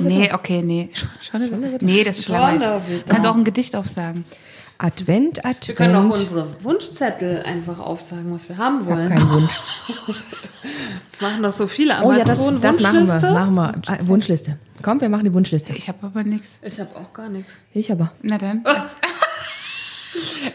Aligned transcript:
Nee, 0.00 0.32
okay, 0.32 0.62
nee. 0.62 0.90
Schon, 1.20 1.46
schon 1.48 1.60
nee, 1.80 2.04
das 2.04 2.18
ist 2.20 2.28
langweilig. 2.28 2.62
Du 3.06 3.12
kannst 3.12 3.26
auch 3.26 3.34
ein 3.36 3.44
Gedicht 3.44 3.76
aufsagen. 3.76 4.24
Advent, 4.78 5.44
Advent. 5.44 5.68
Wir 5.68 5.74
können 5.76 5.94
auch 5.94 6.10
unsere 6.10 6.64
Wunschzettel 6.64 7.42
einfach 7.44 7.78
aufsagen, 7.78 8.32
was 8.34 8.48
wir 8.48 8.56
haben 8.56 8.80
Ich 8.82 8.86
hab 8.88 8.96
wollen. 8.96 9.08
keinen 9.10 9.30
Wunsch. 9.30 9.52
Das 11.10 11.20
machen 11.20 11.42
doch 11.42 11.52
so 11.52 11.66
viele 11.66 12.02
Oh 12.02 12.10
ja, 12.12 12.24
das, 12.24 12.38
Amazon 12.40 12.60
das 12.60 12.80
machen 12.80 13.06
wir. 13.06 13.12
Wunschliste. 13.12 13.32
Machen 13.32 13.54
wir. 13.54 13.72
Ah, 13.86 13.98
Wunschliste. 14.00 14.58
Komm, 14.80 15.00
wir 15.00 15.08
machen 15.08 15.24
die 15.24 15.32
Wunschliste. 15.32 15.72
Ich 15.74 15.88
habe 15.88 15.98
aber 16.06 16.24
nichts. 16.24 16.58
Ich 16.62 16.80
habe 16.80 16.96
auch 16.96 17.12
gar 17.12 17.28
nichts. 17.28 17.58
Ich 17.74 17.92
aber. 17.92 18.12
Na 18.22 18.38
dann. 18.38 18.64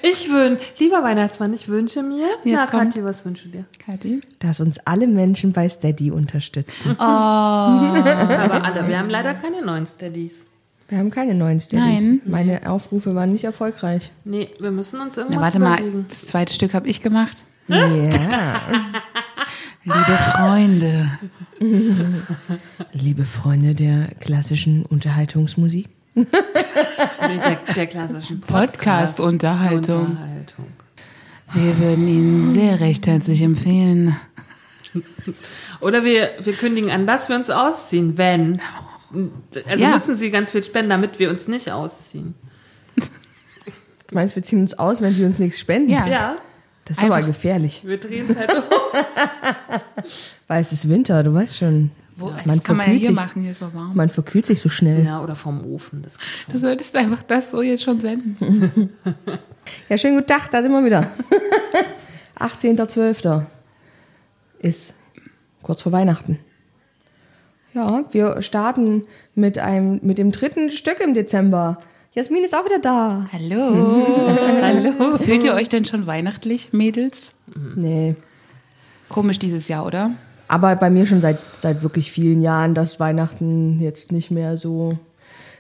Ich 0.02 0.30
wünsche, 0.30 0.62
lieber 0.80 1.04
Weihnachtsmann, 1.04 1.54
ich 1.54 1.68
wünsche 1.68 2.04
mir. 2.04 2.28
Jetzt 2.44 2.56
Na. 2.56 2.66
Kathi, 2.66 3.04
was 3.04 3.26
wünschst 3.26 3.46
du 3.46 3.50
dir? 3.50 3.66
Kathi? 3.84 4.22
Dass 4.40 4.60
uns 4.60 4.78
alle 4.86 5.08
Menschen 5.08 5.52
bei 5.54 5.68
Steady 5.68 6.12
unterstützen. 6.12 6.92
Aber 7.00 8.64
alle, 8.66 8.88
wir 8.88 9.00
haben 9.00 9.10
leider 9.10 9.34
keine 9.34 9.64
neuen 9.66 9.86
Steadies. 9.88 10.46
Wir 10.90 11.00
haben 11.00 11.12
keine 11.12 11.34
neuen 11.34 11.60
Steadies. 11.60 12.02
Nein. 12.02 12.22
Meine 12.26 12.70
Aufrufe 12.70 13.14
waren 13.16 13.32
nicht 13.32 13.44
erfolgreich. 13.44 14.12
Nee, 14.24 14.50
wir 14.60 14.72
müssen 14.72 15.02
uns 15.02 15.16
Na, 15.16 15.24
irgendwas 15.24 15.42
warte 15.44 15.60
mal, 15.60 15.80
überlegen. 15.80 16.06
das 16.10 16.28
zweite 16.28 16.54
Stück 16.54 16.74
habe 16.74 16.88
ich 16.88 17.02
gemacht. 17.02 17.44
Ja. 17.68 17.88
Liebe 19.84 20.18
Freunde. 20.36 21.12
Liebe 22.94 23.26
Freunde 23.26 23.74
der 23.76 24.10
klassischen 24.20 24.86
Unterhaltungsmusik. 24.86 25.90
Der, 26.26 27.74
der 27.76 27.88
klassischen 27.88 28.42
Podcast-Unterhaltung. 28.42 30.06
Unterhaltung. 30.08 30.66
Wir 31.54 31.78
würden 31.80 32.08
Ihnen 32.08 32.54
sehr 32.54 32.80
recht 32.80 33.06
herzlich 33.08 33.42
empfehlen. 33.42 34.16
Oder 35.82 36.04
wir, 36.04 36.30
wir 36.40 36.54
kündigen 36.54 36.90
an, 36.92 37.06
dass 37.06 37.30
wir 37.30 37.36
uns 37.36 37.50
ausziehen, 37.50 38.18
wenn. 38.18 38.60
Also 39.68 39.84
Ja. 39.84 39.92
müssen 39.92 40.16
sie 40.18 40.32
ganz 40.32 40.52
viel 40.52 40.64
spenden, 40.64 40.90
damit 40.90 41.20
wir 41.20 41.30
uns 41.30 41.48
nicht 41.48 41.72
ausziehen. 41.72 42.34
Du 42.96 44.16
meinst, 44.16 44.36
wir 44.36 44.44
ziehen 44.44 44.62
uns 44.62 44.74
aus, 44.80 45.02
wenn 45.02 45.14
sie 45.14 45.24
uns 45.26 45.38
nichts 45.38 45.60
spenden? 45.60 45.90
Ja. 45.92 46.08
Ja, 46.08 46.36
Das 46.86 46.98
ist 46.98 47.04
aber 47.04 47.16
Einfach- 47.16 47.28
gefährlich. 47.28 47.84
wir 47.86 48.00
drehen 48.00 48.26
es 48.30 48.36
halt 48.38 48.56
um. 48.56 48.64
Weil 50.48 50.62
es 50.62 50.72
ist 50.72 50.90
Winter, 50.90 51.22
du 51.24 51.34
weißt 51.34 51.58
schon. 51.58 51.92
Wo, 52.20 52.28
man, 52.28 52.42
das 52.46 52.64
kann 52.64 52.78
man 52.78 52.88
ja 52.88 52.92
verkühlt 52.92 53.00
hier 53.00 53.10
sich, 53.10 53.16
machen, 53.16 53.42
hier 53.44 53.52
ist 53.52 53.60
so 53.60 53.74
warm. 53.76 53.92
man 53.94 54.10
verkühlt 54.10 54.46
sich 54.48 54.60
so 54.60 54.70
schnell. 54.70 55.06
Ja, 55.06 55.22
oder 55.22 55.36
vom 55.36 55.64
Ofen. 55.64 56.02
Das. 56.02 56.18
Du 56.52 56.58
solltest 56.58 56.96
einfach 56.98 57.22
das 57.22 57.52
so 57.52 57.62
jetzt 57.62 57.84
schon 57.84 58.02
senden. 58.02 58.90
Ja, 59.90 59.98
schönen 59.98 60.16
guten 60.16 60.28
Tag, 60.28 60.50
da 60.50 60.62
sind 60.62 60.72
wir 60.72 60.86
wieder. 60.86 61.12
18.12. 62.40 63.44
ist 64.60 64.94
kurz 65.62 65.82
vor 65.82 65.92
Weihnachten. 65.92 66.40
Ja, 67.74 68.06
wir 68.12 68.42
starten 68.42 69.04
mit, 69.36 69.60
einem, 69.60 70.00
mit 70.04 70.20
dem 70.20 70.32
dritten 70.32 70.72
Stück 70.72 71.02
im 71.02 71.14
Dezember. 71.14 71.82
Jasmin 72.14 72.46
ist 72.46 72.56
auch 72.56 72.64
wieder 72.64 72.80
da. 72.80 73.28
Hallo. 73.34 74.26
Hallo. 74.62 75.18
Fühlt 75.18 75.44
ihr 75.44 75.54
euch 75.54 75.68
denn 75.68 75.84
schon 75.84 76.08
weihnachtlich, 76.08 76.72
Mädels? 76.72 77.36
Nee. 77.76 78.16
Komisch 79.10 79.38
dieses 79.38 79.68
Jahr, 79.68 79.86
oder? 79.86 80.12
Aber 80.48 80.76
bei 80.76 80.90
mir 80.90 81.06
schon 81.06 81.22
seit, 81.22 81.40
seit 81.60 81.84
wirklich 81.84 82.12
vielen 82.12 82.42
Jahren, 82.42 82.74
dass 82.74 83.00
Weihnachten 83.00 83.80
jetzt 83.80 84.12
nicht 84.12 84.32
mehr 84.32 84.58
so. 84.58 84.98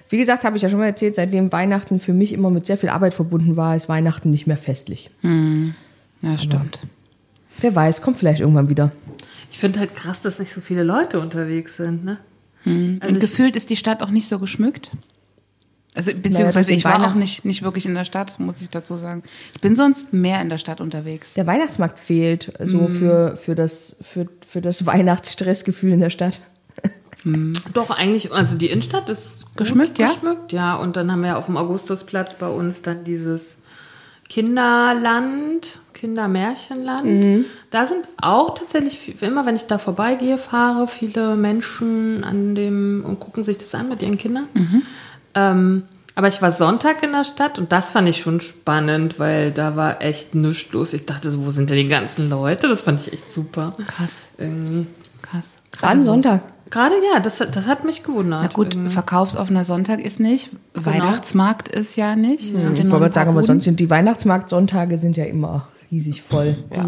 Wie 0.09 0.17
gesagt, 0.17 0.45
habe 0.45 0.55
ich 0.55 0.63
ja 0.63 0.69
schon 0.69 0.79
mal 0.79 0.85
erzählt, 0.85 1.15
seitdem 1.15 1.51
Weihnachten 1.51 1.99
für 1.99 2.13
mich 2.13 2.31
immer 2.31 2.49
mit 2.49 2.65
sehr 2.65 2.77
viel 2.77 2.89
Arbeit 2.89 3.13
verbunden 3.13 3.57
war, 3.57 3.75
ist 3.75 3.89
Weihnachten 3.89 4.29
nicht 4.29 4.47
mehr 4.47 4.57
festlich. 4.57 5.09
Ja, 6.21 6.37
stimmt. 6.37 6.79
Wer 7.59 7.75
weiß, 7.75 8.01
kommt 8.01 8.17
vielleicht 8.17 8.39
irgendwann 8.39 8.69
wieder. 8.69 8.91
Ich 9.51 9.59
finde 9.59 9.79
halt 9.79 9.95
krass, 9.95 10.21
dass 10.21 10.39
nicht 10.39 10.53
so 10.53 10.61
viele 10.61 10.83
Leute 10.83 11.19
unterwegs 11.19 11.77
sind, 11.77 12.05
ne? 12.05 12.17
Und 12.65 12.99
Also 13.01 13.19
gefühlt 13.19 13.55
ist 13.55 13.69
die 13.69 13.75
Stadt 13.75 14.03
auch 14.03 14.09
nicht 14.09 14.27
so 14.27 14.39
geschmückt. 14.39 14.91
Also 15.97 16.11
beziehungsweise 16.13 16.71
ich 16.71 16.85
war 16.85 17.05
auch 17.05 17.15
nicht, 17.15 17.43
nicht 17.43 17.63
wirklich 17.63 17.85
in 17.85 17.95
der 17.95 18.05
Stadt, 18.05 18.39
muss 18.39 18.61
ich 18.61 18.69
dazu 18.69 18.97
sagen. 18.97 19.23
Ich 19.55 19.61
bin 19.61 19.75
sonst 19.75 20.13
mehr 20.13 20.41
in 20.41 20.49
der 20.49 20.59
Stadt 20.59 20.79
unterwegs. 20.79 21.33
Der 21.33 21.47
Weihnachtsmarkt 21.47 21.99
fehlt 21.99 22.53
so 22.63 22.87
für, 22.87 23.35
für, 23.35 23.55
das, 23.55 23.95
für, 24.01 24.27
für 24.47 24.61
das 24.61 24.85
Weihnachtsstressgefühl 24.85 25.91
in 25.93 25.99
der 25.99 26.11
Stadt. 26.11 26.41
doch, 27.73 27.89
eigentlich, 27.89 28.31
also 28.31 28.57
die 28.57 28.67
Innenstadt 28.67 29.09
ist 29.09 29.45
gut 29.47 29.57
Geschmückt, 29.57 29.97
ja? 29.99 30.07
Geschmückt, 30.07 30.53
ja. 30.53 30.75
Und 30.75 30.95
dann 30.95 31.11
haben 31.11 31.21
wir 31.21 31.29
ja 31.29 31.37
auf 31.37 31.47
dem 31.47 31.57
Augustusplatz 31.57 32.35
bei 32.35 32.47
uns 32.47 32.83
dann 32.83 33.03
dieses 33.03 33.57
Kinderland, 34.29 35.79
Kindermärchenland. 35.93 37.05
Mhm. 37.05 37.45
Da 37.71 37.87
sind 37.87 38.07
auch 38.21 38.53
tatsächlich, 38.53 38.99
viel- 38.99 39.15
immer 39.21 39.45
wenn 39.45 39.55
ich 39.55 39.63
da 39.63 39.77
vorbeigehe, 39.77 40.37
fahre, 40.37 40.87
viele 40.87 41.35
Menschen 41.35 42.23
an 42.23 42.53
dem 42.55 43.03
und 43.05 43.19
gucken 43.19 43.43
sich 43.43 43.57
das 43.57 43.73
an 43.73 43.89
mit 43.89 44.01
ihren 44.01 44.17
Kindern. 44.17 44.45
Mhm. 44.53 44.83
Ähm, 45.37 45.83
aber 46.15 46.27
ich 46.29 46.41
war 46.41 46.51
Sonntag 46.51 47.03
in 47.03 47.11
der 47.11 47.23
Stadt 47.23 47.59
und 47.59 47.71
das 47.71 47.91
fand 47.91 48.09
ich 48.09 48.17
schon 48.21 48.41
spannend, 48.41 49.19
weil 49.19 49.51
da 49.51 49.75
war 49.75 50.01
echt 50.01 50.33
nichts 50.33 50.71
los. 50.73 50.93
Ich 50.93 51.05
dachte 51.05 51.29
so, 51.29 51.45
wo 51.45 51.51
sind 51.51 51.69
denn 51.69 51.77
die 51.77 51.87
ganzen 51.87 52.29
Leute? 52.29 52.67
Das 52.67 52.81
fand 52.81 53.01
ich 53.01 53.13
echt 53.13 53.31
super. 53.31 53.73
Krass, 53.85 54.27
Irgendwie. 54.39 54.87
krass. 55.21 55.57
An 55.81 55.99
so. 55.99 56.07
Sonntag. 56.07 56.41
Gerade 56.71 56.95
ja, 57.13 57.19
das, 57.19 57.39
hat- 57.39 57.55
das 57.55 57.67
hat 57.67 57.85
mich 57.85 58.03
gewundert. 58.03 58.41
Na 58.41 58.47
gut, 58.49 58.73
irgendwie. 58.73 58.91
verkaufsoffener 58.91 59.63
Sonntag 59.63 59.99
ist 60.01 60.19
nicht, 60.19 60.49
Weihnachtsmarkt 60.73 61.69
ist 61.69 61.95
ja 61.95 62.15
nicht. 62.15 62.41
Sind 62.59 62.77
ja 62.79 62.83
Ich 62.83 62.91
wollte 62.91 63.03
gerade 63.03 63.13
sagen, 63.13 63.29
aber 63.29 63.43
sonst 63.43 63.63
sind 63.65 63.79
die 63.79 63.89
Weihnachtsmarktsonntage 63.89 64.97
sind 64.97 65.15
ja 65.17 65.25
immer 65.25 65.67
riesig 65.91 66.23
voll. 66.23 66.57
Ja, 66.75 66.83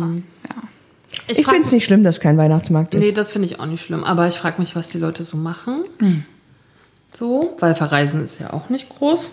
Ich 1.28 1.44
frag 1.46 1.54
finde 1.54 1.68
es 1.68 1.72
nicht 1.72 1.86
schlimm, 1.86 2.04
dass 2.04 2.20
kein 2.20 2.38
Weihnachtsmarkt 2.38 2.94
ist. 2.96 3.02
Nee, 3.02 3.12
das 3.14 3.32
finde 3.32 3.48
ich 3.48 3.60
auch 3.60 3.68
nicht 3.68 3.82
schlimm. 3.84 4.04
Aber 4.04 4.28
ich 4.28 4.36
frage 4.38 4.60
mich, 4.60 4.76
was 4.76 4.90
die 4.90 4.98
Leute 4.98 5.24
so 5.24 5.38
machen. 5.38 5.84
Hm. 6.00 6.26
So, 7.12 7.56
weil 7.60 7.76
Verreisen 7.76 8.22
ist 8.24 8.40
ja 8.40 8.54
auch 8.54 8.70
nicht 8.70 8.88
groß. 8.90 9.32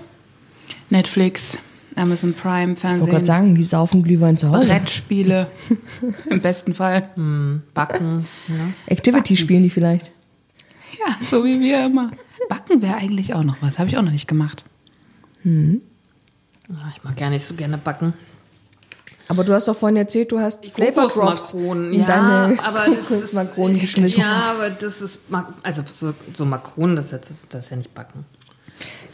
Netflix, 0.90 1.58
Amazon 1.94 2.34
Prime, 2.34 2.72
ich 2.72 2.82
wollte 2.82 2.96
gerade 2.98 3.06
Fernsehen, 3.10 3.24
sagen, 3.24 3.54
die 3.54 3.64
saufen 3.64 4.02
Glühwein 4.02 4.36
zu 4.36 4.50
Hause. 4.50 4.66
Brettspiele, 4.66 5.46
im 6.30 6.40
besten 6.40 6.74
Fall. 6.74 7.08
Backen. 7.74 8.26
ne? 8.48 8.74
Activity 8.86 9.36
spielen 9.36 9.62
die 9.62 9.70
vielleicht. 9.70 10.10
Ja, 11.06 11.16
so 11.20 11.44
wie 11.44 11.60
wir 11.60 11.86
immer. 11.86 12.10
Backen 12.48 12.80
wäre 12.82 12.96
eigentlich 12.96 13.34
auch 13.34 13.42
noch 13.44 13.56
was, 13.60 13.78
habe 13.78 13.88
ich 13.88 13.96
auch 13.98 14.02
noch 14.02 14.12
nicht 14.12 14.28
gemacht. 14.28 14.64
Ah, 15.44 16.90
Ich 16.96 17.04
mag 17.04 17.16
gar 17.16 17.30
nicht 17.30 17.46
so 17.46 17.54
gerne 17.54 17.78
backen. 17.78 18.14
Aber 19.28 19.42
du 19.44 19.52
hast 19.52 19.66
doch 19.68 19.74
vorhin 19.76 19.96
erzählt, 19.96 20.30
du 20.30 20.38
hast 20.38 20.64
Flavor 20.66 21.08
Drops 21.08 21.14
Kokosmakronen. 21.14 21.92
in 21.92 22.00
Ja, 22.00 22.06
deine 22.06 22.58
aber 22.62 22.86
das 22.86 22.98
ist, 22.98 23.08
Kokosmakronen 23.08 23.80
geschmissen. 23.80 24.20
Ja, 24.20 24.52
aber 24.56 24.70
das 24.70 25.00
ist, 25.00 25.20
also 25.62 25.82
so, 25.90 26.12
so 26.34 26.44
Makronen, 26.44 26.94
das 26.96 27.06
ist, 27.06 27.12
jetzt- 27.12 27.54
das 27.54 27.64
ist 27.64 27.70
ja 27.70 27.76
nicht 27.76 27.94
backen. 27.94 28.24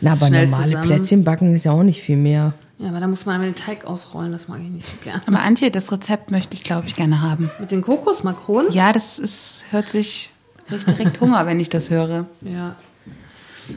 Na, 0.01 0.13
aber 0.13 0.29
normale 0.31 0.65
zusammen. 0.65 0.87
Plätzchen 0.87 1.25
backen 1.25 1.55
ist 1.55 1.65
ja 1.65 1.73
auch 1.73 1.83
nicht 1.83 2.03
viel 2.03 2.17
mehr. 2.17 2.53
Ja, 2.79 2.89
aber 2.89 2.99
da 3.01 3.07
muss 3.07 3.25
man 3.27 3.41
den 3.41 3.55
Teig 3.55 3.85
ausrollen, 3.85 4.33
das 4.33 4.49
mag 4.49 4.59
ich 4.61 4.69
nicht 4.69 4.87
so 4.87 4.97
gerne. 5.05 5.23
Aber 5.27 5.39
Antje, 5.41 5.71
das 5.71 5.93
Rezept 5.93 6.31
möchte 6.33 6.55
ich, 6.55 6.65
glaube 6.65 6.89
ich, 6.89 6.97
gerne 6.97 7.23
haben. 7.23 7.51
Mit 7.61 7.71
den 7.71 7.81
Kokosmakronen? 7.81 8.73
Ja, 8.73 8.93
das 8.93 9.19
ist, 9.21 9.65
hört 9.71 9.89
sich, 9.89 10.31
krieg 10.67 10.79
ich 10.79 10.85
direkt 10.85 11.21
Hunger, 11.21 11.47
wenn 11.47 11.61
ich 11.61 11.71
das 11.71 11.91
höre. 11.91 12.27
Ja. 12.41 12.75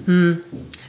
Hm. 0.05 0.39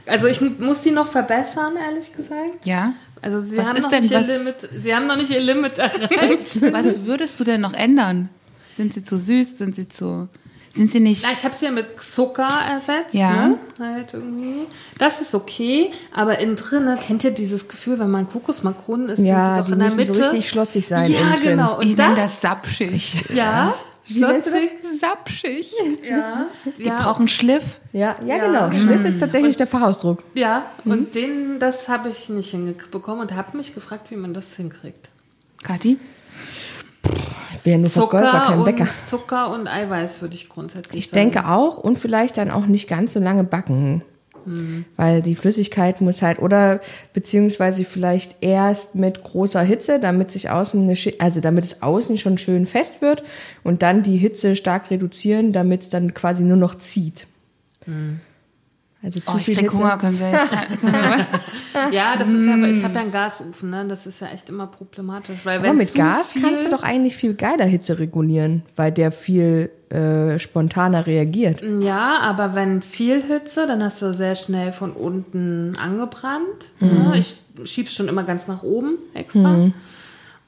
Also 0.07 0.25
ich 0.27 0.41
mu- 0.41 0.49
muss 0.59 0.81
die 0.81 0.91
noch 0.91 1.07
verbessern, 1.07 1.73
ehrlich 1.77 2.11
gesagt. 2.13 2.65
Ja? 2.65 2.93
Also 3.21 3.39
sie 3.41 3.57
Was 3.57 3.67
haben 3.69 3.77
ist 3.77 3.83
noch 3.83 3.89
denn 3.91 4.01
nicht 4.03 4.11
ihr 4.11 4.19
was- 4.19 4.27
Limit. 4.27 4.55
Sie 4.83 4.95
haben 4.95 5.07
noch 5.07 5.17
nicht 5.17 5.29
ihr 5.31 5.39
Limit 5.41 5.77
erreicht. 5.79 6.61
Was 6.73 7.05
würdest 7.05 7.39
du 7.39 7.43
denn 7.43 7.61
noch 7.61 7.73
ändern? 7.73 8.29
Sind 8.73 8.93
sie 8.93 9.03
zu 9.03 9.17
süß? 9.17 9.57
Sind 9.57 9.75
sie 9.75 9.87
zu. 9.87 10.27
Sind 10.73 10.91
sie 10.91 10.99
nicht. 10.99 11.23
Na, 11.23 11.31
ich 11.33 11.43
habe 11.43 11.55
sie 11.55 11.65
ja 11.65 11.71
mit 11.71 11.99
Zucker 11.99 12.47
ersetzt. 12.47 13.11
Ja. 13.13 13.47
Ne? 13.47 13.57
Halt 13.79 14.13
irgendwie. 14.13 14.67
Das 14.99 15.19
ist 15.21 15.33
okay, 15.33 15.89
aber 16.13 16.37
innen 16.39 16.55
drin, 16.55 16.87
kennt 17.05 17.23
ihr 17.23 17.31
dieses 17.31 17.67
Gefühl, 17.67 17.97
wenn 17.97 18.11
man 18.11 18.29
Kokosmakronen 18.29 19.09
isst, 19.09 19.17
Ja, 19.23 19.55
sind 19.55 19.65
die 19.65 19.71
sie 19.71 19.71
doch 19.71 19.73
in 19.73 19.79
der 19.79 19.97
Mitte. 19.97 20.13
so 20.13 20.21
richtig 20.23 20.47
schlotzig 20.49 20.87
sein 20.87 21.11
Ja, 21.11 21.19
innen 21.21 21.33
drin. 21.33 21.43
genau. 21.49 21.77
Und 21.79 21.85
ich 21.87 21.97
nenne 21.97 22.13
das, 22.15 22.33
das 22.33 22.41
sapschig. 22.41 23.23
ja, 23.33 23.73
Schlotzig. 24.09 24.69
Sapschig. 24.99 25.71
Ja, 26.07 26.47
Die 26.77 26.83
ja, 26.85 27.01
brauchen 27.01 27.27
Schliff. 27.27 27.79
Ja, 27.93 28.15
ja, 28.25 28.37
Ja. 28.37 28.45
genau. 28.45 28.71
Schliff 28.71 29.03
ist 29.05 29.19
tatsächlich 29.19 29.57
der 29.57 29.67
Fachausdruck. 29.67 30.23
ja. 30.33 30.65
Und 30.85 31.13
den, 31.15 31.59
das 31.59 31.87
habe 31.87 32.09
ich 32.09 32.29
nicht 32.29 32.51
hinbekommen 32.51 33.21
und 33.21 33.35
habe 33.35 33.57
mich 33.57 33.73
gefragt, 33.75 34.09
wie 34.11 34.15
man 34.15 34.33
das 34.33 34.55
hinkriegt. 34.55 35.09
Kathi? 35.63 35.97
wäre 37.63 37.79
nur 37.79 37.89
Verkäufer, 37.89 38.25
Zucker 38.31 38.39
kein 38.47 38.59
und, 38.59 38.65
Bäcker. 38.65 38.87
Zucker 39.05 39.49
und 39.51 39.67
Eiweiß 39.67 40.21
würde 40.21 40.35
ich 40.35 40.47
grundsätzlich 40.47 40.99
Ich 40.99 41.05
sagen. 41.09 41.31
denke 41.31 41.47
auch 41.49 41.77
und 41.77 41.99
vielleicht 41.99 42.37
dann 42.37 42.49
auch 42.49 42.65
nicht 42.65 42.87
ganz 42.87 43.13
so 43.13 43.19
lange 43.19 43.43
backen. 43.43 44.03
Weil 44.95 45.21
die 45.21 45.35
Flüssigkeit 45.35 46.01
muss 46.01 46.21
halt, 46.21 46.39
oder 46.39 46.79
beziehungsweise 47.13 47.83
vielleicht 47.83 48.37
erst 48.41 48.95
mit 48.95 49.23
großer 49.23 49.61
Hitze, 49.61 49.99
damit 49.99 50.31
sich 50.31 50.49
außen 50.49 50.81
eine, 50.81 50.97
also 51.19 51.41
damit 51.41 51.65
es 51.65 51.81
außen 51.81 52.17
schon 52.17 52.37
schön 52.37 52.65
fest 52.65 53.01
wird 53.01 53.23
und 53.63 53.81
dann 53.81 54.03
die 54.03 54.17
Hitze 54.17 54.55
stark 54.55 54.89
reduzieren, 54.89 55.51
damit 55.51 55.81
es 55.83 55.89
dann 55.89 56.13
quasi 56.13 56.43
nur 56.43 56.57
noch 56.57 56.75
zieht. 56.75 57.27
Also 59.07 59.19
zu 59.21 59.31
Oh, 59.31 59.37
ich 59.37 59.45
viel 59.45 59.55
krieg 59.55 59.63
Hitze. 59.71 59.77
Hunger, 59.77 59.97
können 59.97 60.19
wir 60.19 60.31
jetzt. 60.31 60.51
Können 60.81 60.93
wir, 60.93 61.91
Ja, 61.91 62.17
das 62.17 62.27
ist 62.27 62.45
ja, 62.45 62.53
aber 62.55 62.67
ich 62.67 62.83
habe 62.83 62.93
ja 62.93 62.99
einen 63.01 63.11
Gasofen, 63.11 63.69
ne? 63.69 63.85
Das 63.87 64.05
ist 64.05 64.19
ja 64.19 64.27
echt 64.27 64.49
immer 64.49 64.67
problematisch. 64.67 65.37
Weil 65.43 65.59
Aber 65.59 65.69
wenn 65.69 65.77
mit 65.77 65.93
Gas 65.93 66.33
kannst 66.39 66.65
du 66.65 66.69
doch 66.69 66.83
eigentlich 66.83 67.15
viel 67.15 67.33
geiler 67.33 67.65
Hitze 67.65 67.99
regulieren, 67.99 68.63
weil 68.75 68.91
der 68.91 69.11
viel 69.11 69.69
äh, 69.89 70.37
spontaner 70.39 71.05
reagiert. 71.05 71.61
Ja, 71.79 72.19
aber 72.19 72.53
wenn 72.55 72.81
viel 72.81 73.21
Hitze, 73.23 73.65
dann 73.67 73.81
hast 73.81 74.01
du 74.01 74.13
sehr 74.13 74.35
schnell 74.35 74.73
von 74.73 74.91
unten 74.91 75.77
angebrannt. 75.77 76.71
Ne? 76.81 77.13
Ich 77.17 77.41
schieb's 77.63 77.93
schon 77.93 78.09
immer 78.09 78.23
ganz 78.23 78.47
nach 78.47 78.63
oben 78.63 78.97
extra. 79.13 79.71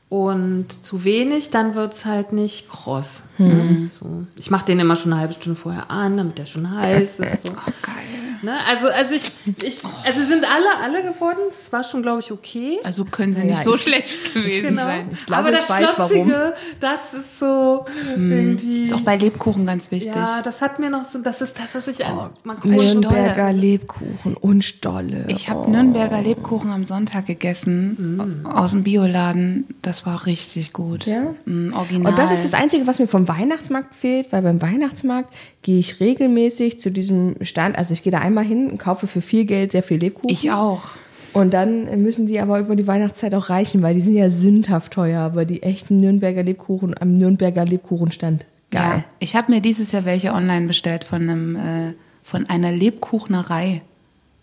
Und 0.10 0.66
zu 0.84 1.04
wenig, 1.04 1.52
dann 1.52 1.76
wird's 1.76 2.04
halt 2.06 2.34
nicht 2.34 2.68
kross. 2.68 3.22
Ne? 3.40 3.90
So. 4.00 4.26
Ich 4.38 4.52
mache 4.52 4.66
den 4.66 4.80
immer 4.80 4.96
schon 4.96 5.12
eine 5.14 5.22
halbe 5.22 5.34
Stunde 5.34 5.60
vorher 5.60 5.90
an, 5.90 6.18
damit 6.18 6.38
der 6.38 6.46
schon 6.46 6.70
heiß 6.70 7.20
ist. 7.20 7.20
So. 7.48 7.54
geil. 7.54 7.96
Ne? 8.42 8.54
Also, 8.70 8.88
also 8.88 9.14
ich, 9.16 9.34
ich, 9.64 9.82
also 10.06 10.24
sind 10.26 10.46
alle, 10.50 10.78
alle 10.82 11.04
geworden. 11.04 11.40
Das 11.50 11.74
war 11.74 11.84
schon, 11.84 12.02
glaube 12.02 12.22
ich, 12.22 12.32
okay. 12.32 12.78
Also 12.86 13.04
können 13.04 13.34
sie 13.34 13.42
Ja, 13.42 13.48
nicht 13.48 13.64
so 13.66 13.76
ich- 13.76 13.82
schlecht 13.82 14.34
gewesen 14.34 14.70
Genau. 14.70 14.82
sein. 14.84 15.10
Ich 15.14 15.26
glaube, 15.26 15.50
aber 15.50 15.52
ich 15.54 15.58
das 15.60 15.70
weiß, 15.70 15.90
warum. 15.98 16.10
Schlotzige, 16.30 16.54
das 16.80 17.14
ist 17.16 17.40
so 17.40 17.84
irgendwie. 18.08 18.84
Ist 18.84 18.94
auch 18.94 19.02
bei 19.02 19.18
Lebkuchen 19.18 19.66
ganz 19.66 19.92
wichtig. 19.92 20.16
ja, 20.16 20.42
das 20.42 20.62
hat 20.62 20.80
mir 20.80 20.90
noch 20.90 21.04
so, 21.04 21.20
das 21.20 21.42
ist 21.42 21.58
das, 21.60 21.76
was 21.76 21.88
ich 21.90 22.06
an. 22.06 22.30
Man 22.46 22.58
Nürnberger 22.64 23.52
Lebkuchen 23.52 24.36
und 24.36 24.64
Stolle. 24.64 25.26
Ich 25.28 25.50
habe 25.50 25.66
Oh. 25.68 25.70
Nürnberger 25.70 26.22
Lebkuchen 26.22 26.72
am 26.72 26.86
Sonntag 26.86 27.26
gegessen 27.26 28.46
aus 28.46 28.72
dem 28.72 28.84
Bioladen. 28.84 29.66
Das 29.82 30.06
war 30.06 30.26
richtig 30.26 30.72
gut. 30.72 31.06
Ja? 31.06 31.34
Mm, 31.46 31.74
original. 31.74 32.12
Und 32.14 32.18
das 32.18 32.32
ist 32.32 32.46
das 32.46 32.54
Einzige, 32.54 32.88
was 32.88 33.00
mir 33.00 33.08
vom 33.08 33.28
Weihnachtsmarkt 33.30 33.96
fehlt, 33.96 34.34
weil 34.34 34.42
beim 34.42 34.62
Weihnachtsmarkt 34.62 35.34
gehe 35.62 35.80
ich 35.80 36.02
regelmäßig 36.02 36.82
zu 36.82 36.92
diesem 36.92 37.36
Stand, 37.42 37.78
also 37.78 37.94
ich 37.94 38.04
gehe 38.04 38.12
da 38.12 38.18
einmal 38.20 38.44
hin 38.44 38.70
und 38.70 38.78
kaufe 38.78 39.08
für 39.08 39.22
viel 39.22 39.46
Geld 39.46 39.72
sehr 39.72 39.84
viel 39.84 39.98
Lebkuchen. 40.00 40.30
ich 40.30 40.52
auch. 40.52 40.90
Und 41.32 41.54
dann 41.54 41.86
müssen 42.04 42.26
die 42.26 42.40
aber 42.40 42.60
über 42.60 42.76
die 42.76 42.88
Weihnachtszeit 42.88 43.34
auch 43.36 43.50
reichen, 43.50 43.82
weil 43.84 43.94
die 43.94 44.02
sind 44.02 44.16
ja 44.16 44.30
sündhaft 44.30 44.92
teuer, 44.94 45.22
aber 45.22 45.46
die 45.46 45.62
echten 45.64 46.00
Nürnberger 46.00 46.44
Lebkuchen 46.44 46.96
am 47.00 47.18
Nürnberger 47.18 47.64
Lebkuchenstand. 47.66 48.46
Geil. 48.72 48.82
Ja. 48.98 49.04
Ich 49.20 49.36
habe 49.36 49.52
mir 49.52 49.62
dieses 49.62 49.92
Jahr 49.92 50.06
welche 50.06 50.34
online 50.34 50.68
bestellt 50.68 51.04
von 51.04 51.22
einem 51.22 51.56
äh, 51.56 51.94
von 52.24 52.50
einer 52.50 52.72
Lebkuchnerei. 52.72 53.82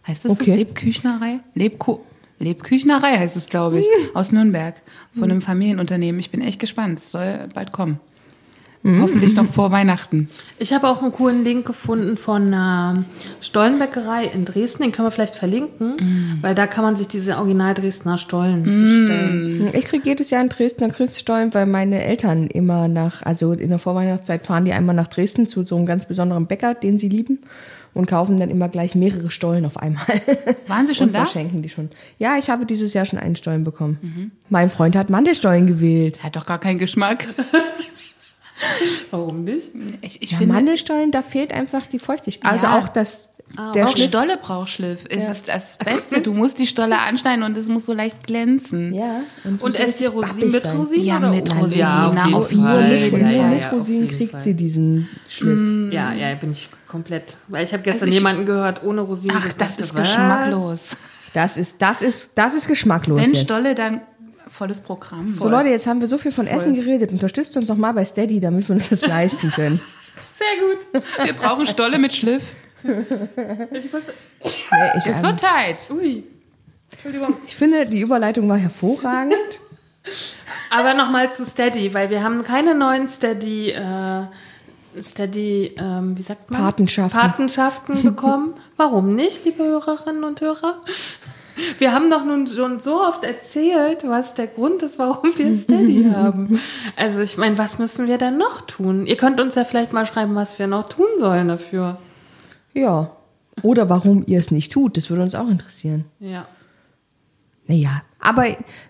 Heißt 0.07 0.25
das 0.25 0.33
Okay. 0.41 0.53
so? 0.53 0.57
Lebküchnerei? 0.57 1.41
Lebku 1.55 1.99
Lebküchnerei 2.39 3.17
heißt 3.17 3.35
es, 3.37 3.49
glaube 3.49 3.81
ich, 3.81 3.87
aus 4.15 4.31
Nürnberg. 4.31 4.75
Von 5.19 5.31
einem 5.31 5.43
Familienunternehmen. 5.43 6.21
Ich 6.21 6.31
bin 6.31 6.41
echt 6.43 6.61
gespannt. 6.61 6.99
Es 6.99 7.11
soll 7.11 7.49
bald 7.55 7.73
kommen. 7.73 7.99
Hoffentlich 9.01 9.35
noch 9.35 9.47
vor 9.47 9.71
Weihnachten. 9.71 10.29
Ich 10.59 10.73
habe 10.73 10.89
auch 10.89 11.03
einen 11.03 11.13
coolen 11.13 11.45
Link 11.45 11.67
gefunden 11.67 12.17
von 12.17 12.47
einer 12.47 13.05
Stollenbäckerei 13.41 14.25
in 14.27 14.45
Dresden, 14.45 14.83
den 14.83 14.93
können 14.93 15.07
wir 15.07 15.11
vielleicht 15.11 15.35
verlinken, 15.35 16.39
weil 16.41 16.55
da 16.55 16.67
kann 16.67 16.85
man 16.85 16.97
sich 16.97 17.09
diese 17.09 17.37
Original 17.37 17.75
Dresdner 17.75 18.19
Stollen 18.19 18.63
bestellen. 18.63 19.71
Ich 19.73 19.85
kriege 19.87 20.09
jedes 20.09 20.31
Jahr 20.31 20.41
in 20.43 20.49
Dresdner 20.49 20.89
Christstollen, 20.91 21.53
weil 21.53 21.67
meine 21.67 22.05
Eltern 22.05 22.47
immer 22.47 22.89
nach, 22.89 23.23
also 23.23 23.53
in 23.53 23.71
der 23.71 23.79
Vorweihnachtszeit 23.79 24.47
fahren 24.47 24.65
die 24.65 24.73
einmal 24.73 24.95
nach 24.95 25.09
Dresden 25.09 25.47
zu 25.47 25.65
so 25.65 25.77
einem 25.77 25.87
ganz 25.87 26.05
besonderen 26.05 26.47
Bäcker, 26.47 26.75
den 26.75 26.97
sie 26.97 27.09
lieben 27.09 27.41
und 27.97 28.07
kaufen 28.07 28.37
dann 28.37 28.51
immer 28.51 28.69
gleich 28.69 28.95
mehrere 28.95 29.31
Stollen 29.31 29.65
auf 29.65 29.79
einmal. 29.79 30.05
Waren 30.67 30.87
Sie 30.87 30.95
schon 30.95 31.09
und 31.09 31.15
da? 31.15 31.21
verschenken 31.21 31.63
die 31.63 31.71
schon. 31.71 31.89
Ja, 32.19 32.37
ich 32.37 32.51
habe 32.51 32.67
dieses 32.67 32.93
Jahr 32.93 33.07
schon 33.07 33.19
einen 33.19 33.37
Stollen 33.37 33.65
bekommen. 33.65 34.33
Mein 34.51 34.69
Freund 34.69 34.95
hat 34.97 35.09
Mandelstollen 35.09 35.67
gewählt. 35.67 36.23
Hat 36.23 36.37
doch 36.37 36.45
gar 36.45 36.59
keinen 36.59 36.79
Geschmack. 36.79 37.27
Warum 39.11 39.45
nicht? 39.45 39.71
Ich, 40.01 40.23
ich 40.23 40.31
Ja, 40.33 40.39
finde, 40.39 40.55
Mandelstollen, 40.55 41.11
da 41.11 41.23
fehlt 41.23 41.53
einfach 41.53 41.87
die 41.87 41.99
Feuchtigkeit. 41.99 42.51
Also 42.51 42.67
Ja. 42.67 42.79
auch 42.79 42.89
das, 42.89 43.31
der 43.75 43.87
auch 43.87 43.93
Schliff. 43.93 44.07
Stolle 44.09 44.39
braucht 44.39 44.69
Schliff. 44.71 45.05
Es 45.09 45.29
ist 45.29 45.49
das 45.49 45.77
Beste. 45.79 46.21
Du 46.21 46.33
musst 46.33 46.59
die 46.59 46.67
Stolle 46.67 46.99
anschneiden 46.99 47.45
und 47.45 47.57
es 47.57 47.69
muss 47.69 47.87
so 47.87 47.93
leicht 47.93 48.27
glänzen. 48.27 48.93
Ja, 48.95 49.21
und, 49.45 49.55
es 49.57 49.63
Und 49.63 49.79
esst 49.79 50.01
ihr 50.01 50.09
richtig 50.09 50.15
Rosinen 50.15 50.51
mit. 50.53 50.75
Rosinen? 50.75 51.05
Ja, 51.05 51.21
mit? 51.21 51.55
Rosinen, 51.55 51.79
Ja, 51.79 52.09
auf 52.33 52.51
jeden 52.51 52.65
Fall. 52.65 52.89
mit, 52.89 53.03
Ja, 53.03 53.11
nur 53.11 53.19
ja, 53.31 53.43
mit 53.49 53.63
ja, 53.63 53.71
auf 53.71 53.73
Rosinen 53.79 54.09
kriegt 54.09 54.31
Fall. 54.33 54.41
sie 54.41 54.55
diesen 54.55 55.09
Schliff. 55.29 55.93
Ja, 55.93 56.13
ja, 56.13 56.35
bin 56.35 56.53
ich 56.53 56.69
komplett. 56.89 57.37
Weil 57.49 57.65
ich 57.65 57.73
habe 57.73 57.83
gestern 57.83 58.03
Also 58.05 58.09
ich- 58.11 58.15
jemanden 58.19 58.47
gehört, 58.47 58.83
ohne 58.83 59.03
Rosinen. 59.03 59.37
Ach, 59.39 59.53
das 59.53 59.79
ist 59.79 59.95
was? 59.95 60.01
geschmacklos. 60.09 60.97
Das 61.35 61.57
ist, 61.59 61.83
das 61.83 62.01
ist, 62.03 62.31
das 62.35 62.55
ist 62.55 62.67
geschmacklos 62.67 63.21
Wenn 63.21 63.33
jetzt. 63.33 63.43
Stolle, 63.43 63.75
dann 63.75 64.01
volles 64.49 64.79
Programm. 64.79 65.35
So 65.37 65.49
Leute, 65.49 65.69
jetzt 65.69 65.87
haben 65.87 66.01
wir 66.01 66.09
so 66.09 66.19
viel 66.19 66.33
von 66.33 66.47
Essen 66.47 66.75
geredet. 66.75 67.13
Unterstützt 67.13 67.57
uns 67.57 67.67
doch 67.67 67.77
mal 67.77 67.93
bei 67.93 68.05
Steady, 68.05 68.41
damit 68.41 68.69
wir 68.69 68.77
uns 68.77 68.89
das 68.89 69.01
leisten 69.07 69.51
können. 69.51 69.81
Sehr 70.39 71.03
gut. 71.03 71.07
Wir 71.25 71.33
brauchen 71.33 71.67
Stolle 71.67 71.99
mit 71.99 72.15
Schliff. 72.15 72.43
Ich, 72.83 73.93
muss, 73.93 74.03
Nee, 74.43 74.99
ich, 74.99 75.07
Ist 75.07 75.23
so 75.23 75.29
ähm, 75.29 75.37
tight. 75.37 75.91
ui. 75.91 76.25
Entschuldigung. 76.93 77.35
ich 77.47 77.57
finde, 77.57 77.87
die 77.87 78.01
Überleitung 78.01 78.49
war 78.49 78.59
hervorragend. 78.59 79.61
Aber 80.71 80.95
nochmal 80.95 81.33
zu 81.33 81.45
Steady, 81.45 81.93
weil 81.95 82.11
wir 82.11 82.23
haben 82.23 82.45
keine 82.45 82.75
neuen 82.75 83.09
Steady, 83.09 83.71
äh, 83.71 84.23
Steady, 85.01 85.75
ähm, 85.79 86.17
wie 86.17 86.23
sagt 86.23 86.51
man? 86.51 86.61
Patenschaften. 86.61 87.21
Patenschaften 87.21 88.03
bekommen. 88.03 88.55
Warum 88.77 89.15
nicht, 89.15 89.45
liebe 89.45 89.65
Hörerinnen 89.65 90.25
und 90.25 90.41
Hörer? 90.41 90.81
Wir 91.79 91.93
haben 91.93 92.11
doch 92.11 92.25
nun 92.25 92.47
schon 92.47 92.81
so 92.81 93.01
oft 93.01 93.25
erzählt, 93.25 94.05
was 94.07 94.35
der 94.35 94.47
Grund 94.47 94.83
ist, 94.83 94.99
warum 94.99 95.37
wir 95.37 95.57
Steady 95.57 96.11
haben. 96.15 96.61
Also 96.97 97.21
ich 97.21 97.37
meine, 97.37 97.59
was 97.59 97.79
müssen 97.79 98.07
wir 98.07 98.19
denn 98.19 98.37
noch 98.37 98.63
tun? 98.63 99.07
Ihr 99.07 99.17
könnt 99.17 99.41
uns 99.41 99.55
ja 99.55 99.65
vielleicht 99.65 99.93
mal 99.93 100.07
schreiben, 100.07 100.35
was 100.35 100.59
wir 100.59 100.67
noch 100.67 100.89
tun 100.89 101.07
sollen 101.19 101.49
dafür. 101.49 101.99
Ja. 102.73 103.11
Oder 103.63 103.89
warum 103.89 104.25
ihr 104.27 104.39
es 104.39 104.51
nicht 104.51 104.73
tut, 104.73 104.97
das 104.97 105.09
würde 105.09 105.23
uns 105.23 105.35
auch 105.35 105.49
interessieren. 105.49 106.05
Ja. 106.21 106.47
Naja, 107.67 108.03
aber 108.21 108.45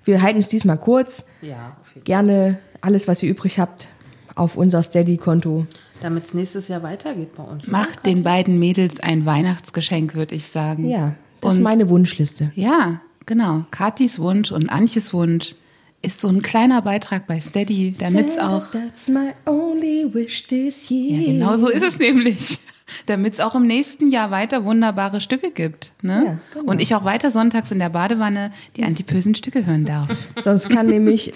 wir 0.04 0.22
halten 0.22 0.40
es 0.40 0.48
diesmal 0.48 0.76
kurz. 0.76 1.24
Ja, 1.40 1.76
auf 1.80 1.88
jeden 1.94 2.00
Fall. 2.00 2.02
Gerne 2.04 2.58
alles, 2.80 3.08
was 3.08 3.22
ihr 3.22 3.30
übrig 3.30 3.58
habt, 3.58 3.88
auf 4.34 4.56
unser 4.56 4.82
Steady-Konto. 4.82 5.66
Damit 6.00 6.26
es 6.26 6.34
nächstes 6.34 6.68
Jahr 6.68 6.82
weitergeht 6.82 7.34
bei 7.36 7.42
uns. 7.42 7.66
Macht 7.68 8.04
den 8.04 8.22
beiden 8.22 8.58
Mädels 8.58 9.00
ein 9.00 9.24
Weihnachtsgeschenk, 9.24 10.14
würde 10.14 10.34
ich 10.34 10.48
sagen. 10.48 10.88
Ja, 10.88 11.14
das 11.40 11.52
ist 11.52 11.56
Und- 11.58 11.62
meine 11.62 11.88
Wunschliste. 11.88 12.50
Ja, 12.54 13.00
genau. 13.26 13.64
Katis 13.70 14.18
Wunsch 14.18 14.52
und 14.52 14.68
Antjes 14.70 15.12
Wunsch 15.12 15.54
ist 16.02 16.20
so 16.20 16.28
ein 16.28 16.42
kleiner 16.42 16.82
Beitrag 16.82 17.26
bei 17.26 17.40
Steady, 17.40 17.94
damit 17.98 18.28
es 18.28 18.38
auch. 18.38 18.70
That's 18.70 19.08
my 19.08 19.30
only 19.46 20.06
wish 20.12 20.46
this 20.46 20.88
year. 20.90 21.20
Ja, 21.20 21.32
genau 21.32 21.56
so 21.56 21.68
ist 21.68 21.82
es 21.82 21.98
nämlich. 21.98 22.58
Damit 23.06 23.32
es 23.34 23.40
auch 23.40 23.56
im 23.56 23.66
nächsten 23.66 24.10
Jahr 24.12 24.30
weiter 24.30 24.64
wunderbare 24.64 25.20
Stücke 25.20 25.50
gibt. 25.50 25.92
Ne? 26.02 26.22
Ja, 26.24 26.38
genau. 26.60 26.70
Und 26.70 26.80
ich 26.80 26.94
auch 26.94 27.04
weiter 27.04 27.32
sonntags 27.32 27.72
in 27.72 27.80
der 27.80 27.88
Badewanne 27.88 28.52
die 28.76 28.84
antipösen 28.84 29.34
Stücke 29.34 29.66
hören 29.66 29.84
darf. 29.84 30.08
Sonst 30.44 30.70
kann 30.70 30.86
nämlich 30.86 31.32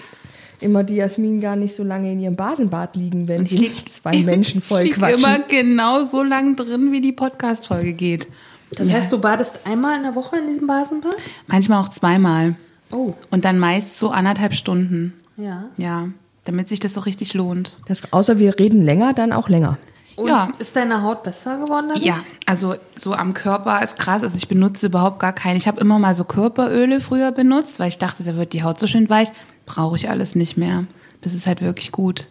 immer 0.60 0.84
die 0.84 0.94
Jasmin 0.94 1.40
gar 1.40 1.56
nicht 1.56 1.74
so 1.74 1.82
lange 1.82 2.12
in 2.12 2.20
ihrem 2.20 2.36
Basenbad 2.36 2.94
liegen, 2.94 3.26
wenn 3.26 3.46
sie 3.46 3.58
nicht 3.58 3.90
zwei 3.92 4.18
Menschen 4.18 4.60
voll 4.60 4.82
ich 4.86 4.92
quatschen. 4.92 5.18
immer 5.24 5.38
genau 5.40 6.04
so 6.04 6.22
lang 6.22 6.54
drin, 6.54 6.92
wie 6.92 7.00
die 7.00 7.10
Podcast-Folge 7.12 7.94
geht. 7.94 8.28
Das 8.76 8.90
heißt, 8.90 9.10
du 9.12 9.18
badest 9.18 9.60
einmal 9.66 9.96
in 9.96 10.02
der 10.04 10.14
Woche 10.14 10.38
in 10.38 10.46
diesem 10.46 10.66
Basenbad? 10.66 11.14
Manchmal 11.46 11.80
auch 11.82 11.88
zweimal. 11.88 12.54
Oh. 12.92 13.14
Und 13.30 13.44
dann 13.44 13.58
meist 13.58 13.98
so 13.98 14.10
anderthalb 14.10 14.54
Stunden. 14.54 15.12
Ja. 15.36 15.64
Ja, 15.76 16.08
damit 16.44 16.68
sich 16.68 16.80
das 16.80 16.94
so 16.94 17.00
richtig 17.00 17.34
lohnt. 17.34 17.78
Das, 17.88 18.12
außer 18.12 18.38
wir 18.38 18.58
reden 18.58 18.82
länger, 18.82 19.12
dann 19.12 19.32
auch 19.32 19.48
länger. 19.48 19.78
Und 20.16 20.28
Ja. 20.28 20.50
ist 20.58 20.76
deine 20.76 21.02
Haut 21.02 21.22
besser 21.22 21.58
geworden 21.58 21.86
dadurch? 21.88 22.04
Ja, 22.04 22.16
also 22.46 22.74
so 22.96 23.14
am 23.14 23.32
Körper 23.32 23.82
ist 23.82 23.96
krass. 23.96 24.22
Also 24.22 24.36
ich 24.36 24.48
benutze 24.48 24.86
überhaupt 24.86 25.18
gar 25.18 25.32
keinen. 25.32 25.56
Ich 25.56 25.66
habe 25.66 25.80
immer 25.80 25.98
mal 25.98 26.14
so 26.14 26.24
Körperöle 26.24 27.00
früher 27.00 27.32
benutzt, 27.32 27.78
weil 27.80 27.88
ich 27.88 27.98
dachte, 27.98 28.22
da 28.22 28.36
wird 28.36 28.52
die 28.52 28.62
Haut 28.62 28.78
so 28.78 28.86
schön 28.86 29.08
weich. 29.08 29.28
Brauche 29.66 29.96
ich 29.96 30.10
alles 30.10 30.34
nicht 30.34 30.56
mehr. 30.56 30.84
Das 31.22 31.32
ist 31.32 31.46
halt 31.46 31.62
wirklich 31.62 31.90
gut. 31.92 32.26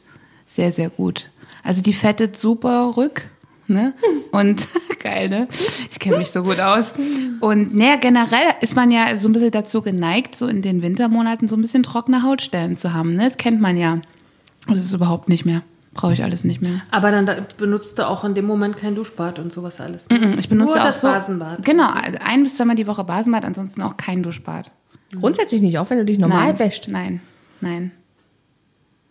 Sehr, 0.45 0.71
sehr 0.71 0.89
gut. 0.89 1.31
Also 1.63 1.81
die 1.81 1.93
fettet 1.93 2.37
super 2.37 2.93
rück. 2.97 3.25
Ne? 3.69 3.93
Und 4.31 4.67
geil, 5.03 5.29
ne? 5.29 5.47
Ich 5.91 5.99
kenne 5.99 6.17
mich 6.17 6.31
so 6.31 6.43
gut 6.43 6.59
aus. 6.59 6.93
Und 7.39 7.75
naja, 7.75 7.95
generell 7.97 8.53
ist 8.61 8.75
man 8.75 8.91
ja 8.91 9.15
so 9.15 9.29
ein 9.29 9.33
bisschen 9.33 9.51
dazu 9.51 9.81
geneigt, 9.81 10.35
so 10.35 10.47
in 10.47 10.61
den 10.61 10.81
Wintermonaten 10.81 11.47
so 11.47 11.55
ein 11.55 11.61
bisschen 11.61 11.83
trockene 11.83 12.23
Hautstellen 12.23 12.75
zu 12.77 12.93
haben. 12.93 13.15
Ne? 13.15 13.25
Das 13.25 13.37
kennt 13.37 13.61
man 13.61 13.77
ja. 13.77 13.99
Das 14.67 14.79
ist 14.79 14.93
überhaupt 14.93 15.29
nicht 15.29 15.45
mehr. 15.45 15.61
Brauche 15.93 16.13
ich 16.13 16.23
alles 16.23 16.43
nicht 16.43 16.61
mehr. 16.61 16.81
Aber 16.91 17.11
dann 17.11 17.25
da 17.25 17.35
benutzt 17.57 17.97
du 17.97 18.07
auch 18.07 18.23
in 18.23 18.33
dem 18.35 18.45
Moment 18.45 18.77
kein 18.77 18.95
Duschbad 18.95 19.39
und 19.39 19.51
sowas 19.51 19.81
alles. 19.81 20.07
ne? 20.09 20.19
Mm, 20.19 20.39
Ich 20.39 20.47
benutze 20.49 20.75
Nur 20.75 20.81
auch 20.83 20.87
das 20.87 21.01
so, 21.01 21.07
Basenbad. 21.07 21.65
Genau, 21.65 21.89
ein 22.23 22.43
bis 22.43 22.55
zweimal 22.55 22.75
die 22.75 22.87
Woche 22.87 23.03
Basenbad, 23.03 23.43
ansonsten 23.43 23.81
auch 23.81 23.97
kein 23.97 24.21
Duschbad. 24.23 24.71
Grundsätzlich 25.19 25.61
nicht, 25.61 25.79
auch 25.79 25.89
wenn 25.89 25.97
du 25.97 26.05
dich 26.05 26.19
normal 26.19 26.47
nein, 26.49 26.59
wäscht. 26.59 26.87
Nein, 26.87 27.21
nein. 27.61 27.91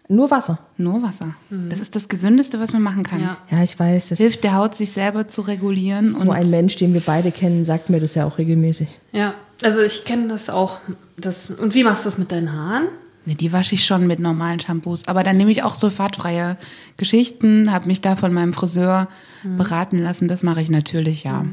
Nur 0.09 0.31
Wasser. 0.31 0.59
Nur 0.79 1.03
Wasser. 1.03 1.35
Das 1.51 1.81
ist 1.81 1.95
das 1.95 2.09
Gesündeste, 2.09 2.59
was 2.61 2.73
man 2.73 2.81
machen 2.81 3.03
kann. 3.03 3.21
Ja. 3.21 3.37
Ja, 3.51 3.63
ich 3.63 3.79
weiß. 3.79 4.09
Das 4.09 4.19
Hilft 4.19 4.43
der 4.43 4.55
Haut, 4.55 4.75
sich 4.75 4.91
selber 4.91 5.29
zu 5.29 5.43
regulieren. 5.43 6.15
so 6.15 6.23
und 6.23 6.31
ein 6.31 6.49
Mensch, 6.49 6.77
den 6.77 6.95
wir 6.95 7.03
beide 7.03 7.31
kennen, 7.31 7.67
sagt 7.67 7.91
mir 7.91 8.01
das 8.01 8.15
ja 8.15 8.25
auch 8.25 8.39
regelmäßig. 8.39 8.99
Ja, 9.13 9.35
also 9.63 9.83
ich 9.83 10.07
kenne 10.07 10.29
das 10.29 10.49
auch. 10.49 10.79
Das, 11.19 11.51
und 11.51 11.75
wie 11.75 11.85
machst 11.85 12.05
du 12.05 12.09
das 12.09 12.17
mit 12.19 12.33
deinen 12.33 12.53
Haaren? 12.53 12.85
Ne, 13.27 13.35
die 13.35 13.53
wasche 13.53 13.75
ich 13.75 13.85
schon 13.85 14.07
mit 14.07 14.19
normalen 14.19 14.61
Shampoos. 14.61 15.07
Aber 15.09 15.23
dann 15.23 15.37
nehme 15.37 15.51
ich 15.51 15.63
auch 15.63 15.75
sulfatfreie 15.75 16.57
Geschichten, 16.97 17.71
habe 17.71 17.87
mich 17.87 18.01
da 18.01 18.17
von 18.17 18.33
meinem 18.33 18.55
Friseur 18.55 19.09
beraten 19.45 19.99
lassen. 20.03 20.27
Das 20.27 20.43
mache 20.43 20.63
ich 20.63 20.71
natürlich, 20.71 21.25
ja. 21.25 21.45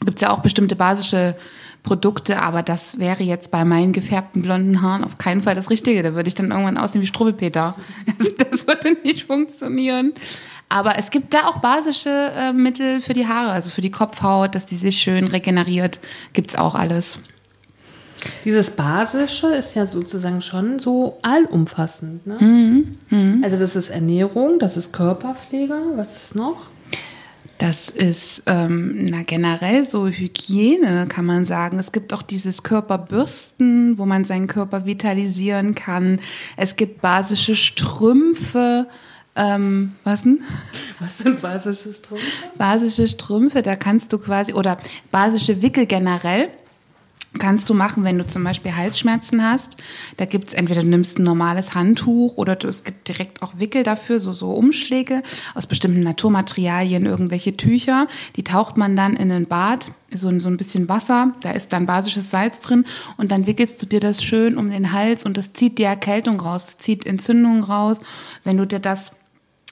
Gibt 0.00 0.16
es 0.16 0.22
ja 0.22 0.30
auch 0.30 0.40
bestimmte 0.40 0.74
basische 0.74 1.36
Produkte, 1.86 2.42
aber 2.42 2.62
das 2.62 2.98
wäre 2.98 3.22
jetzt 3.22 3.50
bei 3.50 3.64
meinen 3.64 3.92
gefärbten 3.94 4.42
blonden 4.42 4.82
Haaren 4.82 5.04
auf 5.04 5.16
keinen 5.18 5.42
Fall 5.42 5.54
das 5.54 5.70
Richtige. 5.70 6.02
Da 6.02 6.14
würde 6.14 6.28
ich 6.28 6.34
dann 6.34 6.50
irgendwann 6.50 6.76
aussehen 6.76 7.00
wie 7.00 7.06
Strubbelpeter. 7.06 7.74
Also 8.18 8.32
das 8.36 8.66
würde 8.66 8.96
nicht 9.04 9.24
funktionieren. 9.26 10.12
Aber 10.68 10.98
es 10.98 11.10
gibt 11.10 11.32
da 11.32 11.46
auch 11.46 11.58
basische 11.58 12.32
äh, 12.36 12.52
Mittel 12.52 13.00
für 13.00 13.12
die 13.12 13.28
Haare, 13.28 13.50
also 13.52 13.70
für 13.70 13.82
die 13.82 13.90
Kopfhaut, 13.92 14.54
dass 14.54 14.66
die 14.66 14.74
sich 14.74 14.98
schön 14.98 15.28
regeneriert. 15.28 16.00
Gibt's 16.32 16.56
auch 16.56 16.74
alles. 16.74 17.20
Dieses 18.44 18.70
Basische 18.70 19.48
ist 19.48 19.76
ja 19.76 19.86
sozusagen 19.86 20.42
schon 20.42 20.80
so 20.80 21.18
allumfassend. 21.22 22.26
Ne? 22.26 22.96
Mhm, 23.10 23.44
Also 23.44 23.58
das 23.58 23.76
ist 23.76 23.90
Ernährung, 23.90 24.58
das 24.58 24.76
ist 24.76 24.92
Körperpflege, 24.92 25.74
was 25.94 26.16
ist 26.16 26.34
noch? 26.34 26.66
Das 27.58 27.88
ist 27.88 28.42
ähm, 28.46 29.04
na, 29.04 29.22
generell 29.22 29.84
so 29.84 30.08
Hygiene, 30.08 31.06
kann 31.08 31.24
man 31.24 31.44
sagen. 31.44 31.78
Es 31.78 31.90
gibt 31.90 32.12
auch 32.12 32.22
dieses 32.22 32.62
Körperbürsten, 32.62 33.96
wo 33.96 34.04
man 34.04 34.24
seinen 34.24 34.46
Körper 34.46 34.84
vitalisieren 34.84 35.74
kann. 35.74 36.20
Es 36.56 36.76
gibt 36.76 37.00
basische 37.00 37.56
Strümpfe. 37.56 38.86
Ähm, 39.36 39.92
was 40.04 40.22
denn? 40.22 40.40
Was 41.00 41.18
sind 41.18 41.40
basische 41.40 41.92
Strümpfe? 41.94 42.26
Basische 42.58 43.08
Strümpfe, 43.08 43.62
da 43.62 43.76
kannst 43.76 44.12
du 44.12 44.18
quasi, 44.18 44.52
oder 44.52 44.78
basische 45.10 45.62
Wickel 45.62 45.86
generell. 45.86 46.48
Kannst 47.38 47.68
du 47.68 47.74
machen, 47.74 48.04
wenn 48.04 48.18
du 48.18 48.26
zum 48.26 48.44
Beispiel 48.44 48.74
Halsschmerzen 48.74 49.42
hast. 49.42 49.76
Da 50.16 50.24
gibt's 50.24 50.54
entweder 50.54 50.82
du 50.82 50.88
nimmst 50.88 51.18
ein 51.18 51.24
normales 51.24 51.74
Handtuch 51.74 52.36
oder 52.36 52.56
du, 52.56 52.68
es 52.68 52.84
gibt 52.84 53.08
direkt 53.08 53.42
auch 53.42 53.58
Wickel 53.58 53.82
dafür, 53.82 54.20
so, 54.20 54.32
so 54.32 54.52
Umschläge 54.52 55.22
aus 55.54 55.66
bestimmten 55.66 56.00
Naturmaterialien, 56.00 57.06
irgendwelche 57.06 57.56
Tücher. 57.56 58.06
Die 58.36 58.44
taucht 58.44 58.76
man 58.76 58.96
dann 58.96 59.16
in 59.16 59.30
ein 59.30 59.46
Bad, 59.46 59.90
so, 60.10 60.36
so 60.38 60.48
ein 60.48 60.56
bisschen 60.56 60.88
Wasser, 60.88 61.34
da 61.40 61.50
ist 61.50 61.72
dann 61.72 61.86
basisches 61.86 62.30
Salz 62.30 62.60
drin 62.60 62.84
und 63.16 63.30
dann 63.30 63.46
wickelst 63.46 63.82
du 63.82 63.86
dir 63.86 64.00
das 64.00 64.22
schön 64.22 64.56
um 64.56 64.70
den 64.70 64.92
Hals 64.92 65.24
und 65.24 65.36
das 65.36 65.52
zieht 65.52 65.78
die 65.78 65.84
Erkältung 65.84 66.40
raus, 66.40 66.78
zieht 66.78 67.06
Entzündungen 67.06 67.64
raus. 67.64 68.00
Wenn 68.44 68.56
du 68.56 68.66
dir 68.66 68.78
das 68.78 69.12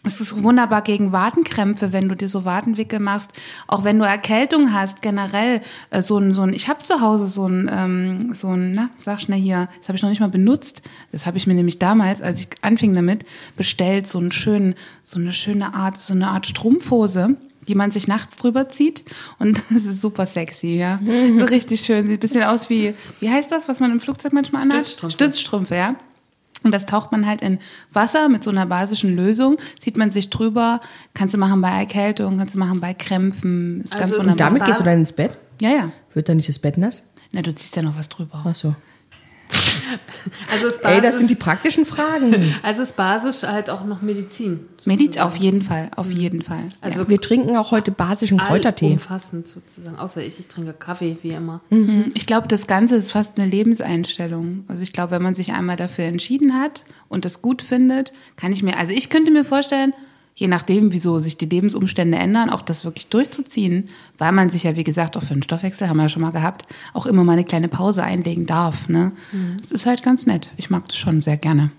es 0.04 0.20
ist 0.20 0.42
wunderbar 0.42 0.82
gegen 0.82 1.12
Wadenkrämpfe, 1.12 1.92
wenn 1.92 2.08
du 2.08 2.14
dir 2.14 2.28
so 2.28 2.44
Wadenwickel 2.44 3.00
machst. 3.00 3.32
Auch 3.66 3.84
wenn 3.84 3.98
du 3.98 4.04
Erkältung 4.04 4.72
hast, 4.72 5.02
generell 5.02 5.62
äh, 5.90 6.02
so 6.02 6.18
ein, 6.18 6.32
so 6.32 6.42
ein 6.42 6.52
ich 6.52 6.68
habe 6.68 6.82
zu 6.82 7.00
Hause 7.00 7.26
so 7.26 7.46
ein, 7.46 7.70
ähm, 7.72 8.34
so 8.34 8.48
ein, 8.48 8.74
na, 8.74 8.90
sag 8.98 9.20
schnell 9.20 9.40
hier, 9.40 9.68
das 9.78 9.88
habe 9.88 9.96
ich 9.96 10.02
noch 10.02 10.10
nicht 10.10 10.20
mal 10.20 10.28
benutzt. 10.28 10.82
Das 11.10 11.26
habe 11.26 11.38
ich 11.38 11.46
mir 11.46 11.54
nämlich 11.54 11.78
damals, 11.78 12.22
als 12.22 12.40
ich 12.40 12.48
anfing 12.60 12.94
damit, 12.94 13.24
bestellt, 13.56 14.08
so 14.08 14.18
einen 14.18 14.30
schönen, 14.30 14.74
so 15.02 15.18
eine 15.18 15.32
schöne 15.32 15.74
Art, 15.74 15.96
so 15.96 16.14
eine 16.14 16.28
Art 16.28 16.46
Strumpfhose 16.46 17.36
die 17.66 17.74
man 17.74 17.90
sich 17.90 18.06
nachts 18.08 18.36
drüber 18.36 18.68
zieht 18.68 19.04
und 19.38 19.56
das 19.70 19.86
ist 19.86 20.02
super 20.02 20.26
sexy, 20.26 20.74
ja. 20.74 20.98
So 21.02 21.44
richtig 21.46 21.80
schön, 21.80 22.06
sieht 22.08 22.18
ein 22.18 22.20
bisschen 22.20 22.42
aus 22.42 22.68
wie, 22.68 22.92
wie 23.20 23.30
heißt 23.30 23.50
das, 23.50 23.70
was 23.70 23.80
man 23.80 23.90
im 23.90 24.00
Flugzeug 24.00 24.34
manchmal 24.34 24.60
anhat? 24.60 24.84
Stützstrümpfe. 24.84 25.16
Stützstrümpfe, 25.16 25.74
ja. 25.74 25.94
Und 26.64 26.72
das 26.72 26.86
taucht 26.86 27.12
man 27.12 27.26
halt 27.26 27.42
in 27.42 27.58
Wasser 27.92 28.28
mit 28.28 28.42
so 28.42 28.50
einer 28.50 28.66
basischen 28.66 29.14
Lösung, 29.14 29.58
zieht 29.78 29.96
man 29.96 30.10
sich 30.10 30.30
drüber, 30.30 30.80
kannst 31.14 31.34
du 31.34 31.38
machen 31.38 31.60
bei 31.60 31.68
Erkältung, 31.70 32.38
kannst 32.38 32.54
du 32.54 32.58
machen 32.58 32.80
bei 32.80 32.94
Krämpfen, 32.94 33.82
ist 33.82 33.92
ganz 33.92 34.02
Also 34.04 34.14
Und 34.16 34.30
wunderbar. 34.30 34.48
damit 34.48 34.64
gehst 34.64 34.80
du 34.80 34.84
dann 34.84 34.98
ins 35.00 35.12
Bett? 35.12 35.36
Ja, 35.60 35.70
ja. 35.70 35.92
Wird 36.14 36.28
dann 36.28 36.36
nicht 36.36 36.48
das 36.48 36.58
Bett 36.58 36.78
nass? 36.78 37.02
Na, 37.32 37.42
du 37.42 37.54
ziehst 37.54 37.76
ja 37.76 37.82
noch 37.82 37.96
was 37.96 38.08
drüber. 38.08 38.42
Ach 38.46 38.54
so. 38.54 38.74
Also 40.52 40.66
ist 40.66 40.84
Ey, 40.84 41.00
das 41.00 41.18
sind 41.18 41.30
die 41.30 41.34
praktischen 41.34 41.84
Fragen. 41.84 42.54
Also 42.62 42.82
ist 42.82 42.96
basisch 42.96 43.42
halt 43.42 43.70
auch 43.70 43.84
noch 43.84 44.02
Medizin. 44.02 44.60
Mediz 44.84 45.16
auf 45.18 45.36
jeden 45.36 45.62
Fall, 45.62 45.90
auf 45.96 46.10
jeden 46.10 46.42
Fall. 46.42 46.68
Also 46.80 47.08
Wir 47.08 47.20
trinken 47.20 47.56
auch 47.56 47.70
heute 47.70 47.90
basischen 47.90 48.38
Kräutertee. 48.38 48.92
Umfassend 48.92 49.48
sozusagen. 49.48 49.96
Außer 49.96 50.22
ich, 50.22 50.40
ich 50.40 50.48
trinke 50.48 50.72
Kaffee, 50.72 51.18
wie 51.22 51.30
immer. 51.30 51.60
Mhm. 51.70 52.12
Ich 52.14 52.26
glaube, 52.26 52.48
das 52.48 52.66
Ganze 52.66 52.96
ist 52.96 53.12
fast 53.12 53.38
eine 53.38 53.48
Lebenseinstellung. 53.48 54.64
Also 54.68 54.82
ich 54.82 54.92
glaube, 54.92 55.12
wenn 55.12 55.22
man 55.22 55.34
sich 55.34 55.52
einmal 55.52 55.76
dafür 55.76 56.04
entschieden 56.04 56.60
hat 56.60 56.84
und 57.08 57.24
das 57.24 57.42
gut 57.42 57.62
findet, 57.62 58.12
kann 58.36 58.52
ich 58.52 58.62
mir, 58.62 58.76
also 58.78 58.92
ich 58.92 59.10
könnte 59.10 59.30
mir 59.30 59.44
vorstellen, 59.44 59.92
je 60.34 60.48
nachdem, 60.48 60.92
wieso 60.92 61.18
sich 61.18 61.36
die 61.36 61.46
Lebensumstände 61.46 62.18
ändern, 62.18 62.50
auch 62.50 62.62
das 62.62 62.84
wirklich 62.84 63.08
durchzuziehen, 63.08 63.88
weil 64.18 64.32
man 64.32 64.50
sich 64.50 64.64
ja, 64.64 64.76
wie 64.76 64.84
gesagt, 64.84 65.16
auch 65.16 65.22
für 65.22 65.34
den 65.34 65.42
Stoffwechsel, 65.42 65.88
haben 65.88 65.96
wir 65.96 66.04
ja 66.04 66.08
schon 66.08 66.22
mal 66.22 66.32
gehabt, 66.32 66.66
auch 66.92 67.06
immer 67.06 67.24
mal 67.24 67.32
eine 67.32 67.44
kleine 67.44 67.68
Pause 67.68 68.02
einlegen 68.02 68.46
darf. 68.46 68.88
Ne? 68.88 69.12
Das 69.60 69.70
ist 69.70 69.86
halt 69.86 70.02
ganz 70.02 70.26
nett. 70.26 70.50
Ich 70.56 70.70
mag 70.70 70.88
das 70.88 70.96
schon 70.96 71.20
sehr 71.20 71.36
gerne. 71.36 71.70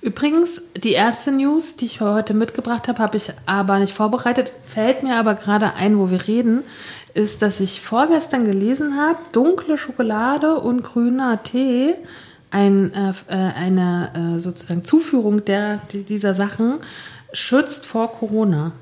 Übrigens, 0.00 0.62
die 0.82 0.92
erste 0.92 1.32
News, 1.32 1.76
die 1.76 1.86
ich 1.86 2.00
heute 2.00 2.34
mitgebracht 2.34 2.88
habe, 2.88 3.00
habe 3.00 3.16
ich 3.16 3.32
aber 3.46 3.78
nicht 3.80 3.92
vorbereitet, 3.92 4.52
fällt 4.66 5.02
mir 5.02 5.16
aber 5.16 5.34
gerade 5.34 5.74
ein, 5.74 5.98
wo 5.98 6.10
wir 6.10 6.26
reden, 6.26 6.62
ist, 7.14 7.42
dass 7.42 7.60
ich 7.60 7.80
vorgestern 7.80 8.44
gelesen 8.44 8.96
habe, 8.96 9.18
dunkle 9.32 9.76
Schokolade 9.76 10.60
und 10.60 10.82
grüner 10.82 11.42
Tee, 11.42 11.94
ein, 12.50 12.94
äh, 12.94 13.12
äh, 13.28 13.34
eine 13.34 14.36
äh, 14.36 14.38
sozusagen 14.38 14.84
Zuführung 14.84 15.44
der, 15.44 15.80
die, 15.92 16.04
dieser 16.04 16.34
Sachen, 16.34 16.74
schützt 17.32 17.86
vor 17.86 18.12
Corona. 18.12 18.72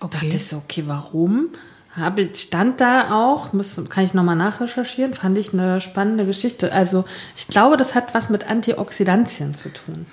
Dachte 0.00 0.26
ich 0.26 0.46
so, 0.46 0.56
okay, 0.58 0.84
warum? 0.86 1.48
Habe, 1.96 2.28
stand 2.34 2.80
da 2.80 3.14
auch, 3.14 3.52
muss, 3.52 3.80
kann 3.88 4.04
ich 4.04 4.14
nochmal 4.14 4.34
nachrecherchieren, 4.34 5.14
fand 5.14 5.38
ich 5.38 5.52
eine 5.52 5.80
spannende 5.80 6.26
Geschichte. 6.26 6.72
Also 6.72 7.04
ich 7.36 7.46
glaube, 7.46 7.76
das 7.76 7.94
hat 7.94 8.14
was 8.14 8.30
mit 8.30 8.50
Antioxidantien 8.50 9.54
zu 9.54 9.68
tun, 9.72 10.04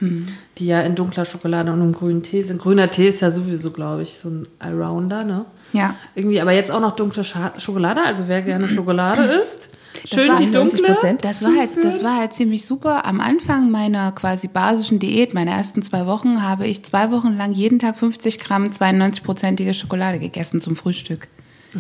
die 0.60 0.68
ja 0.68 0.82
in 0.82 0.94
dunkler 0.94 1.26
Schokolade 1.26 1.74
und 1.74 1.82
im 1.82 1.92
grünen 1.92 2.22
Tee 2.22 2.44
sind. 2.44 2.62
Grüner 2.62 2.92
Tee 2.92 3.10
ist 3.10 3.22
ja 3.22 3.32
sowieso, 3.32 3.72
glaube 3.72 4.04
ich, 4.04 4.20
so 4.20 4.30
ein 4.30 4.48
Allrounder, 4.60 5.24
ne? 5.24 5.46
Ja. 5.74 5.96
Irgendwie, 6.14 6.40
aber 6.40 6.52
jetzt 6.52 6.70
auch 6.70 6.82
noch 6.82 6.96
dunkle 6.96 7.24
Scha 7.24 7.54
Schokolade, 7.58 8.04
also 8.04 8.26
wer 8.28 8.44
gerne 8.44 8.70
Schokolade 8.70 9.24
isst, 9.42 9.70
schön 10.06 10.30
war 10.30 10.40
die 10.40 10.52
dunkle. 10.52 10.96
90%. 10.96 11.18
Das 11.22 11.44
war, 11.44 11.56
halt, 11.56 11.70
das 11.84 12.04
war 12.04 12.18
halt 12.18 12.34
ziemlich 12.34 12.66
super. 12.66 13.06
Am 13.06 13.20
Anfang 13.20 13.72
meiner 13.72 14.12
quasi 14.12 14.48
basischen 14.48 15.00
Diät, 15.00 15.34
meine 15.34 15.52
ersten 15.52 15.82
zwei 15.82 16.06
Wochen, 16.06 16.42
habe 16.42 16.68
ich 16.68 16.84
zwei 16.84 17.12
Wochen 17.12 17.38
lang 17.38 17.54
jeden 17.54 17.80
Tag 17.80 17.98
50 17.98 18.40
Gramm 18.40 18.68
92-prozentige 18.68 19.74
Schokolade 19.74 20.20
gegessen 20.20 20.60
zum 20.60 20.76
Frühstück. 20.76 21.28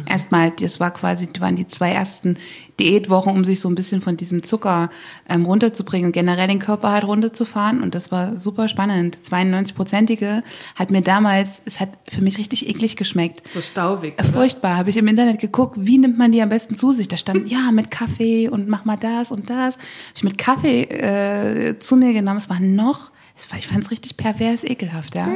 Erstmal, 0.05 0.51
das 0.51 0.79
war 0.79 0.91
quasi, 0.91 1.27
waren 1.39 1.55
die 1.55 1.67
zwei 1.67 1.91
ersten 1.91 2.37
Diätwochen, 2.79 3.33
um 3.33 3.45
sich 3.45 3.59
so 3.59 3.69
ein 3.69 3.75
bisschen 3.75 4.01
von 4.01 4.17
diesem 4.17 4.43
Zucker 4.43 4.89
ähm, 5.29 5.45
runterzubringen 5.45 6.07
und 6.07 6.11
generell 6.13 6.47
den 6.47 6.59
Körper 6.59 6.91
halt 6.91 7.03
runterzufahren. 7.03 7.83
Und 7.83 7.93
das 7.93 8.11
war 8.11 8.39
super 8.39 8.67
spannend. 8.67 9.19
92-prozentige 9.23 10.43
hat 10.75 10.91
mir 10.91 11.01
damals, 11.01 11.61
es 11.65 11.79
hat 11.79 11.89
für 12.07 12.21
mich 12.21 12.37
richtig 12.37 12.67
eklig 12.67 12.95
geschmeckt. 12.95 13.41
So 13.53 13.61
staubig. 13.61 14.15
Oder? 14.19 14.29
Furchtbar. 14.29 14.77
Habe 14.77 14.89
ich 14.89 14.97
im 14.97 15.07
Internet 15.07 15.39
geguckt, 15.39 15.77
wie 15.79 15.97
nimmt 15.97 16.17
man 16.17 16.31
die 16.31 16.41
am 16.41 16.49
besten 16.49 16.75
zu 16.75 16.91
sich? 16.91 17.07
Da 17.07 17.17
stand, 17.17 17.49
ja, 17.51 17.71
mit 17.71 17.91
Kaffee 17.91 18.49
und 18.49 18.67
mach 18.67 18.85
mal 18.85 18.97
das 18.97 19.31
und 19.31 19.49
das. 19.49 19.75
Habe 19.75 19.83
ich 20.15 20.23
mit 20.23 20.37
Kaffee 20.37 20.83
äh, 20.83 21.79
zu 21.79 21.95
mir 21.95 22.13
genommen. 22.13 22.37
Es 22.37 22.49
war 22.49 22.59
noch, 22.59 23.11
ich 23.57 23.67
fand 23.67 23.83
es 23.83 23.91
richtig 23.91 24.17
pervers, 24.17 24.63
ekelhaft, 24.63 25.15
ja. 25.15 25.29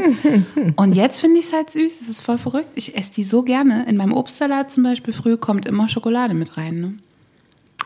Und 0.75 0.93
jetzt 0.95 1.19
finde 1.19 1.39
ich 1.39 1.45
es 1.45 1.53
halt 1.53 1.69
süß. 1.69 2.01
Es 2.01 2.09
ist 2.09 2.21
voll 2.21 2.38
verrückt. 2.38 2.69
Ich 2.75 2.97
esse 2.97 3.12
die 3.12 3.24
so 3.24 3.43
gerne. 3.43 3.85
In 3.88 3.97
meinem 3.97 4.13
Obstsalat 4.13 4.71
zum 4.71 4.83
Beispiel 4.83 5.13
früh 5.13 5.38
kommt 5.38 5.65
immer 5.65 5.89
Schokolade 5.89 6.33
mit 6.33 6.57
rein. 6.57 6.81
Ne? 6.81 6.93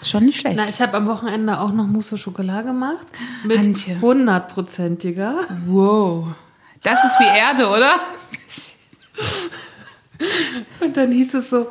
Ist 0.02 0.10
schon 0.10 0.26
nicht 0.26 0.40
schlecht. 0.40 0.58
Na, 0.58 0.70
ich 0.70 0.82
habe 0.82 0.96
am 0.96 1.08
Wochenende 1.08 1.60
auch 1.60 1.72
noch 1.74 1.86
Mousse 1.86 2.16
au 2.16 2.18
Chocolat 2.18 2.66
gemacht. 2.66 3.06
Mit 3.44 3.60
Antje. 3.60 4.00
hundertprozentiger. 4.02 5.36
wow. 5.68 6.28
Das 6.84 7.04
ist 7.04 7.20
wie 7.20 7.26
Erde, 7.26 7.68
oder? 7.68 8.00
Und 10.80 10.96
dann 10.96 11.12
hieß 11.12 11.34
es 11.36 11.50
so, 11.50 11.68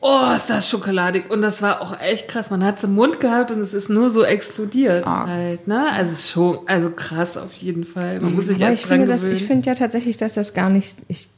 oh, 0.00 0.32
ist 0.34 0.48
das 0.50 0.68
schokoladig. 0.68 1.30
Und 1.30 1.42
das 1.42 1.62
war 1.62 1.82
auch 1.82 2.00
echt 2.00 2.28
krass. 2.28 2.50
Man 2.50 2.64
hat 2.64 2.78
es 2.78 2.84
im 2.84 2.94
Mund 2.94 3.20
gehabt 3.20 3.50
und 3.50 3.60
es 3.60 3.74
ist 3.74 3.88
nur 3.90 4.10
so 4.10 4.24
explodiert 4.24 5.06
Ah. 5.06 5.26
halt, 5.26 5.66
ne? 5.68 5.90
Also 5.92 6.14
schon, 6.16 6.68
also 6.68 6.90
krass 6.90 7.36
auf 7.36 7.52
jeden 7.54 7.84
Fall. 7.84 8.20
Man 8.20 8.34
muss 8.34 8.46
sich 8.46 8.56
Aber 8.56 8.70
erst 8.70 8.82
ich 8.82 8.88
dran 8.88 8.98
finde, 9.00 9.12
das, 9.12 9.22
gewöhnen. 9.22 9.36
ich 9.36 9.44
finde 9.46 9.68
ja 9.68 9.74
tatsächlich, 9.74 10.16
dass 10.16 10.34
das 10.34 10.54
gar 10.54 10.70
nicht. 10.70 10.96
Ich 11.08 11.28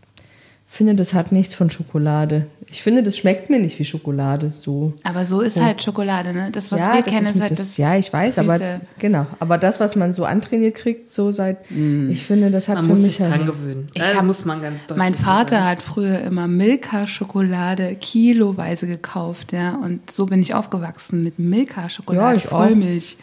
finde, 0.73 0.95
das 0.95 1.13
hat 1.15 1.33
nichts 1.33 1.55
von 1.55 1.71
Schokolade. 1.71 2.47
Ich 2.69 2.83
finde, 2.83 3.03
das 3.03 3.19
schmeckt 3.19 3.51
mir 3.51 3.59
nicht 3.61 3.79
wie 3.79 3.85
Schokolade. 3.85 4.53
So. 4.57 4.95
Aber 5.03 5.27
so 5.27 5.43
ist 5.43 5.61
halt 5.61 5.83
Schokolade, 5.83 6.33
ne? 6.33 6.49
Das, 6.51 6.73
was 6.73 6.81
ja, 6.81 6.95
wir 6.95 7.03
das 7.03 7.13
kennen, 7.13 7.27
ist 7.27 7.41
halt 7.41 7.51
das, 7.53 7.59
das 7.59 7.77
Ja, 7.77 7.97
ich 7.97 8.11
weiß, 8.11 8.39
aber 8.39 8.57
Süße. 8.59 8.81
genau. 8.99 9.27
Aber 9.41 9.59
das, 9.59 9.79
was 9.81 9.97
man 9.97 10.15
so 10.15 10.25
antrainiert 10.25 10.75
kriegt, 10.75 11.11
so 11.13 11.31
seit. 11.33 11.59
Ich 11.71 12.25
finde, 12.25 12.51
das 12.51 12.69
hat 12.69 12.77
man 12.77 12.85
für 12.85 12.91
muss 12.93 13.01
mich 13.01 13.17
sich 13.17 13.27
dran 13.27 13.33
halt- 13.45 13.47
gewöhnen. 13.47 13.87
Ich 13.93 14.03
da 14.03 14.15
hab- 14.17 14.25
muss 14.25 14.45
man 14.47 14.63
ganz 14.63 14.81
deutlich 14.87 14.97
Mein 14.99 15.15
so 15.15 15.23
Vater 15.25 15.57
sagen. 15.57 15.65
hat 15.67 15.83
früher 15.83 16.21
immer 16.21 16.49
Milka-Schokolade 16.49 17.97
kiloweise 17.97 18.87
gekauft, 18.87 19.53
ja. 19.53 19.75
Und 19.75 20.11
so 20.11 20.27
bin 20.27 20.41
ich 20.41 20.55
aufgewachsen 20.55 21.23
mit 21.23 21.39
Milka-Schokolade, 21.39 22.31
Ja, 22.31 22.37
ich 22.37 22.47
auch. 22.47 22.63
Vollmilch. 22.65 23.17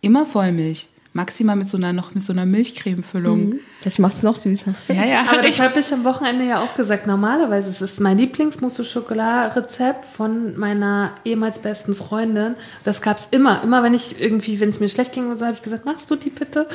Immer 0.00 0.26
Vollmilch. 0.26 0.88
Maximal 1.14 1.56
mit 1.56 1.68
so 1.68 1.76
einer 1.76 1.92
noch 1.92 2.14
mit 2.14 2.24
so 2.24 2.32
einer 2.32 2.46
Milchcreme-Füllung. 2.46 3.56
Das 3.84 3.98
macht's 3.98 4.22
noch 4.22 4.36
süßer. 4.36 4.72
Ja, 4.88 5.04
ja. 5.04 5.24
Aber 5.28 5.42
das 5.42 5.60
habe 5.60 5.78
ich 5.78 5.92
am 5.92 6.04
Wochenende 6.04 6.46
ja 6.46 6.62
auch 6.62 6.74
gesagt. 6.74 7.06
Normalerweise 7.06 7.68
ist 7.68 7.82
es 7.82 8.00
mein 8.00 8.16
Lieblingsmousse-Schokolade-Rezept 8.16 10.06
von 10.06 10.58
meiner 10.58 11.10
ehemals 11.24 11.58
besten 11.58 11.94
Freundin. 11.94 12.54
Das 12.84 13.02
gab 13.02 13.18
es 13.18 13.28
immer. 13.30 13.62
Immer 13.62 13.82
wenn 13.82 13.92
ich 13.92 14.22
irgendwie, 14.22 14.58
wenn 14.58 14.70
es 14.70 14.80
mir 14.80 14.88
schlecht 14.88 15.12
ging 15.12 15.26
oder 15.26 15.36
so, 15.36 15.44
habe 15.44 15.54
ich 15.54 15.62
gesagt, 15.62 15.84
machst 15.84 16.10
du 16.10 16.16
die 16.16 16.30
bitte? 16.30 16.66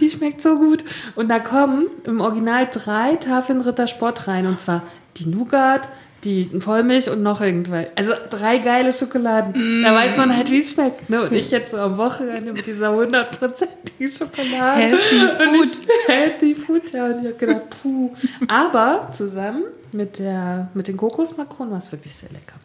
Die 0.00 0.10
schmeckt 0.10 0.40
so 0.40 0.56
gut. 0.56 0.82
Und 1.14 1.28
da 1.28 1.38
kommen 1.38 1.86
im 2.02 2.20
Original 2.20 2.68
drei 2.72 3.14
Tafeln 3.14 3.60
Rittersport 3.60 4.26
rein. 4.26 4.48
Und 4.48 4.58
zwar 4.58 4.82
die 5.18 5.26
Nougat, 5.26 5.88
die 6.24 6.50
Vollmilch 6.60 7.08
und 7.10 7.22
noch 7.22 7.40
irgendwas. 7.40 7.86
Also 7.96 8.12
drei 8.30 8.58
geile 8.58 8.92
Schokoladen. 8.92 9.82
Da 9.82 9.94
weiß 9.94 10.16
man 10.16 10.34
halt, 10.34 10.50
wie 10.50 10.58
es 10.58 10.72
schmeckt. 10.72 11.08
Ne? 11.10 11.22
Und 11.22 11.32
ich 11.32 11.50
jetzt 11.50 11.70
so 11.70 11.76
am 11.76 11.96
Wochenende 11.98 12.52
mit 12.52 12.66
dieser 12.66 12.94
hundertprozentigen 12.94 14.08
Schokolade. 14.08 14.80
Healthy 14.80 15.20
Und 15.46 15.64
ich, 15.64 15.88
healthy 16.06 16.54
Food, 16.54 16.92
ja. 16.92 17.06
Und 17.06 17.20
ich 17.20 17.26
habe 17.26 17.34
gedacht, 17.34 17.62
puh. 17.82 18.10
Aber 18.48 19.08
zusammen 19.12 19.64
mit, 19.92 20.18
der, 20.18 20.68
mit 20.74 20.88
den 20.88 20.96
Kokosmakronen 20.96 21.72
war 21.72 21.78
es 21.78 21.92
wirklich 21.92 22.14
sehr 22.14 22.30
lecker. 22.30 22.56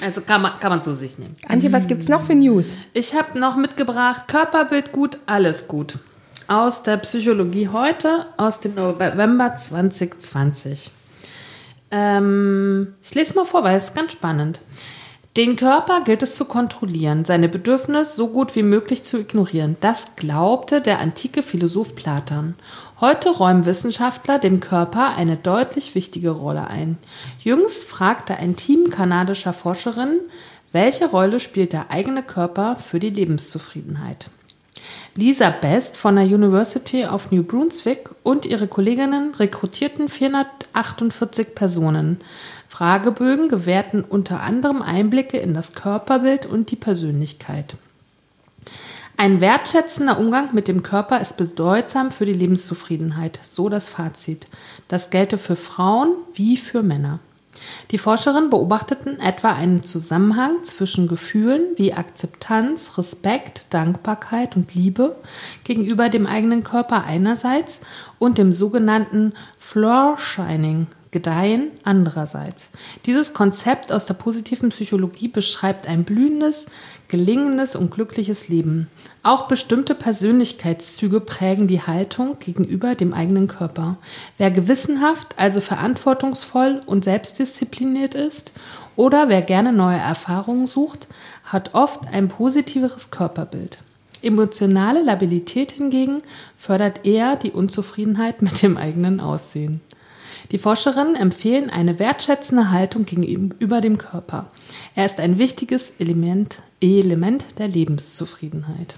Also 0.00 0.22
kann 0.22 0.42
man, 0.42 0.58
kann 0.58 0.70
man 0.70 0.82
zu 0.82 0.94
sich 0.94 1.18
nehmen. 1.18 1.34
Antje, 1.46 1.70
was 1.72 1.86
gibt's 1.86 2.08
noch 2.08 2.22
für 2.22 2.34
News? 2.34 2.74
Ich 2.92 3.14
habe 3.14 3.38
noch 3.38 3.56
mitgebracht, 3.56 4.26
Körperbild 4.26 4.90
gut, 4.90 5.18
alles 5.26 5.68
gut. 5.68 5.98
Aus 6.48 6.82
der 6.82 6.96
Psychologie 6.96 7.68
heute, 7.68 8.26
aus 8.36 8.58
dem 8.58 8.74
November 8.74 9.54
2020. 9.54 10.90
Ähm, 11.92 12.94
ich 13.02 13.14
lese 13.14 13.34
mal 13.34 13.44
vor, 13.44 13.62
weil 13.62 13.76
es 13.76 13.84
ist 13.84 13.94
ganz 13.94 14.12
spannend. 14.12 14.58
Den 15.36 15.56
Körper 15.56 16.02
gilt 16.04 16.22
es 16.22 16.36
zu 16.36 16.44
kontrollieren, 16.44 17.24
seine 17.24 17.48
Bedürfnisse 17.48 18.16
so 18.16 18.28
gut 18.28 18.54
wie 18.54 18.62
möglich 18.62 19.02
zu 19.02 19.18
ignorieren. 19.18 19.76
Das 19.80 20.14
glaubte 20.16 20.82
der 20.82 20.98
antike 20.98 21.42
Philosoph 21.42 21.94
Platon. 21.94 22.54
Heute 23.00 23.30
räumen 23.30 23.64
Wissenschaftler 23.64 24.38
dem 24.38 24.60
Körper 24.60 25.14
eine 25.16 25.36
deutlich 25.36 25.94
wichtige 25.94 26.30
Rolle 26.30 26.66
ein. 26.66 26.98
Jüngst 27.40 27.84
fragte 27.84 28.36
ein 28.36 28.56
Team 28.56 28.90
kanadischer 28.90 29.54
Forscherinnen, 29.54 30.20
welche 30.70 31.06
Rolle 31.06 31.40
spielt 31.40 31.72
der 31.72 31.90
eigene 31.90 32.22
Körper 32.22 32.76
für 32.76 32.98
die 32.98 33.10
Lebenszufriedenheit? 33.10 34.28
Lisa 35.14 35.50
Best 35.50 35.98
von 35.98 36.16
der 36.16 36.24
University 36.24 37.04
of 37.04 37.30
New 37.30 37.42
Brunswick 37.42 38.08
und 38.22 38.46
ihre 38.46 38.66
Kolleginnen 38.66 39.34
rekrutierten 39.34 40.08
448 40.08 41.54
Personen. 41.54 42.18
Fragebögen 42.66 43.50
gewährten 43.50 44.04
unter 44.04 44.40
anderem 44.40 44.80
Einblicke 44.80 45.36
in 45.36 45.52
das 45.52 45.74
Körperbild 45.74 46.46
und 46.46 46.70
die 46.70 46.76
Persönlichkeit. 46.76 47.76
Ein 49.18 49.42
wertschätzender 49.42 50.18
Umgang 50.18 50.54
mit 50.54 50.66
dem 50.66 50.82
Körper 50.82 51.20
ist 51.20 51.36
bedeutsam 51.36 52.10
für 52.10 52.24
die 52.24 52.32
Lebenszufriedenheit, 52.32 53.38
so 53.42 53.68
das 53.68 53.90
Fazit. 53.90 54.46
Das 54.88 55.10
gelte 55.10 55.36
für 55.36 55.56
Frauen 55.56 56.14
wie 56.32 56.56
für 56.56 56.82
Männer. 56.82 57.20
Die 57.90 57.98
Forscherinnen 57.98 58.50
beobachteten 58.50 59.20
etwa 59.20 59.52
einen 59.52 59.84
Zusammenhang 59.84 60.64
zwischen 60.64 61.08
Gefühlen 61.08 61.62
wie 61.76 61.92
Akzeptanz, 61.92 62.98
Respekt, 62.98 63.66
Dankbarkeit 63.70 64.56
und 64.56 64.74
Liebe 64.74 65.16
gegenüber 65.64 66.08
dem 66.08 66.26
eigenen 66.26 66.64
Körper 66.64 67.04
einerseits 67.04 67.80
und 68.18 68.38
dem 68.38 68.52
sogenannten 68.52 69.32
Floor 69.58 70.16
Shining, 70.18 70.86
Gedeihen 71.12 71.70
andererseits. 71.84 72.64
Dieses 73.04 73.34
Konzept 73.34 73.92
aus 73.92 74.06
der 74.06 74.14
positiven 74.14 74.70
Psychologie 74.70 75.28
beschreibt 75.28 75.86
ein 75.86 76.04
blühendes, 76.04 76.64
gelingendes 77.08 77.76
und 77.76 77.90
glückliches 77.90 78.48
Leben. 78.48 78.88
Auch 79.22 79.46
bestimmte 79.46 79.94
Persönlichkeitszüge 79.94 81.20
prägen 81.20 81.68
die 81.68 81.82
Haltung 81.82 82.38
gegenüber 82.38 82.94
dem 82.94 83.12
eigenen 83.12 83.46
Körper. 83.46 83.98
Wer 84.38 84.50
gewissenhaft, 84.50 85.34
also 85.36 85.60
verantwortungsvoll 85.60 86.80
und 86.86 87.04
selbstdiszipliniert 87.04 88.14
ist, 88.14 88.52
oder 88.96 89.28
wer 89.28 89.42
gerne 89.42 89.74
neue 89.74 89.98
Erfahrungen 89.98 90.66
sucht, 90.66 91.08
hat 91.44 91.74
oft 91.74 92.08
ein 92.10 92.28
positiveres 92.28 93.10
Körperbild. 93.10 93.78
Emotionale 94.22 95.02
Labilität 95.02 95.72
hingegen 95.72 96.22
fördert 96.56 97.04
eher 97.04 97.36
die 97.36 97.50
Unzufriedenheit 97.50 98.40
mit 98.40 98.62
dem 98.62 98.78
eigenen 98.78 99.20
Aussehen. 99.20 99.82
Die 100.52 100.58
Forscherinnen 100.58 101.16
empfehlen 101.16 101.70
eine 101.70 101.98
wertschätzende 101.98 102.70
Haltung 102.70 103.06
gegenüber 103.06 103.80
dem 103.80 103.96
Körper. 103.96 104.50
Er 104.94 105.06
ist 105.06 105.18
ein 105.18 105.38
wichtiges 105.38 105.94
Element, 105.98 106.58
Element 106.80 107.42
der 107.58 107.68
Lebenszufriedenheit. 107.68 108.96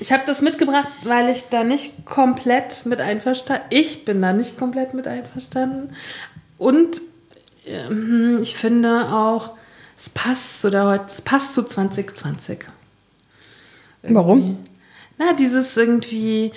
Ich 0.00 0.12
habe 0.12 0.24
das 0.26 0.42
mitgebracht, 0.42 0.88
weil 1.04 1.30
ich 1.30 1.44
da 1.48 1.64
nicht 1.64 2.04
komplett 2.04 2.84
mit 2.84 3.00
einverstanden 3.00 3.64
Ich 3.70 4.04
bin 4.04 4.20
da 4.20 4.34
nicht 4.34 4.58
komplett 4.58 4.92
mit 4.92 5.06
einverstanden. 5.06 5.94
Und 6.58 7.00
ähm, 7.66 8.40
ich 8.42 8.56
finde 8.56 9.08
auch, 9.08 9.50
es 9.98 10.10
passt 10.10 10.60
zu 10.60 10.68
der, 10.70 11.02
es 11.06 11.22
passt 11.22 11.54
zu 11.54 11.62
2020. 11.62 12.58
Warum? 14.02 14.58
Na, 15.16 15.32
dieses 15.32 15.74
irgendwie, 15.76 16.52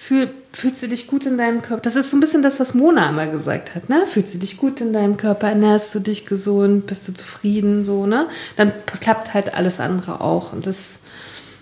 fühl, 0.00 0.30
fühlst 0.52 0.82
du 0.82 0.88
dich 0.88 1.06
gut 1.06 1.26
in 1.26 1.36
deinem 1.36 1.60
Körper? 1.60 1.82
Das 1.82 1.94
ist 1.94 2.10
so 2.10 2.16
ein 2.16 2.20
bisschen 2.20 2.42
das, 2.42 2.58
was 2.58 2.74
Mona 2.74 3.10
immer 3.10 3.26
gesagt 3.26 3.74
hat, 3.74 3.88
ne? 3.90 4.06
Fühlst 4.06 4.34
du 4.34 4.38
dich 4.38 4.56
gut 4.56 4.80
in 4.80 4.92
deinem 4.92 5.16
Körper? 5.16 5.48
Ernährst 5.48 5.94
du 5.94 6.00
dich 6.00 6.26
gesund? 6.26 6.86
Bist 6.86 7.06
du 7.06 7.12
zufrieden? 7.12 7.84
So, 7.84 8.06
ne? 8.06 8.26
Dann 8.56 8.72
klappt 9.00 9.34
halt 9.34 9.54
alles 9.54 9.78
andere 9.78 10.22
auch. 10.22 10.52
Und 10.52 10.66
das 10.66 10.98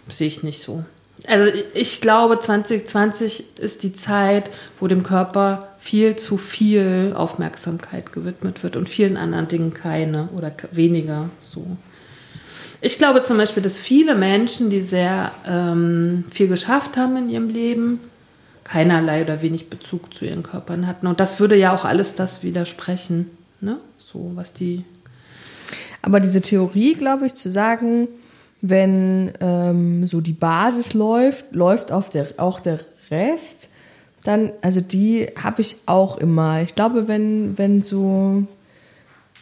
sehe 0.06 0.28
ich 0.28 0.44
nicht 0.44 0.62
so. 0.62 0.84
Also 1.26 1.52
ich 1.74 2.00
glaube, 2.00 2.38
2020 2.38 3.58
ist 3.58 3.82
die 3.82 3.92
Zeit, 3.92 4.50
wo 4.78 4.86
dem 4.86 5.02
Körper 5.02 5.68
viel 5.80 6.14
zu 6.14 6.36
viel 6.36 7.14
Aufmerksamkeit 7.16 8.12
gewidmet 8.12 8.62
wird 8.62 8.76
und 8.76 8.88
vielen 8.88 9.16
anderen 9.16 9.48
Dingen 9.48 9.74
keine 9.74 10.28
oder 10.36 10.52
weniger 10.70 11.28
so. 11.42 11.66
Ich 12.80 12.98
glaube 12.98 13.24
zum 13.24 13.36
Beispiel, 13.36 13.64
dass 13.64 13.78
viele 13.78 14.14
Menschen, 14.14 14.70
die 14.70 14.80
sehr 14.80 15.32
ähm, 15.44 16.24
viel 16.32 16.46
geschafft 16.46 16.96
haben 16.96 17.16
in 17.16 17.30
ihrem 17.30 17.48
Leben, 17.48 17.98
keinerlei 18.68 19.22
oder 19.22 19.42
wenig 19.42 19.70
Bezug 19.70 20.12
zu 20.14 20.24
ihren 20.26 20.42
Körpern 20.42 20.86
hatten. 20.86 21.06
Und 21.06 21.20
das 21.20 21.40
würde 21.40 21.56
ja 21.56 21.74
auch 21.74 21.84
alles 21.84 22.14
das 22.14 22.42
widersprechen, 22.42 23.30
ne? 23.60 23.78
So, 23.96 24.32
was 24.34 24.52
die. 24.52 24.84
Aber 26.02 26.20
diese 26.20 26.40
Theorie, 26.40 26.94
glaube 26.94 27.26
ich, 27.26 27.34
zu 27.34 27.50
sagen, 27.50 28.08
wenn 28.60 29.32
ähm, 29.40 30.06
so 30.06 30.20
die 30.20 30.32
Basis 30.32 30.94
läuft, 30.94 31.52
läuft 31.52 31.92
auf 31.92 32.10
der, 32.10 32.28
auch 32.38 32.60
der 32.60 32.80
Rest, 33.10 33.70
dann, 34.24 34.52
also 34.62 34.80
die 34.80 35.28
habe 35.40 35.62
ich 35.62 35.76
auch 35.86 36.18
immer. 36.18 36.62
Ich 36.62 36.74
glaube, 36.74 37.08
wenn, 37.08 37.56
wenn 37.56 37.82
so, 37.82 38.44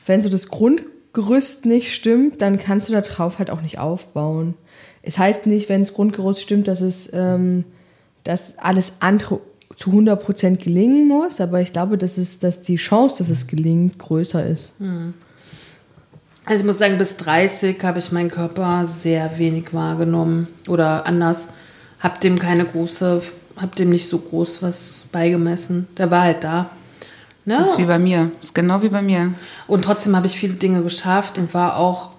wenn 0.07 0.23
so 0.23 0.29
das 0.29 0.49
Grundgerüst 0.49 1.67
nicht 1.67 1.95
stimmt, 1.95 2.43
dann 2.43 2.59
kannst 2.59 2.89
du 2.89 2.93
da 2.93 3.01
drauf 3.01 3.39
halt 3.39 3.51
auch 3.51 3.63
nicht 3.63 3.79
aufbauen. 3.79 4.55
Es 5.03 5.19
heißt 5.19 5.47
nicht, 5.47 5.69
wenn 5.69 5.83
das 5.83 5.95
Grundgerüst 5.95 6.43
stimmt, 6.43 6.69
dass 6.69 6.81
es, 6.81 7.11
ähm, 7.13 7.65
dass 8.27 8.59
alles 8.59 8.93
andere 9.01 9.41
zu 9.77 9.91
100% 9.91 10.57
gelingen 10.57 11.07
muss, 11.07 11.41
aber 11.41 11.61
ich 11.61 11.73
glaube, 11.73 11.99
dass, 11.99 12.17
es, 12.17 12.39
dass 12.39 12.63
die 12.63 12.77
Chance, 12.77 13.19
dass 13.19 13.29
es 13.29 13.47
gelingt, 13.47 13.99
größer 13.99 14.47
ist. 14.47 14.73
Also 16.47 16.61
ich 16.61 16.67
muss 16.67 16.79
sagen, 16.79 16.97
bis 16.97 17.17
30 17.17 17.83
habe 17.83 17.99
ich 17.99 18.13
meinen 18.13 18.31
Körper 18.31 18.87
sehr 18.87 19.39
wenig 19.39 19.75
wahrgenommen. 19.75 20.47
Oder 20.69 21.05
anders, 21.05 21.49
habe 22.01 22.21
dem 22.21 22.39
keine 22.39 22.65
große, 22.65 23.23
habe 23.57 23.77
dem 23.77 23.91
nicht 23.91 24.09
so 24.09 24.19
groß 24.19 24.63
was 24.63 25.05
beigemessen. 25.13 25.89
Der 25.99 26.11
war 26.11 26.23
halt 26.23 26.45
da. 26.45 26.71
Ne? 27.45 27.55
Das 27.59 27.71
ist 27.71 27.79
wie 27.79 27.85
bei 27.85 27.99
mir. 27.99 28.31
Das 28.39 28.51
ist 28.51 28.55
genau 28.55 28.83
wie 28.83 28.89
bei 28.89 29.03
mir. 29.03 29.35
Und 29.67 29.85
trotzdem 29.85 30.17
habe 30.17 30.27
ich 30.27 30.39
viele 30.39 30.55
Dinge 30.55 30.83
geschafft 30.83 31.37
und 31.37 31.53
war 31.53 31.77
auch 31.77 32.11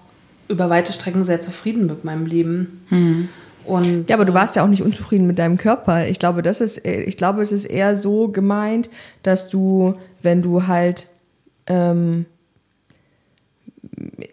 über 0.48 0.70
weite 0.70 0.92
Strecken 0.92 1.24
sehr 1.24 1.40
zufrieden 1.40 1.86
mit 1.86 2.04
meinem 2.04 2.26
Leben. 2.26 2.84
Und 3.68 4.08
Ja, 4.08 4.16
aber 4.16 4.24
du 4.24 4.34
warst 4.34 4.56
ja 4.56 4.64
auch 4.64 4.68
nicht 4.68 4.82
unzufrieden 4.82 5.26
mit 5.26 5.38
deinem 5.38 5.58
Körper. 5.58 6.06
Ich 6.06 6.18
glaube, 6.18 6.42
das 6.42 6.60
ist, 6.60 6.84
ich 6.86 7.16
glaube, 7.16 7.42
es 7.42 7.52
ist 7.52 7.66
eher 7.66 7.96
so 7.96 8.28
gemeint, 8.28 8.88
dass 9.22 9.48
du, 9.50 9.94
wenn 10.22 10.42
du 10.42 10.66
halt, 10.66 11.06
ähm, 11.66 12.24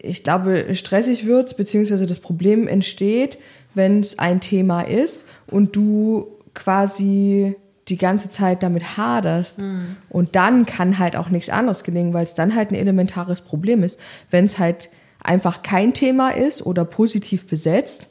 ich 0.00 0.22
glaube, 0.22 0.74
stressig 0.74 1.26
wirst, 1.26 1.56
beziehungsweise 1.56 2.06
das 2.06 2.18
Problem 2.18 2.66
entsteht, 2.66 3.38
wenn 3.74 4.00
es 4.00 4.18
ein 4.18 4.40
Thema 4.40 4.82
ist 4.82 5.26
und 5.48 5.76
du 5.76 6.28
quasi 6.54 7.56
die 7.88 7.98
ganze 7.98 8.30
Zeit 8.30 8.62
damit 8.62 8.96
haderst. 8.96 9.60
Und 10.08 10.34
dann 10.34 10.66
kann 10.66 10.98
halt 10.98 11.14
auch 11.14 11.28
nichts 11.28 11.50
anderes 11.50 11.84
gelingen, 11.84 12.14
weil 12.14 12.24
es 12.24 12.34
dann 12.34 12.54
halt 12.54 12.70
ein 12.70 12.74
elementares 12.74 13.42
Problem 13.42 13.82
ist. 13.82 14.00
Wenn 14.30 14.46
es 14.46 14.58
halt 14.58 14.88
einfach 15.22 15.62
kein 15.62 15.92
Thema 15.94 16.30
ist 16.30 16.64
oder 16.64 16.84
positiv 16.84 17.46
besetzt, 17.46 18.10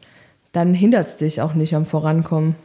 dann 0.55 0.73
hindert 0.73 1.07
es 1.07 1.17
dich 1.17 1.41
auch 1.41 1.53
nicht 1.53 1.75
am 1.75 1.85
Vorankommen. 1.85 2.55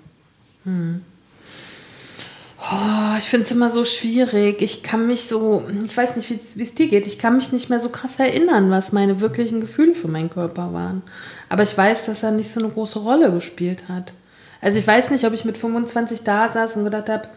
Oh, 2.61 3.16
ich 3.18 3.24
finde 3.24 3.46
es 3.46 3.53
immer 3.53 3.70
so 3.70 3.85
schwierig. 3.85 4.62
Ich 4.62 4.83
kann 4.83 5.07
mich 5.07 5.24
so, 5.24 5.64
ich 5.85 5.96
weiß 5.96 6.16
nicht, 6.16 6.31
wie 6.57 6.62
es 6.62 6.74
dir 6.74 6.88
geht, 6.88 7.07
ich 7.07 7.18
kann 7.18 7.37
mich 7.37 7.53
nicht 7.53 7.70
mehr 7.70 7.81
so 7.81 7.88
krass 7.88 8.18
erinnern, 8.18 8.70
was 8.70 8.92
meine 8.92 9.20
wirklichen 9.20 9.61
Gefühle 9.61 9.94
für 9.94 10.09
meinen 10.09 10.31
Körper 10.31 10.72
waren. 10.72 11.03
Aber 11.48 11.62
ich 11.62 11.76
weiß, 11.76 12.07
dass 12.07 12.22
er 12.22 12.31
nicht 12.31 12.53
so 12.53 12.61
eine 12.61 12.68
große 12.68 13.00
Rolle 13.00 13.33
gespielt 13.33 13.85
hat. 13.88 14.12
Also 14.61 14.79
ich 14.79 14.87
weiß 14.87 15.11
nicht, 15.11 15.24
ob 15.24 15.33
ich 15.33 15.44
mit 15.44 15.59
25 15.59 16.20
da 16.22 16.48
saß 16.48 16.76
und 16.76 16.85
gedacht 16.85 17.09
habe, 17.09 17.29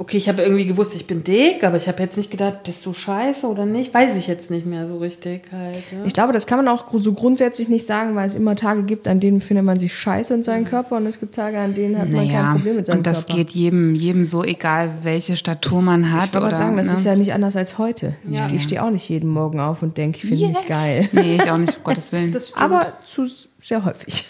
okay, 0.00 0.16
ich 0.16 0.30
habe 0.30 0.40
irgendwie 0.40 0.64
gewusst, 0.64 0.94
ich 0.96 1.06
bin 1.06 1.24
dick, 1.24 1.62
aber 1.62 1.76
ich 1.76 1.86
habe 1.86 2.02
jetzt 2.02 2.16
nicht 2.16 2.30
gedacht, 2.30 2.62
bist 2.62 2.86
du 2.86 2.94
scheiße 2.94 3.46
oder 3.46 3.66
nicht? 3.66 3.92
Weiß 3.92 4.16
ich 4.16 4.28
jetzt 4.28 4.50
nicht 4.50 4.64
mehr 4.64 4.86
so 4.86 4.96
richtig 4.96 5.52
halt. 5.52 5.82
Ja? 5.92 6.04
Ich 6.06 6.14
glaube, 6.14 6.32
das 6.32 6.46
kann 6.46 6.56
man 6.56 6.68
auch 6.68 6.86
so 6.94 7.12
grundsätzlich 7.12 7.68
nicht 7.68 7.86
sagen, 7.86 8.14
weil 8.14 8.26
es 8.26 8.34
immer 8.34 8.56
Tage 8.56 8.82
gibt, 8.82 9.06
an 9.06 9.20
denen 9.20 9.40
findet 9.40 9.66
man 9.66 9.78
sich 9.78 9.94
scheiße 9.94 10.32
in 10.32 10.42
seinen 10.42 10.64
Körper 10.64 10.96
und 10.96 11.04
es 11.04 11.20
gibt 11.20 11.34
Tage, 11.34 11.58
an 11.58 11.74
denen 11.74 11.98
hat 11.98 12.08
man 12.08 12.26
Naja, 12.26 12.40
kein 12.40 12.52
Problem 12.54 12.76
mit 12.76 12.86
seinem 12.86 12.98
und 12.98 13.06
das 13.06 13.26
Körper. 13.26 13.42
geht 13.42 13.50
jedem, 13.50 13.94
jedem 13.94 14.24
so, 14.24 14.42
egal 14.42 14.90
welche 15.02 15.36
Statur 15.36 15.82
man 15.82 16.10
hat. 16.10 16.30
ich 16.32 16.40
mal 16.40 16.50
sagen, 16.50 16.78
das 16.78 16.86
ne? 16.86 16.94
ist 16.94 17.04
ja 17.04 17.14
nicht 17.14 17.34
anders 17.34 17.54
als 17.54 17.76
heute. 17.76 18.16
Ja. 18.26 18.48
Ich 18.48 18.62
stehe 18.62 18.82
auch 18.82 18.90
nicht 18.90 19.06
jeden 19.06 19.28
Morgen 19.28 19.60
auf 19.60 19.82
und 19.82 19.98
denke, 19.98 20.16
ich 20.16 20.22
finde 20.24 20.48
mich 20.48 20.66
geil. 20.66 21.10
Nee, 21.12 21.36
ich 21.36 21.50
auch 21.50 21.58
nicht, 21.58 21.76
um 21.76 21.84
Gottes 21.84 22.10
Willen. 22.12 22.32
Das 22.32 22.48
stimmt. 22.48 22.62
Aber 22.62 22.94
zu 23.04 23.26
sehr 23.60 23.84
häufig. 23.84 24.24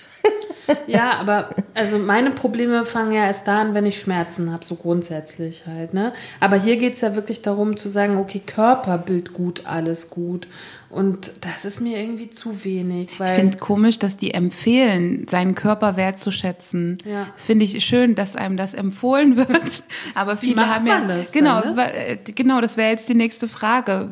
Ja, 0.87 1.15
aber 1.19 1.51
also 1.75 1.99
meine 1.99 2.31
Probleme 2.31 2.85
fangen 2.85 3.13
ja 3.13 3.27
erst 3.27 3.47
da 3.47 3.61
an, 3.61 3.75
wenn 3.75 3.87
ich 3.87 4.01
Schmerzen 4.01 4.53
habe, 4.53 4.65
so 4.65 4.75
grundsätzlich 4.75 5.65
halt. 5.67 5.95
Ne? 5.95 6.13
Aber 6.41 6.57
hier 6.57 6.77
geht 6.77 6.95
es 6.95 7.01
ja 7.01 7.15
wirklich 7.15 7.43
darum 7.43 7.77
zu 7.77 7.89
sagen, 7.89 8.17
okay, 8.17 8.43
Körperbild 8.45 9.33
gut, 9.33 9.67
alles 9.67 10.11
gut. 10.11 10.49
Und 10.91 11.33
das 11.41 11.65
ist 11.65 11.81
mir 11.81 11.99
irgendwie 11.99 12.31
zu 12.31 12.65
wenig. 12.65 13.13
Ich 13.13 13.31
finde 13.31 13.59
komisch, 13.59 14.01
dass 14.01 14.17
die 14.17 14.35
empfehlen, 14.35 15.27
seinen 15.29 15.55
Körper 15.55 15.97
wertzuschätzen. 15.97 16.99
Ja. 17.05 17.29
Das 17.33 17.45
finde 17.45 17.65
ich 17.65 17.85
schön, 17.85 18.17
dass 18.17 18.35
einem 18.35 18.57
das 18.57 18.75
empfohlen 18.75 19.37
wird. 19.37 19.85
Aber 20.15 20.37
viele 20.37 20.67
haben 20.67 20.87
ja. 20.89 21.01
das 21.07 21.31
genau, 21.31 21.61
dann, 21.61 21.77
ne? 21.77 21.95
äh, 21.95 22.17
genau, 22.35 22.61
das 22.61 22.77
wäre 22.77 22.91
jetzt 22.91 23.09
die 23.09 23.15
nächste 23.15 23.47
Frage. 23.47 24.11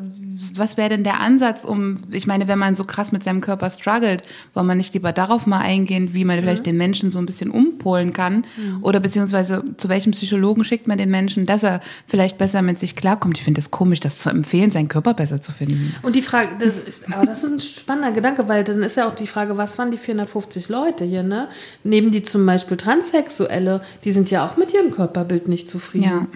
Was 0.55 0.77
wäre 0.77 0.89
denn 0.89 1.03
der 1.03 1.19
Ansatz, 1.19 1.63
um, 1.63 1.97
ich 2.11 2.27
meine, 2.27 2.47
wenn 2.47 2.59
man 2.59 2.75
so 2.75 2.83
krass 2.83 3.11
mit 3.11 3.23
seinem 3.23 3.41
Körper 3.41 3.69
struggelt, 3.69 4.23
wollen 4.53 4.67
man 4.67 4.77
nicht 4.77 4.93
lieber 4.93 5.11
darauf 5.11 5.47
mal 5.47 5.59
eingehen, 5.59 6.13
wie 6.13 6.25
man 6.25 6.39
vielleicht 6.39 6.65
den 6.65 6.77
Menschen 6.77 7.11
so 7.11 7.19
ein 7.19 7.25
bisschen 7.25 7.51
umpolen 7.51 8.13
kann? 8.13 8.45
Oder 8.81 8.99
beziehungsweise 8.99 9.63
zu 9.77 9.89
welchem 9.89 10.11
Psychologen 10.11 10.63
schickt 10.63 10.87
man 10.87 10.97
den 10.97 11.09
Menschen, 11.09 11.45
dass 11.45 11.63
er 11.63 11.81
vielleicht 12.07 12.37
besser 12.37 12.61
mit 12.61 12.79
sich 12.79 12.95
klarkommt? 12.95 13.37
Ich 13.37 13.43
finde 13.43 13.59
es 13.59 13.65
das 13.65 13.71
komisch, 13.71 13.99
das 13.99 14.17
zu 14.17 14.29
empfehlen, 14.29 14.71
seinen 14.71 14.87
Körper 14.87 15.13
besser 15.13 15.41
zu 15.41 15.51
finden. 15.51 15.95
Und 16.01 16.15
die 16.15 16.21
Frage, 16.21 16.51
das 16.59 16.77
ist, 16.77 17.11
aber 17.11 17.25
das 17.25 17.43
ist 17.43 17.51
ein 17.51 17.59
spannender 17.59 18.11
Gedanke, 18.11 18.47
weil 18.47 18.63
dann 18.63 18.83
ist 18.83 18.97
ja 18.97 19.07
auch 19.07 19.15
die 19.15 19.27
Frage, 19.27 19.57
was 19.57 19.77
waren 19.77 19.91
die 19.91 19.97
450 19.97 20.69
Leute 20.69 21.05
hier, 21.05 21.23
ne? 21.23 21.47
Nehmen 21.83 22.11
die 22.11 22.23
zum 22.23 22.45
Beispiel 22.45 22.77
Transsexuelle, 22.77 23.81
die 24.03 24.11
sind 24.11 24.31
ja 24.31 24.45
auch 24.45 24.57
mit 24.57 24.73
ihrem 24.73 24.91
Körperbild 24.91 25.47
nicht 25.47 25.69
zufrieden. 25.69 26.05
Ja. 26.05 26.27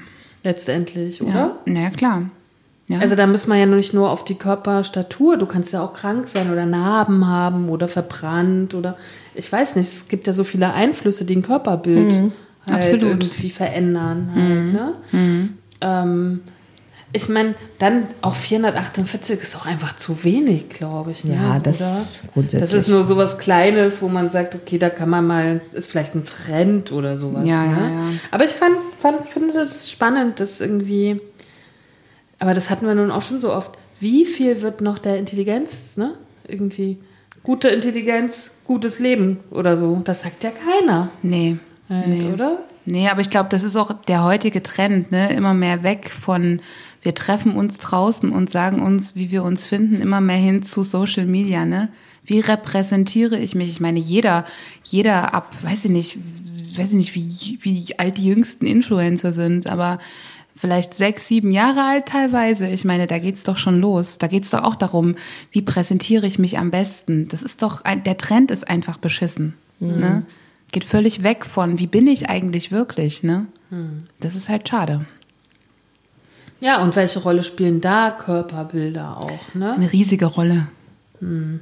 Letztendlich, 0.43 1.21
oder? 1.21 1.33
Ja, 1.33 1.57
naja, 1.65 1.89
klar. 1.89 2.29
Ja. 2.89 2.99
Also 2.99 3.15
da 3.15 3.25
muss 3.27 3.47
man 3.47 3.57
ja 3.57 3.65
nicht 3.65 3.93
nur 3.93 4.09
auf 4.09 4.25
die 4.25 4.35
Körperstatur, 4.35 5.37
du 5.37 5.45
kannst 5.45 5.71
ja 5.71 5.81
auch 5.81 5.93
krank 5.93 6.27
sein 6.27 6.51
oder 6.51 6.65
Narben 6.65 7.25
haben 7.27 7.69
oder 7.69 7.87
verbrannt 7.87 8.73
oder 8.73 8.97
ich 9.35 9.49
weiß 9.49 9.77
nicht, 9.77 9.91
es 9.91 10.07
gibt 10.09 10.27
ja 10.27 10.33
so 10.33 10.43
viele 10.43 10.73
Einflüsse, 10.73 11.23
die 11.23 11.37
ein 11.37 11.43
Körperbild 11.43 12.13
halt 12.69 12.83
Absolut. 12.83 13.03
irgendwie 13.03 13.49
verändern. 13.49 14.31
Halt, 14.35 14.73
ne? 14.73 14.93
ähm, 15.81 16.39
ich 17.15 17.29
meine, 17.29 17.53
dann 17.77 18.07
auch 18.21 18.35
448 18.35 19.39
ist 19.39 19.55
auch 19.55 19.67
einfach 19.67 19.95
zu 19.95 20.23
wenig, 20.23 20.69
glaube 20.69 21.11
ich. 21.11 21.23
Ne? 21.23 21.35
Ja, 21.35 21.59
das 21.59 22.21
Oder? 22.35 22.57
Das 22.57 22.73
ist 22.73 22.87
nur 22.87 23.03
so 23.03 23.17
was 23.17 23.37
Kleines, 23.37 24.01
wo 24.01 24.07
man 24.07 24.31
sagt, 24.31 24.55
okay, 24.55 24.79
da 24.79 24.89
kann 24.89 25.09
man 25.09 25.27
mal, 25.27 25.61
ist 25.73 25.91
vielleicht 25.91 26.15
ein 26.15 26.23
Trend 26.23 26.91
oder 26.91 27.15
sowas. 27.15 27.45
Ja, 27.45 27.63
ne? 27.63 27.71
ja, 27.71 27.89
ja. 27.89 28.03
Aber 28.31 28.45
ich 28.45 28.51
fand, 28.51 28.75
fand, 28.99 29.29
finde 29.29 29.53
das 29.53 29.91
spannend, 29.91 30.39
dass 30.39 30.59
irgendwie, 30.59 31.21
aber 32.43 32.53
das 32.53 32.69
hatten 32.69 32.85
wir 32.85 32.93
nun 32.93 33.09
auch 33.09 33.21
schon 33.21 33.39
so 33.39 33.53
oft. 33.53 33.71
Wie 34.01 34.25
viel 34.25 34.61
wird 34.61 34.81
noch 34.81 34.97
der 34.97 35.17
Intelligenz, 35.17 35.95
ne? 35.95 36.15
Irgendwie 36.45 36.97
gute 37.41 37.69
Intelligenz, 37.69 38.51
gutes 38.65 38.99
Leben 38.99 39.39
oder 39.49 39.77
so. 39.77 40.01
Das 40.03 40.23
sagt 40.23 40.43
ja 40.43 40.51
keiner. 40.51 41.09
nee. 41.21 41.57
Halt, 41.89 42.07
Nee. 42.07 42.31
Oder? 42.33 42.59
Nee, 42.85 43.07
aber 43.07 43.21
ich 43.21 43.29
glaube, 43.29 43.47
das 43.49 43.63
ist 43.63 43.77
auch 43.77 43.93
der 43.93 44.25
heutige 44.25 44.61
Trend, 44.61 45.11
ne? 45.13 45.33
Immer 45.33 45.53
mehr 45.53 45.83
weg 45.83 46.09
von 46.09 46.59
wir 47.01 47.15
treffen 47.15 47.55
uns 47.55 47.77
draußen 47.77 48.29
und 48.31 48.49
sagen 48.49 48.81
uns, 48.81 49.15
wie 49.15 49.31
wir 49.31 49.43
uns 49.43 49.65
finden, 49.65 50.01
immer 50.01 50.19
mehr 50.19 50.37
hin 50.37 50.63
zu 50.63 50.83
Social 50.83 51.25
Media, 51.25 51.65
ne? 51.65 51.89
Wie 52.25 52.39
repräsentiere 52.41 53.37
ich 53.37 53.55
mich? 53.55 53.69
Ich 53.69 53.79
meine, 53.79 53.99
jeder, 53.99 54.45
jeder 54.83 55.33
ab, 55.33 55.55
weiß 55.61 55.85
ich 55.85 55.91
nicht, 55.91 56.17
weiß 56.77 56.89
ich 56.89 57.13
nicht, 57.13 57.15
wie, 57.15 57.59
wie 57.61 57.99
alt 57.99 58.17
die 58.17 58.25
jüngsten 58.25 58.65
Influencer 58.65 59.31
sind, 59.31 59.67
aber 59.67 59.99
vielleicht 60.55 60.93
sechs, 60.93 61.27
sieben 61.27 61.51
Jahre 61.51 61.83
alt 61.83 62.05
teilweise. 62.07 62.67
Ich 62.67 62.85
meine, 62.85 63.07
da 63.07 63.19
geht's 63.19 63.43
doch 63.43 63.57
schon 63.57 63.79
los. 63.79 64.17
Da 64.17 64.27
geht's 64.27 64.49
doch 64.51 64.63
auch 64.63 64.75
darum, 64.75 65.15
wie 65.51 65.61
präsentiere 65.61 66.25
ich 66.25 66.39
mich 66.39 66.57
am 66.57 66.71
besten. 66.71 67.27
Das 67.27 67.43
ist 67.43 67.61
doch, 67.61 67.83
ein, 67.83 68.03
der 68.03 68.17
Trend 68.17 68.51
ist 68.51 68.67
einfach 68.67 68.97
beschissen. 68.97 69.55
Ne? 69.79 70.23
Geht 70.71 70.85
völlig 70.85 71.23
weg 71.23 71.45
von, 71.45 71.79
wie 71.79 71.87
bin 71.87 72.07
ich 72.07 72.29
eigentlich 72.29 72.71
wirklich, 72.71 73.23
ne? 73.23 73.47
Das 74.19 74.35
ist 74.35 74.49
halt 74.49 74.67
schade. 74.69 75.05
Ja, 76.61 76.81
und 76.81 76.95
welche 76.95 77.19
Rolle 77.19 77.43
spielen 77.43 77.81
da 77.81 78.11
Körperbilder 78.11 79.17
auch, 79.17 79.53
ne? 79.53 79.73
Eine 79.73 79.91
riesige 79.91 80.25
Rolle. 80.25 80.67
Eine 81.19 81.59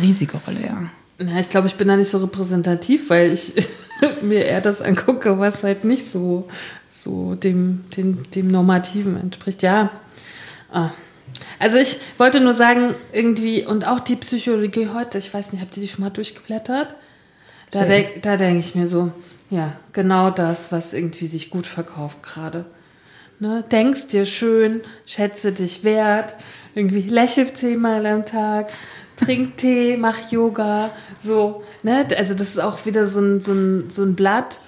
riesige 0.00 0.36
Rolle, 0.46 0.60
ja. 0.64 0.90
Na, 1.18 1.40
ich 1.40 1.48
glaube, 1.48 1.66
ich 1.66 1.76
bin 1.76 1.88
da 1.88 1.96
nicht 1.96 2.10
so 2.10 2.18
repräsentativ, 2.18 3.08
weil 3.10 3.32
ich 3.32 3.54
mir 4.22 4.44
eher 4.44 4.60
das 4.60 4.82
angucke, 4.82 5.38
was 5.38 5.62
halt 5.62 5.84
nicht 5.84 6.10
so, 6.10 6.48
so 6.90 7.34
dem, 7.34 7.84
dem, 7.96 8.30
dem 8.32 8.50
Normativen 8.50 9.18
entspricht. 9.18 9.62
Ja. 9.62 9.90
Ah. 10.70 10.90
Also 11.58 11.78
ich 11.78 11.98
wollte 12.18 12.40
nur 12.40 12.52
sagen, 12.52 12.94
irgendwie, 13.12 13.64
und 13.64 13.86
auch 13.86 14.00
die 14.00 14.16
Psychologie 14.16 14.88
heute, 14.92 15.18
ich 15.18 15.32
weiß 15.32 15.52
nicht, 15.52 15.62
habt 15.62 15.76
ihr 15.76 15.82
die 15.82 15.88
schon 15.88 16.04
mal 16.04 16.10
durchgeblättert? 16.10 16.94
Da, 17.70 17.80
Sehr. 17.80 17.88
denk, 17.88 18.22
da 18.22 18.36
denke 18.36 18.60
ich 18.60 18.74
mir 18.74 18.86
so, 18.86 19.10
ja, 19.50 19.72
genau 19.92 20.30
das, 20.30 20.70
was 20.72 20.92
irgendwie 20.92 21.26
sich 21.26 21.50
gut 21.50 21.66
verkauft 21.66 22.22
gerade. 22.22 22.66
Ne? 23.38 23.64
Denkst 23.70 24.08
dir 24.08 24.26
schön, 24.26 24.80
schätze 25.04 25.52
dich 25.52 25.84
wert, 25.84 26.34
irgendwie 26.74 27.02
lächel 27.02 27.52
zehnmal 27.52 28.04
am 28.06 28.24
Tag, 28.24 28.70
trink 29.16 29.56
Tee, 29.56 29.96
mach 29.96 30.30
Yoga, 30.30 30.90
so. 31.22 31.62
Ne? 31.82 32.06
Also 32.16 32.34
das 32.34 32.50
ist 32.50 32.60
auch 32.60 32.84
wieder 32.86 33.06
so 33.06 33.20
ein, 33.20 33.40
so 33.40 33.52
ein, 33.52 33.90
so 33.90 34.02
ein 34.02 34.14
Blatt. 34.14 34.60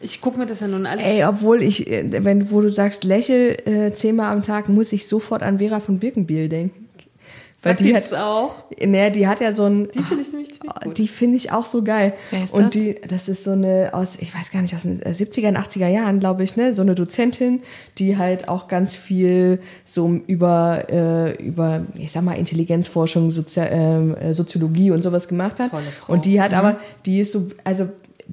Ich 0.00 0.20
gucke 0.20 0.38
mir 0.38 0.46
das 0.46 0.60
ja 0.60 0.68
nun 0.68 0.86
alles 0.86 1.04
Ey, 1.06 1.24
obwohl 1.24 1.62
ich, 1.62 1.90
äh, 1.90 2.04
wenn 2.24 2.50
wo 2.50 2.60
du 2.60 2.68
sagst, 2.68 3.04
lächel 3.04 3.56
äh, 3.64 3.92
zehnmal 3.92 4.32
am 4.32 4.42
Tag, 4.42 4.68
muss 4.68 4.92
ich 4.92 5.06
sofort 5.06 5.42
an 5.42 5.58
Vera 5.58 5.80
von 5.80 5.98
Birkenbiel 5.98 6.48
denken. 6.48 6.83
Weil 7.64 7.72
Sagt 7.72 7.80
die 7.80 7.96
hat, 7.96 8.12
auch? 8.12 8.54
ne, 8.84 9.10
die 9.10 9.26
hat 9.26 9.40
ja 9.40 9.52
so 9.52 9.64
ein, 9.64 9.88
Die 9.94 10.02
finde 10.02 10.22
ich 10.22 10.30
nämlich 10.32 10.52
ziemlich 10.54 10.74
gut. 10.82 10.98
die 10.98 11.08
finde 11.08 11.36
ich 11.38 11.50
auch 11.50 11.64
so 11.64 11.82
geil. 11.82 12.12
Wer 12.30 12.44
ist 12.44 12.52
und 12.54 12.64
das? 12.64 12.72
die, 12.72 12.96
das 13.08 13.28
ist 13.28 13.44
so 13.44 13.52
eine 13.52 13.90
aus, 13.92 14.16
ich 14.20 14.34
weiß 14.34 14.50
gar 14.50 14.62
nicht, 14.62 14.74
aus 14.74 14.82
den 14.82 15.00
70er 15.00 15.48
und 15.48 15.58
80er 15.58 15.88
Jahren, 15.88 16.20
glaube 16.20 16.44
ich, 16.44 16.56
ne, 16.56 16.74
so 16.74 16.82
eine 16.82 16.94
Dozentin, 16.94 17.62
die 17.98 18.18
halt 18.18 18.48
auch 18.48 18.68
ganz 18.68 18.94
viel 18.94 19.60
so 19.84 20.20
über, 20.26 20.84
äh, 20.90 21.42
über, 21.42 21.86
ich 21.96 22.12
sag 22.12 22.22
mal, 22.22 22.34
Intelligenzforschung, 22.34 23.30
Sozia 23.30 23.66
ähm, 23.66 24.14
äh, 24.16 24.32
Soziologie 24.34 24.90
und 24.90 25.02
sowas 25.02 25.26
gemacht 25.26 25.58
hat. 25.58 25.70
Tolle 25.70 25.84
Frau. 25.84 26.12
Und 26.12 26.26
die 26.26 26.40
hat 26.40 26.52
aber, 26.52 26.78
die 27.06 27.20
ist 27.20 27.32
so, 27.32 27.48
also 27.64 27.88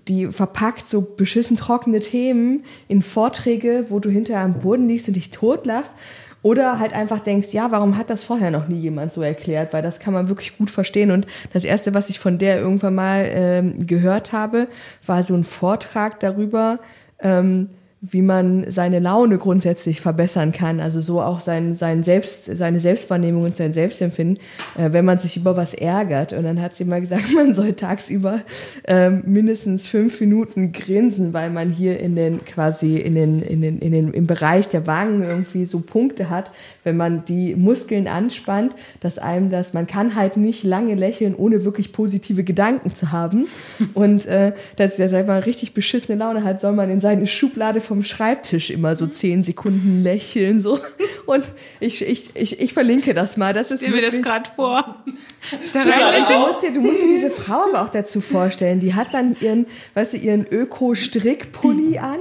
die 0.08 0.28
verpackt 0.28 0.89
so 0.89 1.02
beschissen 1.02 1.58
trockene 1.58 2.00
Themen 2.00 2.63
in 2.88 3.02
Vorträge, 3.02 3.86
wo 3.89 4.00
du 4.00 4.10
hinterher 4.10 4.44
am 4.44 4.54
Boden 4.60 4.88
liegst 4.88 5.08
und 5.08 5.15
dich 5.15 5.32
totlachst. 5.32 5.94
Oder 6.44 6.80
halt 6.80 6.94
einfach 6.94 7.20
denkst, 7.20 7.50
ja, 7.52 7.72
warum 7.72 7.98
hat 7.98 8.10
das 8.10 8.24
vorher 8.24 8.50
noch 8.50 8.68
nie 8.68 8.80
jemand 8.80 9.14
so 9.14 9.22
erklärt? 9.22 9.74
Weil 9.74 9.84
das 9.84 10.00
kann 10.00 10.14
man 10.14 10.28
wirklich 10.28 10.58
gut 10.58 10.72
verstehen. 10.72 11.12
Und 11.12 11.28
das 11.54 11.64
Erste, 11.64 11.94
was 11.94 12.10
ich 12.10 12.20
von 12.20 12.40
der 12.40 12.60
irgendwann 12.60 12.96
mal 12.96 13.30
ähm, 13.32 13.86
gehört 13.86 14.34
habe, 14.34 14.68
war 15.06 15.24
so 15.24 15.36
ein 15.36 15.44
Vortrag 15.44 16.20
darüber, 16.20 16.80
ähm, 17.20 17.70
wie 18.04 18.24
man 18.24 18.66
seine 18.72 18.98
Laune 18.98 19.38
grundsätzlich 19.38 20.02
verbessern 20.02 20.52
kann. 20.52 20.80
Also 20.80 21.02
so 21.02 21.22
auch 21.22 21.40
sein, 21.40 21.76
sein 21.76 22.04
Selbst, 22.04 22.46
seine 22.46 22.80
Selbstwahrnehmung 22.80 23.44
und 23.44 23.56
sein 23.56 23.74
Selbstempfinden, 23.74 24.40
äh, 24.76 24.92
wenn 24.92 25.06
man 25.06 25.20
sich 25.20 25.38
über 25.38 25.56
was 25.56 25.76
ärgert. 25.76 26.34
Und 26.34 26.44
dann 26.44 26.60
hat 26.60 26.76
sie 26.76 26.84
mal 26.84 27.00
gesagt, 27.00 27.32
man 27.36 27.54
soll 27.54 27.74
tagsüber 27.74 28.40
ähm, 28.88 29.22
mindestens 29.28 29.88
fünf 29.88 30.20
Minuten 30.20 30.72
grinsen, 30.72 31.32
weil 31.34 31.52
man 31.52 31.70
hier 31.70 32.00
in 32.00 32.16
den 32.16 32.44
quasi 32.44 32.98
in 32.98 33.14
den, 33.14 33.40
in 33.44 33.62
den, 33.62 33.78
in 33.78 33.92
den, 33.92 34.12
im 34.14 34.26
Bereich 34.26 34.68
der 34.68 34.88
Wangen 34.88 35.22
irgendwie 35.22 35.66
so 35.66 35.80
Punkte 35.80 36.32
hat, 36.32 36.52
wenn 36.84 36.98
man 36.98 37.24
die 37.26 37.56
Muskeln 37.56 38.08
anspannt, 38.08 38.74
dass 39.00 39.20
einem 39.20 39.52
das, 39.52 39.74
man 39.74 39.86
kann 39.86 40.16
halt 40.16 40.38
nicht 40.38 40.64
lange 40.64 40.96
lächeln, 40.96 41.36
ohne 41.36 41.66
wirklich 41.66 41.94
positive 41.94 42.44
Gedanken 42.44 42.96
zu 42.96 43.12
haben. 43.12 43.46
Und 43.94 44.26
äh, 44.26 44.54
dass 44.78 44.98
er 44.98 45.24
mal 45.26 45.42
richtig 45.42 45.76
beschissene 45.76 46.18
Laune 46.18 46.44
hat, 46.44 46.62
soll 46.62 46.74
man 46.74 46.90
in 46.90 47.00
seine 47.00 47.28
Schublade 47.28 47.80
vom 47.92 48.04
Schreibtisch 48.04 48.70
immer 48.70 48.96
so 48.96 49.06
zehn 49.06 49.44
Sekunden 49.44 50.02
lächeln 50.02 50.62
so 50.62 50.80
und 51.26 51.44
ich, 51.82 52.02
ich, 52.08 52.30
ich, 52.36 52.62
ich 52.62 52.74
verlinke 52.74 53.14
das 53.14 53.36
mal. 53.36 53.52
Das 53.52 53.70
ist 53.70 53.82
Stell 53.82 53.94
mir 53.94 54.02
das 54.02 54.22
gerade 54.22 54.50
vor. 54.50 55.04
Ich 55.66 55.74
dachte, 55.74 55.90
ja, 55.90 56.12
du, 56.26 56.40
musst 56.40 56.64
dir, 56.64 56.72
du 56.72 56.80
musst 56.80 57.02
dir 57.02 57.10
diese 57.10 57.30
Frau 57.30 57.66
aber 57.70 57.82
auch 57.82 57.90
dazu 57.90 58.22
vorstellen. 58.22 58.80
Die 58.80 58.94
hat 58.94 59.14
dann 59.14 59.36
ihren, 59.42 59.66
weißt 59.94 60.14
du, 60.14 60.18
ihren 60.18 60.48
Öko-Strickpulli 60.48 61.98
an, 61.98 62.20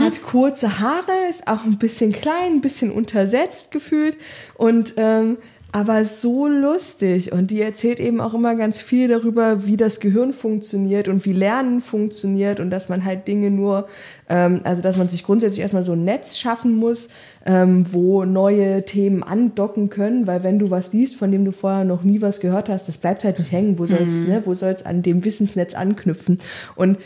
hat 0.00 0.22
kurze 0.22 0.78
Haare, 0.78 1.12
ist 1.28 1.46
auch 1.46 1.64
ein 1.64 1.76
bisschen 1.76 2.12
klein, 2.12 2.54
ein 2.54 2.60
bisschen 2.62 2.90
untersetzt 2.90 3.70
gefühlt 3.70 4.16
und 4.54 4.94
ähm, 4.96 5.36
aber 5.72 6.04
so 6.04 6.46
lustig. 6.46 7.32
Und 7.32 7.50
die 7.50 7.62
erzählt 7.62 7.98
eben 7.98 8.20
auch 8.20 8.34
immer 8.34 8.54
ganz 8.54 8.78
viel 8.78 9.08
darüber, 9.08 9.64
wie 9.64 9.78
das 9.78 10.00
Gehirn 10.00 10.34
funktioniert 10.34 11.08
und 11.08 11.24
wie 11.24 11.32
Lernen 11.32 11.80
funktioniert 11.80 12.60
und 12.60 12.68
dass 12.70 12.90
man 12.90 13.06
halt 13.06 13.26
Dinge 13.26 13.50
nur, 13.50 13.88
ähm, 14.28 14.60
also 14.64 14.82
dass 14.82 14.98
man 14.98 15.08
sich 15.08 15.24
grundsätzlich 15.24 15.60
erstmal 15.60 15.82
so 15.82 15.92
ein 15.92 16.04
Netz 16.04 16.36
schaffen 16.36 16.76
muss, 16.76 17.08
ähm, 17.46 17.86
wo 17.90 18.26
neue 18.26 18.84
Themen 18.84 19.22
andocken 19.22 19.88
können, 19.88 20.26
weil 20.26 20.42
wenn 20.42 20.58
du 20.58 20.70
was 20.70 20.92
liest, 20.92 21.16
von 21.16 21.32
dem 21.32 21.46
du 21.46 21.52
vorher 21.52 21.84
noch 21.84 22.02
nie 22.02 22.20
was 22.20 22.40
gehört 22.40 22.68
hast, 22.68 22.86
das 22.86 22.98
bleibt 22.98 23.24
halt 23.24 23.38
nicht 23.38 23.50
hängen. 23.50 23.78
Wo 23.78 23.86
soll's, 23.86 24.12
ne, 24.28 24.42
wo 24.44 24.54
soll's 24.54 24.84
an 24.84 25.02
dem 25.02 25.24
Wissensnetz 25.24 25.74
anknüpfen? 25.74 26.38
Und 26.76 26.98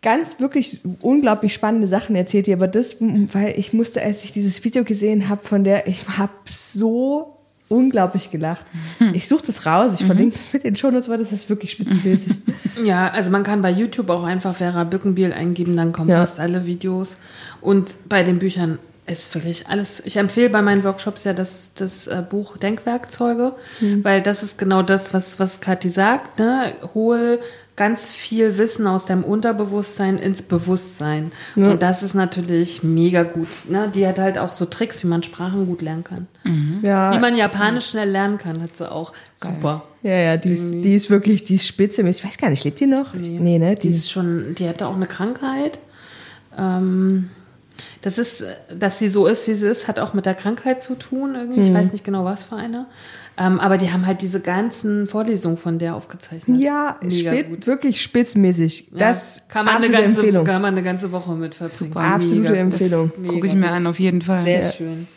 ganz 0.00 0.40
wirklich 0.40 0.80
unglaublich 1.02 1.52
spannende 1.52 1.86
Sachen 1.86 2.16
erzählt 2.16 2.48
ihr, 2.48 2.56
aber 2.56 2.68
das, 2.68 2.96
weil 3.00 3.58
ich 3.58 3.74
musste, 3.74 4.02
als 4.02 4.24
ich 4.24 4.32
dieses 4.32 4.64
Video 4.64 4.84
gesehen 4.84 5.28
habe, 5.28 5.42
von 5.42 5.64
der, 5.64 5.86
ich 5.86 6.08
habe 6.08 6.32
so 6.46 7.36
unglaublich 7.70 8.30
gelacht. 8.30 8.66
Ich 9.12 9.28
suche 9.28 9.46
das 9.46 9.64
raus, 9.64 10.00
ich 10.00 10.04
verlinke 10.04 10.36
das 10.36 10.52
mit 10.52 10.64
den 10.64 10.74
Shownotes, 10.76 11.08
weil 11.08 11.18
das 11.18 11.30
ist 11.32 11.48
wirklich 11.48 11.70
spitzenmäßig. 11.72 12.40
Ja, 12.84 13.08
also 13.08 13.30
man 13.30 13.42
kann 13.42 13.60
bei 13.62 13.70
YouTube 13.70 14.08
auch 14.10 14.24
einfach 14.24 14.54
Vera 14.56 14.84
Bückenbiel 14.84 15.32
eingeben, 15.34 15.76
dann 15.76 15.92
kommen 15.92 16.08
Ja. 16.08 16.20
fast 16.24 16.40
alle 16.40 16.64
Videos. 16.66 17.16
Und 17.60 17.96
bei 18.08 18.22
den 18.22 18.38
Büchern 18.38 18.78
ist 19.06 19.34
wirklich 19.34 19.66
alles. 19.68 20.00
Ich 20.06 20.16
empfehle 20.16 20.48
bei 20.50 20.62
meinen 20.62 20.82
Workshops 20.84 21.24
ja 21.24 21.32
das, 21.34 21.72
das 21.74 22.06
äh, 22.06 22.22
Buch 22.28 22.56
Denkwerkzeuge, 22.56 23.52
weil 24.02 24.22
das 24.22 24.42
ist 24.42 24.56
genau 24.56 24.82
das, 24.82 25.12
was, 25.12 25.38
was 25.38 25.60
Kathi 25.60 25.90
sagt. 25.90 26.38
Ne? 26.38 26.72
Hol 26.94 27.40
ganz 27.80 28.10
viel 28.10 28.58
Wissen 28.58 28.86
aus 28.86 29.06
deinem 29.06 29.24
Unterbewusstsein 29.24 30.18
ins 30.18 30.42
Bewusstsein. 30.42 31.32
Und 31.56 31.80
das 31.80 32.02
ist 32.02 32.12
natürlich 32.12 32.82
mega 32.82 33.22
gut. 33.22 33.48
Ne? 33.70 33.90
Die 33.94 34.06
hat 34.06 34.18
halt 34.18 34.36
auch 34.36 34.52
so 34.52 34.66
Tricks, 34.66 35.02
wie 35.02 35.06
man 35.06 35.22
Sprachen 35.22 35.64
gut 35.64 35.80
lernen 35.80 36.04
kann. 36.04 36.26
ja, 36.82 37.10
Wie 37.14 37.18
man 37.18 37.34
Japanisch 37.34 37.88
schnell 37.88 38.10
lernen 38.10 38.36
kann, 38.36 38.60
hat 38.62 38.76
sie 38.76 38.92
auch. 38.92 39.14
Super. 39.36 39.84
ja, 40.02 40.14
ja, 40.14 40.36
die 40.36 40.52
ist, 40.52 40.72
die 40.72 40.94
ist 40.94 41.08
wirklich, 41.08 41.44
die 41.44 41.54
ist 41.54 41.66
spitze. 41.66 42.06
Ich 42.06 42.22
weiß 42.22 42.36
gar 42.36 42.50
nicht, 42.50 42.64
lebt 42.64 42.80
die 42.80 42.86
noch? 42.86 43.14
Nee, 43.14 43.58
ne? 43.58 43.76
Die 43.76 43.88
ist 43.88 44.10
schon, 44.10 44.54
die 44.56 44.68
hatte 44.68 44.86
auch 44.86 44.96
eine 44.96 45.06
Krankheit. 45.06 45.78
Ähm, 46.58 47.30
das 48.02 48.18
ist, 48.18 48.44
dass 48.78 48.98
sie 48.98 49.08
so 49.08 49.26
ist, 49.26 49.48
wie 49.48 49.54
sie 49.54 49.68
ist, 49.68 49.88
hat 49.88 49.98
auch 49.98 50.12
mit 50.12 50.26
der 50.26 50.34
Krankheit 50.34 50.82
zu 50.82 50.96
tun 50.96 51.34
irgendwie. 51.34 51.60
Mhm. 51.60 51.66
Ich 51.66 51.72
weiß 51.72 51.92
nicht 51.92 52.04
genau, 52.04 52.26
was 52.26 52.44
für 52.44 52.56
eine. 52.56 52.84
Ähm, 53.42 53.58
aber 53.58 53.78
die 53.78 53.90
haben 53.90 54.06
halt 54.06 54.20
diese 54.20 54.38
ganzen 54.40 55.06
Vorlesungen 55.06 55.56
von 55.56 55.78
der 55.78 55.94
aufgezeichnet. 55.96 56.60
ja, 56.60 56.98
gut. 57.48 57.66
wirklich 57.66 58.02
spitzenmäßig. 58.02 58.88
Ja, 58.92 58.98
Das 58.98 59.42
kann 59.48 59.64
man, 59.64 59.76
eine 59.76 59.86
absolute 59.86 60.02
ganze, 60.04 60.20
Empfehlung. 60.20 60.44
kann 60.44 60.60
man 60.62 60.74
eine 60.74 60.82
ganze 60.82 61.10
Woche 61.10 61.32
mit 61.32 61.54
verbringen. 61.54 61.78
Super. 61.92 62.00
Absolute 62.00 62.40
Mega. 62.50 62.54
Empfehlung. 62.56 63.12
Gucke 63.26 63.46
ich 63.46 63.54
mir 63.54 63.62
gut. 63.62 63.70
an, 63.70 63.86
auf 63.86 63.98
jeden 63.98 64.20
Fall. 64.20 64.42
Sehr 64.44 64.60
Ja. 64.60 64.70
schön. 64.72 65.08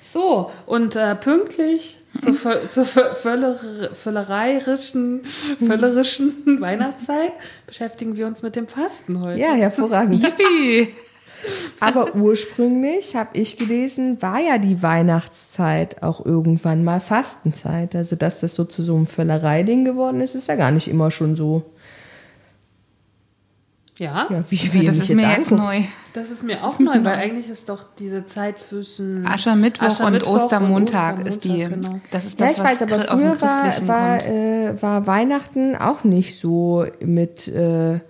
So, 0.00 0.50
und 0.64 0.96
äh, 0.96 1.14
pünktlich 1.14 1.98
zur, 2.22 2.34
zur 2.68 2.84
Vö- 2.86 3.14
Völler, 3.14 3.58
völlereirischen, 3.92 5.22
völlerischen 5.64 6.32
Weihnachtszeit 6.60 7.32
beschäftigen 7.66 8.16
wir 8.16 8.26
uns 8.26 8.42
mit 8.42 8.56
dem 8.56 8.66
Fasten 8.66 9.20
heute. 9.20 9.38
Ja, 9.40 9.52
hervorragend. 9.52 10.22
Yippie! 10.22 10.88
Aber 11.80 12.14
ursprünglich, 12.14 13.16
habe 13.16 13.36
ich 13.38 13.56
gelesen, 13.56 14.20
war 14.22 14.40
ja 14.40 14.58
die 14.58 14.82
Weihnachtszeit 14.82 16.02
auch 16.02 16.24
irgendwann 16.24 16.84
mal 16.84 17.00
Fastenzeit. 17.00 17.94
Also, 17.94 18.16
dass 18.16 18.40
das 18.40 18.54
so 18.54 18.64
zu 18.64 18.82
so 18.82 18.96
einem 18.96 19.06
Völlereiding 19.06 19.84
geworden 19.84 20.20
ist, 20.20 20.34
ist 20.34 20.48
ja 20.48 20.56
gar 20.56 20.70
nicht 20.70 20.88
immer 20.88 21.10
schon 21.10 21.36
so. 21.36 21.64
Ja, 23.98 24.26
Ja, 24.30 24.44
wie, 24.50 24.72
wie 24.74 24.78
ihr 24.80 24.84
das 24.84 24.98
ist 24.98 25.08
jetzt 25.08 25.16
mir 25.16 25.28
jetzt 25.28 25.50
anguckt. 25.50 25.62
neu. 25.62 25.82
das 26.12 26.30
ist 26.30 26.42
mir 26.42 26.62
auch 26.62 26.78
neu, 26.78 27.02
weil 27.02 27.14
eigentlich 27.14 27.48
ist 27.48 27.70
doch 27.70 27.82
diese 27.98 28.26
Zeit 28.26 28.58
zwischen 28.58 29.26
Aschermittwoch, 29.26 29.86
Aschermittwoch 29.86 30.32
und 30.32 30.36
Ostermontag 30.42 31.26
ist 31.26 31.44
die. 31.44 31.62
Ostermontag, 31.64 31.92
genau. 31.92 32.00
Das 32.10 32.26
ist 32.26 32.38
Ja, 32.38 32.46
das, 32.46 32.58
ich 32.58 32.62
was 32.62 32.80
weiß, 32.80 32.82
aber 32.82 33.02
früher 33.04 33.40
war, 33.40 33.88
war, 33.88 34.26
äh, 34.26 34.82
war 34.82 35.06
Weihnachten 35.06 35.76
auch 35.76 36.04
nicht 36.04 36.38
so 36.38 36.84
mit 37.00 37.48
äh, 37.48 38.00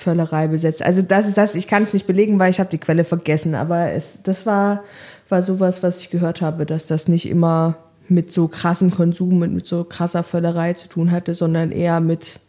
Völlerei 0.00 0.48
besetzt. 0.48 0.82
Also 0.82 1.02
das 1.02 1.28
ist 1.28 1.36
das, 1.36 1.54
ich 1.54 1.68
kann 1.68 1.82
es 1.84 1.92
nicht 1.92 2.06
belegen, 2.06 2.38
weil 2.38 2.50
ich 2.50 2.58
habe 2.58 2.70
die 2.70 2.78
Quelle 2.78 3.04
vergessen, 3.04 3.54
aber 3.54 3.92
es, 3.92 4.18
das 4.22 4.46
war, 4.46 4.82
war 5.28 5.42
sowas, 5.42 5.82
was 5.82 6.00
ich 6.00 6.10
gehört 6.10 6.40
habe, 6.40 6.66
dass 6.66 6.86
das 6.86 7.06
nicht 7.08 7.28
immer 7.28 7.76
mit 8.08 8.32
so 8.32 8.48
krassem 8.48 8.90
Konsum 8.90 9.40
und 9.42 9.54
mit 9.54 9.66
so 9.66 9.84
krasser 9.84 10.22
Völlerei 10.22 10.72
zu 10.72 10.88
tun 10.88 11.10
hatte, 11.12 11.34
sondern 11.34 11.70
eher 11.70 12.00
mit 12.00 12.40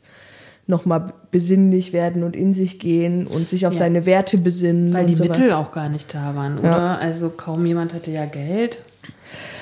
nochmal 0.68 1.14
besinnlich 1.32 1.92
werden 1.94 2.24
und 2.24 2.36
in 2.36 2.54
sich 2.54 2.80
gehen 2.80 3.28
und 3.28 3.50
sich 3.50 3.68
auf 3.68 3.74
Ja. 3.74 3.80
seine 3.80 4.06
Werte 4.06 4.38
besinnen. 4.38 4.94
Weil 4.94 5.06
die 5.06 5.16
sowas. 5.16 5.38
Mittel 5.38 5.52
auch 5.54 5.72
gar 5.72 5.90
nicht 5.90 6.14
da 6.16 6.34
waren, 6.36 6.58
oder? 6.60 6.98
Also 7.00 7.30
kaum 7.30 7.66
jemand 7.66 7.94
hatte 7.94 8.12
ja 8.12 8.26
Geld. 8.26 8.80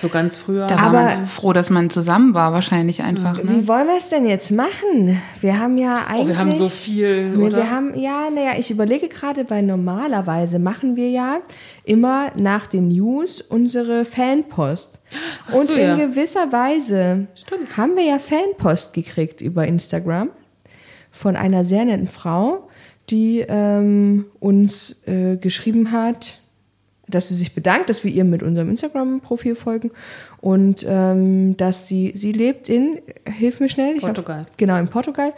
So 0.02 0.08
ganz 0.08 0.38
früher. 0.38 0.68
Da 0.68 0.76
war 0.78 0.84
aber- 0.86 1.04
man 1.04 1.26
froh, 1.26 1.52
dass 1.52 1.70
man 1.70 1.90
zusammen 1.90 2.34
war, 2.34 2.54
wahrscheinlich 2.54 3.04
einfach. 3.04 3.44
Ne? 3.44 3.50
Wie 3.58 3.68
wollen 3.68 3.88
wir 3.88 3.98
es 3.98 4.10
denn 4.10 4.26
jetzt 4.26 4.52
machen? 4.52 5.22
Wir 5.42 5.60
haben 5.60 5.78
ja 5.78 6.06
eigentlich. 6.08 6.26
oh, 6.26 6.28
wir 6.30 6.38
haben 6.38 6.52
so 6.54 6.68
viel, 6.68 7.32
Nee, 7.32 7.48
oder? 7.48 7.58
Wir 7.58 7.70
haben, 7.70 8.00
ja, 8.00 8.30
naja, 8.34 8.52
ich 8.58 8.72
überlege 8.72 9.10
gerade, 9.10 9.50
weil 9.50 9.64
normalerweise 9.64 10.58
machen 10.58 10.96
wir 10.96 11.10
ja 11.10 11.40
immer 11.84 12.32
nach 12.38 12.68
den 12.68 12.88
News 12.88 13.42
unsere 13.42 14.06
Fanpost. 14.06 15.02
Ach 15.50 15.54
Und 15.56 15.68
so, 15.68 15.74
in 15.76 15.82
ja. 15.82 15.96
gewisser 15.96 16.52
Weise 16.52 17.28
Stimmt. 17.36 17.76
haben 17.76 17.96
wir 17.98 18.04
ja 18.06 18.20
Fanpost 18.20 18.94
gekriegt 18.94 19.42
über 19.42 19.68
Instagram 19.68 20.30
von 21.12 21.36
einer 21.36 21.66
sehr 21.66 21.84
netten 21.86 22.08
Frau, 22.08 22.70
die 23.10 23.44
ähm, 23.48 24.26
uns 24.40 24.96
äh, 25.08 25.36
geschrieben 25.38 25.92
hat, 25.92 26.42
dass 27.10 27.28
sie 27.30 27.36
sich 27.36 27.54
bedankt, 27.54 27.90
dass 27.90 28.04
wir 28.04 28.12
ihr 28.12 28.24
mit 28.24 28.44
unserem 28.44 28.70
Instagram-Profil 28.70 29.56
folgen 29.56 29.92
und 30.42 30.86
ähm, 30.88 31.58
dass 31.58 31.88
sie, 31.88 32.12
sie 32.16 32.32
lebt 32.32 32.70
in, 32.70 33.00
hilf 33.26 33.60
mir 33.60 33.70
schnell. 33.70 33.96
ich 33.98 34.04
hab- 34.04 34.14
Portugal. 34.16 34.46
genau, 34.58 34.78
in 34.78 34.88
Portugal. 34.88 35.34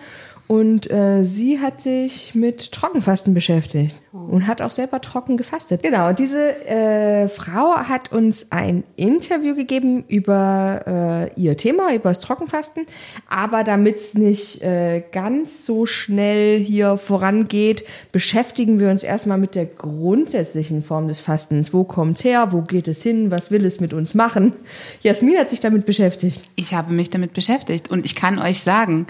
Und 0.52 0.92
äh, 0.92 1.24
sie 1.24 1.62
hat 1.62 1.82
sich 1.82 2.36
mit 2.36 2.74
Trockenfasten 2.74 3.34
beschäftigt 3.34 3.96
und 4.12 4.48
hat 4.48 4.62
auch 4.62 4.72
selber 4.72 5.00
trocken 5.00 5.38
gefastet. 5.38 5.82
Genau, 5.82 6.12
diese 6.12 6.68
äh, 6.68 7.30
Frau 7.30 7.78
hat 7.78 8.12
uns 8.12 8.48
ein 8.52 8.84
Interview 8.98 9.56
gegeben 9.56 10.04
über 10.10 11.30
äh, 11.38 11.42
ihr 11.42 11.56
Thema, 11.56 11.96
über 11.96 12.10
das 12.10 12.20
Trockenfasten. 12.20 12.86
Aber 13.30 13.64
damit 13.64 13.96
es 13.96 14.14
nicht 14.14 14.62
äh, 14.62 15.02
ganz 15.14 15.66
so 15.66 15.86
schnell 15.86 16.60
hier 16.60 16.98
vorangeht, 16.98 17.86
beschäftigen 18.12 18.78
wir 18.78 18.90
uns 18.90 19.04
erstmal 19.04 19.38
mit 19.38 19.56
der 19.56 19.68
grundsätzlichen 19.68 20.82
Form 20.82 21.08
des 21.08 21.22
Fastens. 21.22 21.72
Wo 21.72 21.86
kommt 21.86 22.26
her? 22.26 22.52
Wo 22.52 22.62
geht 22.62 22.90
es 22.90 23.02
hin? 23.02 23.32
Was 23.32 23.52
will 23.52 23.66
es 23.66 23.80
mit 23.80 23.94
uns 23.94 24.16
machen? 24.16 24.52
Jasmin 25.00 25.38
hat 25.38 25.50
sich 25.50 25.62
damit 25.62 25.86
beschäftigt. 25.86 26.42
Ich 26.58 26.74
habe 26.74 26.92
mich 26.92 27.10
damit 27.10 27.32
beschäftigt 27.32 27.90
und 27.90 28.04
ich 28.04 28.16
kann 28.16 28.38
euch 28.38 28.64
sagen, 28.64 29.08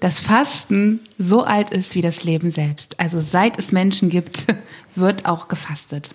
dass 0.00 0.20
Fasten 0.20 1.00
so 1.18 1.44
alt 1.44 1.70
ist 1.70 1.94
wie 1.94 2.02
das 2.02 2.24
Leben 2.24 2.50
selbst. 2.50 2.98
Also 3.00 3.20
seit 3.20 3.58
es 3.58 3.72
Menschen 3.72 4.10
gibt, 4.10 4.46
wird 4.94 5.26
auch 5.26 5.48
gefastet. 5.48 6.10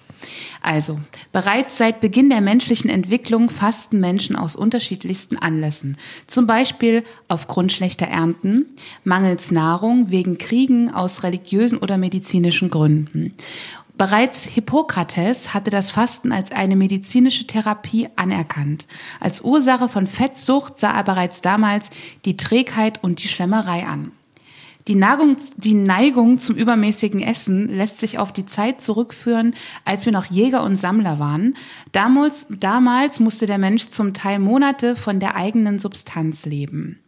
Also, 0.61 0.99
bereits 1.33 1.77
seit 1.77 1.99
Beginn 1.99 2.29
der 2.29 2.41
menschlichen 2.41 2.89
Entwicklung 2.89 3.49
fasten 3.49 3.99
Menschen 3.99 4.35
aus 4.35 4.55
unterschiedlichsten 4.55 5.37
Anlässen. 5.37 5.97
Zum 6.27 6.47
Beispiel 6.47 7.03
aufgrund 7.27 7.73
schlechter 7.73 8.07
Ernten, 8.07 8.65
mangels 9.03 9.51
Nahrung, 9.51 10.11
wegen 10.11 10.37
Kriegen, 10.37 10.89
aus 10.89 11.23
religiösen 11.23 11.77
oder 11.77 11.97
medizinischen 11.97 12.69
Gründen. 12.69 13.33
Bereits 13.95 14.45
Hippokrates 14.45 15.53
hatte 15.53 15.69
das 15.69 15.91
Fasten 15.91 16.31
als 16.31 16.51
eine 16.51 16.75
medizinische 16.75 17.45
Therapie 17.45 18.09
anerkannt. 18.15 18.87
Als 19.19 19.41
Ursache 19.41 19.87
von 19.87 20.07
Fettsucht 20.07 20.79
sah 20.79 20.95
er 20.95 21.03
bereits 21.03 21.41
damals 21.41 21.91
die 22.25 22.35
Trägheit 22.35 23.03
und 23.03 23.23
die 23.23 23.27
Schlemmerei 23.27 23.85
an. 23.85 24.11
Die 24.87 24.95
Neigung, 24.95 25.37
die 25.55 25.75
Neigung 25.75 26.39
zum 26.39 26.55
übermäßigen 26.55 27.21
Essen 27.21 27.69
lässt 27.69 27.99
sich 27.99 28.17
auf 28.17 28.33
die 28.33 28.45
Zeit 28.45 28.81
zurückführen, 28.81 29.53
als 29.85 30.05
wir 30.05 30.11
noch 30.11 30.25
Jäger 30.25 30.63
und 30.63 30.75
Sammler 30.75 31.19
waren. 31.19 31.55
Damals, 31.93 32.47
damals 32.49 33.19
musste 33.21 33.45
der 33.45 33.59
Mensch 33.59 33.87
zum 33.89 34.13
Teil 34.13 34.39
Monate 34.39 34.97
von 34.97 35.21
der 35.21 35.35
eigenen 35.35 35.79
Substanz 35.79 36.45
leben. 36.45 36.99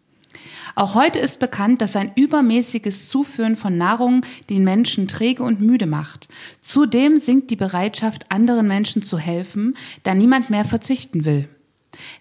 Auch 0.75 0.93
heute 0.93 1.19
ist 1.19 1.39
bekannt, 1.39 1.81
dass 1.81 1.95
ein 1.95 2.11
übermäßiges 2.15 3.07
Zuführen 3.07 3.55
von 3.55 3.77
Nahrung 3.77 4.25
den 4.49 4.65
Menschen 4.65 5.07
träge 5.07 5.41
und 5.41 5.61
müde 5.61 5.85
macht. 5.85 6.27
Zudem 6.59 7.17
sinkt 7.17 7.49
die 7.49 7.55
Bereitschaft, 7.55 8.29
anderen 8.29 8.67
Menschen 8.67 9.01
zu 9.01 9.17
helfen, 9.17 9.75
da 10.03 10.13
niemand 10.13 10.49
mehr 10.49 10.65
verzichten 10.65 11.23
will. 11.23 11.47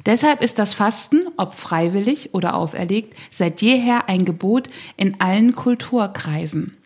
Deshalb 0.07 0.40
ist 0.40 0.61
das 0.61 0.73
Fasten, 0.73 1.27
ob 1.37 1.55
freiwillig 1.55 2.33
oder 2.33 2.55
auferlegt, 2.55 3.19
seit 3.33 3.61
jeher 3.61 4.09
ein 4.09 4.25
Gebot 4.25 4.71
in 4.97 5.21
allen 5.21 5.57
Kulturkreisen. 5.57 6.77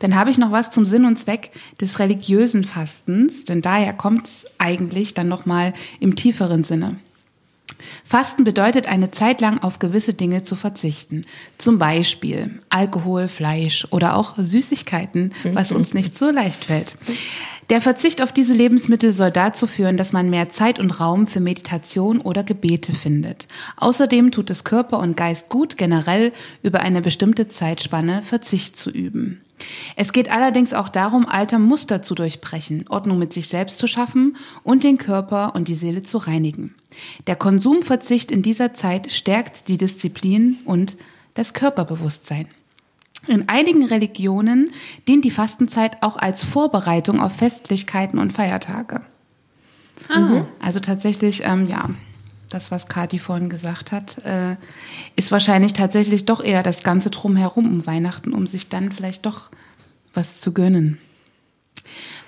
Dann 0.00 0.14
habe 0.14 0.30
ich 0.30 0.38
noch 0.38 0.52
was 0.52 0.70
zum 0.70 0.84
Sinn 0.84 1.06
und 1.06 1.18
Zweck 1.18 1.50
des 1.80 1.98
religiösen 1.98 2.62
Fastens, 2.62 3.46
denn 3.46 3.62
daher 3.62 3.94
kommt 3.94 4.26
es 4.26 4.44
eigentlich 4.58 5.14
dann 5.14 5.28
nochmal 5.28 5.72
im 5.98 6.14
tieferen 6.14 6.62
Sinne. 6.62 6.96
Fasten 8.04 8.44
bedeutet, 8.44 8.88
eine 8.88 9.10
Zeit 9.10 9.40
lang 9.40 9.58
auf 9.58 9.78
gewisse 9.78 10.14
Dinge 10.14 10.42
zu 10.42 10.56
verzichten. 10.56 11.22
Zum 11.58 11.78
Beispiel 11.78 12.60
Alkohol, 12.68 13.28
Fleisch 13.28 13.86
oder 13.90 14.16
auch 14.16 14.34
Süßigkeiten, 14.36 15.32
was 15.52 15.72
uns 15.72 15.94
nicht 15.94 16.16
so 16.18 16.30
leicht 16.30 16.64
fällt. 16.64 16.96
Der 17.70 17.80
Verzicht 17.80 18.20
auf 18.20 18.30
diese 18.30 18.52
Lebensmittel 18.52 19.14
soll 19.14 19.30
dazu 19.30 19.66
führen, 19.66 19.96
dass 19.96 20.12
man 20.12 20.28
mehr 20.28 20.50
Zeit 20.50 20.78
und 20.78 21.00
Raum 21.00 21.26
für 21.26 21.40
Meditation 21.40 22.20
oder 22.20 22.44
Gebete 22.44 22.92
findet. 22.92 23.48
Außerdem 23.78 24.32
tut 24.32 24.50
es 24.50 24.64
Körper 24.64 24.98
und 24.98 25.16
Geist 25.16 25.48
gut, 25.48 25.78
generell 25.78 26.32
über 26.62 26.80
eine 26.80 27.00
bestimmte 27.00 27.48
Zeitspanne 27.48 28.22
Verzicht 28.22 28.76
zu 28.76 28.90
üben. 28.90 29.40
Es 29.96 30.12
geht 30.12 30.30
allerdings 30.30 30.74
auch 30.74 30.90
darum, 30.90 31.26
alter 31.26 31.58
Muster 31.58 32.02
zu 32.02 32.14
durchbrechen, 32.14 32.84
Ordnung 32.88 33.18
mit 33.18 33.32
sich 33.32 33.48
selbst 33.48 33.78
zu 33.78 33.86
schaffen 33.86 34.36
und 34.62 34.84
den 34.84 34.98
Körper 34.98 35.54
und 35.54 35.68
die 35.68 35.74
Seele 35.74 36.02
zu 36.02 36.18
reinigen. 36.18 36.74
Der 37.26 37.36
Konsumverzicht 37.36 38.30
in 38.30 38.42
dieser 38.42 38.74
Zeit 38.74 39.12
stärkt 39.12 39.68
die 39.68 39.76
Disziplin 39.76 40.58
und 40.64 40.96
das 41.34 41.52
Körperbewusstsein. 41.52 42.46
In 43.26 43.48
einigen 43.48 43.84
Religionen 43.84 44.70
dient 45.08 45.24
die 45.24 45.30
Fastenzeit 45.30 46.02
auch 46.02 46.16
als 46.16 46.44
Vorbereitung 46.44 47.20
auf 47.20 47.36
Festlichkeiten 47.36 48.18
und 48.18 48.32
Feiertage. 48.32 49.00
Mhm. 50.14 50.44
Also 50.60 50.80
tatsächlich, 50.80 51.42
ähm, 51.44 51.66
ja, 51.68 51.90
das, 52.50 52.70
was 52.70 52.86
Kathi 52.86 53.18
vorhin 53.18 53.48
gesagt 53.48 53.92
hat, 53.92 54.18
äh, 54.24 54.56
ist 55.16 55.32
wahrscheinlich 55.32 55.72
tatsächlich 55.72 56.24
doch 56.24 56.42
eher 56.42 56.62
das 56.62 56.82
Ganze 56.82 57.10
drumherum 57.10 57.66
um 57.66 57.86
Weihnachten, 57.86 58.32
um 58.32 58.46
sich 58.46 58.68
dann 58.68 58.92
vielleicht 58.92 59.26
doch 59.26 59.50
was 60.12 60.40
zu 60.40 60.52
gönnen. 60.52 60.98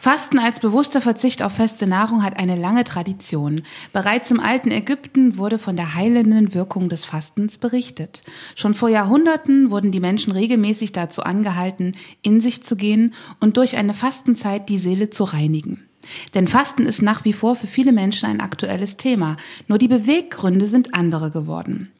Fasten 0.07 0.39
als 0.39 0.61
bewusster 0.61 1.03
Verzicht 1.03 1.43
auf 1.43 1.55
feste 1.55 1.89
Nahrung 1.89 2.23
hat 2.23 2.39
eine 2.39 2.55
lange 2.55 2.85
Tradition. 2.85 3.63
Bereits 3.93 4.31
im 4.31 4.39
alten 4.39 4.71
Ägypten 4.71 5.37
wurde 5.37 5.59
von 5.59 5.75
der 5.75 5.97
heilenden 5.97 6.55
Wirkung 6.55 6.89
des 6.89 7.05
Fastens 7.05 7.59
berichtet. 7.59 8.23
Schon 8.55 8.75
vor 8.75 8.89
Jahrhunderten 8.89 9.73
wurden 9.73 9.91
die 9.91 9.99
Menschen 9.99 10.33
regelmäßig 10.33 10.93
dazu 10.93 11.25
angehalten, 11.25 11.91
in 12.23 12.41
sich 12.41 12.63
zu 12.63 12.77
gehen 12.77 13.15
und 13.41 13.57
durch 13.57 13.79
eine 13.79 13.95
Fastenzeit 13.95 14.69
die 14.69 14.79
Seele 14.79 15.11
zu 15.11 15.25
reinigen. 15.25 15.89
Denn 16.35 16.47
Fasten 16.47 16.87
ist 16.87 17.03
nach 17.03 17.25
wie 17.25 17.33
vor 17.33 17.57
für 17.57 17.67
viele 17.67 17.91
Menschen 17.91 18.29
ein 18.29 18.41
aktuelles 18.41 18.97
Thema, 18.97 19.37
nur 19.67 19.79
die 19.79 19.89
Beweggründe 19.89 20.67
sind 20.67 20.95
andere 20.95 21.33
geworden. 21.33 21.91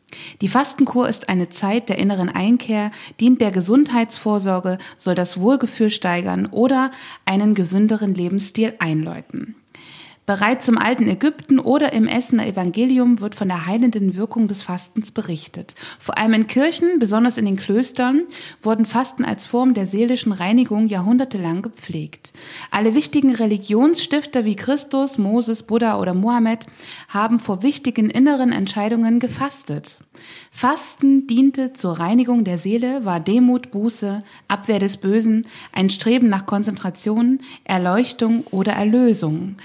Die 0.41 0.49
Fastenkur 0.49 1.09
ist 1.09 1.29
eine 1.29 1.51
Zeit 1.51 1.89
der 1.89 1.99
inneren 1.99 2.29
Einkehr, 2.29 2.91
dient 3.21 3.41
der 3.41 3.51
Gesundheitsvorsorge, 3.51 4.79
soll 4.97 5.15
das 5.15 5.41
Wohlgefühl 5.41 5.91
steigern 5.91 6.47
oder 6.47 6.91
einen 7.25 7.55
gesünderen 7.55 8.15
Lebensstil 8.15 8.75
einläuten. 8.79 9.57
Bereits 10.27 10.67
im 10.67 10.77
alten 10.77 11.09
Ägypten 11.09 11.61
oder 11.61 11.93
im 11.93 12.09
Essener 12.09 12.49
Evangelium 12.49 13.21
wird 13.21 13.37
von 13.37 13.47
der 13.47 13.67
heilenden 13.67 14.17
Wirkung 14.17 14.49
des 14.49 14.65
Fastens 14.65 15.13
berichtet. 15.13 15.77
Vor 16.01 16.19
allem 16.19 16.35
in 16.35 16.47
Kirchen, 16.49 16.99
besonders 16.99 17.39
in 17.39 17.45
den 17.45 17.57
Klöstern, 17.57 18.23
wurden 18.61 18.87
Fasten 18.87 19.25
als 19.25 19.47
Form 19.47 19.73
der 19.73 19.87
seelischen 19.87 20.33
Reinigung 20.33 20.89
jahrhundertelang 20.89 21.63
gepflegt. 21.63 22.33
Alle 22.73 22.95
wichtigen 22.95 23.37
Religionsstifter 23.37 24.45
wie 24.45 24.57
Christus, 24.57 25.17
Moses, 25.17 25.63
Buddha 25.63 26.01
oder 26.01 26.13
Mohammed 26.13 26.67
haben 27.09 27.39
vor 27.39 27.63
wichtigen 27.63 28.11
inneren 28.11 28.51
Entscheidungen 28.51 29.21
gefastet. 29.21 29.99
Fasten 30.51 31.27
diente 31.27 31.73
zur 31.73 31.99
Reinigung 31.99 32.43
der 32.43 32.59
Seele, 32.59 33.05
war 33.05 33.21
Demut, 33.21 33.71
Buße, 33.71 34.25
Abwehr 34.49 34.79
des 34.79 34.97
Bösen, 34.97 35.47
ein 35.73 35.91
Streben 35.91 36.29
nach 36.29 36.47
Konzentration, 36.47 37.41
Erleuchtung 37.65 38.45
oder 38.51 38.73
Erlösung. 38.73 39.57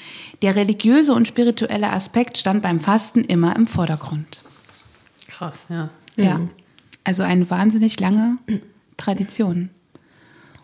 Der 0.41 0.55
religiöse 0.55 1.13
und 1.13 1.27
spirituelle 1.27 1.91
Aspekt 1.91 2.37
stand 2.37 2.63
beim 2.63 2.79
Fasten 2.79 3.23
immer 3.23 3.55
im 3.55 3.67
Vordergrund. 3.67 4.41
Krass, 5.27 5.57
ja. 5.69 5.89
Ja, 6.17 6.39
also 7.03 7.23
eine 7.23 7.49
wahnsinnig 7.49 7.99
lange 7.99 8.37
Tradition. 8.97 9.69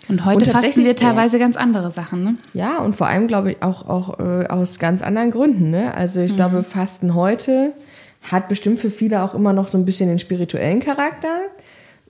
Und 0.08 0.24
heute 0.26 0.46
Und 0.46 0.52
fasten 0.52 0.86
wir 0.86 0.96
teilweise 0.96 1.38
ganz 1.38 1.58
andere 1.58 1.92
Sachen, 1.92 2.24
ne? 2.24 2.36
Ja, 2.54 2.80
und 2.80 2.96
vor 2.96 3.08
allem 3.08 3.28
glaube 3.28 3.52
ich 3.52 3.62
auch, 3.62 3.88
auch 3.88 4.20
äh, 4.20 4.48
aus 4.48 4.80
ganz 4.80 5.02
anderen 5.02 5.32
Gründen. 5.32 5.70
Ne? 5.70 5.94
Also 5.94 6.22
ich 6.22 6.36
glaube, 6.36 6.63
Fasten 6.63 7.13
heute 7.13 7.74
hat 8.22 8.48
bestimmt 8.48 8.80
für 8.80 8.90
viele 8.90 9.22
auch 9.24 9.34
immer 9.34 9.54
noch 9.54 9.68
so 9.68 9.78
ein 9.78 9.86
bisschen 9.86 10.08
den 10.08 10.20
spirituellen 10.20 10.80
Charakter. 10.80 11.40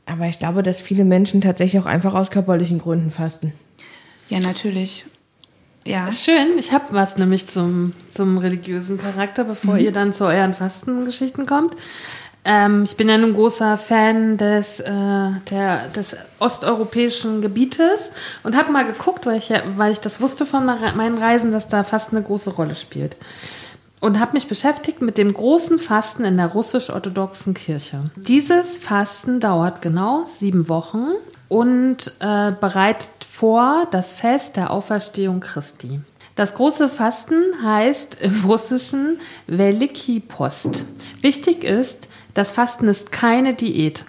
Aber 0.05 0.25
ich 0.27 0.39
glaube, 0.39 0.63
dass 0.63 0.79
viele 0.79 1.05
Menschen 1.05 1.41
tatsächlich 1.41 1.81
auch 1.81 1.87
einfach 1.87 2.13
aus 2.13 2.31
körperlichen 2.31 2.79
Gründen 2.79 3.11
fasten. 3.11 3.51
Ja, 4.29 4.39
natürlich. 4.39 5.05
Ja. 5.87 6.07
Ist 6.07 6.25
schön. 6.25 6.57
Ich 6.57 6.73
habe 6.73 6.85
was 6.91 7.17
nämlich 7.17 7.47
zum, 7.47 7.93
zum 8.11 8.37
religiösen 8.37 8.99
Charakter, 8.99 9.45
bevor 9.45 9.77
ihr 9.77 9.91
dann 9.93 10.11
zu 10.11 10.25
euren 10.25 10.53
Fastengeschichten 10.53 11.45
kommt. 11.45 11.75
Ähm, 12.43 12.83
ich 12.83 12.97
bin 12.97 13.09
ja 13.09 13.17
nun 13.17 13.33
großer 13.33 13.77
Fan 13.77 14.37
des, 14.37 14.81
äh, 14.81 14.91
der, 15.49 15.87
des 15.95 16.15
osteuropäischen 16.39 17.41
Gebietes 17.41 18.11
und 18.43 18.57
habe 18.57 18.71
mal 18.71 18.85
geguckt, 18.85 19.25
weil 19.25 19.37
ich, 19.37 19.49
ja, 19.49 19.61
weil 19.75 19.93
ich 19.93 19.99
das 19.99 20.19
wusste 20.21 20.45
von 20.45 20.65
meinen 20.65 21.17
Reisen, 21.17 21.51
dass 21.51 21.67
da 21.67 21.83
Fasten 21.83 22.17
eine 22.17 22.25
große 22.25 22.51
Rolle 22.51 22.75
spielt. 22.75 23.15
Und 23.99 24.19
habe 24.19 24.33
mich 24.33 24.47
beschäftigt 24.47 25.01
mit 25.01 25.17
dem 25.17 25.33
großen 25.33 25.79
Fasten 25.79 26.23
in 26.23 26.37
der 26.37 26.47
russisch-orthodoxen 26.47 27.53
Kirche. 27.53 28.11
Dieses 28.15 28.77
Fasten 28.77 29.39
dauert 29.39 29.81
genau 29.81 30.25
sieben 30.27 30.69
Wochen 30.69 31.07
und 31.47 32.13
äh, 32.19 32.51
bereitet 32.51 33.09
vor 33.37 33.87
das 33.91 34.13
Fest 34.13 34.55
der 34.55 34.71
Auferstehung 34.71 35.41
Christi. 35.41 35.99
Das 36.33 36.55
große 36.55 36.89
Fasten 36.89 37.35
heißt 37.61 38.17
im 38.21 38.45
Russischen 38.45 39.19
Veliki 39.45 40.19
Post. 40.19 40.85
Wichtig 41.21 41.63
ist, 41.63 42.07
das 42.33 42.51
Fasten 42.51 42.87
ist 42.87 43.11
keine 43.11 43.53
Diät. 43.53 44.05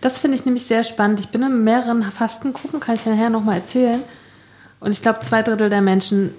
Das 0.00 0.20
finde 0.20 0.36
ich 0.36 0.44
nämlich 0.44 0.66
sehr 0.66 0.84
spannend. 0.84 1.18
Ich 1.18 1.30
bin 1.30 1.42
in 1.42 1.64
mehreren 1.64 2.04
Fastengruppen, 2.04 2.78
kann 2.78 2.94
ich 2.94 3.04
nachher 3.04 3.30
nochmal 3.30 3.56
erzählen. 3.56 4.00
Und 4.78 4.92
ich 4.92 5.02
glaube, 5.02 5.22
zwei 5.22 5.42
Drittel 5.42 5.70
der 5.70 5.82
Menschen 5.82 6.32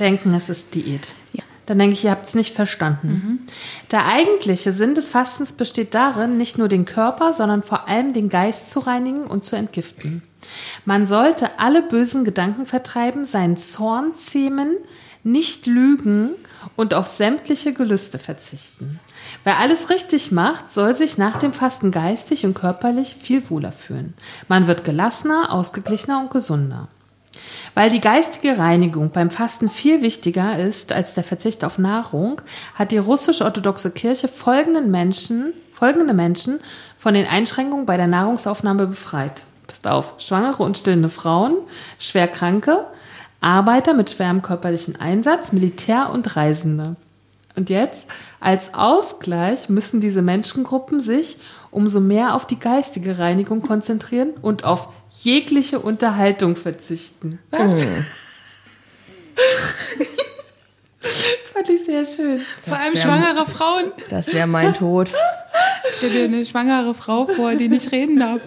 denken, 0.00 0.34
es 0.34 0.48
ist 0.48 0.74
Diät. 0.74 1.12
Ja. 1.32 1.44
Dann 1.66 1.78
denke 1.78 1.94
ich, 1.94 2.02
ihr 2.02 2.10
habt 2.10 2.26
es 2.26 2.34
nicht 2.34 2.56
verstanden. 2.56 3.46
Der 3.92 4.04
eigentliche 4.04 4.72
Sinn 4.72 4.96
des 4.96 5.10
Fastens 5.10 5.52
besteht 5.52 5.94
darin, 5.94 6.38
nicht 6.38 6.58
nur 6.58 6.66
den 6.66 6.86
Körper, 6.86 7.34
sondern 7.34 7.62
vor 7.62 7.86
allem 7.86 8.14
den 8.14 8.30
Geist 8.30 8.68
zu 8.68 8.80
reinigen 8.80 9.28
und 9.28 9.44
zu 9.44 9.54
entgiften. 9.54 10.24
Man 10.84 11.06
sollte 11.06 11.58
alle 11.58 11.82
bösen 11.82 12.24
Gedanken 12.24 12.66
vertreiben, 12.66 13.24
seinen 13.24 13.56
Zorn 13.56 14.14
zähmen, 14.14 14.76
nicht 15.24 15.66
lügen 15.66 16.30
und 16.76 16.94
auf 16.94 17.06
sämtliche 17.06 17.72
Gelüste 17.72 18.18
verzichten. 18.18 19.00
Wer 19.44 19.58
alles 19.58 19.90
richtig 19.90 20.32
macht, 20.32 20.70
soll 20.70 20.96
sich 20.96 21.18
nach 21.18 21.36
dem 21.38 21.52
Fasten 21.52 21.90
geistig 21.90 22.44
und 22.46 22.54
körperlich 22.54 23.16
viel 23.18 23.48
wohler 23.50 23.72
fühlen. 23.72 24.14
Man 24.48 24.66
wird 24.66 24.84
gelassener, 24.84 25.52
ausgeglichener 25.52 26.20
und 26.20 26.30
gesunder. 26.30 26.88
Weil 27.74 27.90
die 27.90 28.00
geistige 28.00 28.58
Reinigung 28.58 29.10
beim 29.10 29.30
Fasten 29.30 29.68
viel 29.68 30.02
wichtiger 30.02 30.58
ist 30.58 30.92
als 30.92 31.14
der 31.14 31.24
Verzicht 31.24 31.64
auf 31.64 31.78
Nahrung, 31.78 32.40
hat 32.74 32.90
die 32.90 32.98
russisch-orthodoxe 32.98 33.90
Kirche 33.90 34.28
folgenden 34.28 34.90
Menschen, 34.90 35.52
folgende 35.72 36.14
Menschen 36.14 36.58
von 36.96 37.14
den 37.14 37.26
Einschränkungen 37.26 37.86
bei 37.86 37.96
der 37.96 38.08
Nahrungsaufnahme 38.08 38.86
befreit. 38.86 39.42
Passt 39.68 39.86
auf, 39.86 40.14
schwangere 40.18 40.64
und 40.64 40.76
stillende 40.76 41.08
Frauen, 41.10 41.54
Schwerkranke, 42.00 42.86
Arbeiter 43.40 43.94
mit 43.94 44.10
schwerem 44.10 44.42
körperlichen 44.42 45.00
Einsatz, 45.00 45.52
Militär 45.52 46.10
und 46.12 46.34
Reisende. 46.36 46.96
Und 47.54 47.70
jetzt, 47.70 48.06
als 48.40 48.74
Ausgleich 48.74 49.68
müssen 49.68 50.00
diese 50.00 50.22
Menschengruppen 50.22 50.98
sich 51.00 51.36
umso 51.70 52.00
mehr 52.00 52.34
auf 52.34 52.46
die 52.46 52.58
geistige 52.58 53.18
Reinigung 53.18 53.62
konzentrieren 53.62 54.30
und 54.42 54.64
auf 54.64 54.88
jegliche 55.20 55.78
Unterhaltung 55.80 56.56
verzichten. 56.56 57.38
Was? 57.50 57.72
das 61.02 61.50
fand 61.52 61.68
ich 61.68 61.84
sehr 61.84 62.04
schön. 62.04 62.40
Vor 62.66 62.76
allem 62.78 62.94
wär- 62.94 63.00
schwangere 63.02 63.46
Frauen. 63.46 63.92
Das 64.08 64.32
wäre 64.32 64.46
mein 64.46 64.74
Tod. 64.74 65.12
Stell 65.96 66.10
dir 66.10 66.24
eine 66.24 66.46
schwangere 66.46 66.94
Frau 66.94 67.26
vor, 67.26 67.54
die 67.54 67.68
nicht 67.68 67.92
reden 67.92 68.18
darf. 68.18 68.40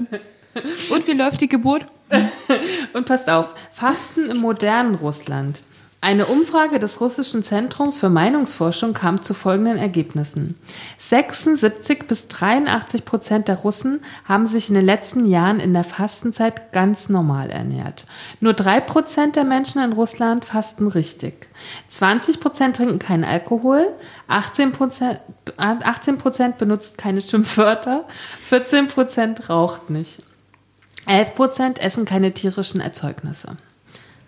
Und 0.89 1.07
wie 1.07 1.13
läuft 1.13 1.41
die 1.41 1.49
Geburt? 1.49 1.85
Und 2.93 3.05
passt 3.05 3.29
auf, 3.29 3.53
Fasten 3.73 4.29
im 4.29 4.37
modernen 4.37 4.95
Russland. 4.95 5.61
Eine 6.03 6.25
Umfrage 6.25 6.79
des 6.79 6.99
russischen 6.99 7.43
Zentrums 7.43 7.99
für 7.99 8.09
Meinungsforschung 8.09 8.93
kam 8.93 9.21
zu 9.21 9.35
folgenden 9.35 9.77
Ergebnissen. 9.77 10.57
76 10.97 12.07
bis 12.07 12.27
83 12.27 13.05
Prozent 13.05 13.47
der 13.47 13.57
Russen 13.57 14.02
haben 14.25 14.47
sich 14.47 14.69
in 14.69 14.73
den 14.73 14.85
letzten 14.85 15.27
Jahren 15.27 15.60
in 15.60 15.73
der 15.73 15.83
Fastenzeit 15.83 16.73
ganz 16.73 17.08
normal 17.08 17.52
ernährt. 17.52 18.06
Nur 18.39 18.54
drei 18.54 18.79
Prozent 18.79 19.35
der 19.35 19.43
Menschen 19.43 19.79
in 19.83 19.93
Russland 19.93 20.43
fasten 20.43 20.87
richtig. 20.87 21.47
20 21.89 22.39
Prozent 22.39 22.77
trinken 22.77 22.97
keinen 22.97 23.23
Alkohol, 23.23 23.85
18 24.27 24.71
Prozent 24.71 25.19
18 25.58 26.17
Prozent 26.17 26.58
benutzt 26.58 26.97
keine 26.97 27.21
Schimpfwörter, 27.21 28.06
14 28.49 28.87
Prozent 28.87 29.49
raucht 29.49 29.91
nicht. 29.91 30.23
11% 31.12 31.79
essen 31.79 32.05
keine 32.05 32.31
tierischen 32.31 32.79
Erzeugnisse. 32.79 33.57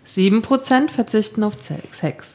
7% 0.06 0.90
verzichten 0.90 1.42
auf 1.42 1.54
Sex. 1.92 2.26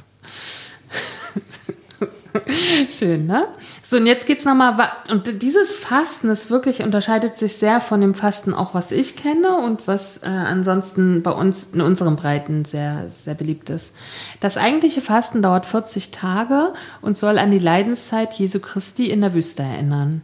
Schön, 2.89 3.25
ne? 3.25 3.47
So, 3.83 3.97
und 3.97 4.05
jetzt 4.05 4.25
geht's 4.25 4.45
nochmal, 4.45 4.91
und 5.09 5.41
dieses 5.41 5.73
Fasten 5.73 6.29
ist 6.29 6.49
wirklich, 6.49 6.81
unterscheidet 6.81 7.37
sich 7.37 7.57
sehr 7.57 7.81
von 7.81 8.01
dem 8.01 8.13
Fasten 8.13 8.53
auch, 8.53 8.73
was 8.73 8.91
ich 8.91 9.15
kenne 9.15 9.57
und 9.57 9.87
was 9.87 10.19
äh, 10.19 10.27
ansonsten 10.27 11.23
bei 11.23 11.31
uns 11.31 11.69
in 11.73 11.81
unseren 11.81 12.15
Breiten 12.15 12.65
sehr, 12.65 13.07
sehr 13.09 13.33
beliebt 13.33 13.69
ist. 13.69 13.93
Das 14.39 14.57
eigentliche 14.57 15.01
Fasten 15.01 15.41
dauert 15.41 15.65
40 15.65 16.11
Tage 16.11 16.73
und 17.01 17.17
soll 17.17 17.37
an 17.39 17.51
die 17.51 17.59
Leidenszeit 17.59 18.33
Jesu 18.33 18.59
Christi 18.59 19.09
in 19.09 19.21
der 19.21 19.33
Wüste 19.33 19.63
erinnern. 19.63 20.21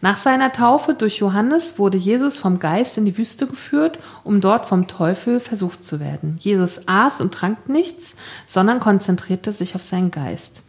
Nach 0.00 0.16
seiner 0.16 0.52
Taufe 0.52 0.94
durch 0.94 1.18
Johannes 1.18 1.78
wurde 1.78 1.98
Jesus 1.98 2.38
vom 2.38 2.60
Geist 2.60 2.96
in 2.98 3.04
die 3.04 3.18
Wüste 3.18 3.46
geführt, 3.46 3.98
um 4.22 4.40
dort 4.40 4.66
vom 4.66 4.86
Teufel 4.86 5.40
versucht 5.40 5.84
zu 5.84 5.98
werden. 5.98 6.36
Jesus 6.40 6.86
aß 6.86 7.20
und 7.20 7.34
trank 7.34 7.68
nichts, 7.68 8.14
sondern 8.46 8.78
konzentrierte 8.78 9.50
sich 9.52 9.74
auf 9.74 9.82
seinen 9.82 10.12
Geist. 10.12 10.62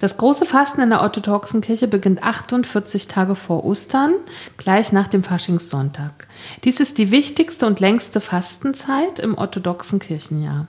Das 0.00 0.16
große 0.16 0.46
Fasten 0.46 0.80
in 0.80 0.90
der 0.90 1.02
orthodoxen 1.02 1.60
Kirche 1.60 1.86
beginnt 1.86 2.22
48 2.22 3.08
Tage 3.08 3.34
vor 3.34 3.64
Ostern, 3.64 4.14
gleich 4.56 4.92
nach 4.92 5.06
dem 5.06 5.22
Faschingssonntag. 5.22 6.26
Dies 6.64 6.80
ist 6.80 6.98
die 6.98 7.10
wichtigste 7.10 7.66
und 7.66 7.80
längste 7.80 8.20
Fastenzeit 8.20 9.18
im 9.18 9.36
orthodoxen 9.36 9.98
Kirchenjahr. 9.98 10.66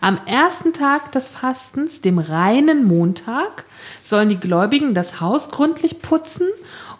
Am 0.00 0.18
ersten 0.26 0.72
Tag 0.72 1.12
des 1.12 1.28
Fastens, 1.28 2.00
dem 2.00 2.18
reinen 2.18 2.84
Montag, 2.86 3.64
sollen 4.02 4.28
die 4.28 4.40
Gläubigen 4.40 4.94
das 4.94 5.20
Haus 5.20 5.50
gründlich 5.50 6.00
putzen 6.00 6.46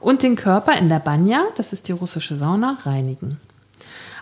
und 0.07 0.23
den 0.23 0.37
Körper 0.37 0.79
in 0.79 0.89
der 0.89 1.01
Banya, 1.01 1.43
das 1.57 1.73
ist 1.73 1.89
die 1.89 1.93
russische 1.93 2.37
Sauna, 2.37 2.79
reinigen. 2.85 3.41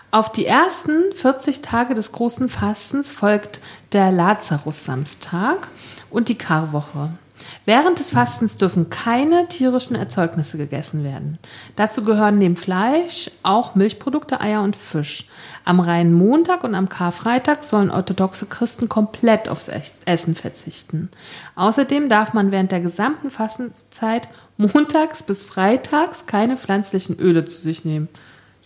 Auf 0.09 0.31
die 0.31 0.47
ersten 0.47 1.13
40 1.13 1.61
Tage 1.61 1.93
des 1.93 2.11
großen 2.11 2.49
Fastens 2.49 3.11
folgt 3.11 3.59
der 3.91 4.11
Lazarus-Samstag 4.11 5.67
und 6.09 6.27
die 6.27 6.39
Karwoche. 6.39 7.11
Während 7.65 7.97
des 7.97 8.11
Fastens 8.11 8.57
dürfen 8.57 8.91
keine 8.91 9.47
tierischen 9.47 9.95
Erzeugnisse 9.95 10.57
gegessen 10.57 11.03
werden. 11.03 11.39
Dazu 11.75 12.03
gehören 12.03 12.37
neben 12.37 12.55
Fleisch 12.55 13.31
auch 13.41 13.73
Milchprodukte, 13.73 14.39
Eier 14.39 14.61
und 14.61 14.75
Fisch. 14.75 15.27
Am 15.63 15.79
reinen 15.79 16.13
Montag 16.13 16.63
und 16.63 16.75
am 16.75 16.89
Karfreitag 16.89 17.63
sollen 17.63 17.89
orthodoxe 17.89 18.45
Christen 18.45 18.87
komplett 18.87 19.49
aufs 19.49 19.69
Essen 20.05 20.35
verzichten. 20.35 21.09
Außerdem 21.55 22.07
darf 22.07 22.33
man 22.33 22.51
während 22.51 22.71
der 22.71 22.81
gesamten 22.81 23.31
Fastenzeit 23.31 24.29
montags 24.57 25.23
bis 25.23 25.43
freitags 25.43 26.27
keine 26.27 26.57
pflanzlichen 26.57 27.17
Öle 27.17 27.45
zu 27.45 27.59
sich 27.59 27.83
nehmen. 27.83 28.09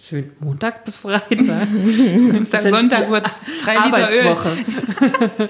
Schön, 0.10 0.32
Montag 0.40 0.86
bis 0.86 0.98
Freitag. 0.98 1.30
Samstag, 2.32 2.62
Sonntag 2.64 3.12
wird 3.12 3.28
drei 3.64 3.76
Liter 3.86 4.10
Öl. 4.10 5.50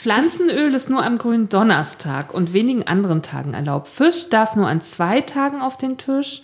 Pflanzenöl 0.00 0.74
ist 0.74 0.90
nur 0.90 1.04
am 1.04 1.16
grünen 1.16 1.48
Donnerstag 1.48 2.34
und 2.34 2.54
wenigen 2.54 2.88
anderen 2.88 3.22
Tagen 3.22 3.54
erlaubt. 3.54 3.86
Fisch 3.86 4.28
darf 4.30 4.56
nur 4.56 4.66
an 4.66 4.80
zwei 4.80 5.20
Tagen 5.20 5.62
auf 5.62 5.76
den 5.76 5.96
Tisch, 5.96 6.42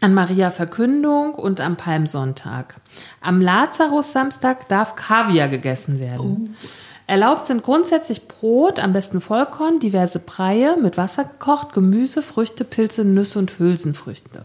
an 0.00 0.12
Maria 0.12 0.50
Verkündung 0.50 1.34
und 1.34 1.60
am 1.60 1.76
Palmsonntag. 1.76 2.80
Am 3.20 3.40
Lazarus-Samstag 3.40 4.68
darf 4.68 4.96
Kaviar 4.96 5.46
gegessen 5.46 6.00
werden. 6.00 6.52
Oh. 6.52 6.66
Erlaubt 7.06 7.46
sind 7.46 7.62
grundsätzlich 7.62 8.26
Brot, 8.26 8.80
am 8.80 8.92
besten 8.92 9.20
Vollkorn, 9.20 9.78
diverse 9.78 10.18
Breie 10.18 10.76
mit 10.78 10.96
Wasser 10.96 11.22
gekocht, 11.22 11.72
Gemüse, 11.72 12.22
Früchte, 12.22 12.64
Pilze, 12.64 13.04
Nüsse 13.04 13.38
und 13.38 13.60
Hülsenfrüchte. 13.60 14.42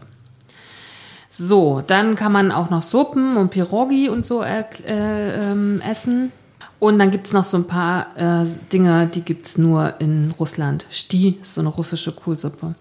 So, 1.36 1.82
dann 1.84 2.14
kann 2.14 2.32
man 2.32 2.52
auch 2.52 2.70
noch 2.70 2.82
Suppen 2.82 3.36
und 3.36 3.50
Pirogi 3.50 4.08
und 4.08 4.24
so 4.24 4.42
äh, 4.42 4.64
äh, 4.86 5.80
essen. 5.80 6.32
Und 6.78 6.98
dann 6.98 7.10
gibt 7.10 7.26
es 7.26 7.32
noch 7.32 7.44
so 7.44 7.56
ein 7.56 7.66
paar 7.66 8.06
äh, 8.16 8.46
Dinge, 8.72 9.06
die 9.06 9.22
gibt 9.22 9.46
es 9.46 9.58
nur 9.58 9.94
in 9.98 10.32
Russland. 10.38 10.86
Sti 10.90 11.38
ist 11.42 11.54
so 11.54 11.60
eine 11.60 11.70
russische 11.70 12.12
Kohlsuppe. 12.12 12.74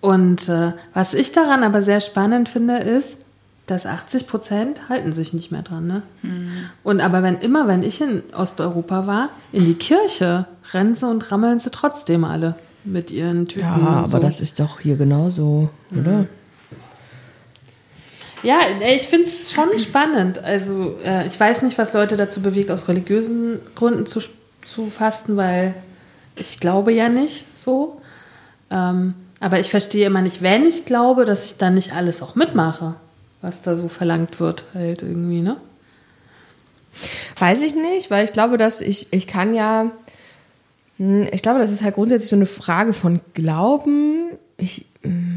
Und 0.00 0.48
äh, 0.48 0.72
was 0.94 1.14
ich 1.14 1.32
daran 1.32 1.64
aber 1.64 1.82
sehr 1.82 2.00
spannend 2.00 2.48
finde, 2.48 2.78
ist, 2.78 3.16
dass 3.66 3.86
80 3.86 4.26
Prozent 4.26 4.88
halten 4.88 5.12
sich 5.12 5.32
nicht 5.32 5.50
mehr 5.50 5.62
dran. 5.62 5.86
Ne? 5.86 6.02
Mhm. 6.22 6.50
Und 6.82 7.00
aber 7.00 7.22
wenn 7.22 7.38
immer, 7.38 7.66
wenn 7.66 7.82
ich 7.82 8.00
in 8.00 8.22
Osteuropa 8.34 9.06
war, 9.06 9.30
in 9.52 9.64
die 9.64 9.74
Kirche 9.74 10.46
rennen 10.72 10.94
sie 10.94 11.08
und 11.08 11.30
rammeln 11.30 11.58
sie 11.58 11.70
trotzdem 11.70 12.24
alle 12.24 12.56
mit 12.84 13.10
ihren 13.10 13.48
Typen. 13.48 13.66
Ja, 13.66 13.74
aber 13.76 14.06
so. 14.06 14.18
das 14.18 14.40
ist 14.40 14.60
doch 14.60 14.80
hier 14.80 14.96
genauso, 14.96 15.68
oder? 15.92 16.26
Ja, 18.42 18.60
ich 18.94 19.08
finde 19.08 19.26
es 19.26 19.52
schon 19.52 19.78
spannend. 19.78 20.38
Also 20.38 20.96
äh, 21.04 21.26
ich 21.26 21.38
weiß 21.38 21.62
nicht, 21.62 21.76
was 21.78 21.92
Leute 21.92 22.16
dazu 22.16 22.40
bewegt, 22.40 22.70
aus 22.70 22.88
religiösen 22.88 23.60
Gründen 23.74 24.06
zu, 24.06 24.20
zu 24.64 24.90
fasten, 24.90 25.36
weil 25.36 25.74
ich 26.36 26.58
glaube 26.58 26.92
ja 26.92 27.08
nicht 27.08 27.44
so. 27.56 28.00
Ähm, 28.70 29.14
aber 29.40 29.60
ich 29.60 29.70
verstehe 29.70 30.06
immer 30.06 30.22
nicht, 30.22 30.42
wenn 30.42 30.66
ich 30.66 30.84
glaube, 30.84 31.24
dass 31.24 31.44
ich 31.44 31.58
dann 31.58 31.74
nicht 31.74 31.92
alles 31.92 32.22
auch 32.22 32.34
mitmache, 32.34 32.94
was 33.40 33.62
da 33.62 33.76
so 33.76 33.88
verlangt 33.88 34.40
wird, 34.40 34.64
halt 34.74 35.02
irgendwie, 35.02 35.40
ne? 35.40 35.56
Weiß 37.38 37.62
ich 37.62 37.74
nicht, 37.74 38.10
weil 38.10 38.24
ich 38.24 38.32
glaube, 38.32 38.56
dass 38.56 38.80
ich, 38.80 39.12
ich 39.12 39.28
kann 39.28 39.54
ja, 39.54 39.90
hm, 40.96 41.28
ich 41.32 41.42
glaube, 41.42 41.60
das 41.60 41.70
ist 41.70 41.82
halt 41.82 41.94
grundsätzlich 41.94 42.30
so 42.30 42.36
eine 42.36 42.46
Frage 42.46 42.92
von 42.92 43.20
Glauben. 43.34 44.30
Ich, 44.56 44.86
hm, 45.02 45.27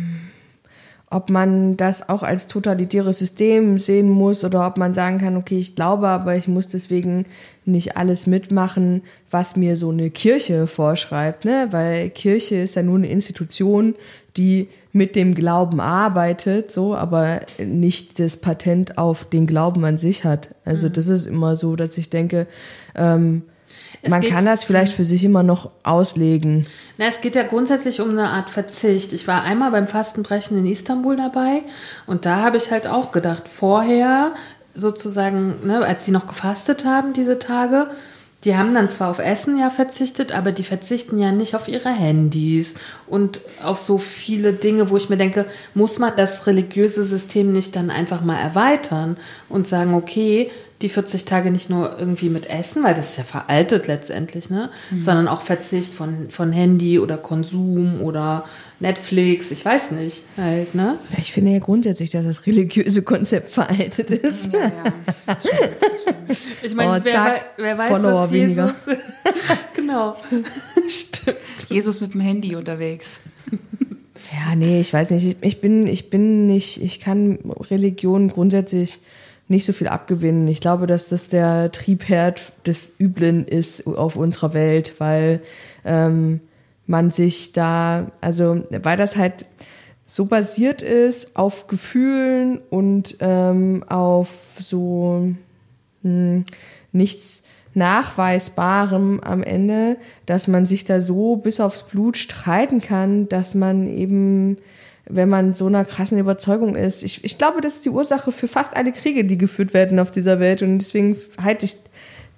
ob 1.12 1.30
man 1.30 1.76
das 1.76 2.08
auch 2.08 2.24
als 2.24 2.48
totalitäres 2.48 3.20
System 3.20 3.78
sehen 3.78 4.10
muss 4.10 4.46
oder 4.46 4.66
ob 4.66 4.78
man 4.78 4.94
sagen 4.94 5.18
kann, 5.18 5.36
okay, 5.36 5.58
ich 5.58 5.76
glaube, 5.76 6.08
aber 6.08 6.38
ich 6.38 6.48
muss 6.48 6.70
deswegen 6.70 7.26
nicht 7.66 7.98
alles 7.98 8.28
mitmachen, 8.28 9.04
was 9.30 9.58
mir 9.58 9.76
so 9.76 9.90
eine 9.90 10.10
Kirche 10.10 10.68
vorschreibt, 10.68 11.44
ne? 11.44 11.68
Weil 11.72 12.10
Kirche 12.10 12.56
ist 12.56 12.76
ja 12.76 12.82
nur 12.82 12.96
eine 12.96 13.10
Institution, 13.10 13.96
die 14.38 14.70
mit 14.94 15.18
dem 15.18 15.36
Glauben 15.36 15.82
arbeitet, 15.82 16.72
so, 16.72 16.96
aber 16.96 17.42
nicht 17.60 18.18
das 18.18 18.38
Patent 18.38 18.98
auf 18.98 19.26
den 19.26 19.48
Glauben 19.48 19.84
an 19.84 19.98
sich 19.98 20.24
hat. 20.24 20.56
Also 20.64 20.88
mhm. 20.88 20.94
das 20.94 21.08
ist 21.10 21.26
immer 21.26 21.58
so, 21.58 21.76
dass 21.76 21.98
ich 21.98 22.10
denke, 22.10 22.48
ähm, 22.96 23.44
es 24.02 24.10
Man 24.10 24.22
kann 24.22 24.46
das 24.46 24.64
vielleicht 24.64 24.94
für 24.94 25.06
sich 25.06 25.24
immer 25.24 25.44
noch 25.44 25.70
auslegen. 25.84 26.66
Na, 26.98 27.06
es 27.06 27.22
geht 27.22 27.36
ja 27.36 27.44
grundsätzlich 27.44 28.02
um 28.02 28.10
eine 28.10 28.30
Art 28.30 28.50
Verzicht. 28.50 29.14
Ich 29.14 29.28
war 29.28 29.44
einmal 29.44 29.72
beim 29.72 29.88
Fastenbrechen 29.88 30.58
in 30.58 30.66
Istanbul 30.66 31.16
dabei 31.16 31.62
und 32.08 32.26
da 32.26 32.38
habe 32.38 32.58
ich 32.58 32.72
halt 32.72 32.88
auch 32.88 33.12
gedacht, 33.12 33.48
vorher 33.48 34.34
sozusagen, 34.74 35.66
ne, 35.66 35.86
als 35.86 36.06
sie 36.06 36.12
noch 36.12 36.28
gefastet 36.28 36.86
haben, 36.86 37.14
diese 37.14 37.40
Tage, 37.40 37.88
die 38.44 38.56
haben 38.56 38.74
dann 38.74 38.90
zwar 38.90 39.12
auf 39.12 39.20
Essen 39.20 39.60
ja 39.60 39.70
verzichtet, 39.70 40.32
aber 40.32 40.52
die 40.52 40.64
verzichten 40.64 41.20
ja 41.20 41.32
nicht 41.32 41.56
auf 41.56 41.68
ihre 41.68 41.90
Handys 41.90 42.74
und 43.06 43.42
auf 43.64 43.78
so 43.78 44.00
viele 44.00 44.54
Dinge, 44.54 44.90
wo 44.90 44.98
ich 44.98 45.10
mir 45.10 45.18
denke, 45.18 45.46
muss 45.76 46.00
man 46.00 46.14
das 46.16 46.48
religiöse 46.48 47.04
System 47.04 47.52
nicht 47.52 47.76
dann 47.76 47.92
einfach 47.92 48.22
mal 48.22 48.40
erweitern 48.40 49.18
und 49.48 49.68
sagen, 49.68 49.94
okay, 49.94 50.50
die 50.82 50.90
40 50.90 51.26
Tage 51.26 51.52
nicht 51.52 51.70
nur 51.70 51.98
irgendwie 51.98 52.30
mit 52.30 52.50
Essen, 52.50 52.84
weil 52.84 52.94
das 52.94 53.12
ist 53.12 53.18
ja 53.18 53.24
veraltet 53.24 53.88
letztendlich, 53.88 54.50
ne? 54.50 54.70
Mhm. 54.90 55.02
sondern 55.02 55.28
auch 55.28 55.42
Verzicht 55.42 55.94
von, 55.94 56.30
von 56.30 56.52
Handy 56.52 57.00
oder 57.00 57.18
Konsum 57.18 58.02
oder 58.02 58.46
Netflix, 58.80 59.52
ich 59.52 59.64
weiß 59.64 59.92
nicht, 59.92 60.24
halt, 60.38 60.74
ne? 60.76 60.98
Ich 61.18 61.32
finde 61.32 61.52
ja 61.52 61.60
grundsätzlich, 61.60 62.10
dass 62.10 62.26
das 62.26 62.46
religiöse 62.46 63.02
Konzept 63.02 63.52
veraltet 63.52 64.10
ist. 64.10 64.54
Ja, 64.54 64.60
ja. 64.60 65.38
Ich 66.64 66.76
meine, 66.76 67.00
oh, 67.00 67.04
wer, 67.04 67.42
wer, 67.58 67.78
weiß, 67.78 67.90
Follower 67.90 68.24
was 68.24 68.32
Jesus... 68.32 68.72
genau. 69.76 70.16
Stimmt. 70.88 71.38
Jesus 71.70 72.02
mit 72.02 72.14
dem 72.14 72.22
Handy 72.22 72.56
unterwegs. 72.56 73.20
Ja, 74.32 74.56
nee, 74.56 74.80
ich 74.80 74.94
weiß 74.94 75.12
nicht. 75.12 75.38
Ich 75.42 75.62
bin, 75.62 75.88
ich 75.88 76.10
bin 76.10 76.48
nicht, 76.48 76.82
ich 76.82 77.00
kann 77.00 77.40
Religion 77.70 78.30
grundsätzlich 78.30 79.00
nicht 79.52 79.66
so 79.66 79.74
viel 79.74 79.88
abgewinnen. 79.88 80.48
Ich 80.48 80.62
glaube, 80.62 80.88
dass 80.88 81.10
das 81.10 81.28
der 81.28 81.72
Triebherd 81.72 82.54
des 82.66 82.92
Üblen 83.00 83.46
ist 83.46 83.86
auf 83.86 84.16
unserer 84.16 84.56
Welt, 84.56 84.96
weil 84.98 85.42
ähm, 85.86 86.40
man 86.88 87.12
sich 87.12 87.54
da, 87.54 88.12
also 88.22 88.64
weil 88.70 88.98
das 88.98 89.16
halt 89.16 89.46
so 90.06 90.26
basiert 90.26 90.82
ist 90.82 91.36
auf 91.36 91.68
Gefühlen 91.68 92.60
und 92.70 93.18
ähm, 93.20 93.84
auf 93.88 94.30
so 94.60 95.30
hm, 96.02 96.46
nichts 96.92 97.44
Nachweisbarem 97.74 99.22
am 99.22 99.44
Ende, 99.44 99.96
dass 100.26 100.48
man 100.48 100.66
sich 100.66 100.84
da 100.84 101.02
so 101.02 101.38
bis 101.38 101.60
aufs 101.60 101.84
Blut 101.84 102.18
streiten 102.18 102.82
kann, 102.82 103.30
dass 103.30 103.56
man 103.56 103.88
eben 103.88 104.58
wenn 105.06 105.30
man 105.30 105.54
so 105.54 105.68
einer 105.68 105.86
krassen 105.86 106.18
Überzeugung 106.18 106.76
ist. 106.76 107.04
Ich, 107.04 107.24
ich 107.24 107.38
glaube, 107.38 107.62
das 107.62 107.76
ist 107.76 107.86
die 107.86 107.90
Ursache 107.90 108.32
für 108.32 108.48
fast 108.48 108.76
alle 108.76 108.92
Kriege, 108.92 109.26
die 109.26 109.38
geführt 109.38 109.74
werden 109.74 110.00
auf 110.00 110.12
dieser 110.12 110.40
Welt. 110.40 110.62
Und 110.62 110.80
deswegen 110.80 111.18
halte 111.42 111.66
ich 111.66 111.78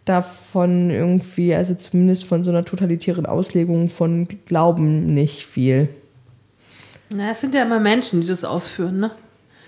davon 0.05 0.89
irgendwie, 0.89 1.53
also 1.53 1.75
zumindest 1.75 2.25
von 2.25 2.43
so 2.43 2.51
einer 2.51 2.65
totalitären 2.65 3.25
Auslegung 3.25 3.89
von 3.89 4.27
Glauben 4.45 5.13
nicht 5.13 5.45
viel. 5.45 5.89
Na, 7.13 7.31
es 7.31 7.41
sind 7.41 7.53
ja 7.53 7.63
immer 7.63 7.79
Menschen, 7.79 8.21
die 8.21 8.27
das 8.27 8.43
ausführen, 8.43 8.99
ne? 8.99 9.11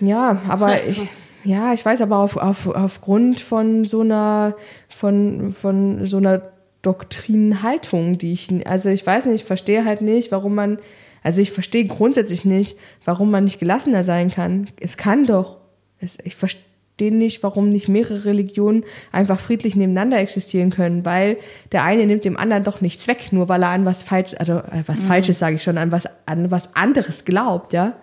Ja, 0.00 0.42
aber 0.48 0.66
also. 0.66 1.02
ich, 1.02 1.08
ja, 1.44 1.72
ich 1.72 1.84
weiß 1.84 2.02
aber 2.02 2.18
auf, 2.18 2.36
auf, 2.36 2.66
aufgrund 2.66 3.40
von 3.40 3.84
so 3.84 4.00
einer, 4.00 4.54
von, 4.88 5.54
von 5.54 6.06
so 6.06 6.18
einer 6.18 6.42
Doktrinenhaltung, 6.82 8.18
die 8.18 8.32
ich, 8.32 8.48
also 8.66 8.88
ich 8.88 9.06
weiß 9.06 9.26
nicht, 9.26 9.42
ich 9.42 9.44
verstehe 9.44 9.84
halt 9.84 10.02
nicht, 10.02 10.32
warum 10.32 10.54
man, 10.54 10.78
also 11.26 11.40
ich 11.40 11.50
verstehe 11.50 11.84
grundsätzlich 11.86 12.44
nicht, 12.44 12.78
warum 13.04 13.32
man 13.32 13.42
nicht 13.42 13.58
gelassener 13.58 14.04
sein 14.04 14.30
kann. 14.30 14.68
Es 14.78 14.96
kann 14.96 15.24
doch. 15.24 15.56
Es, 15.98 16.18
ich 16.22 16.36
verstehe 16.36 17.12
nicht, 17.12 17.42
warum 17.42 17.68
nicht 17.68 17.88
mehrere 17.88 18.26
Religionen 18.26 18.84
einfach 19.10 19.40
friedlich 19.40 19.74
nebeneinander 19.74 20.20
existieren 20.20 20.70
können, 20.70 21.04
weil 21.04 21.38
der 21.72 21.82
eine 21.82 22.06
nimmt 22.06 22.24
dem 22.24 22.36
anderen 22.36 22.62
doch 22.62 22.80
nichts 22.80 23.08
weg, 23.08 23.32
nur 23.32 23.48
weil 23.48 23.64
er 23.64 23.70
an 23.70 23.84
was 23.84 24.04
falsch, 24.04 24.36
also 24.38 24.62
was 24.86 25.02
mhm. 25.02 25.06
Falsches 25.08 25.40
sage 25.40 25.56
ich 25.56 25.64
schon, 25.64 25.78
an 25.78 25.90
was 25.90 26.04
an 26.26 26.52
was 26.52 26.76
anderes 26.76 27.24
glaubt, 27.24 27.72
ja. 27.72 27.94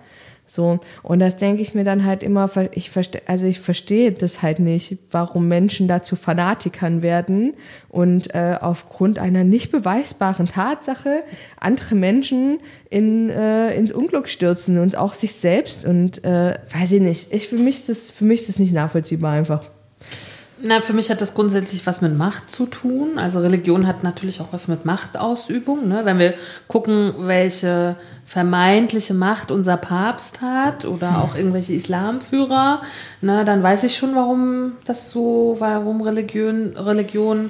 So, 0.46 0.80
und 1.02 1.20
das 1.20 1.38
denke 1.38 1.62
ich 1.62 1.74
mir 1.74 1.84
dann 1.84 2.06
halt 2.06 2.22
immer, 2.22 2.50
ich 2.74 2.91
verstehe, 2.91 3.22
also 3.26 3.48
ich 3.48 3.60
verstehe 3.60 4.12
das 4.12 4.41
halt 4.41 4.60
nicht, 4.60 4.98
warum 5.10 5.48
Menschen 5.48 5.88
dazu 5.88 6.16
Fanatikern 6.16 7.02
werden 7.02 7.54
und 7.89 8.36
äh, 8.36 8.58
aufgrund 8.60 9.18
einer 9.18 9.44
nicht 9.44 9.72
beweisbaren 9.72 10.46
Tatsache 10.46 11.24
andere 11.60 11.96
Menschen 11.96 12.60
in, 12.89 13.30
äh, 13.30 13.74
ins 13.74 13.91
Unglück 13.91 14.28
stürzen 14.28 14.80
und 14.80 14.98
auch 14.98 15.14
sich 15.14 15.34
selbst 15.34 15.86
und 15.86 16.24
äh, 16.24 16.56
weiß 16.72 16.91
ich 16.91 17.02
nicht. 17.02 17.34
Ich, 17.34 17.48
für, 17.48 17.58
mich 17.58 17.76
ist 17.76 17.89
das, 17.89 18.12
für 18.12 18.26
mich 18.26 18.41
ist 18.41 18.50
das 18.50 18.60
nicht 18.60 18.74
nachvollziehbar 18.74 19.32
einfach. 19.34 19.66
Na, 20.66 20.80
für 20.80 20.93
mich 20.93 21.09
hat 21.09 21.20
das 21.20 21.34
grundsätzlich 21.34 21.86
was 21.86 21.99
mit 21.99 22.18
Macht 22.18 22.49
zu 22.49 22.66
tun. 22.66 23.18
Also 23.20 23.41
Religion 23.41 23.86
hat 23.86 24.01
natürlich 24.01 24.39
auch 24.39 24.53
was 24.53 24.70
mit 24.70 24.86
Machtausübung. 24.86 25.89
Ne? 25.89 26.05
Wenn 26.05 26.20
wir 26.20 26.36
gucken, 26.70 27.14
welche 27.18 27.97
vermeintliche 28.26 29.14
Macht 29.14 29.51
unser 29.51 29.76
Papst 29.76 30.39
hat 30.41 30.86
oder 30.86 31.22
auch 31.22 31.36
irgendwelche 31.36 31.74
Islamführer, 31.74 32.82
ne, 33.20 33.43
dann 33.43 33.61
weiß 33.61 33.84
ich 33.84 33.97
schon, 33.97 34.16
warum 34.16 34.78
das 34.86 35.09
so, 35.09 35.57
warum 35.59 36.01
Religion, 36.01 36.78
Religion 36.78 37.49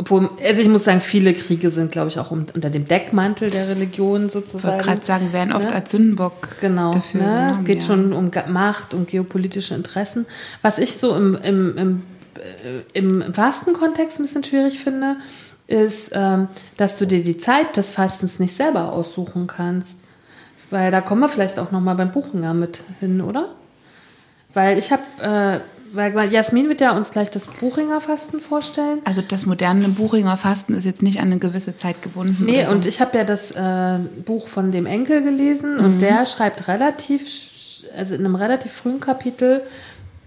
obwohl, 0.00 0.30
also 0.44 0.60
ich 0.62 0.68
muss 0.68 0.84
sagen, 0.84 1.00
viele 1.00 1.34
Kriege 1.34 1.70
sind, 1.70 1.90
glaube 1.90 2.08
ich, 2.08 2.20
auch 2.20 2.30
unter 2.30 2.70
dem 2.70 2.86
Deckmantel 2.86 3.50
der 3.50 3.66
Religion 3.66 4.28
sozusagen. 4.28 4.58
Ich 4.58 4.72
wollte 4.72 4.84
gerade 4.84 5.04
sagen, 5.04 5.32
werden 5.32 5.52
oft 5.52 5.66
ne? 5.66 5.74
als 5.74 5.90
Sündenbock 5.90 6.60
genau, 6.60 6.92
dafür 6.92 7.20
ne? 7.20 7.56
Es 7.58 7.64
geht 7.64 7.80
ja. 7.80 7.86
schon 7.88 8.12
um 8.12 8.30
Macht 8.46 8.94
und 8.94 9.08
geopolitische 9.08 9.74
Interessen. 9.74 10.24
Was 10.62 10.78
ich 10.78 10.98
so 10.98 11.16
im, 11.16 11.34
im, 11.42 11.76
im, 11.76 12.02
äh, 12.36 12.82
im 12.92 13.34
Fastenkontext 13.34 14.20
ein 14.20 14.22
bisschen 14.22 14.44
schwierig 14.44 14.78
finde, 14.78 15.16
ist, 15.66 16.12
ähm, 16.14 16.46
dass 16.76 16.96
du 16.96 17.04
dir 17.04 17.24
die 17.24 17.38
Zeit 17.38 17.76
des 17.76 17.90
Fastens 17.90 18.38
nicht 18.38 18.54
selber 18.54 18.92
aussuchen 18.92 19.48
kannst. 19.48 19.96
Weil 20.70 20.92
da 20.92 21.00
kommen 21.00 21.22
wir 21.22 21.28
vielleicht 21.28 21.58
auch 21.58 21.72
nochmal 21.72 21.96
beim 21.96 22.12
Buchinger 22.12 22.54
mit 22.54 22.84
hin, 23.00 23.20
oder? 23.20 23.48
Weil 24.54 24.78
ich 24.78 24.92
habe... 24.92 25.60
Weil 25.92 26.32
Jasmin 26.32 26.68
wird 26.68 26.80
ja 26.80 26.96
uns 26.96 27.10
gleich 27.10 27.30
das 27.30 27.46
Buchinger 27.46 28.00
Fasten 28.00 28.40
vorstellen. 28.40 29.00
Also 29.04 29.22
das 29.22 29.46
moderne 29.46 29.88
Buchinger 29.88 30.36
Fasten 30.36 30.74
ist 30.74 30.84
jetzt 30.84 31.02
nicht 31.02 31.20
an 31.20 31.26
eine 31.26 31.38
gewisse 31.38 31.76
Zeit 31.76 32.02
gebunden. 32.02 32.44
Nee, 32.44 32.64
so. 32.64 32.72
und 32.72 32.86
ich 32.86 33.00
habe 33.00 33.16
ja 33.18 33.24
das 33.24 33.52
äh, 33.52 33.98
Buch 34.24 34.48
von 34.48 34.72
dem 34.72 34.86
Enkel 34.86 35.22
gelesen 35.22 35.78
mhm. 35.78 35.84
und 35.84 35.98
der 36.00 36.26
schreibt 36.26 36.68
relativ, 36.68 37.28
also 37.96 38.14
in 38.14 38.24
einem 38.24 38.34
relativ 38.34 38.72
frühen 38.72 39.00
Kapitel, 39.00 39.62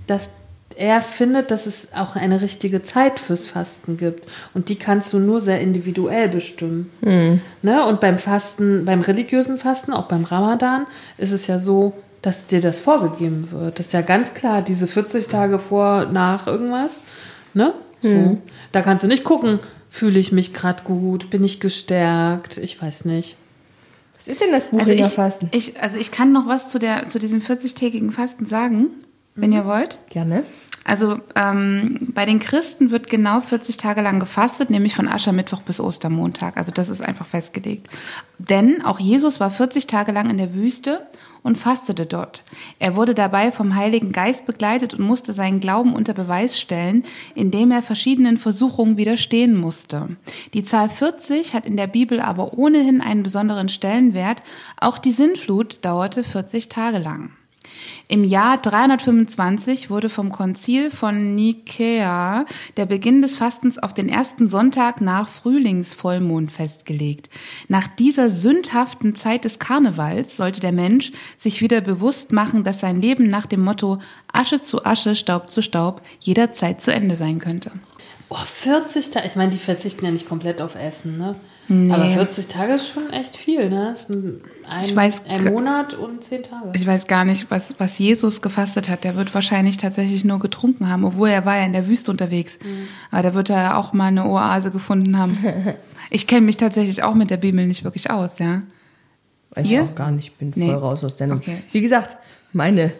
dass 0.08 0.32
er 0.76 1.02
findet, 1.02 1.52
dass 1.52 1.66
es 1.66 1.90
auch 1.94 2.16
eine 2.16 2.42
richtige 2.42 2.82
Zeit 2.84 3.20
fürs 3.20 3.48
Fasten 3.48 3.98
gibt. 3.98 4.28
Und 4.54 4.70
die 4.70 4.76
kannst 4.76 5.14
du 5.14 5.20
nur 5.20 5.42
sehr 5.42 5.62
individuell 5.62 6.28
bestimmen. 6.28 6.90
Mhm. 7.02 7.42
Ne? 7.62 7.86
Und 7.86 8.00
beim 8.00 8.18
Fasten, 8.18 8.86
beim 8.86 9.02
religiösen 9.02 9.58
Fasten, 9.58 9.94
auch 9.94 10.08
beim 10.08 10.24
Ramadan, 10.24 10.88
ist 11.18 11.32
es 11.32 11.48
ja 11.48 11.60
so, 11.60 11.94
dass 12.22 12.48
dir 12.48 12.62
das 12.62 12.80
vorgegeben 12.80 13.50
wird. 13.52 13.80
Das 13.80 13.88
ist 13.88 13.94
ja 13.94 14.02
ganz 14.02 14.34
klar, 14.34 14.62
diese 14.62 14.88
40 14.88 15.28
Tage 15.28 15.60
vor, 15.60 16.06
nach 16.06 16.48
irgendwas. 16.48 16.92
Ne? 17.54 17.74
So. 18.02 18.10
Hm. 18.10 18.38
Da 18.72 18.82
kannst 18.82 19.04
du 19.04 19.08
nicht 19.08 19.24
gucken, 19.24 19.60
fühle 19.90 20.20
ich 20.20 20.32
mich 20.32 20.54
gerade 20.54 20.84
gut, 20.84 21.30
bin 21.30 21.44
ich 21.44 21.60
gestärkt, 21.60 22.58
ich 22.58 22.82
weiß 22.82 23.06
nicht. 23.06 23.36
Was 24.18 24.28
ist 24.28 24.42
denn 24.42 24.52
das 24.52 24.66
Buch 24.66 24.80
also 24.80 24.92
ich, 24.92 25.06
Fasten? 25.08 25.50
Ich, 25.52 25.82
also 25.82 25.98
ich 25.98 26.12
kann 26.12 26.32
noch 26.32 26.48
was 26.48 26.72
zu, 26.72 26.78
der, 26.78 27.10
zu 27.10 27.18
diesem 27.18 27.42
40-tägigen 27.42 28.12
Fasten 28.12 28.46
sagen, 28.46 28.88
wenn 29.36 29.50
mhm. 29.50 29.56
ihr 29.58 29.66
wollt. 29.66 29.98
Gerne. 30.10 30.44
Also 30.84 31.20
ähm, 31.36 32.08
bei 32.14 32.26
den 32.26 32.40
Christen 32.40 32.90
wird 32.90 33.08
genau 33.08 33.40
40 33.40 33.78
Tage 33.78 34.02
lang 34.02 34.20
gefastet, 34.20 34.70
nämlich 34.70 34.96
von 34.96 35.08
Aschermittwoch 35.08 35.62
bis 35.62 35.80
Ostermontag. 35.80 36.58
Also 36.58 36.72
das 36.72 36.90
ist 36.90 37.02
einfach 37.02 37.26
festgelegt. 37.26 37.88
Denn 38.40 38.84
auch 38.84 39.00
Jesus 39.00 39.40
war 39.40 39.52
40 39.52 39.86
Tage 39.86 40.12
lang 40.12 40.30
in 40.30 40.38
der 40.38 40.56
Wüste 40.56 41.06
und 41.44 41.58
fastete 41.58 42.06
dort. 42.06 42.44
Er 42.80 42.96
wurde 42.96 43.14
dabei 43.14 43.52
vom 43.52 43.76
Heiligen 43.76 44.12
Geist 44.12 44.46
begleitet 44.46 44.94
und 44.94 45.06
musste 45.06 45.34
seinen 45.34 45.60
Glauben 45.60 45.94
unter 45.94 46.14
Beweis 46.14 46.60
stellen, 46.60 47.04
indem 47.36 47.72
er 47.72 47.84
verschiedenen 47.84 48.38
Versuchungen 48.38 48.98
widerstehen 48.98 49.56
musste. 49.56 50.18
Die 50.54 50.64
Zahl 50.64 50.90
40 50.90 51.54
hat 51.54 51.66
in 51.66 51.78
der 51.78 51.88
Bibel 51.88 52.20
aber 52.20 52.58
ohnehin 52.58 53.02
einen 53.02 53.24
besonderen 53.24 53.70
Stellenwert. 53.70 54.42
Auch 54.80 54.98
die 54.98 55.14
Sinnflut 55.14 55.84
dauerte 55.86 56.24
40 56.24 56.70
Tage 56.70 56.98
lang. 56.98 57.32
Im 58.08 58.24
Jahr 58.24 58.58
325 58.58 59.90
wurde 59.90 60.10
vom 60.10 60.32
Konzil 60.32 60.92
von 60.92 61.34
Nikäa 61.36 62.46
der 62.76 62.86
Beginn 62.86 63.22
des 63.22 63.38
Fastens 63.38 63.78
auf 63.78 63.94
den 63.94 64.10
ersten 64.10 64.50
Sonntag 64.50 65.00
nach 65.00 65.30
Frühlingsvollmond 65.30 66.52
festgelegt. 66.52 67.30
Nach 67.70 67.88
dieser 67.88 68.30
sündhaften 68.30 69.16
Zeit 69.16 69.46
des 69.46 69.60
Karnevals 69.60 70.36
sollte 70.36 70.60
der 70.60 70.74
Mensch 70.74 71.14
sich 71.38 71.62
wieder 71.62 71.80
bewusst 71.80 72.34
machen, 72.34 72.64
dass 72.64 72.82
sein 72.82 73.02
Leben 73.02 73.30
nach 73.30 73.46
dem 73.46 73.64
Motto 73.64 74.00
Asche 74.32 74.62
zu 74.62 74.86
Asche, 74.86 75.16
Staub 75.16 75.50
zu 75.50 75.62
Staub 75.62 76.02
jederzeit 76.20 76.82
zu 76.82 76.94
Ende 76.94 77.16
sein 77.16 77.40
könnte. 77.40 77.72
Oh, 78.28 78.36
40 78.36 79.12
Tage, 79.12 79.28
ich 79.28 79.36
meine, 79.36 79.52
die 79.52 79.58
verzichten 79.58 80.06
ja 80.06 80.12
nicht 80.12 80.28
komplett 80.28 80.62
auf 80.62 80.76
Essen, 80.76 81.18
ne? 81.18 81.36
Nee. 81.74 81.94
Aber 81.94 82.04
40 82.04 82.48
Tage 82.48 82.74
ist 82.74 82.90
schon 82.90 83.14
echt 83.14 83.38
viel, 83.38 83.70
ne? 83.70 83.92
Das 83.92 84.02
ist 84.02 84.10
ein, 84.10 84.42
ein, 84.70 84.94
weiß, 84.94 85.24
ein 85.30 85.54
Monat 85.54 85.94
und 85.94 86.22
10 86.22 86.44
Tage. 86.44 86.72
Ich 86.76 86.86
weiß 86.86 87.08
gar 87.08 87.24
nicht, 87.24 87.50
was, 87.50 87.76
was 87.78 87.98
Jesus 87.98 88.42
gefastet 88.42 88.90
hat. 88.90 89.06
Der 89.06 89.16
wird 89.16 89.34
wahrscheinlich 89.34 89.78
tatsächlich 89.78 90.26
nur 90.26 90.40
getrunken 90.40 90.90
haben, 90.90 91.06
obwohl 91.06 91.30
er 91.30 91.46
war 91.46 91.56
ja 91.56 91.66
in 91.66 91.72
der 91.72 91.88
Wüste 91.88 92.12
unterwegs. 92.12 92.60
Mhm. 92.62 92.90
Aber 93.10 93.24
da 93.24 93.34
wird 93.36 93.50
er 93.50 93.62
ja 93.62 93.76
auch 93.78 93.94
mal 93.94 94.08
eine 94.08 94.26
Oase 94.26 94.70
gefunden 94.70 95.18
haben. 95.18 95.32
ich 96.10 96.28
kenne 96.28 96.42
mich 96.42 96.58
tatsächlich 96.58 97.04
auch 97.04 97.16
mit 97.16 97.32
der 97.32 97.38
Bibel 97.38 97.66
nicht 97.66 97.86
wirklich 97.86 98.12
aus, 98.12 98.40
ja. 98.40 98.60
Ich 99.56 99.72
Ihr? 99.72 99.84
auch 99.84 99.96
gar 99.96 100.12
nicht, 100.12 100.28
ich 100.28 100.36
bin 100.36 100.52
voll 100.52 100.64
nee. 100.64 100.74
raus 100.74 101.06
aus 101.06 101.16
der 101.16 101.28
Nummer. 101.28 101.40
Okay. 101.40 101.64
Wie 101.72 101.80
gesagt, 101.80 102.18
meine 102.52 102.92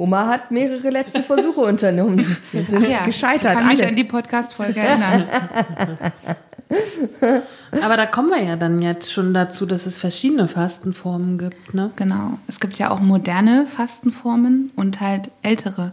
Oma 0.00 0.28
hat 0.28 0.50
mehrere 0.50 0.88
letzte 0.88 1.22
Versuche 1.22 1.60
unternommen. 1.60 2.24
Wir 2.52 2.64
sind 2.64 2.88
ja, 2.88 3.04
gescheitert. 3.04 3.52
Ich 3.52 3.58
kann 3.58 3.68
mich 3.68 3.80
alle. 3.80 3.88
an 3.90 3.96
die 3.96 4.04
Podcast-Folge 4.04 4.80
erinnern. 4.80 5.26
Aber 7.82 7.98
da 7.98 8.06
kommen 8.06 8.30
wir 8.30 8.42
ja 8.42 8.56
dann 8.56 8.80
jetzt 8.80 9.12
schon 9.12 9.34
dazu, 9.34 9.66
dass 9.66 9.84
es 9.84 9.98
verschiedene 9.98 10.48
Fastenformen 10.48 11.36
gibt, 11.36 11.74
ne? 11.74 11.90
Genau. 11.96 12.38
Es 12.48 12.60
gibt 12.60 12.78
ja 12.78 12.90
auch 12.90 13.00
moderne 13.00 13.66
Fastenformen 13.66 14.70
und 14.74 15.02
halt 15.02 15.30
ältere 15.42 15.92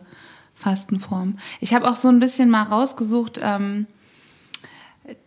Fastenformen. 0.55 1.37
Ich 1.59 1.73
habe 1.73 1.89
auch 1.89 1.97
so 1.97 2.07
ein 2.07 2.19
bisschen 2.19 2.49
mal 2.49 2.63
rausgesucht, 2.63 3.41
ähm, 3.43 3.87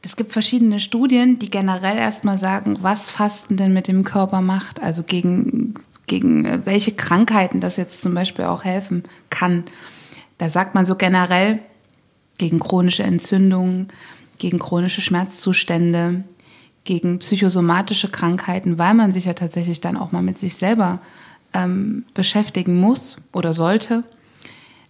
es 0.03 0.17
gibt 0.17 0.33
verschiedene 0.33 0.81
Studien, 0.81 1.39
die 1.39 1.51
generell 1.51 1.99
erstmal 1.99 2.39
sagen, 2.39 2.79
was 2.81 3.11
Fasten 3.11 3.57
denn 3.57 3.75
mit 3.75 3.89
dem 3.89 4.05
Körper 4.05 4.41
macht, 4.41 4.83
also 4.83 5.03
gegen, 5.03 5.75
gegen 6.11 6.45
äh, 6.45 6.59
welche 6.65 6.93
Krankheiten 6.93 7.61
das 7.61 7.77
jetzt 7.77 8.03
zum 8.03 8.13
Beispiel 8.13 8.45
auch 8.45 8.65
helfen 8.65 9.05
kann. 9.31 9.65
Da 10.37 10.51
sagt 10.51 10.75
man 10.75 10.85
so 10.85 10.97
generell 10.97 11.61
gegen 12.37 12.59
chronische 12.59 13.05
Entzündungen, 13.05 13.89
gegen 14.39 14.59
chronische 14.59 15.01
Schmerzzustände, 15.01 16.25
gegen 16.85 17.21
psychosomatische 17.21 18.09
Krankheiten, 18.09 18.79
weil 18.79 18.95
man 18.95 19.13
sich 19.13 19.27
ja 19.27 19.35
tatsächlich 19.35 19.81
dann 19.81 19.97
auch 19.97 20.13
mal 20.13 20.23
mit 20.23 20.37
sich 20.37 20.57
selber 20.57 20.99
ähm, 21.55 22.05
beschäftigen 22.13 22.81
muss 22.81 23.17
oder 23.33 23.55
sollte, 23.55 24.03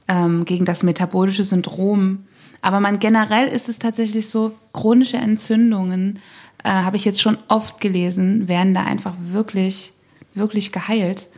ähm, 0.08 0.44
gegen 0.44 0.64
das 0.64 0.82
metabolische 0.82 1.44
Syndrom. 1.44 2.24
Aber 2.62 2.80
man 2.80 2.98
generell 2.98 3.48
ist 3.48 3.68
es 3.68 3.78
tatsächlich 3.78 4.28
so, 4.30 4.52
chronische 4.72 5.16
Entzündungen, 5.18 6.20
äh, 6.64 6.70
habe 6.70 6.96
ich 6.96 7.04
jetzt 7.04 7.20
schon 7.20 7.36
oft 7.48 7.80
gelesen, 7.80 8.48
werden 8.48 8.72
da 8.74 8.84
einfach 8.84 9.14
wirklich, 9.20 9.92
wirklich 10.34 10.72
geheilt. 10.72 11.28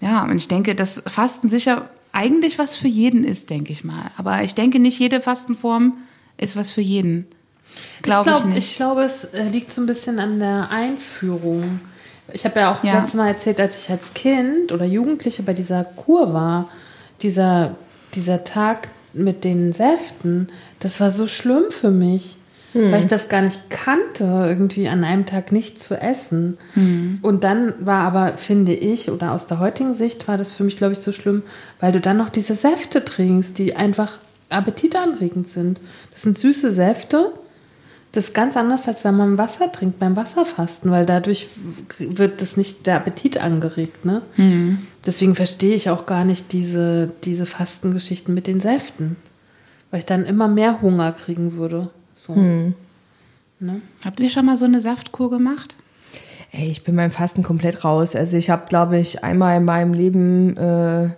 Ja, 0.00 0.24
und 0.24 0.36
ich 0.36 0.48
denke, 0.48 0.74
dass 0.74 1.02
Fasten 1.06 1.50
sicher 1.50 1.88
eigentlich 2.12 2.58
was 2.58 2.76
für 2.76 2.88
jeden 2.88 3.24
ist, 3.24 3.50
denke 3.50 3.72
ich 3.72 3.84
mal. 3.84 4.10
Aber 4.16 4.42
ich 4.42 4.54
denke, 4.54 4.78
nicht 4.78 4.98
jede 4.98 5.20
Fastenform 5.20 5.98
ist 6.38 6.56
was 6.56 6.72
für 6.72 6.80
jeden. 6.80 7.26
Glaube 8.02 8.30
ich, 8.30 8.36
glaub, 8.36 8.50
ich. 8.50 8.56
Ich 8.56 8.76
glaube, 8.76 9.02
es 9.02 9.24
äh, 9.24 9.44
liegt 9.44 9.72
so 9.72 9.80
ein 9.80 9.86
bisschen 9.86 10.18
an 10.18 10.38
der 10.38 10.70
Einführung. 10.70 11.80
Ich 12.32 12.44
habe 12.44 12.60
ja 12.60 12.72
auch 12.72 12.82
ja. 12.82 12.94
letztes 12.94 13.14
Mal 13.14 13.28
erzählt, 13.28 13.60
als 13.60 13.84
ich 13.84 13.90
als 13.90 14.14
Kind 14.14 14.72
oder 14.72 14.84
Jugendliche 14.84 15.42
bei 15.42 15.52
dieser 15.52 15.84
Kur 15.84 16.32
war, 16.32 16.68
dieser, 17.22 17.76
dieser 18.14 18.44
Tag 18.44 18.88
mit 19.12 19.44
den 19.44 19.72
Säften, 19.72 20.48
das 20.78 21.00
war 21.00 21.10
so 21.10 21.26
schlimm 21.26 21.64
für 21.70 21.90
mich. 21.90 22.36
Weil 22.72 23.00
ich 23.00 23.08
das 23.08 23.28
gar 23.28 23.42
nicht 23.42 23.68
kannte, 23.68 24.24
irgendwie 24.24 24.88
an 24.88 25.02
einem 25.02 25.26
Tag 25.26 25.50
nicht 25.50 25.80
zu 25.80 26.00
essen. 26.00 26.56
Und 27.22 27.42
dann 27.42 27.72
war 27.80 28.04
aber, 28.04 28.36
finde 28.36 28.74
ich, 28.74 29.10
oder 29.10 29.32
aus 29.32 29.46
der 29.48 29.58
heutigen 29.58 29.92
Sicht 29.94 30.28
war 30.28 30.38
das 30.38 30.52
für 30.52 30.62
mich, 30.62 30.76
glaube 30.76 30.92
ich, 30.92 31.00
so 31.00 31.10
schlimm, 31.10 31.42
weil 31.80 31.90
du 31.90 32.00
dann 32.00 32.16
noch 32.16 32.28
diese 32.28 32.54
Säfte 32.54 33.04
trinkst, 33.04 33.58
die 33.58 33.74
einfach 33.74 34.18
appetitanregend 34.50 35.48
sind. 35.48 35.80
Das 36.12 36.22
sind 36.22 36.38
süße 36.38 36.72
Säfte. 36.72 37.32
Das 38.12 38.28
ist 38.28 38.34
ganz 38.34 38.56
anders, 38.56 38.88
als 38.88 39.04
wenn 39.04 39.16
man 39.16 39.38
Wasser 39.38 39.70
trinkt 39.70 40.00
beim 40.00 40.16
Wasserfasten, 40.16 40.90
weil 40.90 41.06
dadurch 41.06 41.48
wird 41.98 42.42
das 42.42 42.56
nicht 42.56 42.86
der 42.86 42.96
Appetit 42.96 43.38
angeregt. 43.38 44.04
Ne? 44.04 44.22
Deswegen 45.06 45.36
verstehe 45.36 45.76
ich 45.76 45.90
auch 45.90 46.06
gar 46.06 46.24
nicht 46.24 46.52
diese, 46.52 47.10
diese 47.24 47.46
Fastengeschichten 47.46 48.34
mit 48.34 48.46
den 48.46 48.60
Säften. 48.60 49.16
Weil 49.90 50.00
ich 50.00 50.06
dann 50.06 50.24
immer 50.24 50.46
mehr 50.46 50.82
Hunger 50.82 51.12
kriegen 51.12 51.54
würde. 51.54 51.88
So. 52.20 52.34
Ne? 52.34 52.74
Habt 54.04 54.20
ihr 54.20 54.28
schon 54.28 54.44
mal 54.44 54.58
so 54.58 54.66
eine 54.66 54.80
Saftkur 54.80 55.30
gemacht? 55.30 55.76
Ey, 56.52 56.68
ich 56.68 56.84
bin 56.84 56.96
beim 56.96 57.10
Fasten 57.10 57.42
komplett 57.42 57.84
raus. 57.84 58.14
Also 58.14 58.36
ich 58.36 58.50
habe, 58.50 58.66
glaube 58.68 58.98
ich, 58.98 59.24
einmal 59.24 59.56
in 59.56 59.64
meinem 59.64 59.94
Leben, 59.94 60.56
äh, 60.56 61.10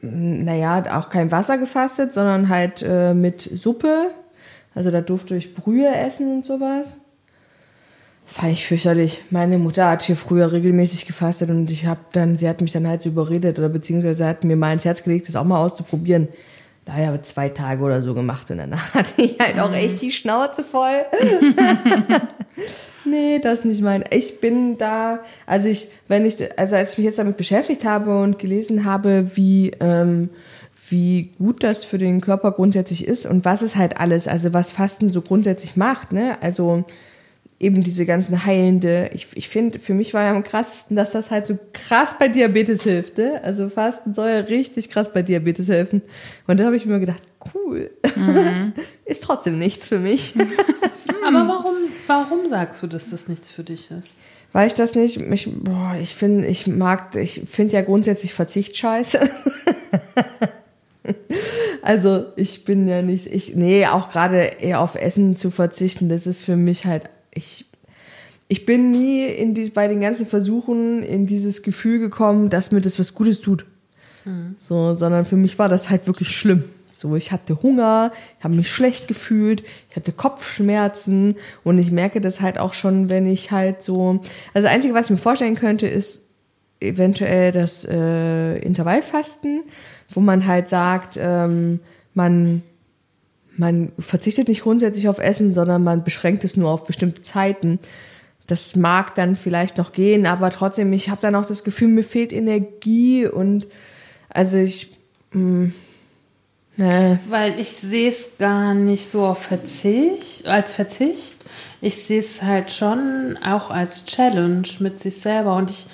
naja, 0.00 0.98
auch 0.98 1.10
kein 1.10 1.30
Wasser 1.30 1.58
gefastet, 1.58 2.14
sondern 2.14 2.48
halt 2.48 2.82
äh, 2.86 3.12
mit 3.12 3.42
Suppe. 3.42 4.12
Also 4.74 4.90
da 4.90 5.00
durfte 5.02 5.36
ich 5.36 5.54
Brühe 5.54 5.94
essen 5.94 6.36
und 6.36 6.44
sowas. 6.46 6.98
Fand 8.24 8.52
ich 8.52 8.66
fürchterlich. 8.66 9.24
Meine 9.30 9.58
Mutter 9.58 9.90
hat 9.90 10.02
hier 10.02 10.16
früher 10.16 10.52
regelmäßig 10.52 11.04
gefastet 11.04 11.50
und 11.50 11.70
ich 11.70 11.84
habe 11.84 12.00
dann, 12.12 12.36
sie 12.36 12.48
hat 12.48 12.60
mich 12.60 12.72
dann 12.72 12.86
halt 12.86 13.02
so 13.02 13.08
überredet 13.10 13.58
oder 13.58 13.68
beziehungsweise 13.68 14.26
hat 14.26 14.44
mir 14.44 14.56
mal 14.56 14.72
ins 14.72 14.84
Herz 14.84 15.02
gelegt, 15.02 15.28
das 15.28 15.36
auch 15.36 15.44
mal 15.44 15.60
auszuprobieren. 15.60 16.28
Da 16.84 16.94
habe 16.94 17.16
ich 17.16 17.22
zwei 17.22 17.48
Tage 17.48 17.82
oder 17.82 18.02
so 18.02 18.14
gemacht 18.14 18.50
und 18.50 18.58
danach 18.58 18.94
hatte 18.94 19.22
ich 19.22 19.38
halt 19.38 19.58
auch 19.60 19.72
echt 19.74 20.00
die 20.00 20.12
Schnauze 20.12 20.64
voll. 20.64 21.04
nee, 23.04 23.38
das 23.38 23.60
ist 23.60 23.64
nicht 23.64 23.82
mein. 23.82 24.04
Ich 24.10 24.40
bin 24.40 24.78
da, 24.78 25.20
also 25.46 25.68
ich, 25.68 25.88
wenn 26.08 26.24
ich, 26.24 26.36
also 26.58 26.76
als 26.76 26.92
ich 26.92 26.98
mich 26.98 27.04
jetzt 27.06 27.18
damit 27.18 27.36
beschäftigt 27.36 27.84
habe 27.84 28.20
und 28.20 28.38
gelesen 28.38 28.84
habe, 28.84 29.36
wie, 29.36 29.72
ähm, 29.80 30.30
wie 30.88 31.32
gut 31.38 31.62
das 31.62 31.84
für 31.84 31.98
den 31.98 32.20
Körper 32.20 32.52
grundsätzlich 32.52 33.06
ist 33.06 33.26
und 33.26 33.44
was 33.44 33.62
es 33.62 33.76
halt 33.76 33.98
alles, 33.98 34.26
also 34.26 34.52
was 34.52 34.72
Fasten 34.72 35.10
so 35.10 35.20
grundsätzlich 35.20 35.76
macht, 35.76 36.12
ne? 36.12 36.38
Also 36.40 36.84
eben 37.60 37.84
diese 37.84 38.06
ganzen 38.06 38.46
heilende, 38.46 39.10
ich, 39.12 39.28
ich 39.34 39.50
finde, 39.50 39.78
für 39.78 39.92
mich 39.92 40.14
war 40.14 40.24
ja 40.24 40.30
am 40.30 40.42
krassesten, 40.42 40.96
dass 40.96 41.10
das 41.10 41.30
halt 41.30 41.46
so 41.46 41.58
krass 41.74 42.16
bei 42.18 42.26
Diabetes 42.28 42.82
hilft, 42.82 43.18
ne? 43.18 43.38
Also 43.44 43.68
Fasten 43.68 44.14
soll 44.14 44.30
ja 44.30 44.38
richtig 44.40 44.88
krass 44.88 45.12
bei 45.12 45.20
Diabetes 45.20 45.68
helfen. 45.68 46.00
Und 46.46 46.58
da 46.58 46.64
habe 46.64 46.76
ich 46.76 46.86
mir 46.86 46.98
gedacht, 46.98 47.22
cool, 47.54 47.90
ist 49.04 49.22
trotzdem 49.22 49.58
nichts 49.58 49.86
für 49.86 49.98
mich. 49.98 50.34
Aber 51.26 51.46
warum, 51.46 51.74
warum 52.06 52.48
sagst 52.48 52.82
du, 52.82 52.86
dass 52.86 53.10
das 53.10 53.28
nichts 53.28 53.50
für 53.50 53.62
dich 53.62 53.90
ist? 53.90 54.14
Weil 54.52 54.66
ich 54.66 54.74
das 54.74 54.94
nicht, 54.94 55.18
ich, 55.18 55.48
boah, 55.62 55.96
ich 56.00 56.14
finde, 56.14 56.46
ich 56.46 56.66
mag, 56.66 57.14
ich 57.14 57.42
finde 57.46 57.74
ja 57.74 57.82
grundsätzlich 57.82 58.32
Verzicht 58.32 58.74
scheiße. 58.74 59.20
also 61.82 62.24
ich 62.36 62.64
bin 62.64 62.88
ja 62.88 63.02
nicht, 63.02 63.26
ich, 63.26 63.54
nee, 63.54 63.86
auch 63.86 64.08
gerade 64.08 64.38
eher 64.38 64.80
auf 64.80 64.94
Essen 64.94 65.36
zu 65.36 65.50
verzichten, 65.50 66.08
das 66.08 66.26
ist 66.26 66.44
für 66.44 66.56
mich 66.56 66.86
halt, 66.86 67.10
ich, 67.32 67.66
ich 68.48 68.66
bin 68.66 68.90
nie 68.90 69.24
in 69.26 69.54
die, 69.54 69.70
bei 69.70 69.88
den 69.88 70.00
ganzen 70.00 70.26
Versuchen 70.26 71.02
in 71.02 71.26
dieses 71.26 71.62
Gefühl 71.62 71.98
gekommen, 71.98 72.50
dass 72.50 72.72
mir 72.72 72.80
das 72.80 72.98
was 72.98 73.14
Gutes 73.14 73.40
tut. 73.40 73.64
So, 74.58 74.94
sondern 74.94 75.24
für 75.24 75.36
mich 75.36 75.58
war 75.58 75.68
das 75.68 75.88
halt 75.90 76.06
wirklich 76.06 76.30
schlimm. 76.30 76.64
So, 76.96 77.16
ich 77.16 77.32
hatte 77.32 77.62
Hunger, 77.62 78.12
ich 78.38 78.44
habe 78.44 78.54
mich 78.54 78.70
schlecht 78.70 79.08
gefühlt, 79.08 79.62
ich 79.88 79.96
hatte 79.96 80.12
Kopfschmerzen 80.12 81.36
und 81.64 81.78
ich 81.78 81.90
merke 81.90 82.20
das 82.20 82.42
halt 82.42 82.58
auch 82.58 82.74
schon, 82.74 83.08
wenn 83.08 83.24
ich 83.24 83.50
halt 83.50 83.82
so. 83.82 84.20
Also 84.52 84.66
das 84.66 84.74
Einzige, 84.74 84.92
was 84.92 85.06
ich 85.06 85.12
mir 85.12 85.16
vorstellen 85.16 85.54
könnte, 85.54 85.86
ist 85.86 86.22
eventuell 86.78 87.52
das 87.52 87.86
äh, 87.86 88.58
Intervallfasten, 88.58 89.62
wo 90.10 90.20
man 90.20 90.46
halt 90.46 90.68
sagt, 90.68 91.18
ähm, 91.18 91.80
man 92.12 92.62
man 93.56 93.92
verzichtet 93.98 94.48
nicht 94.48 94.62
grundsätzlich 94.62 95.08
auf 95.08 95.18
Essen, 95.18 95.52
sondern 95.52 95.82
man 95.82 96.04
beschränkt 96.04 96.44
es 96.44 96.56
nur 96.56 96.70
auf 96.70 96.84
bestimmte 96.84 97.22
Zeiten. 97.22 97.78
Das 98.46 98.74
mag 98.76 99.14
dann 99.14 99.36
vielleicht 99.36 99.78
noch 99.78 99.92
gehen, 99.92 100.26
aber 100.26 100.50
trotzdem, 100.50 100.92
ich 100.92 101.08
habe 101.10 101.20
dann 101.20 101.34
auch 101.34 101.46
das 101.46 101.62
Gefühl, 101.62 101.88
mir 101.88 102.04
fehlt 102.04 102.32
Energie 102.32 103.26
und 103.26 103.66
also 104.28 104.56
ich, 104.56 104.96
mh, 105.32 105.70
ne, 106.76 107.20
Weil 107.28 107.58
ich 107.60 107.70
sehe 107.70 108.08
es 108.08 108.30
gar 108.38 108.74
nicht 108.74 109.08
so 109.08 109.24
auf 109.24 109.42
Verzicht, 109.42 110.46
als 110.46 110.74
Verzicht. 110.74 111.44
Ich 111.80 112.04
sehe 112.04 112.20
es 112.20 112.42
halt 112.42 112.70
schon 112.70 113.38
auch 113.44 113.70
als 113.70 114.04
Challenge 114.06 114.66
mit 114.78 115.00
sich 115.00 115.20
selber. 115.20 115.56
Und 115.56 115.70
ich 115.70 115.86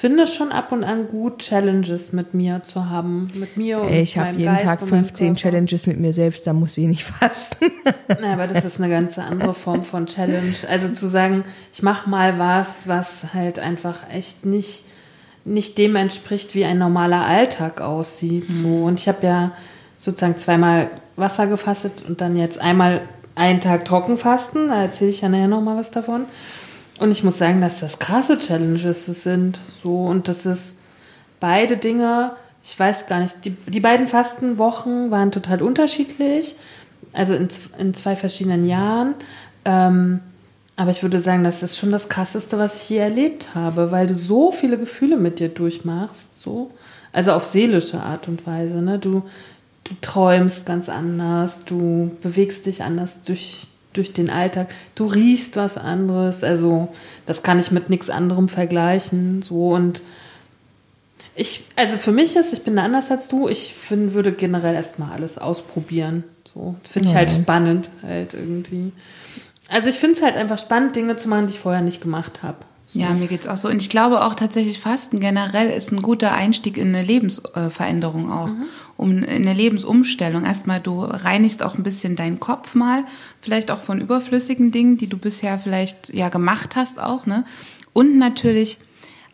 finde 0.00 0.26
schon 0.26 0.50
ab 0.50 0.72
und 0.72 0.82
an 0.82 1.08
gut, 1.08 1.40
Challenges 1.40 2.14
mit 2.14 2.32
mir 2.32 2.62
zu 2.62 2.88
haben. 2.88 3.30
Mit 3.34 3.58
mir 3.58 3.80
und 3.80 3.92
ich 3.92 4.16
habe 4.16 4.30
jeden 4.30 4.44
Geist 4.44 4.64
Tag 4.64 4.80
und 4.80 4.90
meinem 4.90 5.04
15 5.04 5.26
Körper. 5.26 5.40
Challenges 5.40 5.86
mit 5.86 6.00
mir 6.00 6.14
selbst, 6.14 6.46
da 6.46 6.54
muss 6.54 6.78
ich 6.78 6.86
nicht 6.86 7.04
fasten. 7.20 7.66
Naja, 8.08 8.32
aber 8.32 8.46
das 8.46 8.64
ist 8.64 8.80
eine 8.80 8.88
ganz 8.88 9.18
andere 9.18 9.52
Form 9.52 9.82
von 9.82 10.06
Challenge. 10.06 10.54
Also 10.70 10.88
zu 10.88 11.06
sagen, 11.06 11.44
ich 11.74 11.82
mache 11.82 12.08
mal 12.08 12.38
was, 12.38 12.88
was 12.88 13.34
halt 13.34 13.58
einfach 13.58 13.98
echt 14.10 14.46
nicht, 14.46 14.86
nicht 15.44 15.76
dem 15.76 15.96
entspricht, 15.96 16.54
wie 16.54 16.64
ein 16.64 16.78
normaler 16.78 17.26
Alltag 17.26 17.82
aussieht. 17.82 18.46
So. 18.48 18.84
Und 18.84 18.98
ich 18.98 19.06
habe 19.06 19.26
ja 19.26 19.52
sozusagen 19.98 20.38
zweimal 20.38 20.88
Wasser 21.16 21.46
gefastet 21.46 22.04
und 22.08 22.22
dann 22.22 22.38
jetzt 22.38 22.58
einmal 22.58 23.02
einen 23.34 23.60
Tag 23.60 23.84
Trockenfasten. 23.84 24.68
Da 24.68 24.82
erzähle 24.82 25.10
ich 25.10 25.20
ja 25.20 25.28
nachher 25.28 25.48
nochmal 25.48 25.76
was 25.76 25.90
davon. 25.90 26.24
Und 27.00 27.10
ich 27.10 27.24
muss 27.24 27.38
sagen, 27.38 27.60
dass 27.60 27.80
das 27.80 27.98
krasse 27.98 28.38
Challenges 28.38 29.06
sind. 29.06 29.58
So, 29.82 30.04
und 30.04 30.28
das 30.28 30.46
ist 30.46 30.76
beide 31.40 31.78
Dinge, 31.78 32.32
ich 32.62 32.78
weiß 32.78 33.06
gar 33.06 33.20
nicht, 33.20 33.44
die, 33.44 33.50
die 33.50 33.80
beiden 33.80 34.06
Fastenwochen 34.06 35.10
waren 35.10 35.32
total 35.32 35.62
unterschiedlich, 35.62 36.54
also 37.14 37.34
in, 37.34 37.48
in 37.78 37.94
zwei 37.94 38.16
verschiedenen 38.16 38.68
Jahren. 38.68 39.14
Ähm, 39.64 40.20
aber 40.76 40.90
ich 40.90 41.02
würde 41.02 41.20
sagen, 41.20 41.42
das 41.42 41.62
ist 41.62 41.78
schon 41.78 41.90
das 41.90 42.08
Krasseste, 42.08 42.58
was 42.58 42.82
ich 42.82 42.90
je 42.90 42.98
erlebt 42.98 43.54
habe, 43.54 43.90
weil 43.90 44.06
du 44.06 44.14
so 44.14 44.52
viele 44.52 44.78
Gefühle 44.78 45.16
mit 45.16 45.38
dir 45.38 45.48
durchmachst, 45.48 46.38
so. 46.38 46.70
Also 47.12 47.32
auf 47.32 47.44
seelische 47.44 48.00
Art 48.00 48.28
und 48.28 48.46
Weise, 48.46 48.76
ne? 48.76 48.98
Du, 48.98 49.22
du 49.84 49.94
träumst 50.00 50.66
ganz 50.66 50.88
anders, 50.88 51.64
du 51.64 52.16
bewegst 52.22 52.66
dich 52.66 52.82
anders 52.82 53.22
durch, 53.22 53.66
durch 53.92 54.12
den 54.12 54.30
Alltag, 54.30 54.68
du 54.94 55.04
riechst 55.04 55.56
was 55.56 55.76
anderes, 55.76 56.44
also 56.44 56.88
das 57.26 57.42
kann 57.42 57.58
ich 57.58 57.70
mit 57.70 57.90
nichts 57.90 58.10
anderem 58.10 58.48
vergleichen, 58.48 59.42
so 59.42 59.70
und 59.70 60.02
ich, 61.34 61.64
also 61.76 61.96
für 61.96 62.12
mich 62.12 62.36
ist, 62.36 62.52
ich 62.52 62.62
bin 62.62 62.76
da 62.76 62.84
anders 62.84 63.10
als 63.10 63.28
du, 63.28 63.48
ich 63.48 63.74
find, 63.74 64.12
würde 64.14 64.32
generell 64.32 64.74
erstmal 64.74 65.12
alles 65.12 65.38
ausprobieren. 65.38 66.24
So, 66.52 66.74
das 66.82 66.92
finde 66.92 67.08
ich 67.08 67.14
halt 67.14 67.30
spannend, 67.30 67.88
halt 68.02 68.34
irgendwie. 68.34 68.92
Also 69.68 69.88
ich 69.88 69.96
finde 69.96 70.16
es 70.16 70.22
halt 70.22 70.36
einfach 70.36 70.58
spannend, 70.58 70.96
Dinge 70.96 71.16
zu 71.16 71.28
machen, 71.28 71.46
die 71.46 71.52
ich 71.52 71.60
vorher 71.60 71.80
nicht 71.80 72.00
gemacht 72.00 72.42
habe. 72.42 72.58
Ja, 72.92 73.10
mir 73.10 73.28
geht's 73.28 73.46
auch 73.46 73.56
so. 73.56 73.68
Und 73.68 73.80
ich 73.80 73.88
glaube 73.88 74.24
auch 74.24 74.34
tatsächlich, 74.34 74.80
Fasten 74.80 75.20
generell 75.20 75.70
ist 75.70 75.92
ein 75.92 76.02
guter 76.02 76.32
Einstieg 76.32 76.76
in 76.76 76.88
eine 76.88 77.02
Lebensveränderung 77.02 78.30
auch. 78.30 78.50
Um 79.00 79.22
in 79.22 79.24
eine 79.24 79.54
Lebensumstellung. 79.54 80.44
Erstmal, 80.44 80.78
du 80.78 81.02
reinigst 81.02 81.62
auch 81.62 81.74
ein 81.74 81.82
bisschen 81.82 82.16
deinen 82.16 82.38
Kopf 82.38 82.74
mal, 82.74 83.04
vielleicht 83.40 83.70
auch 83.70 83.80
von 83.80 83.98
überflüssigen 83.98 84.72
Dingen, 84.72 84.98
die 84.98 85.06
du 85.06 85.16
bisher 85.16 85.58
vielleicht 85.58 86.12
ja 86.12 86.28
gemacht 86.28 86.76
hast 86.76 87.00
auch, 87.00 87.24
ne? 87.24 87.46
Und 87.94 88.18
natürlich 88.18 88.78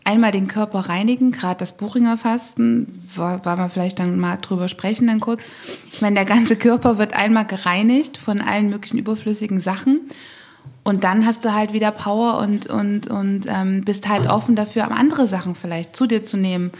einmal 0.04 0.30
den 0.30 0.46
Körper 0.46 0.88
reinigen, 0.88 1.32
gerade 1.32 1.58
das 1.58 1.76
Buchinger 1.76 2.16
Fasten, 2.16 2.86
war 3.16 3.56
man 3.56 3.68
vielleicht 3.68 3.98
dann 3.98 4.20
mal 4.20 4.36
drüber 4.36 4.68
sprechen 4.68 5.08
dann 5.08 5.18
kurz. 5.18 5.42
Ich 5.90 6.00
meine, 6.00 6.14
der 6.14 6.26
ganze 6.26 6.54
Körper 6.54 6.96
wird 6.98 7.12
einmal 7.12 7.44
gereinigt 7.44 8.18
von 8.18 8.40
allen 8.40 8.70
möglichen 8.70 8.98
überflüssigen 8.98 9.60
Sachen. 9.60 10.02
Und 10.84 11.02
dann 11.02 11.26
hast 11.26 11.44
du 11.44 11.52
halt 11.52 11.72
wieder 11.72 11.90
Power 11.90 12.38
und, 12.38 12.66
und, 12.66 13.08
und 13.08 13.46
ähm, 13.48 13.84
bist 13.84 14.08
halt 14.08 14.28
offen 14.28 14.54
dafür, 14.54 14.88
andere 14.92 15.26
Sachen 15.26 15.56
vielleicht 15.56 15.96
zu 15.96 16.06
dir 16.06 16.24
zu 16.24 16.36
nehmen. 16.36 16.70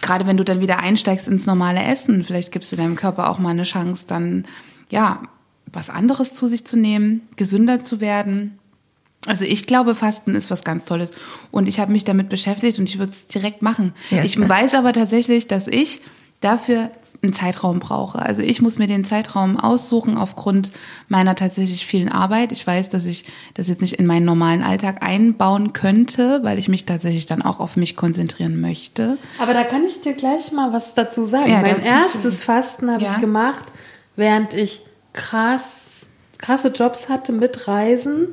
Gerade 0.00 0.26
wenn 0.26 0.36
du 0.36 0.44
dann 0.44 0.60
wieder 0.60 0.78
einsteigst 0.78 1.28
ins 1.28 1.46
normale 1.46 1.82
Essen, 1.82 2.24
vielleicht 2.24 2.52
gibst 2.52 2.72
du 2.72 2.76
deinem 2.76 2.96
Körper 2.96 3.30
auch 3.30 3.38
mal 3.38 3.50
eine 3.50 3.62
Chance, 3.64 4.06
dann 4.06 4.44
ja, 4.90 5.22
was 5.72 5.90
anderes 5.90 6.34
zu 6.34 6.46
sich 6.46 6.64
zu 6.64 6.76
nehmen, 6.76 7.28
gesünder 7.36 7.82
zu 7.82 8.00
werden. 8.00 8.58
Also 9.26 9.44
ich 9.44 9.66
glaube, 9.66 9.94
Fasten 9.94 10.34
ist 10.34 10.50
was 10.50 10.64
ganz 10.64 10.84
Tolles. 10.84 11.12
Und 11.50 11.68
ich 11.68 11.80
habe 11.80 11.92
mich 11.92 12.04
damit 12.04 12.28
beschäftigt 12.28 12.78
und 12.78 12.88
ich 12.88 12.98
würde 12.98 13.12
es 13.12 13.26
direkt 13.26 13.62
machen. 13.62 13.92
Ja. 14.10 14.24
Ich 14.24 14.38
weiß 14.38 14.74
aber 14.74 14.92
tatsächlich, 14.92 15.48
dass 15.48 15.68
ich 15.68 16.00
dafür 16.40 16.90
einen 17.22 17.32
Zeitraum 17.32 17.80
brauche. 17.80 18.18
Also 18.20 18.42
ich 18.42 18.62
muss 18.62 18.78
mir 18.78 18.86
den 18.86 19.04
Zeitraum 19.04 19.58
aussuchen 19.58 20.16
aufgrund 20.16 20.70
meiner 21.08 21.34
tatsächlich 21.34 21.84
vielen 21.84 22.08
Arbeit. 22.08 22.52
Ich 22.52 22.66
weiß, 22.66 22.88
dass 22.90 23.06
ich 23.06 23.24
das 23.54 23.68
jetzt 23.68 23.80
nicht 23.80 23.94
in 23.98 24.06
meinen 24.06 24.24
normalen 24.24 24.62
Alltag 24.62 25.02
einbauen 25.02 25.72
könnte, 25.72 26.40
weil 26.44 26.58
ich 26.58 26.68
mich 26.68 26.86
tatsächlich 26.86 27.26
dann 27.26 27.42
auch 27.42 27.58
auf 27.60 27.76
mich 27.76 27.96
konzentrieren 27.96 28.60
möchte. 28.60 29.18
Aber 29.38 29.52
da 29.52 29.64
kann 29.64 29.84
ich 29.84 30.00
dir 30.00 30.12
gleich 30.12 30.52
mal 30.52 30.72
was 30.72 30.94
dazu 30.94 31.24
sagen. 31.26 31.50
Ja, 31.50 31.60
mein 31.60 31.80
erstes 31.82 32.44
Fasten 32.44 32.90
habe 32.90 33.02
Ja. 33.04 33.12
ich 33.14 33.20
gemacht, 33.20 33.64
während 34.16 34.54
ich 34.54 34.82
krass 35.12 36.06
krasse 36.38 36.68
Jobs 36.68 37.08
hatte 37.08 37.32
mit 37.32 37.66
Reisen 37.66 38.28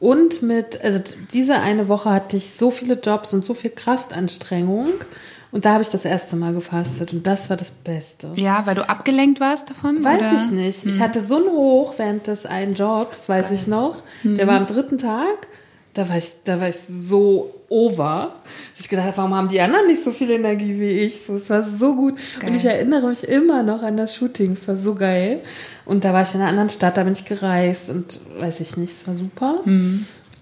und 0.00 0.42
mit, 0.42 0.82
also 0.84 1.00
diese 1.32 1.56
eine 1.56 1.88
Woche 1.88 2.10
hatte 2.10 2.36
ich 2.36 2.52
so 2.54 2.70
viele 2.70 2.94
Jobs 2.94 3.34
und 3.34 3.44
so 3.44 3.52
viel 3.52 3.70
Kraftanstrengung. 3.70 4.90
Und 5.50 5.64
da 5.64 5.72
habe 5.72 5.82
ich 5.82 5.88
das 5.88 6.04
erste 6.04 6.36
Mal 6.36 6.52
gefastet 6.52 7.12
und 7.14 7.26
das 7.26 7.48
war 7.48 7.56
das 7.56 7.70
Beste. 7.70 8.30
Ja, 8.34 8.66
weil 8.66 8.74
du 8.74 8.86
abgelenkt 8.86 9.40
warst 9.40 9.70
davon? 9.70 10.04
Weiß 10.04 10.18
oder? 10.20 10.36
ich 10.36 10.50
nicht. 10.50 10.84
Ich 10.84 11.00
hatte 11.00 11.22
so 11.22 11.36
einen 11.36 11.48
Hoch 11.48 11.94
während 11.96 12.26
des 12.26 12.44
einen 12.44 12.74
Jobs, 12.74 13.28
weiß 13.28 13.50
ich 13.52 13.66
noch. 13.66 14.02
Der 14.24 14.46
war 14.46 14.56
am 14.56 14.66
dritten 14.66 14.98
Tag. 14.98 15.48
Da 15.94 16.08
war 16.08 16.18
ich, 16.18 16.30
da 16.44 16.60
war 16.60 16.68
ich 16.68 16.76
so 16.76 17.54
over. 17.70 18.34
dass 18.72 18.82
Ich 18.82 18.88
gedacht, 18.88 19.14
warum 19.16 19.34
haben 19.34 19.48
die 19.48 19.60
anderen 19.60 19.86
nicht 19.86 20.04
so 20.04 20.12
viel 20.12 20.30
Energie 20.30 20.78
wie 20.78 20.90
ich? 20.90 21.24
So, 21.24 21.36
es 21.36 21.48
war 21.48 21.62
so 21.62 21.94
gut. 21.94 22.16
Geil. 22.38 22.50
Und 22.50 22.56
ich 22.56 22.64
erinnere 22.66 23.08
mich 23.08 23.26
immer 23.26 23.62
noch 23.62 23.82
an 23.82 23.96
das 23.96 24.14
Shooting. 24.14 24.52
Es 24.52 24.68
war 24.68 24.76
so 24.76 24.94
geil. 24.94 25.40
Und 25.86 26.04
da 26.04 26.12
war 26.12 26.22
ich 26.22 26.34
in 26.34 26.40
einer 26.40 26.50
anderen 26.50 26.68
Stadt, 26.68 26.98
da 26.98 27.04
bin 27.04 27.14
ich 27.14 27.24
gereist 27.24 27.88
und 27.88 28.20
weiß 28.38 28.60
ich 28.60 28.76
nicht, 28.76 28.92
es 29.00 29.06
war 29.08 29.14
super. 29.14 29.62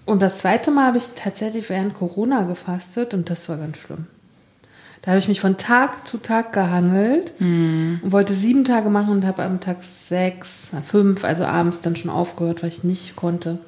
Und 0.05 0.21
das 0.21 0.39
zweite 0.39 0.69
Mal 0.69 0.87
habe 0.87 0.97
ich 0.97 1.05
tatsächlich 1.15 1.69
während 1.69 1.93
Corona 1.93 2.43
gefastet 2.43 3.13
und 3.13 3.29
das 3.29 3.47
war 3.49 3.57
ganz 3.57 3.77
schlimm. 3.77 4.05
Da 5.01 5.11
habe 5.11 5.19
ich 5.19 5.27
mich 5.27 5.39
von 5.39 5.57
Tag 5.57 6.05
zu 6.07 6.17
Tag 6.17 6.51
gehangelt 6.53 7.31
und 7.39 8.01
wollte 8.11 8.33
sieben 8.33 8.65
Tage 8.65 8.89
machen 8.89 9.11
und 9.11 9.25
habe 9.25 9.43
am 9.43 9.59
Tag 9.59 9.77
sechs, 9.83 10.69
fünf, 10.85 11.23
also 11.23 11.45
abends 11.45 11.81
dann 11.81 11.95
schon 11.95 12.11
aufgehört, 12.11 12.61
weil 12.61 12.69
ich 12.69 12.83
nicht 12.83 13.15
konnte. 13.15 13.59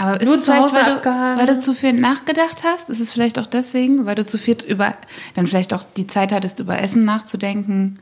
Aber 0.00 0.18
ist 0.18 0.26
Nur 0.26 0.36
es 0.36 0.44
zu 0.44 0.52
vielleicht, 0.52 0.72
Hause 0.72 0.74
weil 0.76 0.84
du, 0.84 1.38
weil 1.38 1.46
du 1.46 1.60
zu 1.60 1.74
viel 1.74 1.92
nachgedacht 1.92 2.64
hast? 2.64 2.88
Ist 2.88 3.00
es 3.00 3.12
vielleicht 3.12 3.38
auch 3.38 3.44
deswegen, 3.44 4.06
weil 4.06 4.14
du 4.14 4.24
zu 4.24 4.38
viel 4.38 4.56
über, 4.66 4.94
dann 5.34 5.46
vielleicht 5.46 5.74
auch 5.74 5.84
die 5.96 6.06
Zeit 6.06 6.32
hattest, 6.32 6.58
über 6.58 6.80
Essen 6.80 7.04
nachzudenken? 7.04 7.98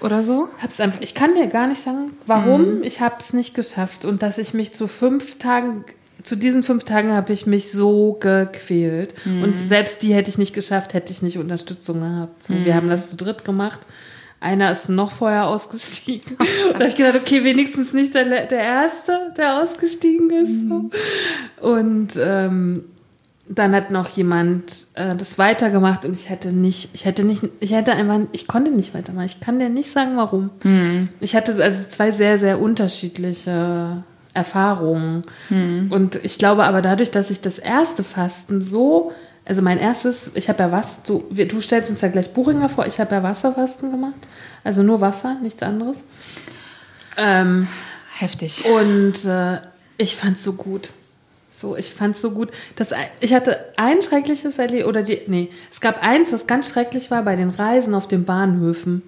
Oder 0.00 0.22
so? 0.22 0.48
Hab's 0.62 0.80
einfach, 0.80 1.00
ich 1.00 1.14
kann 1.14 1.34
dir 1.34 1.46
gar 1.46 1.66
nicht 1.66 1.82
sagen, 1.82 2.12
warum 2.26 2.82
ich 2.82 3.00
habe 3.00 3.16
es 3.18 3.32
nicht 3.32 3.54
geschafft 3.54 4.04
und 4.04 4.22
dass 4.22 4.36
ich 4.36 4.52
mich 4.52 4.74
zu 4.74 4.86
fünf 4.86 5.38
Tagen, 5.38 5.84
zu 6.22 6.36
diesen 6.36 6.62
fünf 6.62 6.84
Tagen 6.84 7.12
habe 7.12 7.32
ich 7.32 7.46
mich 7.46 7.70
so 7.70 8.16
gequält 8.20 9.14
und 9.24 9.54
selbst 9.54 10.02
die 10.02 10.14
hätte 10.14 10.30
ich 10.30 10.38
nicht 10.38 10.54
geschafft, 10.54 10.92
hätte 10.94 11.12
ich 11.12 11.22
nicht 11.22 11.38
Unterstützung 11.38 12.00
gehabt. 12.00 12.42
So, 12.42 12.54
Wir 12.54 12.74
haben 12.74 12.88
das 12.88 13.08
zu 13.08 13.16
dritt 13.16 13.44
gemacht. 13.44 13.80
Einer 14.40 14.70
ist 14.70 14.88
noch 14.88 15.10
vorher 15.10 15.46
ausgestiegen. 15.48 16.36
und 16.36 16.46
da 16.68 16.74
habe 16.74 16.86
ich 16.88 16.96
gedacht, 16.96 17.16
okay, 17.16 17.42
wenigstens 17.42 17.92
nicht 17.92 18.14
der, 18.14 18.46
der 18.46 18.60
Erste, 18.60 19.32
der 19.36 19.62
ausgestiegen 19.62 20.30
ist. 20.30 20.68
So. 20.68 21.68
Und 21.68 22.16
ähm, 22.20 22.84
dann 23.48 23.74
hat 23.74 23.90
noch 23.90 24.08
jemand 24.10 24.86
äh, 24.94 25.16
das 25.16 25.38
weitergemacht 25.38 26.04
und 26.04 26.14
ich 26.14 26.28
hätte 26.30 26.52
nicht, 26.52 26.90
ich 26.92 27.04
hätte 27.04 27.24
nicht, 27.24 27.42
ich 27.60 27.72
hätte 27.72 27.92
einfach, 27.92 28.20
ich 28.32 28.46
konnte 28.46 28.70
nicht 28.70 28.94
weitermachen. 28.94 29.26
Ich 29.26 29.40
kann 29.40 29.58
dir 29.58 29.70
nicht 29.70 29.90
sagen, 29.90 30.16
warum. 30.16 30.50
Ich 31.20 31.34
hatte 31.34 31.62
also 31.62 31.84
zwei 31.88 32.10
sehr, 32.12 32.38
sehr 32.38 32.60
unterschiedliche 32.60 34.04
Erfahrungen. 34.38 35.22
Und 35.90 36.14
ich 36.24 36.38
glaube 36.38 36.64
aber 36.64 36.80
dadurch, 36.82 37.10
dass 37.10 37.30
ich 37.30 37.40
das 37.40 37.58
erste 37.58 38.02
Fasten 38.04 38.62
so, 38.62 39.12
also 39.44 39.60
mein 39.62 39.78
erstes, 39.78 40.30
ich 40.34 40.48
habe 40.48 40.62
ja 40.62 40.72
was, 40.72 41.02
du, 41.02 41.24
du 41.30 41.60
stellst 41.60 41.90
uns 41.90 42.00
ja 42.00 42.08
gleich 42.08 42.32
Buchinger 42.32 42.68
vor, 42.68 42.86
ich 42.86 43.00
habe 43.00 43.14
ja 43.14 43.22
Wasserfasten 43.22 43.90
gemacht. 43.90 44.14
Also 44.64 44.82
nur 44.82 45.00
Wasser, 45.00 45.36
nichts 45.42 45.62
anderes. 45.62 45.98
Ähm, 47.16 47.66
Heftig. 48.18 48.64
und 48.64 49.24
äh, 49.24 49.58
ich 49.96 50.16
fand's 50.16 50.44
so 50.44 50.52
gut. 50.52 50.90
So, 51.60 51.76
ich 51.76 51.92
fand's 51.92 52.20
so 52.20 52.30
gut. 52.30 52.50
Dass, 52.76 52.92
ein- 52.92 53.06
ich 53.20 53.34
hatte 53.34 53.58
ein 53.76 54.00
schreckliches 54.02 54.58
Erlebnis, 54.58 54.86
oder 54.86 55.02
die, 55.02 55.22
nee, 55.26 55.48
es 55.72 55.80
gab 55.80 56.02
eins, 56.02 56.32
was 56.32 56.46
ganz 56.46 56.68
schrecklich 56.68 57.10
war 57.10 57.22
bei 57.24 57.34
den 57.34 57.50
Reisen 57.50 57.94
auf 57.94 58.06
den 58.06 58.24
Bahnhöfen. 58.24 59.02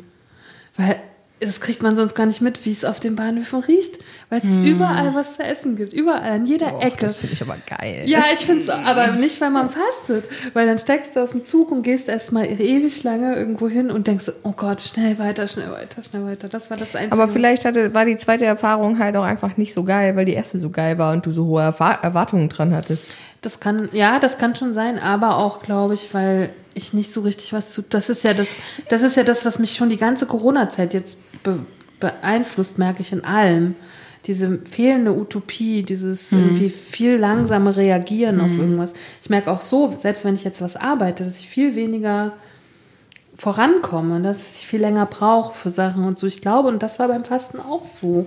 Weil 0.77 0.97
das 1.41 1.61
kriegt 1.61 1.83
man 1.83 1.97
sonst 1.97 2.15
gar 2.15 2.27
nicht 2.27 2.43
mit, 2.43 2.67
wie 2.67 2.73
es 2.73 2.85
auf 2.85 3.01
den 3.01 3.17
Bahnhöfen 3.17 3.61
riecht. 3.61 3.95
Weil 4.29 4.43
es 4.45 4.53
überall 4.53 5.15
was 5.15 5.37
zu 5.37 5.43
essen 5.43 5.75
gibt. 5.75 5.93
Überall, 5.93 6.31
an 6.31 6.45
jeder 6.45 6.81
Ecke. 6.81 7.07
Das 7.07 7.17
finde 7.17 7.33
ich 7.33 7.43
aber 7.43 7.57
geil. 7.67 8.03
Ja, 8.05 8.25
ich 8.33 8.41
finde 8.41 8.63
es 8.63 8.69
aber 8.69 9.09
nicht, 9.13 9.41
weil 9.41 9.51
man 9.51 9.71
fastet. 9.71 10.29
Weil 10.53 10.67
dann 10.67 10.79
steigst 10.79 11.17
du 11.17 11.21
aus 11.21 11.31
dem 11.31 11.43
Zug 11.43 11.73
und 11.73 11.83
gehst 11.83 12.09
erstmal 12.09 12.47
ewig 12.47 13.03
lange 13.03 13.35
irgendwo 13.35 13.69
hin 13.69 13.91
und 13.91 14.07
denkst, 14.07 14.27
oh 14.43 14.53
Gott, 14.53 14.83
schnell 14.83 15.19
weiter, 15.19 15.49
schnell 15.49 15.73
weiter, 15.73 16.03
schnell 16.03 16.25
weiter. 16.25 16.49
Das 16.49 16.71
war 16.71 16.77
das 16.77 16.95
Einzige. 16.95 17.13
Aber 17.13 17.27
vielleicht 17.27 17.65
hatte, 17.65 17.95
war 17.95 18.05
die 18.05 18.19
zweite 18.19 18.45
Erfahrung 18.45 18.99
halt 18.99 19.17
auch 19.17 19.25
einfach 19.25 19.57
nicht 19.57 19.73
so 19.73 19.83
geil, 19.83 20.17
weil 20.17 20.27
die 20.27 20.35
erste 20.35 20.59
so 20.59 20.69
geil 20.69 20.99
war 20.99 21.13
und 21.13 21.25
du 21.25 21.33
so 21.33 21.47
hohe 21.47 21.63
Erwartungen 21.63 22.51
dran 22.51 22.75
hattest. 22.75 23.15
Das 23.41 23.61
kann, 23.61 23.89
ja, 23.93 24.19
das 24.19 24.37
kann 24.37 24.55
schon 24.55 24.75
sein, 24.75 24.99
aber 24.99 25.39
auch, 25.39 25.63
glaube 25.63 25.95
ich, 25.95 26.13
weil 26.13 26.51
ich 26.75 26.93
nicht 26.93 27.13
so 27.13 27.23
richtig 27.23 27.53
was 27.53 27.73
zu. 27.73 27.83
Das 27.83 28.09
ist 28.09 28.25
ja 28.25 28.35
das, 28.35 28.49
das 28.89 29.03
ist 29.03 29.17
ja 29.17 29.23
das, 29.23 29.45
was 29.45 29.59
mich 29.59 29.75
schon 29.75 29.91
die 29.91 29.97
ganze 29.97 30.27
Corona-Zeit 30.27 30.95
jetzt 30.95 31.17
be, 31.43 31.61
beeinflusst, 31.99 32.79
merke 32.79 33.03
ich 33.03 33.13
in 33.13 33.25
allem. 33.25 33.75
Diese 34.27 34.61
fehlende 34.71 35.15
Utopie, 35.15 35.83
dieses 35.83 36.31
irgendwie 36.31 36.69
viel 36.69 37.17
langsame 37.17 37.75
Reagieren 37.75 38.41
auf 38.41 38.51
irgendwas. 38.51 38.93
Ich 39.23 39.31
merke 39.31 39.51
auch 39.51 39.63
so, 39.63 39.97
selbst 39.99 40.27
wenn 40.27 40.35
ich 40.35 40.45
jetzt 40.45 40.61
was 40.61 40.77
arbeite, 40.77 41.25
dass 41.25 41.39
ich 41.39 41.49
viel 41.49 41.75
weniger 41.75 42.33
vorankomme, 43.39 44.21
dass 44.21 44.37
ich 44.57 44.67
viel 44.67 44.81
länger 44.81 45.07
brauche 45.07 45.55
für 45.55 45.71
Sachen 45.71 46.05
und 46.05 46.19
so. 46.19 46.27
Ich 46.27 46.43
glaube, 46.43 46.69
und 46.69 46.83
das 46.83 46.99
war 46.99 47.09
beim 47.09 47.25
Fasten 47.25 47.59
auch 47.59 47.83
so. 47.83 48.27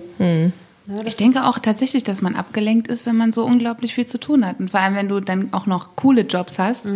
Ja, 0.86 0.96
das 0.98 1.06
Ich 1.06 1.16
denke 1.16 1.44
auch 1.44 1.58
tatsächlich, 1.58 2.04
dass 2.04 2.20
man 2.20 2.34
abgelenkt 2.34 2.88
ist, 2.88 3.06
wenn 3.06 3.16
man 3.16 3.32
so 3.32 3.44
unglaublich 3.44 3.94
viel 3.94 4.06
zu 4.06 4.18
tun 4.18 4.44
hat. 4.44 4.60
Und 4.60 4.70
vor 4.70 4.80
allem, 4.80 4.96
wenn 4.96 5.08
du 5.08 5.20
dann 5.20 5.52
auch 5.52 5.66
noch 5.66 5.96
coole 5.96 6.22
Jobs 6.22 6.58
hast, 6.58 6.92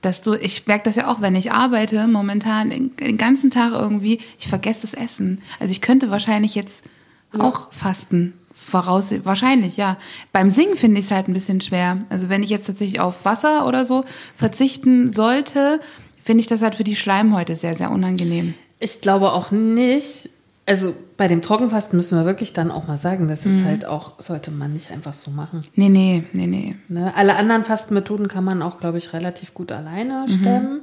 dass 0.00 0.22
du, 0.22 0.34
ich 0.34 0.66
merke 0.66 0.84
das 0.84 0.96
ja 0.96 1.08
auch, 1.08 1.20
wenn 1.20 1.36
ich 1.36 1.52
arbeite, 1.52 2.06
momentan 2.06 2.70
den, 2.70 3.16
ganzen 3.16 3.50
Tag 3.50 3.72
irgendwie, 3.72 4.20
ich 4.38 4.48
vergesse 4.48 4.82
das 4.82 4.94
Essen. 4.94 5.42
Also 5.58 5.72
ich 5.72 5.80
könnte 5.80 6.10
wahrscheinlich 6.10 6.54
jetzt 6.54 6.84
auch 7.38 7.72
fasten. 7.72 8.34
Voraus, 8.52 9.12
wahrscheinlich, 9.24 9.78
ja. 9.78 9.96
Beim 10.32 10.50
Singen 10.50 10.76
finde 10.76 11.00
ich 11.00 11.06
es 11.06 11.10
halt 11.10 11.28
ein 11.28 11.32
bisschen 11.32 11.60
schwer. 11.60 12.04
Also 12.10 12.28
wenn 12.28 12.42
ich 12.42 12.50
jetzt 12.50 12.66
tatsächlich 12.66 13.00
auf 13.00 13.24
Wasser 13.24 13.66
oder 13.66 13.84
so 13.84 14.04
verzichten 14.36 15.12
sollte, 15.12 15.80
finde 16.22 16.42
ich 16.42 16.46
das 16.46 16.60
halt 16.60 16.74
für 16.74 16.84
die 16.84 16.96
Schleimhäute 16.96 17.56
sehr, 17.56 17.74
sehr 17.74 17.90
unangenehm. 17.90 18.54
Ich 18.78 19.00
glaube 19.00 19.32
auch 19.32 19.50
nicht. 19.50 20.28
Also 20.66 20.94
bei 21.16 21.26
dem 21.26 21.42
Trockenfasten 21.42 21.96
müssen 21.96 22.16
wir 22.16 22.24
wirklich 22.26 22.52
dann 22.52 22.70
auch 22.70 22.86
mal 22.86 22.96
sagen, 22.96 23.26
das 23.26 23.44
ist 23.44 23.64
halt 23.64 23.84
auch, 23.86 24.12
sollte 24.20 24.52
man 24.52 24.72
nicht 24.72 24.92
einfach 24.92 25.14
so 25.14 25.32
machen. 25.32 25.62
Nee, 25.74 25.88
nee, 25.88 26.22
nee, 26.32 26.46
nee. 26.46 26.76
Ne? 26.88 27.12
Alle 27.16 27.34
anderen 27.34 27.64
Fastenmethoden 27.64 28.28
kann 28.28 28.44
man 28.44 28.62
auch, 28.62 28.78
glaube 28.78 28.98
ich, 28.98 29.12
relativ 29.12 29.52
gut 29.52 29.72
alleine 29.72 30.26
stemmen. 30.28 30.82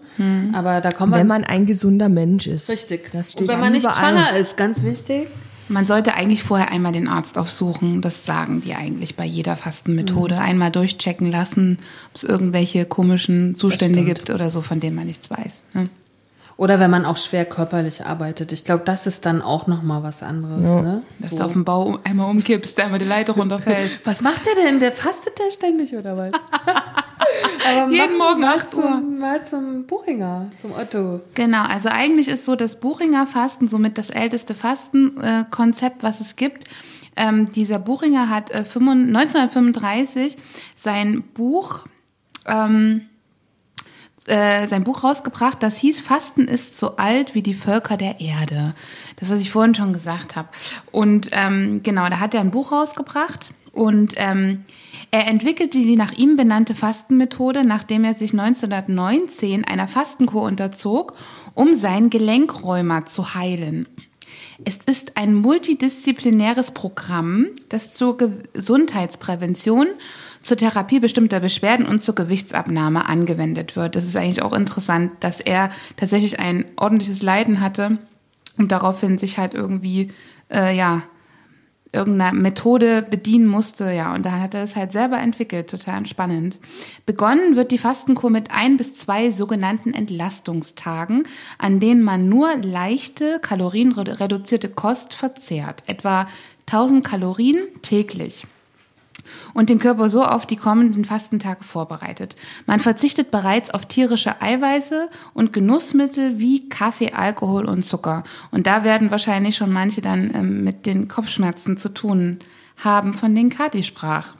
Aber 0.53 0.81
da 0.81 0.91
kommen 0.91 1.13
wir. 1.13 1.19
Wenn 1.19 1.27
man 1.27 1.45
ein 1.45 1.65
gesunder 1.65 2.09
Mensch 2.09 2.47
ist. 2.47 2.67
richtig. 2.69 3.11
Das 3.13 3.31
steht 3.31 3.43
Und 3.43 3.47
wenn 3.47 3.59
man 3.61 3.71
nicht 3.71 3.83
überall. 3.83 3.95
schwanger 3.97 4.35
ist, 4.35 4.57
ganz 4.57 4.83
wichtig. 4.83 5.27
Man 5.69 5.85
sollte 5.85 6.13
eigentlich 6.13 6.43
vorher 6.43 6.71
einmal 6.71 6.91
den 6.93 7.07
Arzt 7.07 7.37
aufsuchen. 7.37 8.01
Das 8.01 8.25
sagen 8.25 8.61
die 8.61 8.73
eigentlich 8.73 9.15
bei 9.15 9.25
jeder 9.25 9.55
Fastenmethode. 9.57 10.37
Einmal 10.39 10.71
durchchecken 10.71 11.31
lassen, 11.31 11.77
ob 12.09 12.15
es 12.15 12.23
irgendwelche 12.23 12.85
komischen 12.85 13.55
Zustände 13.55 14.03
gibt 14.03 14.29
oder 14.29 14.49
so, 14.49 14.61
von 14.61 14.79
denen 14.79 14.95
man 14.95 15.07
nichts 15.07 15.29
weiß. 15.29 15.63
Ne? 15.73 15.89
Oder 16.57 16.79
wenn 16.79 16.89
man 16.89 17.05
auch 17.05 17.17
schwer 17.17 17.45
körperlich 17.45 18.03
arbeitet. 18.05 18.51
Ich 18.51 18.63
glaube, 18.65 18.83
das 18.83 19.05
ist 19.05 19.27
dann 19.27 19.43
auch 19.43 19.67
noch 19.67 19.83
mal 19.83 20.01
was 20.01 20.23
anderes. 20.23 20.61
Ne? 20.61 21.03
Dass 21.19 21.29
So. 21.31 21.37
du 21.37 21.43
auf 21.45 21.53
dem 21.53 21.63
Bau 21.63 21.99
einmal 22.03 22.31
umkippst, 22.31 22.79
einmal 22.79 22.97
die 22.97 23.05
Leiter 23.05 23.33
runterfällst. 23.33 24.01
Was 24.05 24.21
macht 24.21 24.43
der 24.47 24.55
denn? 24.55 24.79
Der 24.79 24.91
fastet 24.91 25.37
der 25.37 25.51
ständig 25.51 25.93
oder 25.95 26.17
was? 26.17 26.31
Aber 27.69 27.91
Jeden 27.91 28.17
mach 28.17 28.29
Morgen 28.29 28.41
mal 28.41 28.55
8 28.57 28.73
Uhr. 28.73 28.81
Zum, 28.83 29.19
mal 29.19 29.45
zum 29.45 29.85
Buchinger, 29.85 30.51
zum 30.59 30.71
Otto. 30.71 31.19
Genau, 31.35 31.63
also 31.63 31.89
eigentlich 31.89 32.27
ist 32.27 32.45
so 32.45 32.55
das 32.55 32.79
Buchinger 32.79 33.27
Fasten 33.27 33.67
somit 33.67 33.97
das 33.99 34.09
älteste 34.09 34.55
Fastenkonzept, 34.55 36.01
was 36.03 36.21
es 36.21 36.35
gibt. 36.35 36.63
Ähm, 37.15 37.51
dieser 37.51 37.79
Buchinger 37.79 38.29
hat 38.29 38.49
äh, 38.51 38.63
25 38.63 39.15
1935 39.41 40.37
sein 40.75 41.23
Buch 41.33 41.85
ähm, 42.45 43.01
äh, 44.27 44.67
sein 44.67 44.83
Buch 44.83 45.03
rausgebracht, 45.03 45.63
das 45.63 45.77
hieß 45.77 46.01
Fasten 46.01 46.47
ist 46.47 46.77
so 46.77 46.97
alt 46.97 47.33
wie 47.33 47.41
die 47.41 47.53
Völker 47.53 47.97
der 47.97 48.19
Erde. 48.19 48.75
Das, 49.15 49.29
was 49.29 49.39
ich 49.39 49.51
vorhin 49.51 49.75
schon 49.75 49.93
gesagt 49.93 50.35
habe. 50.35 50.49
Und 50.91 51.29
ähm, 51.31 51.81
genau, 51.83 52.07
da 52.09 52.19
hat 52.19 52.33
er 52.33 52.41
ein 52.41 52.51
Buch 52.51 52.71
rausgebracht 52.71 53.51
und 53.71 54.13
ähm, 54.17 54.63
er 55.11 55.27
entwickelte 55.27 55.77
die 55.77 55.95
nach 55.95 56.11
ihm 56.11 56.35
benannte 56.35 56.75
Fastenmethode, 56.75 57.63
nachdem 57.63 58.03
er 58.03 58.13
sich 58.13 58.33
1919 58.33 59.63
einer 59.63 59.87
Fastenkur 59.87 60.41
unterzog, 60.41 61.13
um 61.53 61.75
sein 61.75 62.09
Gelenkräumer 62.09 63.05
zu 63.05 63.33
heilen. 63.33 63.87
Es 64.65 64.77
ist 64.77 65.17
ein 65.17 65.35
multidisziplinäres 65.35 66.71
Programm, 66.71 67.47
das 67.69 67.93
zur 67.93 68.17
Gesundheitsprävention, 68.17 69.87
zur 70.47 70.57
Therapie 70.57 70.99
bestimmter 70.99 71.39
Beschwerden 71.39 71.85
und 71.85 72.01
zur 72.01 72.15
Gewichtsabnahme 72.15 73.07
angewendet 73.07 73.75
wird. 73.75 73.95
Das 73.95 74.05
ist 74.05 74.15
eigentlich 74.15 74.41
auch 74.41 74.53
interessant, 74.53 75.11
dass 75.19 75.39
er 75.39 75.69
tatsächlich 75.97 76.39
ein 76.39 76.65
ordentliches 76.77 77.21
Leiden 77.21 77.61
hatte 77.61 77.99
und 78.57 78.71
daraufhin 78.71 79.17
sich 79.17 79.37
halt 79.37 79.53
irgendwie, 79.53 80.11
äh, 80.51 80.75
ja, 80.75 81.03
irgendeiner 81.93 82.37
Methode 82.37 83.01
bedienen 83.01 83.47
musste, 83.47 83.91
ja, 83.91 84.13
und 84.13 84.25
da 84.25 84.39
hat 84.39 84.53
er 84.53 84.63
es 84.63 84.75
halt 84.75 84.91
selber 84.91 85.19
entwickelt, 85.19 85.69
total 85.69 86.05
spannend. 86.05 86.59
Begonnen 87.05 87.55
wird 87.55 87.71
die 87.71 87.77
Fastenkur 87.77 88.29
mit 88.29 88.51
ein 88.51 88.77
bis 88.77 88.95
zwei 88.95 89.31
sogenannten 89.31 89.93
Entlastungstagen, 89.93 91.25
an 91.57 91.79
denen 91.79 92.03
man 92.03 92.27
nur 92.27 92.55
leichte, 92.57 93.39
kalorienreduzierte 93.41 94.69
Kost 94.69 95.13
verzehrt, 95.13 95.83
etwa 95.87 96.27
1000 96.67 97.05
Kalorien 97.05 97.59
täglich 97.81 98.45
und 99.53 99.69
den 99.69 99.79
Körper 99.79 100.09
so 100.09 100.23
auf 100.23 100.45
die 100.45 100.55
kommenden 100.55 101.05
Fastentage 101.05 101.63
vorbereitet. 101.63 102.35
Man 102.65 102.79
verzichtet 102.79 103.31
bereits 103.31 103.69
auf 103.71 103.85
tierische 103.85 104.41
Eiweiße 104.41 105.09
und 105.33 105.53
Genussmittel 105.53 106.39
wie 106.39 106.69
Kaffee, 106.69 107.13
Alkohol 107.13 107.65
und 107.65 107.83
Zucker. 107.83 108.23
Und 108.51 108.67
da 108.67 108.83
werden 108.83 109.11
wahrscheinlich 109.11 109.55
schon 109.55 109.71
manche 109.71 110.01
dann 110.01 110.31
ähm, 110.33 110.63
mit 110.63 110.85
den 110.85 111.07
Kopfschmerzen 111.07 111.77
zu 111.77 111.89
tun 111.89 112.39
haben, 112.77 113.13
von 113.13 113.33
denen 113.33 113.49
Kathi 113.49 113.83
sprach. 113.83 114.35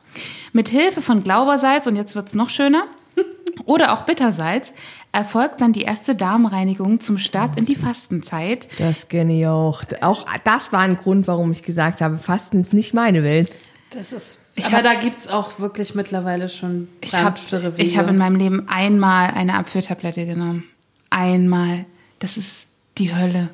Mit 0.53 0.69
Hilfe 0.69 1.01
von 1.01 1.23
Glaubersalz, 1.23 1.87
und 1.87 1.95
jetzt 1.95 2.15
wird's 2.15 2.33
noch 2.33 2.49
schöner, 2.49 2.83
oder 3.65 3.93
auch 3.93 4.03
Bittersalz, 4.03 4.73
erfolgt 5.11 5.61
dann 5.61 5.73
die 5.73 5.81
erste 5.81 6.15
Darmreinigung 6.15 6.99
zum 6.99 7.17
Start 7.17 7.57
in 7.57 7.65
die 7.65 7.75
Fastenzeit. 7.75 8.67
Das 8.77 9.07
kenne 9.07 9.39
ich 9.39 9.47
auch. 9.47 9.83
Auch 10.01 10.27
das 10.43 10.71
war 10.71 10.81
ein 10.81 10.97
Grund, 10.97 11.27
warum 11.27 11.51
ich 11.51 11.63
gesagt 11.63 12.01
habe, 12.01 12.17
Fasten 12.17 12.61
ist 12.61 12.73
nicht 12.73 12.93
meine 12.93 13.23
Welt. 13.23 13.51
Das 13.89 14.11
ist. 14.11 14.41
Ich 14.59 14.67
aber 14.67 14.77
hab- 14.77 14.83
da 14.83 14.93
gibt 14.95 15.19
es 15.19 15.27
auch 15.27 15.59
wirklich 15.59 15.95
mittlerweile 15.95 16.49
schon 16.49 16.87
Ich 17.01 17.13
habe 17.15 17.39
Wege. 17.51 17.73
ich 17.77 17.97
hab 17.97 18.09
in 18.09 18.17
meinem 18.17 18.35
Leben 18.35 18.67
einmal 18.67 19.31
eine 19.35 19.53
Abführtablette 19.55 20.25
genommen. 20.25 20.63
Einmal. 21.09 21.85
Das 22.19 22.35
ist 22.37 22.67
die 22.97 23.15
Hölle. 23.15 23.49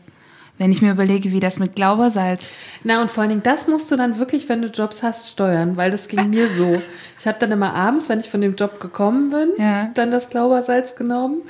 Wenn 0.57 0.71
ich 0.71 0.81
mir 0.81 0.91
überlege, 0.91 1.31
wie 1.31 1.39
das 1.39 1.57
mit 1.59 1.75
Glaubersalz. 1.75 2.45
Na 2.83 3.01
und 3.01 3.09
vor 3.11 3.21
allen 3.21 3.31
Dingen, 3.31 3.43
das 3.43 3.67
musst 3.67 3.91
du 3.91 3.95
dann 3.97 4.19
wirklich, 4.19 4.47
wenn 4.49 4.61
du 4.61 4.67
Jobs 4.69 5.03
hast, 5.03 5.29
steuern, 5.31 5.75
weil 5.77 5.91
das 5.91 6.07
ging 6.07 6.29
mir 6.29 6.47
so. 6.47 6.81
Ich 7.19 7.25
habe 7.27 7.37
dann 7.39 7.51
immer 7.51 7.73
abends, 7.73 8.07
wenn 8.07 8.19
ich 8.19 8.29
von 8.29 8.39
dem 8.39 8.55
Job 8.55 8.79
gekommen 8.79 9.29
bin, 9.31 9.49
Ja. 9.57 9.89
dann 9.95 10.11
das 10.11 10.29
Glaubersalz 10.29 10.95
genommen, 10.95 11.41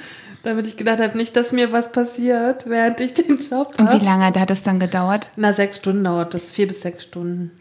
damit 0.43 0.65
ich 0.67 0.77
gedacht 0.77 0.99
habe, 0.99 1.17
nicht, 1.17 1.35
dass 1.35 1.51
mir 1.51 1.71
was 1.73 1.91
passiert, 1.91 2.67
während 2.69 3.01
ich 3.01 3.13
den 3.13 3.35
Job 3.37 3.73
Und 3.77 3.89
wie 3.89 3.93
habe. 3.95 4.05
lange 4.05 4.25
hat 4.25 4.49
das 4.49 4.63
dann 4.63 4.79
gedauert? 4.79 5.31
Na, 5.35 5.51
sechs 5.53 5.77
Stunden 5.77 6.03
dauert 6.05 6.33
das, 6.33 6.49
vier 6.49 6.67
bis 6.67 6.81
sechs 6.81 7.03
Stunden. 7.03 7.51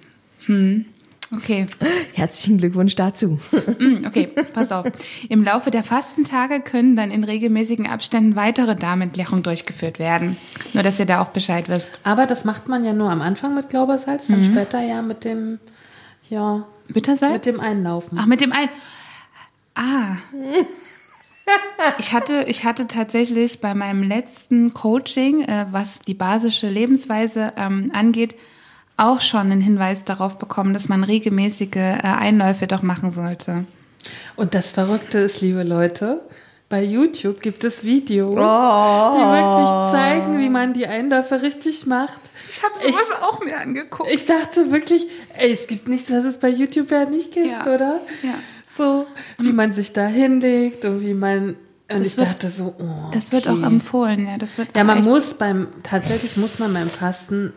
Okay. 1.35 1.67
Herzlichen 2.13 2.59
Glückwunsch 2.59 2.95
dazu. 2.95 3.39
Mm, 3.79 4.05
Okay, 4.07 4.29
pass 4.53 4.71
auf. 4.71 4.87
Im 5.29 5.43
Laufe 5.43 5.71
der 5.71 5.83
Fastentage 5.83 6.61
können 6.61 6.95
dann 6.95 7.11
in 7.11 7.25
regelmäßigen 7.25 7.87
Abständen 7.87 8.37
weitere 8.37 8.77
Darmentleerungen 8.77 9.43
durchgeführt 9.43 9.99
werden. 9.99 10.37
Nur, 10.75 10.83
dass 10.83 10.99
ihr 10.99 11.07
da 11.07 11.23
auch 11.23 11.29
Bescheid 11.29 11.69
wisst. 11.69 12.01
Aber 12.05 12.27
das 12.27 12.45
macht 12.45 12.69
man 12.69 12.85
ja 12.85 12.93
nur 12.93 13.11
am 13.11 13.23
Anfang 13.23 13.55
mit 13.55 13.71
Glaubersalz, 13.71 14.27
dann 14.29 14.41
Mhm. 14.41 14.53
später 14.53 14.81
ja 14.83 15.01
mit 15.01 15.25
dem, 15.25 15.59
ja, 16.29 16.67
Bittersalz? 16.89 17.33
mit 17.33 17.47
dem 17.47 17.61
Einlaufen. 17.61 18.19
Ach, 18.21 18.27
mit 18.27 18.41
dem 18.43 18.53
ein. 18.53 18.69
Ah. 19.75 20.17
Ich 21.99 22.13
hatte, 22.13 22.45
ich 22.47 22.65
hatte 22.65 22.87
tatsächlich 22.87 23.61
bei 23.61 23.75
meinem 23.75 24.03
letzten 24.03 24.73
Coaching, 24.75 25.43
äh, 25.43 25.67
was 25.71 25.99
die 26.01 26.15
basische 26.15 26.69
Lebensweise 26.69 27.53
ähm, 27.57 27.91
angeht, 27.95 28.37
auch 28.97 29.21
schon 29.21 29.41
einen 29.53 29.61
Hinweis 29.61 30.05
darauf 30.05 30.39
bekommen, 30.39 30.75
dass 30.75 30.89
man 30.89 31.05
regelmäßige 31.05 31.77
äh, 31.77 31.99
Einläufe 32.03 32.67
doch 32.67 32.83
machen 32.83 33.11
sollte. 33.11 33.65
Und 34.37 34.55
das 34.55 34.71
Verrückte 34.71 35.19
ist, 35.19 35.41
liebe 35.41 35.63
Leute, 35.63 36.23
bei 36.69 36.83
YouTube 36.83 37.41
gibt 37.41 37.65
es 37.65 37.85
Videos, 37.85 38.31
Oh. 38.31 39.17
die 39.17 39.25
wirklich 39.25 39.93
zeigen, 39.93 40.39
wie 40.39 40.49
man 40.49 40.73
die 40.73 40.87
Einläufe 40.87 41.43
richtig 41.43 41.87
macht. 41.87 42.21
Ich 42.49 42.63
habe 42.63 42.75
sowas 42.79 43.11
auch 43.23 43.45
mir 43.45 43.59
angeguckt. 43.59 44.11
Ich 44.11 44.25
dachte 44.27 44.73
wirklich, 44.73 45.07
ey, 45.39 45.53
es 45.53 45.67
gibt 45.67 45.89
nichts, 45.89 46.11
was 46.11 46.25
es 46.25 46.39
bei 46.39 46.49
YouTube 46.49 46.91
ja 46.91 47.05
nicht 47.05 47.33
gibt, 47.33 47.47
Ja. 47.49 47.61
oder? 47.63 48.01
Ja. 48.23 48.35
So, 48.77 49.07
wie 49.39 49.53
man 49.53 49.75
sich 49.75 49.93
da 49.93 50.07
hinlegt 50.07 50.85
und 50.87 51.07
wie 51.07 51.13
man. 51.15 51.57
Und 51.91 52.07
ich 52.07 52.17
wird- 52.17 52.29
dachte 52.29 52.49
so, 52.49 52.75
oh. 52.79 53.11
das 53.13 53.33
wird 53.33 53.47
auch 53.49 53.53
okay. 53.59 53.67
empfohlen, 53.67 54.27
ja. 54.27 54.39
Das 54.39 54.57
wird 54.57 54.75
Ja, 54.75 54.83
man 54.83 55.03
muss 55.03 55.35
beim, 55.35 55.69
tatsächlich 55.83 56.39
muss 56.39 56.59
man 56.59 56.73
beim 56.73 56.89
Fasten 56.89 57.53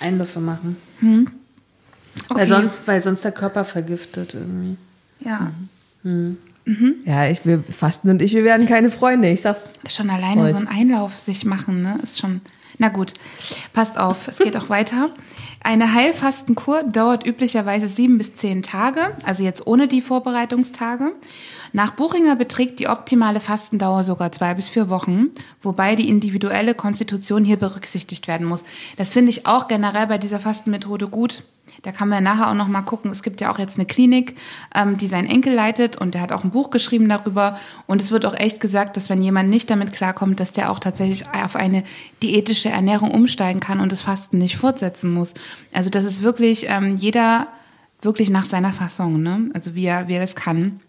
Einläufe 0.00 0.40
machen. 0.40 0.76
Okay. 1.00 1.26
Weil, 2.28 2.46
sonst, 2.46 2.78
weil 2.86 3.02
sonst 3.02 3.24
der 3.24 3.32
Körper 3.32 3.64
vergiftet 3.64 4.34
irgendwie. 4.34 4.76
Ja. 5.20 5.52
Ja, 7.04 7.26
ich, 7.26 7.44
wir 7.44 7.62
Fasten 7.62 8.10
und 8.10 8.22
ich, 8.22 8.32
wir 8.32 8.44
werden 8.44 8.66
keine 8.66 8.90
Freunde. 8.90 9.28
Ich 9.28 9.42
sag's. 9.42 9.72
Schon 9.88 10.10
alleine 10.10 10.42
Heute. 10.42 10.52
so 10.52 10.58
einen 10.58 10.68
Einlauf 10.68 11.18
sich 11.18 11.44
machen, 11.44 11.82
ne, 11.82 11.98
ist 12.02 12.18
schon. 12.18 12.40
Na 12.78 12.88
gut, 12.88 13.12
passt 13.74 13.98
auf, 13.98 14.28
es 14.28 14.38
geht 14.38 14.56
auch 14.56 14.68
weiter. 14.70 15.10
Eine 15.62 15.92
Heilfastenkur 15.92 16.84
dauert 16.84 17.26
üblicherweise 17.26 17.88
sieben 17.88 18.16
bis 18.16 18.34
zehn 18.34 18.62
Tage, 18.62 19.14
also 19.24 19.42
jetzt 19.42 19.66
ohne 19.66 19.88
die 19.88 20.00
Vorbereitungstage. 20.00 21.12
Nach 21.72 21.92
Buchinger 21.92 22.36
beträgt 22.36 22.80
die 22.80 22.88
optimale 22.88 23.40
Fastendauer 23.40 24.04
sogar 24.04 24.32
zwei 24.32 24.54
bis 24.54 24.68
vier 24.68 24.88
Wochen, 24.88 25.28
wobei 25.62 25.94
die 25.94 26.08
individuelle 26.08 26.74
Konstitution 26.74 27.44
hier 27.44 27.56
berücksichtigt 27.56 28.28
werden 28.28 28.46
muss. 28.46 28.64
Das 28.96 29.10
finde 29.10 29.30
ich 29.30 29.46
auch 29.46 29.68
generell 29.68 30.06
bei 30.06 30.18
dieser 30.18 30.40
Fastenmethode 30.40 31.08
gut. 31.08 31.44
Da 31.82 31.92
kann 31.92 32.08
man 32.08 32.22
nachher 32.22 32.50
auch 32.50 32.54
noch 32.54 32.68
mal 32.68 32.82
gucken. 32.82 33.10
Es 33.10 33.22
gibt 33.22 33.40
ja 33.40 33.50
auch 33.50 33.58
jetzt 33.58 33.78
eine 33.78 33.86
Klinik, 33.86 34.36
ähm, 34.74 34.96
die 34.98 35.06
seinen 35.06 35.28
Enkel 35.28 35.54
leitet 35.54 35.96
und 35.96 36.14
der 36.14 36.20
hat 36.20 36.32
auch 36.32 36.44
ein 36.44 36.50
Buch 36.50 36.70
geschrieben 36.70 37.08
darüber. 37.08 37.54
Und 37.86 38.02
es 38.02 38.10
wird 38.10 38.26
auch 38.26 38.34
echt 38.34 38.60
gesagt, 38.60 38.96
dass 38.96 39.08
wenn 39.08 39.22
jemand 39.22 39.48
nicht 39.48 39.70
damit 39.70 39.92
klarkommt, 39.92 40.40
dass 40.40 40.52
der 40.52 40.70
auch 40.70 40.78
tatsächlich 40.78 41.26
auf 41.28 41.56
eine 41.56 41.84
diätische 42.22 42.68
Ernährung 42.68 43.10
umsteigen 43.10 43.60
kann 43.60 43.80
und 43.80 43.92
das 43.92 44.02
Fasten 44.02 44.38
nicht 44.38 44.56
fortsetzen 44.56 45.12
muss. 45.12 45.34
Also 45.72 45.90
das 45.90 46.04
ist 46.04 46.22
wirklich 46.22 46.66
ähm, 46.68 46.96
jeder 46.96 47.46
wirklich 48.02 48.30
nach 48.30 48.46
seiner 48.46 48.72
Fassung, 48.72 49.22
ne? 49.22 49.50
Also 49.54 49.74
wie 49.74 49.84
er, 49.84 50.08
wie 50.08 50.14
er 50.14 50.22
das 50.22 50.34
kann. 50.34 50.80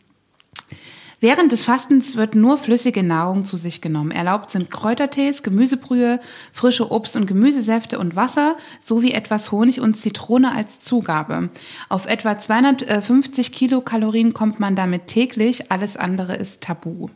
Während 1.24 1.51
des 1.51 1.63
Fastens 1.63 2.15
wird 2.15 2.34
nur 2.34 2.57
flüssige 2.57 3.03
Nahrung 3.03 3.45
zu 3.45 3.55
sich 3.55 3.80
genommen. 3.80 4.09
Erlaubt 4.09 4.49
sind 4.49 4.72
Kräutertees, 4.72 5.43
Gemüsebrühe, 5.43 6.19
frische 6.51 6.91
Obst- 6.91 7.15
und 7.15 7.28
Gemüsesäfte 7.28 7.99
und 7.99 8.15
Wasser 8.15 8.57
sowie 8.80 9.11
etwas 9.11 9.51
Honig 9.51 9.82
und 9.82 9.93
Zitrone 9.93 10.51
als 10.51 10.80
Zugabe. 10.80 11.49
Auf 11.89 12.07
etwa 12.07 12.39
250 12.39 13.51
Kilokalorien 13.51 14.34
kommt 14.34 14.59
man 14.59 14.76
damit 14.76 15.05
täglich. 15.05 15.72
Alles 15.72 15.95
andere 15.95 16.38
ist 16.38 16.63
tabu. 16.63 17.09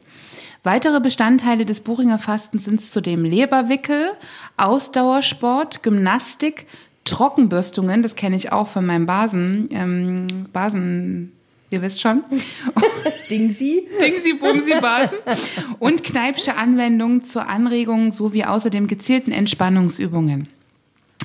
Weitere 0.63 0.99
Bestandteile 0.99 1.65
des 1.65 1.79
Buchinger 1.79 2.19
Fastens 2.19 2.65
sind 2.65 2.81
zudem 2.81 3.25
Leberwickel, 3.25 4.11
Ausdauersport, 4.55 5.81
Gymnastik, 5.81 6.67
Trockenbürstungen, 7.05 8.03
das 8.03 8.15
kenne 8.15 8.35
ich 8.35 8.51
auch 8.51 8.67
von 8.67 8.85
meinem 8.85 9.07
Basen, 9.07 9.67
ähm, 9.71 10.27
Basen, 10.53 11.34
ihr 11.69 11.81
wisst 11.81 12.01
schon, 12.01 12.23
Dingsi. 13.29 13.87
Dingsi 13.99 14.33
Bumsi 14.33 14.79
Basen 14.79 15.17
und 15.79 16.03
Kneipsche 16.03 16.55
Anwendungen 16.55 17.23
zur 17.23 17.47
Anregung 17.47 18.11
sowie 18.11 18.45
außerdem 18.45 18.87
gezielten 18.87 19.31
Entspannungsübungen. 19.31 20.47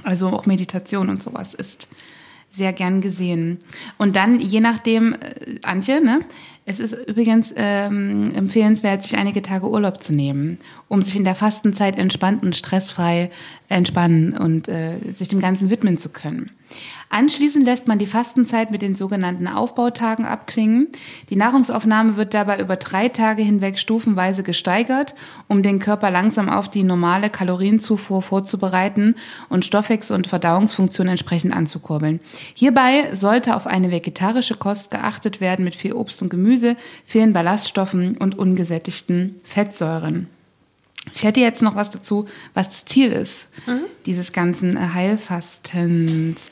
Also 0.02 0.28
auch 0.28 0.46
Meditation 0.46 1.08
und 1.08 1.22
sowas 1.22 1.54
ist 1.54 1.88
sehr 2.50 2.72
gern 2.72 3.00
gesehen. 3.00 3.58
Und 3.96 4.16
dann, 4.16 4.40
je 4.40 4.60
nachdem, 4.60 5.14
äh, 5.14 5.18
Antje, 5.62 6.02
ne? 6.02 6.20
Es 6.66 6.78
ist 6.78 6.92
übrigens 7.08 7.52
ähm, 7.56 8.32
empfehlenswert, 8.34 9.02
sich 9.02 9.16
einige 9.16 9.42
Tage 9.42 9.68
Urlaub 9.68 10.02
zu 10.02 10.12
nehmen, 10.12 10.58
um 10.88 11.02
sich 11.02 11.16
in 11.16 11.24
der 11.24 11.34
Fastenzeit 11.34 11.98
entspannt 11.98 12.44
und 12.44 12.54
stressfrei 12.54 13.30
entspannen 13.68 14.36
und 14.36 14.68
äh, 14.68 14.98
sich 15.14 15.28
dem 15.28 15.40
Ganzen 15.40 15.70
widmen 15.70 15.98
zu 15.98 16.10
können. 16.10 16.52
Anschließend 17.12 17.64
lässt 17.64 17.88
man 17.88 17.98
die 17.98 18.06
Fastenzeit 18.06 18.70
mit 18.70 18.82
den 18.82 18.94
sogenannten 18.94 19.48
Aufbautagen 19.48 20.24
abklingen. 20.24 20.86
Die 21.28 21.34
Nahrungsaufnahme 21.34 22.16
wird 22.16 22.34
dabei 22.34 22.60
über 22.60 22.76
drei 22.76 23.08
Tage 23.08 23.42
hinweg 23.42 23.80
stufenweise 23.80 24.44
gesteigert, 24.44 25.16
um 25.48 25.64
den 25.64 25.80
Körper 25.80 26.12
langsam 26.12 26.48
auf 26.48 26.70
die 26.70 26.84
normale 26.84 27.28
Kalorienzufuhr 27.28 28.22
vorzubereiten 28.22 29.16
und 29.48 29.64
Stoffwechsel- 29.64 30.14
und 30.14 30.28
Verdauungsfunktion 30.28 31.08
entsprechend 31.08 31.52
anzukurbeln. 31.52 32.20
Hierbei 32.54 33.10
sollte 33.12 33.56
auf 33.56 33.66
eine 33.66 33.90
vegetarische 33.90 34.54
Kost 34.54 34.92
geachtet 34.92 35.40
werden 35.40 35.64
mit 35.64 35.74
viel 35.74 35.94
Obst 35.94 36.22
und 36.22 36.28
Gemüse, 36.28 36.76
vielen 37.04 37.32
Ballaststoffen 37.32 38.18
und 38.18 38.38
ungesättigten 38.38 39.34
Fettsäuren. 39.42 40.28
Ich 41.12 41.24
hätte 41.24 41.40
jetzt 41.40 41.62
noch 41.62 41.74
was 41.74 41.90
dazu, 41.90 42.26
was 42.54 42.68
das 42.68 42.84
Ziel 42.84 43.10
ist, 43.10 43.48
dieses 44.06 44.32
ganzen 44.32 44.76
äh, 44.76 44.90
Heilfastens. 44.94 46.50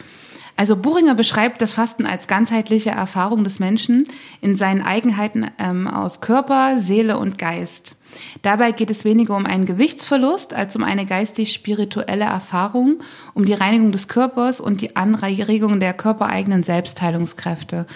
Also 0.58 0.74
Buchinger 0.74 1.14
beschreibt 1.14 1.62
das 1.62 1.74
Fasten 1.74 2.04
als 2.04 2.26
ganzheitliche 2.26 2.90
Erfahrung 2.90 3.44
des 3.44 3.60
Menschen 3.60 4.08
in 4.40 4.56
seinen 4.56 4.82
Eigenheiten 4.82 5.46
ähm, 5.56 5.86
aus 5.86 6.20
Körper, 6.20 6.80
Seele 6.80 7.16
und 7.16 7.38
Geist. 7.38 7.94
Dabei 8.42 8.72
geht 8.72 8.90
es 8.90 9.04
weniger 9.04 9.36
um 9.36 9.46
einen 9.46 9.66
Gewichtsverlust 9.66 10.54
als 10.54 10.74
um 10.74 10.82
eine 10.82 11.06
geistig-spirituelle 11.06 12.24
Erfahrung, 12.24 12.98
um 13.34 13.44
die 13.44 13.54
Reinigung 13.54 13.92
des 13.92 14.08
Körpers 14.08 14.58
und 14.58 14.80
die 14.80 14.96
Anregung 14.96 15.78
der 15.78 15.94
körpereigenen 15.94 16.64
Selbstheilungskräfte. 16.64 17.86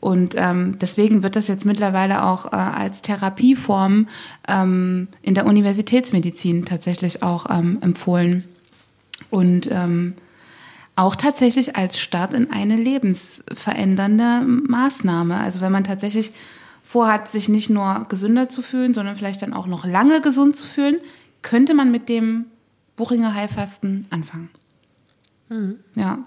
Und 0.00 0.36
ähm, 0.38 0.78
deswegen 0.78 1.22
wird 1.22 1.36
das 1.36 1.48
jetzt 1.48 1.66
mittlerweile 1.66 2.24
auch 2.24 2.46
äh, 2.46 2.56
als 2.56 3.02
Therapieform 3.02 4.08
ähm, 4.48 5.08
in 5.20 5.34
der 5.34 5.44
Universitätsmedizin 5.44 6.64
tatsächlich 6.64 7.22
auch 7.22 7.50
ähm, 7.50 7.76
empfohlen. 7.82 8.44
Und 9.28 9.68
ähm, 9.70 10.14
auch 10.96 11.14
tatsächlich 11.14 11.76
als 11.76 11.98
Start 12.00 12.32
in 12.32 12.50
eine 12.50 12.76
lebensverändernde 12.76 14.40
Maßnahme. 14.46 15.36
Also 15.38 15.60
wenn 15.60 15.72
man 15.72 15.84
tatsächlich 15.84 16.32
vorhat, 16.82 17.30
sich 17.30 17.48
nicht 17.48 17.68
nur 17.70 18.06
gesünder 18.08 18.48
zu 18.48 18.62
fühlen, 18.62 18.94
sondern 18.94 19.16
vielleicht 19.16 19.42
dann 19.42 19.52
auch 19.52 19.66
noch 19.66 19.84
lange 19.84 20.20
gesund 20.20 20.56
zu 20.56 20.66
fühlen, 20.66 20.96
könnte 21.42 21.74
man 21.74 21.90
mit 21.90 22.08
dem 22.08 22.46
Buchinger 22.96 23.34
Heilfasten 23.34 24.06
anfangen. 24.10 24.48
Ja. 25.94 26.18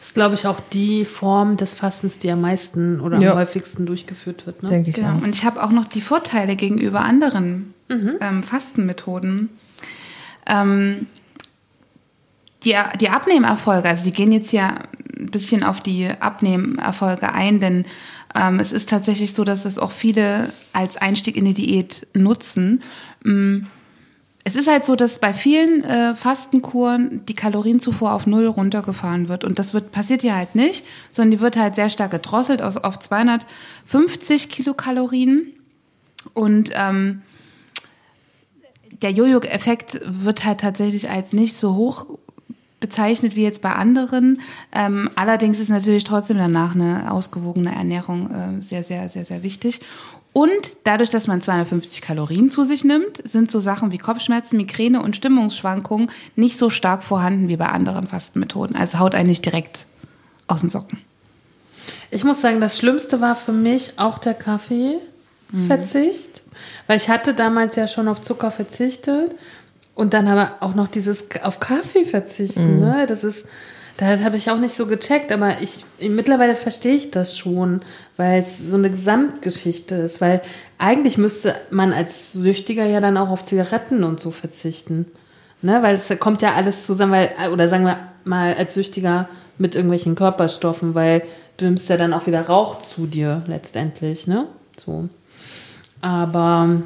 Es 0.00 0.08
ist, 0.08 0.14
glaube 0.14 0.34
ich, 0.34 0.46
auch 0.46 0.60
die 0.72 1.04
Form 1.04 1.56
des 1.56 1.76
Fastens, 1.76 2.18
die 2.18 2.30
am 2.30 2.40
meisten 2.40 3.00
oder 3.00 3.18
Ja. 3.20 3.32
am 3.32 3.38
häufigsten 3.38 3.84
durchgeführt 3.86 4.46
wird. 4.46 4.62
Ne? 4.62 4.70
Denke 4.70 4.90
ich 4.90 4.96
Genau. 4.96 5.16
auch. 5.18 5.22
Und 5.22 5.34
ich 5.34 5.44
habe 5.44 5.62
auch 5.62 5.70
noch 5.70 5.86
die 5.86 6.00
Vorteile 6.00 6.56
gegenüber 6.56 7.00
anderen 7.02 7.74
ähm, 7.90 8.42
Fastenmethoden. 8.42 9.50
Ähm, 10.46 11.06
die, 12.64 12.76
die 13.00 13.08
Abnehmerfolge, 13.08 13.88
also 13.88 14.04
die 14.04 14.12
gehen 14.12 14.32
jetzt 14.32 14.52
ja 14.52 14.78
ein 15.18 15.30
bisschen 15.30 15.62
auf 15.62 15.80
die 15.80 16.08
Abnehmerfolge 16.08 17.32
ein, 17.32 17.60
denn 17.60 17.84
ähm, 18.34 18.58
es 18.58 18.72
ist 18.72 18.88
tatsächlich 18.88 19.34
so, 19.34 19.44
dass 19.44 19.64
es 19.64 19.78
auch 19.78 19.92
viele 19.92 20.52
als 20.72 20.96
Einstieg 20.96 21.36
in 21.36 21.44
die 21.44 21.54
Diät 21.54 22.06
nutzen. 22.14 22.82
Mm, 23.22 23.66
Es 24.46 24.56
ist 24.56 24.68
halt 24.68 24.84
so, 24.84 24.96
dass 24.96 25.20
bei 25.20 25.32
vielen 25.32 25.84
äh, 25.84 26.14
Fastenkuren 26.14 27.24
die 27.26 27.34
Kalorienzufuhr 27.34 28.12
auf 28.12 28.26
null 28.26 28.46
runtergefahren 28.46 29.28
wird. 29.28 29.44
Und 29.44 29.58
das 29.58 29.72
wird, 29.72 29.90
passiert 29.92 30.22
ja 30.22 30.34
halt 30.34 30.54
nicht, 30.54 30.84
sondern 31.10 31.30
die 31.30 31.40
wird 31.40 31.56
halt 31.56 31.76
sehr 31.76 31.88
stark 31.88 32.10
gedrosselt 32.10 32.60
auf, 32.60 32.76
auf 32.84 32.98
250 32.98 34.50
Kilokalorien. 34.50 35.46
Und 36.34 36.70
ähm, 36.74 37.22
der 39.00 39.12
Jojo-Effekt 39.12 40.00
wird 40.04 40.44
halt 40.44 40.60
tatsächlich 40.60 41.08
als 41.08 41.32
nicht 41.32 41.56
so 41.56 41.74
hoch 41.74 42.06
bezeichnet 42.80 43.36
wie 43.36 43.42
jetzt 43.42 43.62
bei 43.62 43.72
anderen. 43.72 44.40
Ähm, 44.72 45.10
allerdings 45.16 45.58
ist 45.58 45.70
natürlich 45.70 46.04
trotzdem 46.04 46.38
danach 46.38 46.74
eine 46.74 47.10
ausgewogene 47.10 47.74
Ernährung 47.74 48.30
äh, 48.30 48.62
sehr, 48.62 48.84
sehr, 48.84 49.08
sehr, 49.08 49.24
sehr 49.24 49.42
wichtig. 49.42 49.80
Und 50.34 50.76
dadurch, 50.82 51.10
dass 51.10 51.28
man 51.28 51.40
250 51.40 52.02
Kalorien 52.02 52.50
zu 52.50 52.64
sich 52.64 52.82
nimmt, 52.82 53.26
sind 53.26 53.52
so 53.52 53.60
Sachen 53.60 53.92
wie 53.92 53.98
Kopfschmerzen, 53.98 54.56
Migräne 54.56 55.00
und 55.00 55.14
Stimmungsschwankungen 55.14 56.10
nicht 56.34 56.58
so 56.58 56.70
stark 56.70 57.04
vorhanden 57.04 57.48
wie 57.48 57.56
bei 57.56 57.68
anderen 57.68 58.08
Fastenmethoden. 58.08 58.74
Also 58.74 58.98
haut 58.98 59.14
einen 59.14 59.28
nicht 59.28 59.46
direkt 59.46 59.86
aus 60.48 60.60
den 60.60 60.70
Socken. 60.70 60.98
Ich 62.10 62.24
muss 62.24 62.40
sagen, 62.40 62.60
das 62.60 62.76
Schlimmste 62.76 63.20
war 63.20 63.36
für 63.36 63.52
mich 63.52 63.96
auch 63.98 64.18
der 64.18 64.34
Kaffeeverzicht, 64.34 66.42
weil 66.88 66.96
ich 66.96 67.08
hatte 67.08 67.34
damals 67.34 67.76
ja 67.76 67.86
schon 67.86 68.08
auf 68.08 68.20
Zucker 68.20 68.50
verzichtet 68.50 69.36
und 69.94 70.14
dann 70.14 70.28
aber 70.28 70.52
auch 70.60 70.74
noch 70.74 70.88
dieses 70.88 71.24
auf 71.42 71.60
Kaffee 71.60 72.04
verzichten. 72.04 72.80
Ne? 72.80 73.06
Das 73.06 73.24
ist, 73.24 73.46
da 73.96 74.18
habe 74.18 74.36
ich 74.36 74.50
auch 74.50 74.58
nicht 74.58 74.74
so 74.74 74.86
gecheckt, 74.86 75.30
aber 75.30 75.60
ich 75.60 75.84
mittlerweile 76.00 76.56
verstehe 76.56 76.94
ich 76.94 77.10
das 77.10 77.38
schon, 77.38 77.82
weil 78.16 78.40
es 78.40 78.58
so 78.58 78.76
eine 78.76 78.90
Gesamtgeschichte 78.90 79.94
ist, 79.94 80.20
weil 80.20 80.40
eigentlich 80.78 81.16
müsste 81.16 81.54
man 81.70 81.92
als 81.92 82.32
Süchtiger 82.32 82.84
ja 82.84 83.00
dann 83.00 83.16
auch 83.16 83.30
auf 83.30 83.44
Zigaretten 83.44 84.02
und 84.02 84.20
so 84.20 84.30
verzichten. 84.30 85.06
Ne, 85.62 85.82
weil 85.82 85.94
es 85.94 86.12
kommt 86.18 86.42
ja 86.42 86.52
alles 86.52 86.84
zusammen, 86.84 87.12
weil, 87.12 87.30
oder 87.50 87.68
sagen 87.68 87.86
wir 87.86 87.98
mal 88.24 88.52
als 88.54 88.74
Süchtiger 88.74 89.30
mit 89.56 89.74
irgendwelchen 89.74 90.14
Körperstoffen, 90.14 90.94
weil 90.94 91.22
du 91.56 91.64
nimmst 91.64 91.88
ja 91.88 91.96
dann 91.96 92.12
auch 92.12 92.26
wieder 92.26 92.42
Rauch 92.42 92.82
zu 92.82 93.06
dir 93.06 93.42
letztendlich, 93.46 94.26
ne? 94.26 94.46
So. 94.76 95.08
Aber 96.02 96.82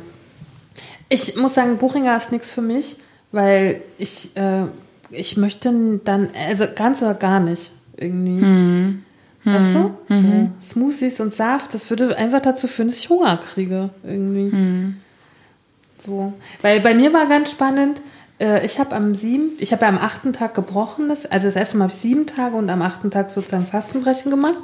ich 1.08 1.36
muss 1.36 1.54
sagen, 1.54 1.78
Buchinger 1.78 2.16
ist 2.16 2.32
nichts 2.32 2.52
für 2.52 2.62
mich, 2.62 2.96
weil 3.32 3.82
ich, 3.98 4.30
äh, 4.36 4.64
ich 5.10 5.36
möchte 5.36 6.00
dann, 6.04 6.28
also 6.48 6.66
ganz 6.74 7.02
oder 7.02 7.14
gar 7.14 7.40
nicht 7.40 7.70
irgendwie. 7.96 8.98
Weißt 9.44 9.74
du? 9.74 9.96
So. 10.08 10.50
Smoothies 10.62 11.20
und 11.20 11.34
Saft, 11.34 11.72
das 11.74 11.88
würde 11.90 12.16
einfach 12.16 12.40
dazu 12.40 12.68
führen, 12.68 12.88
dass 12.88 12.98
ich 12.98 13.08
Hunger 13.08 13.38
kriege 13.38 13.90
irgendwie. 14.04 14.50
So. 15.98 16.32
Weil 16.62 16.80
bei 16.80 16.94
mir 16.94 17.12
war 17.12 17.26
ganz 17.26 17.50
spannend, 17.50 18.00
äh, 18.40 18.64
ich 18.64 18.78
habe 18.78 18.94
am 18.94 19.14
sieben, 19.14 19.50
ich 19.58 19.72
habe 19.72 19.82
ja 19.82 19.88
am 19.88 19.98
achten 19.98 20.32
Tag 20.32 20.54
gebrochen, 20.54 21.08
das, 21.08 21.26
also 21.26 21.46
das 21.46 21.56
erste 21.56 21.76
Mal 21.76 21.84
habe 21.84 21.92
ich 21.92 21.98
sieben 22.00 22.26
Tage 22.26 22.56
und 22.56 22.70
am 22.70 22.82
achten 22.82 23.10
Tag 23.10 23.30
sozusagen 23.30 23.66
Fastenbrechen 23.66 24.30
gemacht. 24.30 24.58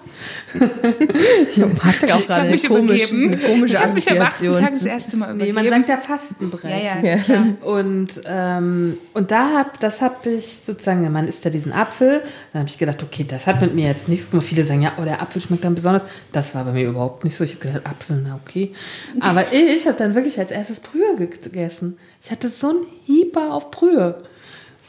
Ich 1.51 1.61
hatte 1.63 2.15
auch 2.15 2.27
gerade 2.27 2.43
eine 2.49 2.59
komische, 2.59 3.15
eine 3.15 3.37
komische 3.39 3.75
ich 3.75 3.81
habe 3.81 3.93
mich 3.95 4.11
am 4.11 4.21
achten. 4.21 4.53
Tag 4.53 4.73
das 4.75 4.85
erste 4.85 5.17
Mal 5.17 5.35
Nee, 5.35 5.51
übergeben. 5.51 5.71
man 5.71 5.87
sagt 5.87 5.89
ja 5.89 5.97
Fastenbrechen. 5.97 6.71
ja, 6.71 7.01
Ja. 7.11 7.17
klar. 7.17 7.47
Und, 7.63 8.21
ähm, 8.27 8.99
und 9.13 9.31
da 9.31 9.51
hab, 9.59 9.81
das 9.81 10.01
habe 10.01 10.31
ich 10.31 10.61
sozusagen, 10.65 11.11
man 11.13 11.29
isst 11.29 11.45
ja 11.45 11.51
diesen 11.51 11.73
Apfel. 11.73 12.23
Dann 12.53 12.61
habe 12.61 12.69
ich 12.71 12.79
gedacht, 12.79 13.03
okay, 13.03 13.25
das 13.29 13.47
hat 13.47 13.61
mit 13.61 13.75
mir 13.75 13.89
jetzt 13.89 14.09
nichts 14.09 14.31
gemacht. 14.31 14.47
Viele 14.47 14.65
sagen, 14.65 14.83
ja, 14.83 14.93
oh, 15.01 15.05
der 15.05 15.21
Apfel 15.23 15.43
schmeckt 15.43 15.65
dann 15.65 15.75
besonders. 15.75 16.03
Das 16.33 16.55
war 16.55 16.65
bei 16.65 16.73
mir 16.73 16.87
überhaupt 16.87 17.25
nicht 17.25 17.37
so. 17.37 17.45
Ich 17.45 17.55
habe 17.57 17.67
gedacht, 17.67 17.87
Apfel, 17.87 18.23
na 18.25 18.39
okay. 18.45 18.73
Aber 19.21 19.45
ich 19.53 19.87
habe 19.87 19.97
dann 19.97 20.15
wirklich 20.15 20.39
als 20.39 20.51
erstes 20.51 20.81
Brühe 20.81 21.17
gegessen. 21.17 21.99
Ich 22.25 22.31
hatte 22.31 22.49
so 22.49 22.71
einen 22.71 22.87
Hieber 23.05 23.53
auf 23.53 23.71
Brühe. 23.71 24.17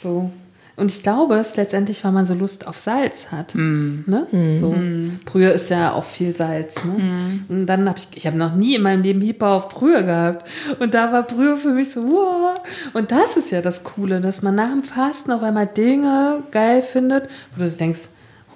So. 0.02 0.32
Und 0.78 0.92
ich 0.92 1.04
glaube, 1.04 1.36
es 1.36 1.50
ist 1.50 1.58
letztendlich, 1.58 2.04
weil 2.04 2.12
man 2.12 2.26
so 2.26 2.34
Lust 2.34 2.68
auf 2.68 2.80
Salz 2.80 3.32
hat. 3.32 3.56
Ne? 3.56 4.28
So. 4.60 4.74
Brühe 5.26 5.50
ist 5.50 5.70
ja 5.70 5.94
auch 5.94 6.04
viel 6.04 6.36
Salz. 6.36 6.76
Ne? 6.84 7.40
Und 7.50 7.66
dann 7.66 7.88
habe 7.88 8.00
ich, 8.00 8.08
ich 8.16 8.28
habe 8.28 8.38
noch 8.38 8.56
nie 8.56 8.76
in 8.76 8.82
meinem 8.82 9.02
Leben 9.02 9.22
Hieber 9.22 9.50
auf 9.50 9.70
Brühe 9.70 10.04
gehabt. 10.04 10.48
Und 10.80 10.94
da 10.94 11.12
war 11.12 11.24
Brühe 11.24 11.58
für 11.58 11.72
mich 11.72 11.92
so, 11.92 12.04
wow. 12.04 12.60
Und 12.94 13.12
das 13.12 13.38
ist 13.38 13.52
ja 13.52 13.62
das 13.62 13.84
Coole, 13.84 14.22
dass 14.22 14.42
man 14.42 14.56
nach 14.56 14.70
dem 14.70 14.84
Fasten 14.84 15.32
auf 15.32 15.44
einmal 15.44 15.68
Dinge 15.68 16.44
geil 16.52 16.82
findet, 16.82 17.30
wo 17.56 17.64
du 17.64 17.70
denkst, 17.70 18.02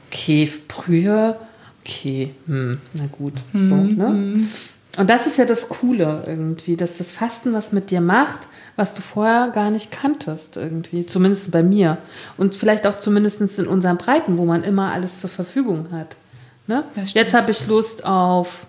okay, 0.08 0.50
Brühe, 0.68 1.36
okay, 1.86 2.34
hm, 2.46 2.80
na 2.94 3.06
gut. 3.12 3.34
So, 3.54 3.76
ne? 3.76 4.48
Und 5.00 5.10
das 5.10 5.26
ist 5.28 5.38
ja 5.38 5.46
das 5.46 5.70
Coole 5.70 6.24
irgendwie, 6.28 6.76
dass 6.76 6.98
das 6.98 7.14
Fasten 7.14 7.54
was 7.54 7.72
mit 7.72 7.90
dir 7.90 8.02
macht, 8.02 8.40
was 8.76 8.94
du 8.94 9.02
vorher 9.02 9.48
gar 9.48 9.70
nicht 9.70 9.92
kanntest 9.92 10.58
irgendwie, 10.58 11.06
zumindest 11.06 11.52
bei 11.52 11.64
mir. 11.64 11.98
Und 12.36 12.54
vielleicht 12.54 12.86
auch 12.86 12.98
zumindest 12.98 13.40
in 13.58 13.66
unseren 13.66 13.96
Breiten, 13.98 14.38
wo 14.38 14.44
man 14.44 14.62
immer 14.66 14.92
alles 14.92 15.22
zur 15.22 15.30
Verfügung 15.30 15.88
hat. 15.94 16.18
Ne? 16.68 16.84
Jetzt 17.14 17.34
habe 17.34 17.50
ich 17.50 17.66
Lust 17.68 18.04
auf, 18.06 18.66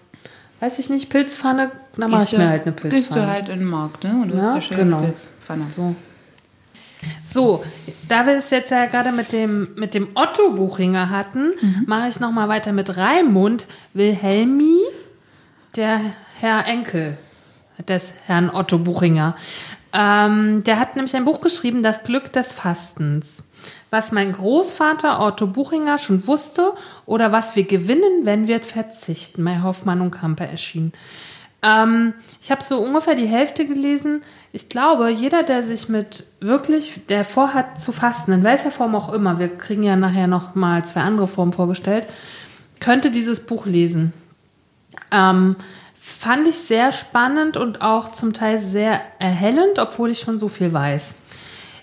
weiß 0.60 0.78
ich 0.78 0.88
nicht, 0.88 1.10
Pilzpfanne, 1.10 1.72
dann 1.96 2.10
mache 2.12 2.22
ich 2.24 2.38
mir 2.38 2.48
halt 2.48 2.62
eine 2.62 2.72
Gehst 2.74 2.84
du 2.84 2.88
Pilzpfanne. 2.90 3.26
halt 3.26 3.48
in 3.48 3.58
den 3.58 3.68
Markt, 3.68 4.04
ne? 4.04 4.12
Und 4.22 4.28
du 4.30 4.36
Ja, 4.36 4.42
hast 4.44 4.54
ja 4.54 4.60
schön 4.62 4.76
genau. 4.78 5.00
Pilzpfanne. 5.00 5.64
So. 5.68 5.96
So, 7.28 7.64
da 8.08 8.26
wir 8.26 8.34
es 8.36 8.50
jetzt 8.50 8.70
ja 8.70 8.86
gerade 8.86 9.10
mit 9.10 9.32
dem, 9.32 9.68
mit 9.76 9.94
dem 9.94 10.08
Otto 10.14 10.50
Buchinger 10.52 11.10
hatten, 11.10 11.52
mache 11.86 12.08
ich 12.08 12.20
nochmal 12.20 12.48
weiter 12.48 12.72
mit 12.72 12.96
Raimund 12.96 13.66
Wilhelmi, 13.94 14.76
der 15.76 16.00
Herr 16.38 16.66
Enkel 16.66 17.16
des 17.88 18.14
Herrn 18.26 18.50
Otto 18.50 18.78
Buchinger. 18.78 19.36
Ähm, 19.92 20.62
der 20.64 20.78
hat 20.78 20.96
nämlich 20.96 21.16
ein 21.16 21.24
Buch 21.24 21.40
geschrieben, 21.40 21.82
Das 21.82 22.04
Glück 22.04 22.32
des 22.32 22.52
Fastens. 22.52 23.42
Was 23.90 24.12
mein 24.12 24.32
Großvater 24.32 25.20
Otto 25.20 25.46
Buchinger 25.46 25.98
schon 25.98 26.26
wusste 26.26 26.72
oder 27.06 27.32
was 27.32 27.56
wir 27.56 27.64
gewinnen, 27.64 28.24
wenn 28.24 28.46
wir 28.46 28.60
verzichten. 28.60 29.44
Bei 29.44 29.62
Hoffmann 29.62 30.00
und 30.00 30.12
Kamper 30.12 30.46
erschienen. 30.46 30.92
Ähm, 31.62 32.14
ich 32.40 32.50
habe 32.50 32.62
so 32.62 32.78
ungefähr 32.78 33.14
die 33.14 33.26
Hälfte 33.26 33.66
gelesen. 33.66 34.22
Ich 34.52 34.68
glaube, 34.68 35.10
jeder, 35.10 35.42
der 35.42 35.62
sich 35.62 35.88
mit 35.88 36.24
wirklich, 36.40 37.00
der 37.08 37.24
vorhat 37.24 37.80
zu 37.80 37.92
fasten, 37.92 38.32
in 38.32 38.44
welcher 38.44 38.70
Form 38.70 38.94
auch 38.94 39.12
immer, 39.12 39.38
wir 39.38 39.48
kriegen 39.48 39.82
ja 39.82 39.96
nachher 39.96 40.26
noch 40.26 40.54
mal 40.54 40.84
zwei 40.84 41.00
andere 41.00 41.28
Formen 41.28 41.52
vorgestellt, 41.52 42.06
könnte 42.78 43.10
dieses 43.10 43.40
Buch 43.40 43.66
lesen. 43.66 44.12
Ähm, 45.10 45.56
fand 45.94 46.48
ich 46.48 46.56
sehr 46.56 46.92
spannend 46.92 47.56
und 47.56 47.82
auch 47.82 48.12
zum 48.12 48.32
Teil 48.32 48.60
sehr 48.60 49.00
erhellend, 49.18 49.78
obwohl 49.78 50.10
ich 50.10 50.20
schon 50.20 50.38
so 50.38 50.48
viel 50.48 50.72
weiß. 50.72 51.14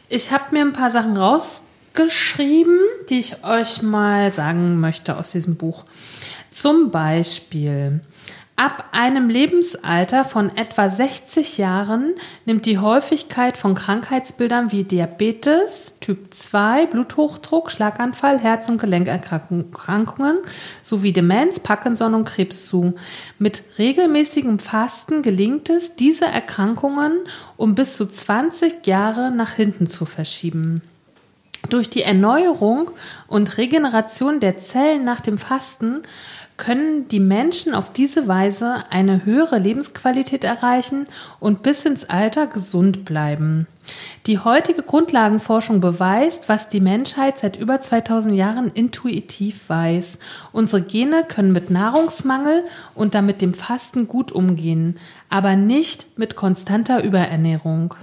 Ich 0.09 0.31
habe 0.31 0.55
mir 0.55 0.61
ein 0.61 0.73
paar 0.73 0.91
Sachen 0.91 1.17
rausgeschrieben, 1.17 2.77
die 3.09 3.19
ich 3.19 3.43
euch 3.43 3.81
mal 3.81 4.31
sagen 4.31 4.79
möchte 4.79 5.17
aus 5.17 5.31
diesem 5.31 5.55
Buch. 5.55 5.83
Zum 6.51 6.91
Beispiel, 6.91 8.01
ab 8.57 8.85
einem 8.91 9.29
Lebensalter 9.29 10.25
von 10.25 10.49
etwa 10.57 10.89
60 10.89 11.59
Jahren 11.59 12.15
nimmt 12.45 12.65
die 12.65 12.79
Häufigkeit 12.79 13.55
von 13.55 13.75
Krankheitsbildern 13.75 14.71
wie 14.71 14.83
Diabetes, 14.83 15.93
Typ 16.01 16.33
2, 16.33 16.87
Bluthochdruck, 16.87 17.69
Schlaganfall, 17.69 18.39
Herz- 18.39 18.67
und 18.67 18.81
Gelenkerkrankungen 18.81 20.37
sowie 20.81 21.13
Demenz, 21.13 21.59
Parkinson 21.59 22.15
und 22.15 22.25
Krebs 22.25 22.67
zu. 22.67 22.95
Mit 23.37 23.61
regelmäßigem 23.77 24.57
Fasten 24.57 25.21
gelingt 25.21 25.69
es, 25.69 25.95
diese 25.95 26.25
Erkrankungen 26.25 27.13
um 27.57 27.75
bis 27.75 27.95
zu 27.95 28.07
20 28.07 28.87
Jahre 28.87 29.29
nach 29.29 29.51
hinten 29.51 29.85
zu 29.85 30.05
verschieben. 30.05 30.81
Durch 31.69 31.91
die 31.91 32.01
Erneuerung 32.01 32.89
und 33.27 33.57
Regeneration 33.57 34.39
der 34.39 34.57
Zellen 34.57 35.03
nach 35.03 35.19
dem 35.19 35.37
Fasten 35.37 36.01
können 36.57 37.07
die 37.07 37.19
Menschen 37.19 37.73
auf 37.73 37.93
diese 37.93 38.27
Weise 38.27 38.83
eine 38.89 39.25
höhere 39.25 39.59
Lebensqualität 39.59 40.43
erreichen 40.43 41.07
und 41.39 41.63
bis 41.63 41.85
ins 41.85 42.05
Alter 42.05 42.47
gesund 42.47 43.05
bleiben. 43.05 43.67
Die 44.25 44.39
heutige 44.39 44.81
Grundlagenforschung 44.81 45.79
beweist, 45.79 46.49
was 46.49 46.67
die 46.67 46.81
Menschheit 46.81 47.37
seit 47.37 47.55
über 47.55 47.79
2000 47.79 48.35
Jahren 48.35 48.71
intuitiv 48.71 49.69
weiß. 49.69 50.17
Unsere 50.51 50.81
Gene 50.81 51.23
können 51.27 51.53
mit 51.53 51.69
Nahrungsmangel 51.69 52.65
und 52.95 53.15
damit 53.15 53.41
dem 53.41 53.53
Fasten 53.53 54.07
gut 54.07 54.31
umgehen, 54.31 54.99
aber 55.29 55.55
nicht 55.55 56.17
mit 56.17 56.35
konstanter 56.35 57.03
Überernährung 57.03 57.93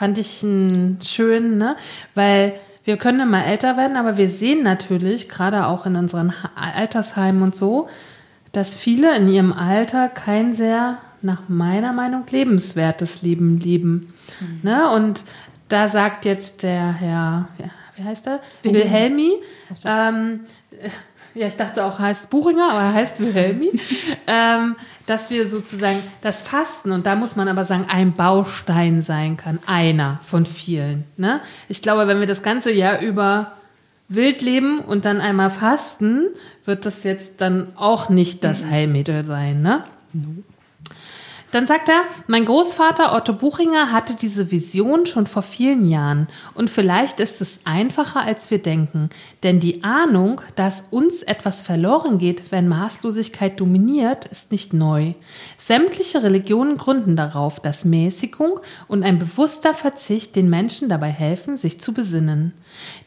fand 0.00 0.16
ich 0.16 0.38
schön, 0.38 1.58
ne? 1.58 1.76
Weil 2.14 2.54
wir 2.90 2.96
können 2.96 3.20
immer 3.20 3.46
älter 3.46 3.76
werden, 3.76 3.96
aber 3.96 4.16
wir 4.16 4.28
sehen 4.28 4.64
natürlich, 4.64 5.28
gerade 5.28 5.66
auch 5.66 5.86
in 5.86 5.94
unseren 5.94 6.34
Altersheimen 6.56 7.40
und 7.40 7.54
so, 7.54 7.88
dass 8.50 8.74
viele 8.74 9.16
in 9.16 9.28
ihrem 9.28 9.52
Alter 9.52 10.08
kein 10.08 10.56
sehr, 10.56 10.98
nach 11.22 11.42
meiner 11.46 11.92
Meinung, 11.92 12.24
lebenswertes 12.28 13.22
Leben 13.22 13.60
leben. 13.60 14.12
Ne? 14.64 14.90
Und 14.90 15.22
da 15.68 15.86
sagt 15.86 16.24
jetzt 16.24 16.64
der 16.64 16.92
Herr, 16.92 17.48
wie 17.94 18.02
heißt 18.02 18.26
er? 18.26 18.40
Wilhelmi, 18.64 19.34
ähm, 19.84 20.40
ja, 21.34 21.46
ich 21.46 21.56
dachte 21.56 21.84
auch, 21.84 21.98
er 21.98 22.06
heißt 22.06 22.30
Buchinger, 22.30 22.70
aber 22.70 22.80
er 22.80 22.94
heißt 22.94 23.20
Wilhelmi, 23.20 23.70
ähm, 24.26 24.76
dass 25.06 25.30
wir 25.30 25.46
sozusagen 25.46 25.98
das 26.22 26.42
Fasten, 26.42 26.90
und 26.90 27.06
da 27.06 27.14
muss 27.14 27.36
man 27.36 27.48
aber 27.48 27.64
sagen, 27.64 27.86
ein 27.88 28.12
Baustein 28.12 29.02
sein 29.02 29.36
kann, 29.36 29.58
einer 29.66 30.20
von 30.22 30.46
vielen. 30.46 31.04
Ne? 31.16 31.40
Ich 31.68 31.82
glaube, 31.82 32.06
wenn 32.06 32.20
wir 32.20 32.26
das 32.26 32.42
ganze 32.42 32.72
Jahr 32.72 33.00
über 33.00 33.52
wild 34.08 34.42
leben 34.42 34.80
und 34.80 35.04
dann 35.04 35.20
einmal 35.20 35.50
fasten, 35.50 36.26
wird 36.64 36.84
das 36.84 37.04
jetzt 37.04 37.40
dann 37.40 37.68
auch 37.76 38.08
nicht 38.08 38.42
das 38.42 38.64
Heilmittel 38.64 39.24
sein. 39.24 39.62
Ne? 39.62 39.84
Dann 41.52 41.66
sagt 41.66 41.88
er, 41.88 42.04
mein 42.28 42.44
Großvater 42.44 43.12
Otto 43.12 43.32
Buchinger 43.32 43.90
hatte 43.90 44.14
diese 44.14 44.52
Vision 44.52 45.04
schon 45.06 45.26
vor 45.26 45.42
vielen 45.42 45.88
Jahren 45.88 46.28
und 46.54 46.70
vielleicht 46.70 47.18
ist 47.18 47.40
es 47.40 47.58
einfacher, 47.64 48.20
als 48.20 48.52
wir 48.52 48.62
denken, 48.62 49.10
denn 49.42 49.58
die 49.58 49.82
Ahnung, 49.82 50.40
dass 50.54 50.84
uns 50.90 51.22
etwas 51.22 51.62
verloren 51.62 52.18
geht, 52.18 52.52
wenn 52.52 52.68
Maßlosigkeit 52.68 53.58
dominiert, 53.58 54.26
ist 54.26 54.52
nicht 54.52 54.72
neu. 54.72 55.14
Sämtliche 55.58 56.22
Religionen 56.22 56.78
gründen 56.78 57.16
darauf, 57.16 57.58
dass 57.58 57.84
Mäßigung 57.84 58.60
und 58.86 59.02
ein 59.02 59.18
bewusster 59.18 59.74
Verzicht 59.74 60.36
den 60.36 60.50
Menschen 60.50 60.88
dabei 60.88 61.08
helfen, 61.08 61.56
sich 61.56 61.80
zu 61.80 61.92
besinnen. 61.92 62.52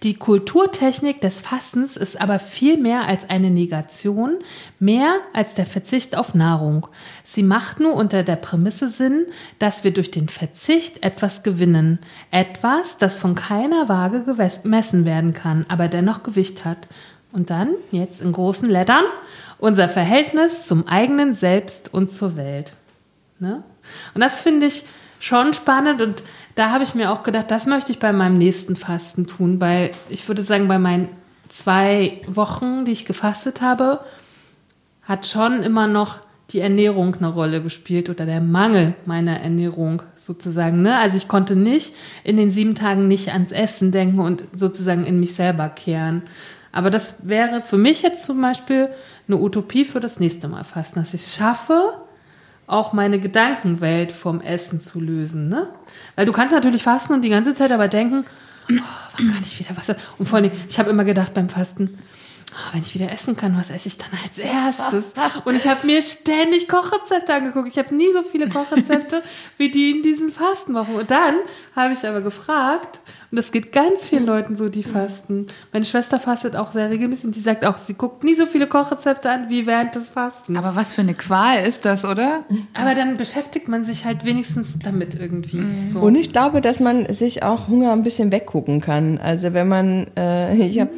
Die 0.03 0.15
Kulturtechnik 0.15 1.21
des 1.21 1.41
Fastens 1.41 1.97
ist 1.97 2.19
aber 2.19 2.39
viel 2.39 2.77
mehr 2.77 3.07
als 3.07 3.29
eine 3.29 3.49
Negation, 3.49 4.39
mehr 4.79 5.15
als 5.33 5.53
der 5.53 5.65
Verzicht 5.65 6.17
auf 6.17 6.35
Nahrung. 6.35 6.87
Sie 7.23 7.43
macht 7.43 7.79
nur 7.79 7.93
unter 7.93 8.23
der 8.23 8.35
Prämisse 8.35 8.89
Sinn, 8.89 9.25
dass 9.59 9.83
wir 9.83 9.91
durch 9.91 10.11
den 10.11 10.29
Verzicht 10.29 11.03
etwas 11.03 11.43
gewinnen. 11.43 11.99
Etwas, 12.31 12.97
das 12.97 13.19
von 13.19 13.35
keiner 13.35 13.89
Waage 13.89 14.23
gemessen 14.23 15.05
werden 15.05 15.33
kann, 15.33 15.65
aber 15.69 15.87
dennoch 15.87 16.23
Gewicht 16.23 16.65
hat. 16.65 16.87
Und 17.31 17.49
dann, 17.49 17.73
jetzt 17.91 18.21
in 18.21 18.31
großen 18.31 18.69
Lettern, 18.69 19.03
unser 19.57 19.89
Verhältnis 19.89 20.65
zum 20.67 20.87
eigenen 20.87 21.33
Selbst 21.33 21.93
und 21.93 22.11
zur 22.11 22.35
Welt. 22.35 22.73
Ne? 23.39 23.63
Und 24.13 24.21
das 24.21 24.41
finde 24.41 24.67
ich 24.67 24.85
schon 25.19 25.53
spannend 25.53 26.01
und 26.01 26.21
da 26.55 26.69
habe 26.69 26.83
ich 26.83 26.95
mir 26.95 27.11
auch 27.11 27.23
gedacht, 27.23 27.49
das 27.49 27.65
möchte 27.65 27.91
ich 27.91 27.99
bei 27.99 28.13
meinem 28.13 28.37
nächsten 28.37 28.75
Fasten 28.75 29.25
tun. 29.25 29.59
Bei, 29.59 29.91
ich 30.09 30.27
würde 30.27 30.43
sagen, 30.43 30.67
bei 30.67 30.77
meinen 30.79 31.09
zwei 31.49 32.21
Wochen, 32.27 32.85
die 32.85 32.91
ich 32.91 33.05
gefastet 33.05 33.61
habe, 33.61 33.99
hat 35.03 35.25
schon 35.25 35.63
immer 35.63 35.87
noch 35.87 36.19
die 36.51 36.59
Ernährung 36.59 37.15
eine 37.15 37.29
Rolle 37.29 37.61
gespielt 37.61 38.09
oder 38.09 38.25
der 38.25 38.41
Mangel 38.41 38.93
meiner 39.05 39.39
Ernährung 39.39 40.03
sozusagen. 40.15 40.81
Ne? 40.81 40.97
Also 40.97 41.17
ich 41.17 41.27
konnte 41.27 41.55
nicht 41.55 41.95
in 42.23 42.37
den 42.37 42.51
sieben 42.51 42.75
Tagen 42.75 43.07
nicht 43.07 43.31
ans 43.33 43.51
Essen 43.51 43.91
denken 43.91 44.19
und 44.19 44.43
sozusagen 44.53 45.05
in 45.05 45.19
mich 45.19 45.33
selber 45.33 45.69
kehren. 45.69 46.21
Aber 46.71 46.89
das 46.89 47.15
wäre 47.23 47.61
für 47.61 47.77
mich 47.77 48.01
jetzt 48.01 48.23
zum 48.23 48.41
Beispiel 48.41 48.89
eine 49.27 49.37
Utopie 49.37 49.85
für 49.85 49.99
das 49.99 50.19
nächste 50.19 50.47
Mal 50.47 50.63
fasten, 50.63 50.99
dass 50.99 51.13
ich 51.13 51.21
es 51.21 51.35
schaffe, 51.35 51.93
auch 52.73 52.91
meine 52.91 53.19
Gedankenwelt 53.19 54.11
vom 54.11 54.41
Essen 54.41 54.79
zu 54.79 54.99
lösen. 54.99 55.47
Ne? 55.47 55.67
Weil 56.15 56.25
du 56.25 56.31
kannst 56.31 56.53
natürlich 56.53 56.83
fasten 56.83 57.13
und 57.13 57.21
die 57.21 57.29
ganze 57.29 57.53
Zeit 57.53 57.71
aber 57.71 57.87
denken, 57.87 58.25
oh, 58.69 58.73
wann 59.17 59.33
kann 59.33 59.43
ich 59.43 59.59
wieder 59.59 59.71
was? 59.75 59.95
Und 60.17 60.25
vor 60.25 60.39
allem, 60.39 60.51
ich 60.67 60.79
habe 60.79 60.89
immer 60.89 61.05
gedacht 61.05 61.33
beim 61.33 61.49
Fasten, 61.49 61.99
wenn 62.71 62.81
ich 62.81 62.93
wieder 62.93 63.11
essen 63.11 63.35
kann, 63.35 63.57
was 63.57 63.69
esse 63.69 63.87
ich 63.87 63.97
dann 63.97 64.09
als 64.23 64.37
erstes? 64.37 65.05
Und 65.45 65.55
ich 65.55 65.67
habe 65.67 65.85
mir 65.85 66.01
ständig 66.01 66.67
Kochrezepte 66.67 67.33
angeguckt. 67.33 67.67
Ich 67.67 67.77
habe 67.77 67.93
nie 67.95 68.11
so 68.13 68.21
viele 68.23 68.49
Kochrezepte 68.49 69.21
wie 69.57 69.69
die 69.69 69.91
in 69.91 70.03
diesen 70.03 70.31
Fastenwochen. 70.31 70.95
Und 70.95 71.11
dann 71.11 71.35
habe 71.75 71.93
ich 71.93 72.07
aber 72.07 72.21
gefragt, 72.21 72.99
und 73.33 73.37
das 73.37 73.51
geht 73.51 73.71
ganz 73.71 74.05
vielen 74.05 74.27
Leuten 74.27 74.55
so, 74.55 74.69
die 74.69 74.83
fasten. 74.83 75.47
Meine 75.71 75.85
Schwester 75.85 76.19
fastet 76.19 76.55
auch 76.55 76.71
sehr 76.71 76.91
regelmäßig 76.91 77.25
und 77.25 77.35
die 77.35 77.39
sagt 77.39 77.65
auch, 77.65 77.79
sie 77.79 77.95
guckt 77.95 78.23
nie 78.23 78.35
so 78.35 78.45
viele 78.45 78.67
Kochrezepte 78.67 79.29
an 79.29 79.49
wie 79.49 79.65
während 79.65 79.95
des 79.95 80.09
Fastens. 80.09 80.55
Aber 80.55 80.75
was 80.75 80.93
für 80.93 81.01
eine 81.01 81.15
Qual 81.15 81.65
ist 81.65 81.83
das, 81.85 82.05
oder? 82.05 82.45
Aber 82.75 82.93
dann 82.93 83.17
beschäftigt 83.17 83.67
man 83.67 83.83
sich 83.83 84.05
halt 84.05 84.23
wenigstens 84.23 84.77
damit 84.83 85.15
irgendwie. 85.19 85.89
So. 85.89 85.99
Und 86.01 86.13
ich 86.13 86.31
glaube, 86.31 86.61
dass 86.61 86.79
man 86.79 87.11
sich 87.11 87.41
auch 87.41 87.67
Hunger 87.67 87.91
ein 87.93 88.03
bisschen 88.03 88.31
weggucken 88.31 88.81
kann. 88.81 89.17
Also 89.17 89.53
wenn 89.53 89.67
man, 89.67 90.07
äh, 90.15 90.53
ich 90.55 90.79
habe, 90.79 90.91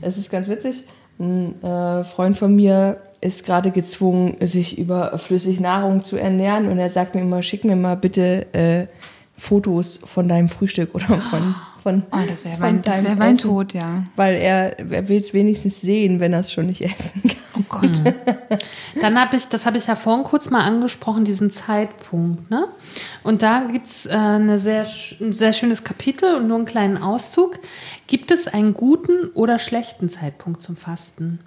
es 0.00 0.16
ist 0.18 0.30
ganz 0.30 0.48
witzig, 0.48 0.84
ein 1.18 1.62
äh, 1.62 2.04
Freund 2.04 2.36
von 2.36 2.54
mir 2.54 2.98
ist 3.20 3.46
gerade 3.46 3.70
gezwungen, 3.70 4.36
sich 4.40 4.78
über 4.78 5.16
Flüssignahrung 5.18 6.02
zu 6.02 6.16
ernähren. 6.16 6.68
Und 6.68 6.78
er 6.78 6.90
sagt 6.90 7.14
mir 7.14 7.22
immer, 7.22 7.42
schick 7.42 7.64
mir 7.64 7.76
mal 7.76 7.96
bitte 7.96 8.52
äh, 8.52 8.86
Fotos 9.36 10.00
von 10.04 10.28
deinem 10.28 10.48
Frühstück 10.48 10.94
oder 10.94 11.20
von 11.30 11.54
von 11.84 12.02
Oh, 12.10 12.16
das 12.26 12.46
wäre 12.46 12.56
mein, 12.58 12.80
das 12.80 13.04
wär 13.04 13.14
mein 13.14 13.36
Essen. 13.36 13.48
Tod, 13.48 13.74
ja. 13.74 14.04
Weil 14.16 14.36
er, 14.36 14.78
er 14.90 15.06
will 15.06 15.20
es 15.20 15.34
wenigstens 15.34 15.82
sehen, 15.82 16.18
wenn 16.18 16.32
er 16.32 16.40
es 16.40 16.50
schon 16.50 16.66
nicht 16.66 16.80
essen 16.80 17.22
kann. 17.22 17.36
Oh 17.58 17.62
Gott. 17.68 17.90
Dann 19.02 19.20
habe 19.20 19.36
ich, 19.36 19.48
das 19.48 19.66
habe 19.66 19.76
ich 19.76 19.86
ja 19.86 19.94
vorhin 19.94 20.24
kurz 20.24 20.48
mal 20.48 20.62
angesprochen, 20.62 21.26
diesen 21.26 21.50
Zeitpunkt. 21.50 22.50
Ne? 22.50 22.66
Und 23.22 23.42
da 23.42 23.68
gibt 23.70 23.86
es 23.86 24.06
äh, 24.06 24.12
eine 24.12 24.58
sehr, 24.58 24.86
ein 25.20 25.34
sehr 25.34 25.52
schönes 25.52 25.84
Kapitel 25.84 26.34
und 26.36 26.48
nur 26.48 26.56
einen 26.56 26.66
kleinen 26.66 26.96
Auszug. 26.96 27.58
Gibt 28.06 28.30
es 28.30 28.48
einen 28.48 28.72
guten 28.72 29.28
oder 29.34 29.58
schlechten 29.58 30.08
Zeitpunkt 30.08 30.62
zum 30.62 30.76
Fasten? 30.76 31.38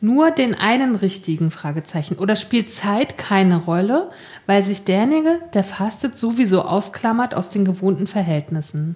Nur 0.00 0.30
den 0.30 0.54
einen 0.54 0.94
richtigen 0.94 1.50
Fragezeichen. 1.50 2.16
Oder 2.16 2.36
spielt 2.36 2.70
Zeit 2.70 3.18
keine 3.18 3.56
Rolle, 3.56 4.12
weil 4.46 4.62
sich 4.62 4.84
derjenige, 4.84 5.40
der 5.52 5.64
fastet, 5.64 6.16
sowieso 6.16 6.62
ausklammert 6.62 7.34
aus 7.34 7.50
den 7.50 7.64
gewohnten 7.64 8.06
Verhältnissen? 8.06 8.94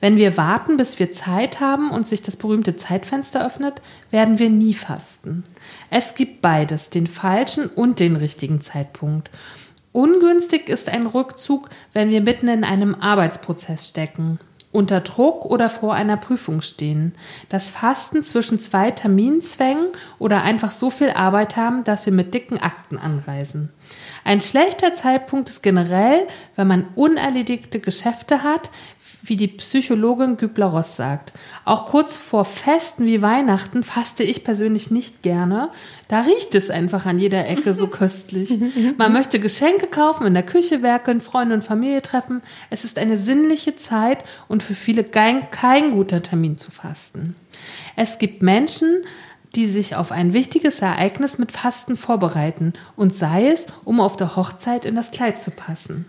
Wenn 0.00 0.16
wir 0.16 0.36
warten, 0.36 0.76
bis 0.76 0.98
wir 0.98 1.12
Zeit 1.12 1.60
haben 1.60 1.90
und 1.90 2.08
sich 2.08 2.22
das 2.22 2.36
berühmte 2.36 2.76
Zeitfenster 2.76 3.44
öffnet, 3.44 3.82
werden 4.10 4.38
wir 4.38 4.48
nie 4.48 4.74
fasten. 4.74 5.44
Es 5.90 6.14
gibt 6.14 6.40
beides, 6.40 6.90
den 6.90 7.06
falschen 7.06 7.66
und 7.66 8.00
den 8.00 8.16
richtigen 8.16 8.60
Zeitpunkt. 8.60 9.30
Ungünstig 9.92 10.68
ist 10.68 10.88
ein 10.88 11.06
Rückzug, 11.06 11.68
wenn 11.92 12.10
wir 12.10 12.20
mitten 12.20 12.48
in 12.48 12.64
einem 12.64 12.94
Arbeitsprozess 12.94 13.88
stecken, 13.88 14.38
unter 14.72 15.00
Druck 15.00 15.44
oder 15.46 15.68
vor 15.68 15.94
einer 15.94 16.16
Prüfung 16.16 16.60
stehen. 16.60 17.12
Das 17.48 17.70
Fasten 17.70 18.22
zwischen 18.22 18.60
zwei 18.60 18.92
Terminzwängen 18.92 19.88
oder 20.20 20.42
einfach 20.42 20.70
so 20.70 20.90
viel 20.90 21.10
Arbeit 21.10 21.56
haben, 21.56 21.82
dass 21.82 22.06
wir 22.06 22.12
mit 22.12 22.34
dicken 22.34 22.58
Akten 22.58 22.96
anreisen. 22.96 23.70
Ein 24.22 24.40
schlechter 24.40 24.94
Zeitpunkt 24.94 25.48
ist 25.48 25.62
generell, 25.62 26.28
wenn 26.54 26.68
man 26.68 26.86
unerledigte 26.94 27.80
Geschäfte 27.80 28.44
hat, 28.44 28.70
wie 29.22 29.36
die 29.36 29.48
Psychologin 29.48 30.36
Gübler-Ross 30.36 30.96
sagt. 30.96 31.32
Auch 31.64 31.86
kurz 31.86 32.16
vor 32.16 32.44
Festen 32.44 33.04
wie 33.06 33.22
Weihnachten 33.22 33.82
faste 33.82 34.22
ich 34.22 34.44
persönlich 34.44 34.90
nicht 34.90 35.22
gerne. 35.22 35.70
Da 36.08 36.22
riecht 36.22 36.54
es 36.54 36.70
einfach 36.70 37.06
an 37.06 37.18
jeder 37.18 37.46
Ecke 37.46 37.74
so 37.74 37.86
köstlich. 37.88 38.58
Man 38.96 39.12
möchte 39.12 39.38
Geschenke 39.38 39.86
kaufen, 39.86 40.26
in 40.26 40.34
der 40.34 40.42
Küche 40.42 40.82
werkeln, 40.82 41.20
Freunde 41.20 41.54
und 41.54 41.64
Familie 41.64 42.02
treffen. 42.02 42.42
Es 42.70 42.84
ist 42.84 42.98
eine 42.98 43.18
sinnliche 43.18 43.74
Zeit 43.74 44.24
und 44.48 44.62
für 44.62 44.74
viele 44.74 45.04
kein, 45.04 45.50
kein 45.50 45.90
guter 45.90 46.22
Termin 46.22 46.56
zu 46.56 46.70
fasten. 46.70 47.36
Es 47.96 48.18
gibt 48.18 48.42
Menschen, 48.42 49.04
die 49.54 49.66
sich 49.66 49.96
auf 49.96 50.12
ein 50.12 50.32
wichtiges 50.32 50.80
Ereignis 50.80 51.38
mit 51.38 51.52
Fasten 51.52 51.96
vorbereiten 51.96 52.72
und 52.96 53.14
sei 53.14 53.48
es, 53.48 53.66
um 53.84 54.00
auf 54.00 54.16
der 54.16 54.36
Hochzeit 54.36 54.84
in 54.84 54.94
das 54.94 55.10
Kleid 55.10 55.42
zu 55.42 55.50
passen. 55.50 56.06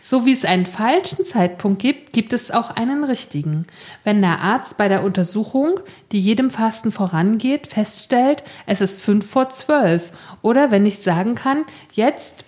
So 0.00 0.26
wie 0.26 0.32
es 0.32 0.44
einen 0.44 0.66
falschen 0.66 1.24
Zeitpunkt 1.24 1.80
gibt, 1.80 2.12
gibt 2.12 2.32
es 2.32 2.50
auch 2.50 2.70
einen 2.70 3.04
richtigen. 3.04 3.66
Wenn 4.04 4.20
der 4.20 4.40
Arzt 4.40 4.76
bei 4.76 4.88
der 4.88 5.02
Untersuchung, 5.02 5.80
die 6.12 6.20
jedem 6.20 6.50
Fasten 6.50 6.92
vorangeht, 6.92 7.66
feststellt, 7.66 8.42
es 8.66 8.80
ist 8.80 9.02
fünf 9.02 9.28
vor 9.28 9.48
zwölf 9.48 10.12
oder 10.42 10.70
wenn 10.70 10.86
ich 10.86 10.98
sagen 10.98 11.34
kann, 11.34 11.64
jetzt 11.92 12.44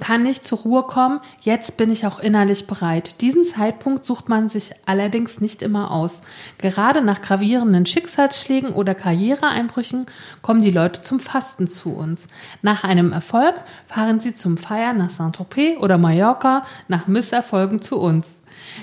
kann 0.00 0.26
ich 0.26 0.42
zur 0.42 0.58
Ruhe 0.58 0.82
kommen, 0.82 1.20
jetzt 1.42 1.76
bin 1.76 1.92
ich 1.92 2.06
auch 2.06 2.18
innerlich 2.18 2.66
bereit. 2.66 3.20
Diesen 3.20 3.44
Zeitpunkt 3.44 4.04
sucht 4.04 4.28
man 4.28 4.48
sich 4.48 4.72
allerdings 4.86 5.40
nicht 5.40 5.62
immer 5.62 5.90
aus. 5.90 6.18
Gerade 6.58 7.02
nach 7.02 7.22
gravierenden 7.22 7.86
Schicksalsschlägen 7.86 8.70
oder 8.70 8.94
Karriereeinbrüchen 8.94 10.06
kommen 10.42 10.62
die 10.62 10.70
Leute 10.70 11.02
zum 11.02 11.20
Fasten 11.20 11.68
zu 11.68 11.90
uns. 11.90 12.22
Nach 12.62 12.84
einem 12.84 13.12
Erfolg 13.12 13.54
fahren 13.86 14.20
sie 14.20 14.34
zum 14.34 14.56
Feiern 14.56 14.98
nach 14.98 15.10
Saint-Tropez 15.10 15.78
oder 15.78 15.98
Mallorca, 15.98 16.64
nach 16.88 17.06
Misserfolgen 17.06 17.82
zu 17.82 17.98
uns. 18.00 18.26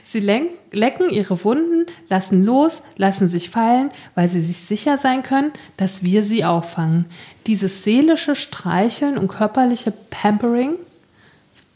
Sie 0.04 0.20
lecken 0.20 1.10
ihre 1.10 1.44
Wunden, 1.44 1.86
lassen 2.10 2.44
los, 2.44 2.82
lassen 2.98 3.30
sich 3.30 3.50
fallen, 3.50 3.92
weil 4.16 4.28
sie 4.28 4.42
sich 4.42 4.58
sicher 4.58 4.98
sein 4.98 5.24
können, 5.24 5.52
dass 5.78 6.04
wir 6.04 6.24
sie 6.24 6.46
auffangen. 6.46 7.06
Dieses 7.46 7.84
seelische 7.84 8.36
Streicheln 8.36 9.18
und 9.18 9.28
körperliche 9.28 9.92
Pampering 9.92 10.76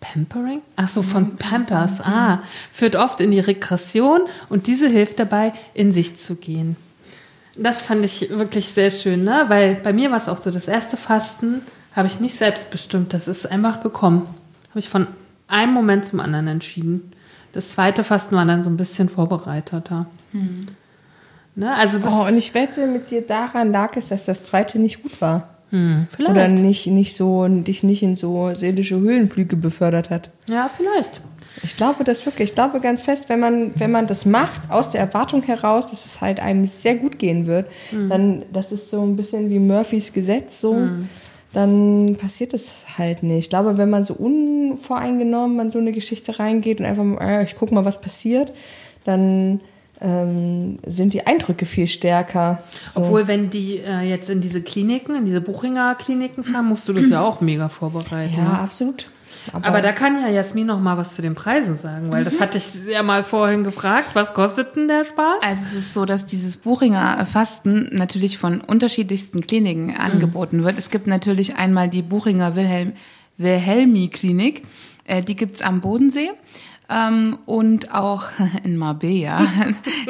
Pampering? 0.01 0.61
Ach 0.75 0.89
so, 0.89 1.01
von 1.01 1.37
Pampers. 1.37 2.01
Ah, 2.01 2.39
führt 2.73 2.97
oft 2.97 3.21
in 3.21 3.31
die 3.31 3.39
Regression 3.39 4.21
und 4.49 4.67
diese 4.67 4.89
hilft 4.89 5.19
dabei, 5.19 5.53
in 5.73 5.93
sich 5.93 6.19
zu 6.19 6.35
gehen. 6.35 6.75
Das 7.55 7.81
fand 7.81 8.03
ich 8.03 8.29
wirklich 8.29 8.69
sehr 8.69 8.91
schön, 8.91 9.23
ne? 9.23 9.45
weil 9.47 9.75
bei 9.75 9.93
mir 9.93 10.11
war 10.11 10.17
es 10.17 10.27
auch 10.27 10.37
so, 10.37 10.51
das 10.51 10.67
erste 10.67 10.97
Fasten 10.97 11.61
habe 11.95 12.07
ich 12.07 12.19
nicht 12.19 12.35
selbst 12.35 12.71
bestimmt, 12.71 13.13
das 13.13 13.27
ist 13.27 13.49
einfach 13.49 13.81
gekommen. 13.81 14.27
Habe 14.69 14.79
ich 14.79 14.89
von 14.89 15.07
einem 15.47 15.73
Moment 15.73 16.05
zum 16.05 16.19
anderen 16.19 16.47
entschieden. 16.47 17.11
Das 17.53 17.71
zweite 17.71 18.03
Fasten 18.03 18.35
war 18.35 18.45
dann 18.45 18.63
so 18.63 18.69
ein 18.69 18.77
bisschen 18.77 19.09
vorbereiteter. 19.09 20.05
Hm. 20.31 20.61
Ne? 21.55 21.75
Also 21.75 21.99
das 21.99 22.11
Oh, 22.11 22.25
und 22.25 22.37
ich 22.37 22.53
wette, 22.53 22.87
mit 22.87 23.11
dir 23.11 23.21
daran 23.21 23.71
lag 23.71 23.97
es, 23.97 24.07
dass 24.07 24.25
das 24.25 24.45
zweite 24.45 24.79
nicht 24.79 25.03
gut 25.03 25.19
war. 25.19 25.49
Hm, 25.71 26.07
vielleicht. 26.15 26.31
Oder 26.31 26.47
nicht, 26.47 26.87
nicht 26.87 27.15
so, 27.15 27.47
dich 27.47 27.83
nicht 27.83 28.03
in 28.03 28.15
so 28.15 28.53
seelische 28.53 28.99
Höhenflüge 28.99 29.55
befördert 29.55 30.09
hat. 30.09 30.29
ja, 30.47 30.69
vielleicht. 30.69 31.21
Ich 31.63 31.75
glaube 31.75 32.03
das 32.03 32.25
wirklich. 32.25 32.49
Ich 32.49 32.55
glaube 32.55 32.79
ganz 32.79 33.01
fest, 33.01 33.27
wenn 33.27 33.39
man, 33.39 33.71
wenn 33.75 33.91
man 33.91 34.07
das 34.07 34.25
macht, 34.25 34.61
aus 34.69 34.89
der 34.89 35.01
Erwartung 35.01 35.43
heraus, 35.43 35.89
dass 35.89 36.05
es 36.05 36.21
halt 36.21 36.39
einem 36.39 36.65
sehr 36.65 36.95
gut 36.95 37.19
gehen 37.19 37.45
wird, 37.45 37.69
dann, 37.91 38.43
das 38.53 38.71
ist 38.71 38.89
so 38.89 39.01
ein 39.01 39.17
bisschen 39.17 39.49
wie 39.49 39.59
Murphys 39.59 40.13
Gesetz, 40.13 40.61
so, 40.61 40.87
dann 41.53 42.15
passiert 42.19 42.53
es 42.53 42.71
halt 42.97 43.23
nicht. 43.23 43.39
Ich 43.39 43.49
glaube, 43.49 43.77
wenn 43.77 43.89
man 43.89 44.05
so 44.05 44.13
unvoreingenommen 44.13 45.59
an 45.59 45.71
so 45.71 45.79
eine 45.79 45.91
Geschichte 45.91 46.39
reingeht 46.39 46.79
und 46.79 46.85
einfach 46.85 47.03
mal, 47.03 47.21
äh, 47.21 47.43
ich 47.43 47.55
guck 47.55 47.71
mal, 47.71 47.83
was 47.83 47.99
passiert, 47.99 48.53
dann 49.03 49.59
ähm, 50.01 50.77
sind 50.85 51.13
die 51.13 51.25
Eindrücke 51.25 51.65
viel 51.65 51.87
stärker. 51.87 52.63
So. 52.93 53.01
Obwohl, 53.01 53.27
wenn 53.27 53.49
die 53.49 53.77
äh, 53.77 54.01
jetzt 54.01 54.29
in 54.29 54.41
diese 54.41 54.61
Kliniken, 54.61 55.15
in 55.15 55.25
diese 55.25 55.41
Buchinger 55.41 55.95
Kliniken 55.95 56.43
fahren, 56.43 56.65
musst 56.65 56.87
du 56.89 56.93
das 56.93 57.09
ja 57.09 57.21
auch 57.21 57.41
mega 57.41 57.69
vorbereiten. 57.69 58.35
ja, 58.35 58.43
ne? 58.43 58.59
absolut. 58.59 59.07
Aber 59.53 59.81
da 59.81 59.91
kann 59.91 60.21
ja 60.21 60.29
Jasmin 60.29 60.67
noch 60.67 60.79
mal 60.79 60.97
was 60.97 61.15
zu 61.15 61.21
den 61.21 61.35
Preisen 61.35 61.77
sagen, 61.77 62.11
weil 62.11 62.23
das 62.23 62.39
hatte 62.39 62.57
ich 62.57 62.65
ja 62.87 63.01
mal 63.01 63.23
vorhin 63.23 63.63
gefragt. 63.63 64.09
Was 64.13 64.33
kostet 64.33 64.75
denn 64.75 64.87
der 64.87 65.03
Spaß? 65.03 65.41
Also 65.41 65.61
es 65.65 65.73
ist 65.73 65.93
so, 65.93 66.05
dass 66.05 66.25
dieses 66.25 66.57
Buchinger 66.57 67.25
Fasten 67.25 67.89
natürlich 67.91 68.37
von 68.37 68.61
unterschiedlichsten 68.61 69.41
Kliniken 69.41 69.95
angeboten 69.95 70.63
wird. 70.63 70.77
Es 70.77 70.89
gibt 70.89 71.07
natürlich 71.07 71.55
einmal 71.55 71.89
die 71.89 72.01
Buchinger 72.01 72.55
Wilhelm, 72.55 72.93
Wilhelmi 73.37 74.09
Klinik, 74.09 74.63
äh, 75.05 75.23
die 75.23 75.35
gibt's 75.35 75.61
am 75.61 75.81
Bodensee. 75.81 76.31
Ähm, 76.91 77.39
und 77.45 77.93
auch 77.93 78.25
in 78.63 78.77
Marbella. 78.77 79.47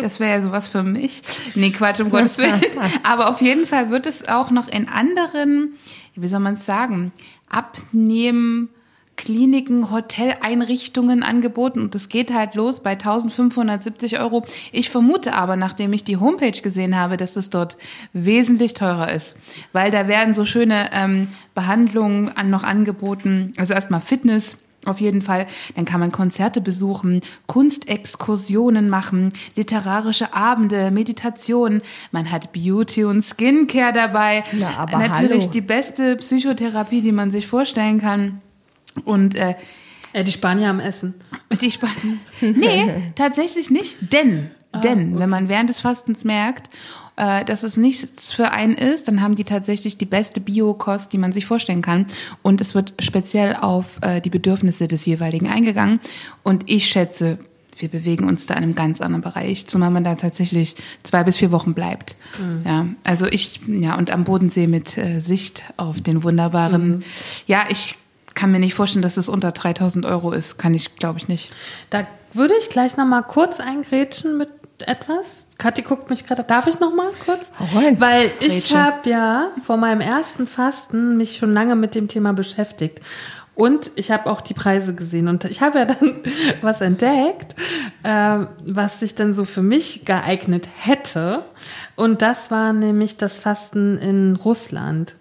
Das 0.02 0.20
wäre 0.20 0.32
ja 0.32 0.42
sowas 0.42 0.68
für 0.68 0.84
mich. 0.84 1.22
Nee, 1.54 1.72
Quatsch, 1.72 2.00
um 2.00 2.10
Gottes 2.10 2.38
Willen. 2.38 2.62
Aber 3.04 3.30
auf 3.30 3.42
jeden 3.42 3.68
Fall 3.68 3.90
wird 3.90 4.08
es 4.08 4.28
auch 4.28 4.50
noch 4.50 4.68
in 4.68 4.88
anderen, 4.88 5.76
wie 6.16 6.28
soll 6.28 6.40
man 6.40 6.56
es 6.56 6.66
sagen, 6.66 7.12
Abnehmen, 7.50 8.70
Kliniken, 9.18 9.92
Hoteleinrichtungen 9.92 11.22
angeboten 11.22 11.82
und 11.82 11.94
das 11.94 12.10
geht 12.10 12.34
halt 12.34 12.56
los 12.56 12.82
bei 12.82 12.92
1570 12.92 14.20
Euro. 14.20 14.46
Ich 14.72 14.90
vermute 14.90 15.34
aber, 15.34 15.56
nachdem 15.56 15.94
ich 15.94 16.04
die 16.04 16.18
Homepage 16.18 16.60
gesehen 16.60 16.98
habe, 16.98 17.18
dass 17.18 17.36
es 17.36 17.52
dort 17.52 17.78
wesentlich 18.14 18.74
teurer 18.74 19.12
ist, 19.12 19.36
weil 19.74 19.92
da 19.92 20.08
werden 20.08 20.34
so 20.34 20.46
schöne 20.46 20.90
ähm, 20.92 21.28
Behandlungen 21.54 22.30
an, 22.30 22.50
noch 22.50 22.64
angeboten. 22.64 23.54
Also 23.58 23.74
erstmal 23.74 24.02
Fitness. 24.02 24.58
Auf 24.86 25.00
jeden 25.00 25.22
Fall. 25.22 25.46
Dann 25.76 25.86
kann 25.86 26.00
man 26.00 26.12
Konzerte 26.12 26.60
besuchen, 26.60 27.22
Kunstexkursionen 27.48 28.90
machen, 28.90 29.34
literarische 29.56 30.34
Abende, 30.34 30.92
Meditation. 30.92 31.82
Man 32.12 32.32
hat 32.32 32.52
Beauty 32.52 33.04
und 33.04 33.22
Skincare 33.22 33.94
dabei. 33.94 34.44
Na, 34.54 34.78
aber 34.78 34.98
Natürlich 34.98 35.44
hallo. 35.44 35.52
die 35.54 35.62
beste 35.62 36.16
Psychotherapie, 36.16 37.02
die 37.02 37.12
man 37.12 37.32
sich 37.32 37.48
vorstellen 37.48 38.00
kann. 38.00 38.42
Und 39.06 39.36
äh, 39.36 39.56
Ja, 40.14 40.24
die 40.24 40.32
Spanier 40.32 40.70
am 40.70 40.80
Essen. 40.80 41.14
die 41.62 41.72
Spannung. 41.72 42.20
Nee, 42.42 43.12
tatsächlich 43.16 43.70
nicht. 43.70 44.12
Denn, 44.14 44.50
denn, 44.84 45.20
wenn 45.20 45.30
man 45.30 45.50
während 45.50 45.70
des 45.70 45.82
Fastens 45.82 46.24
merkt, 46.24 46.70
äh, 47.18 47.44
dass 47.44 47.64
es 47.64 47.78
nichts 47.78 48.32
für 48.32 48.52
einen 48.52 48.76
ist, 48.76 49.08
dann 49.08 49.22
haben 49.22 49.36
die 49.36 49.44
tatsächlich 49.44 49.98
die 49.98 50.06
beste 50.06 50.40
Biokost, 50.40 51.12
die 51.12 51.18
man 51.18 51.34
sich 51.34 51.46
vorstellen 51.46 51.82
kann. 51.82 52.08
Und 52.42 52.62
es 52.62 52.74
wird 52.74 52.94
speziell 53.00 53.56
auf 53.56 54.00
äh, 54.02 54.22
die 54.22 54.30
Bedürfnisse 54.30 54.88
des 54.88 55.06
jeweiligen 55.06 55.48
eingegangen. 55.48 56.00
Und 56.44 56.70
ich 56.70 56.88
schätze, 56.88 57.38
wir 57.78 57.90
bewegen 57.90 58.28
uns 58.28 58.46
da 58.46 58.54
in 58.54 58.64
einem 58.64 58.76
ganz 58.76 59.02
anderen 59.02 59.22
Bereich, 59.22 59.68
zumal 59.68 59.92
man 59.92 60.04
da 60.04 60.16
tatsächlich 60.16 60.76
zwei 61.04 61.24
bis 61.24 61.38
vier 61.38 61.52
Wochen 61.52 61.74
bleibt. 61.74 62.16
Ja, 62.66 62.86
also 63.04 63.26
ich, 63.26 63.60
ja, 63.68 63.98
und 63.98 64.12
am 64.12 64.24
Bodensee 64.24 64.68
mit 64.68 64.98
äh, 64.98 65.20
Sicht 65.20 65.64
auf 65.78 66.00
den 66.00 66.24
wunderbaren, 66.24 67.04
ja, 67.48 67.66
ich 67.70 67.98
kann 68.34 68.52
mir 68.52 68.60
nicht 68.60 68.76
vorstellen, 68.76 69.02
dass 69.02 69.18
es 69.18 69.30
unter 69.30 69.52
3000 69.52 70.06
Euro 70.06 70.32
ist. 70.32 70.58
Kann 70.58 70.74
ich, 70.74 70.96
glaube 70.96 71.20
ich, 71.20 71.28
nicht. 71.28 71.52
Da 71.90 72.08
würde 72.34 72.54
ich 72.60 72.70
gleich 72.70 72.98
noch 72.98 73.06
mal 73.06 73.24
kurz 73.24 73.60
eingrätschen 73.60 74.38
mit 74.38 74.50
etwas. 74.88 75.46
Kathi 75.58 75.82
guckt 75.82 76.10
mich 76.10 76.26
gerade. 76.26 76.44
Darf 76.44 76.68
ich 76.68 76.80
noch 76.80 76.94
mal 76.94 77.12
kurz? 77.26 77.52
Hau. 77.60 77.82
Weil 78.00 78.32
ich 78.40 78.76
habe 78.76 79.10
ja 79.10 79.52
vor 79.64 79.78
meinem 79.78 80.02
ersten 80.02 80.48
Fasten 80.48 81.18
mich 81.18 81.38
schon 81.38 81.54
lange 81.54 81.76
mit 81.76 81.96
dem 81.96 82.08
Thema 82.08 82.34
beschäftigt. 82.34 83.00
Und 83.54 83.92
ich 83.96 84.12
habe 84.12 84.30
auch 84.30 84.42
die 84.42 84.54
Preise 84.54 84.96
gesehen 84.96 85.28
und 85.28 85.44
ich 85.46 85.62
habe 85.62 85.80
ja 85.80 85.86
dann 85.86 86.16
was 86.62 86.82
entdeckt, 86.82 87.56
äh, 88.04 88.46
was 88.66 89.02
sich 89.02 89.14
dann 89.14 89.34
so 89.34 89.46
für 89.46 89.62
mich 89.62 90.06
geeignet 90.06 90.68
hätte. 90.80 91.44
Und 91.96 92.22
das 92.22 92.50
war 92.50 92.74
nämlich 92.74 93.18
das 93.18 93.40
Fasten 93.40 93.98
in 93.98 94.36
Russland. 94.38 95.16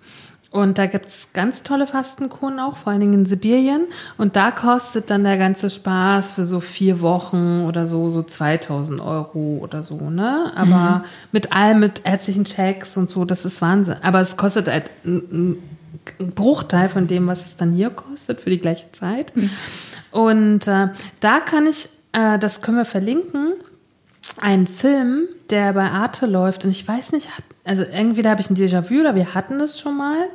Und 0.53 0.79
da 0.79 0.87
gibt's 0.87 1.29
ganz 1.33 1.63
tolle 1.63 1.87
Fastenkuren 1.87 2.59
auch, 2.59 2.77
vor 2.77 2.91
allen 2.91 3.01
Dingen 3.01 3.15
in 3.15 3.27
Sibirien. 3.27 3.83
Und 4.19 4.35
da 4.35 4.51
kostet 4.51 5.09
dann 5.09 5.23
der 5.23 5.39
ganze 5.39 5.71
Spaß 5.71 6.33
für 6.33 6.45
so 6.45 6.59
vier 6.59 7.01
Wochen 7.01 7.65
oder 7.69 7.87
so, 7.87 8.11
so 8.11 8.23
2000 8.23 9.01
Euro 9.01 9.59
oder 9.63 9.85
so, 9.85 10.11
ne? 10.11 10.51
Aber 10.57 11.05
mit 11.31 11.53
allem, 11.53 11.79
mit 11.79 12.01
ärztlichen 12.05 12.45
Checks 12.45 12.97
und 12.97 13.09
so, 13.09 13.25
das 13.25 13.45
ist 13.45 13.63
Wahnsinn. 13.63 13.95
Aber 14.03 14.21
es 14.21 14.37
kostet 14.37 14.67
halt 14.69 14.91
ein, 15.05 15.57
ein 16.19 16.33
Bruchteil 16.35 16.89
von 16.89 17.07
dem, 17.07 17.29
was 17.29 17.47
es 17.47 17.57
dann 17.57 17.71
hier 17.73 17.91
kostet 17.91 18.41
für 18.41 18.51
die 18.51 18.59
gleiche 18.59 18.91
Zeit. 18.91 19.33
Und 20.11 20.67
äh, 20.67 20.89
da 21.21 21.39
kann 21.39 21.67
ich, 21.67 21.89
äh, 22.13 22.41
das 22.41 22.61
können 22.61 22.79
wir 22.79 22.85
verlinken, 22.85 23.53
einen 24.41 24.67
Film, 24.67 25.29
der 25.51 25.73
bei 25.75 25.91
Arte 25.91 26.27
läuft 26.27 26.65
und 26.65 26.71
ich 26.73 26.87
weiß 26.89 27.13
nicht, 27.13 27.37
hat- 27.37 27.45
also 27.65 27.83
entweder 27.83 28.31
habe 28.31 28.41
ich 28.41 28.51
ein 28.51 28.57
Déjà-vu 28.57 29.01
oder 29.01 29.15
wir 29.15 29.35
hatten 29.35 29.61
es 29.61 29.79
schon 29.79 29.97
mal, 29.97 30.27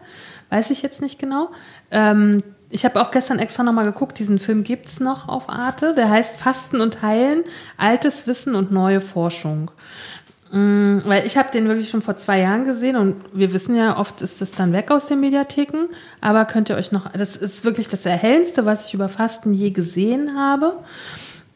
weiß 0.49 0.69
ich 0.71 0.81
jetzt 0.81 1.01
nicht 1.01 1.19
genau. 1.19 1.49
Ähm, 1.91 2.43
ich 2.69 2.83
habe 2.85 3.01
auch 3.01 3.11
gestern 3.11 3.39
extra 3.39 3.63
nochmal 3.63 3.85
geguckt, 3.85 4.19
diesen 4.19 4.39
Film 4.39 4.63
gibt's 4.63 4.99
noch 4.99 5.29
auf 5.29 5.49
Arte, 5.49 5.93
der 5.93 6.09
heißt 6.09 6.35
Fasten 6.37 6.81
und 6.81 7.01
Heilen, 7.01 7.43
altes 7.77 8.27
Wissen 8.27 8.55
und 8.55 8.71
neue 8.71 9.01
Forschung. 9.01 9.71
Mm, 10.51 10.99
Weil 11.05 11.25
ich 11.25 11.37
habe 11.37 11.51
den 11.51 11.67
wirklich 11.67 11.89
schon 11.89 12.01
vor 12.01 12.17
zwei 12.17 12.39
Jahren 12.39 12.65
gesehen 12.65 12.95
und 12.95 13.15
wir 13.33 13.53
wissen 13.53 13.75
ja, 13.75 13.97
oft 13.97 14.21
ist 14.21 14.41
das 14.41 14.51
dann 14.51 14.73
weg 14.73 14.91
aus 14.91 15.05
den 15.05 15.19
Mediatheken. 15.19 15.89
Aber 16.21 16.45
könnt 16.45 16.69
ihr 16.69 16.75
euch 16.75 16.91
noch, 16.91 17.11
das 17.11 17.35
ist 17.35 17.65
wirklich 17.65 17.87
das 17.87 18.05
Erhellendste, 18.05 18.65
was 18.65 18.87
ich 18.87 18.93
über 18.93 19.09
Fasten 19.09 19.53
je 19.53 19.71
gesehen 19.71 20.37
habe. 20.37 20.73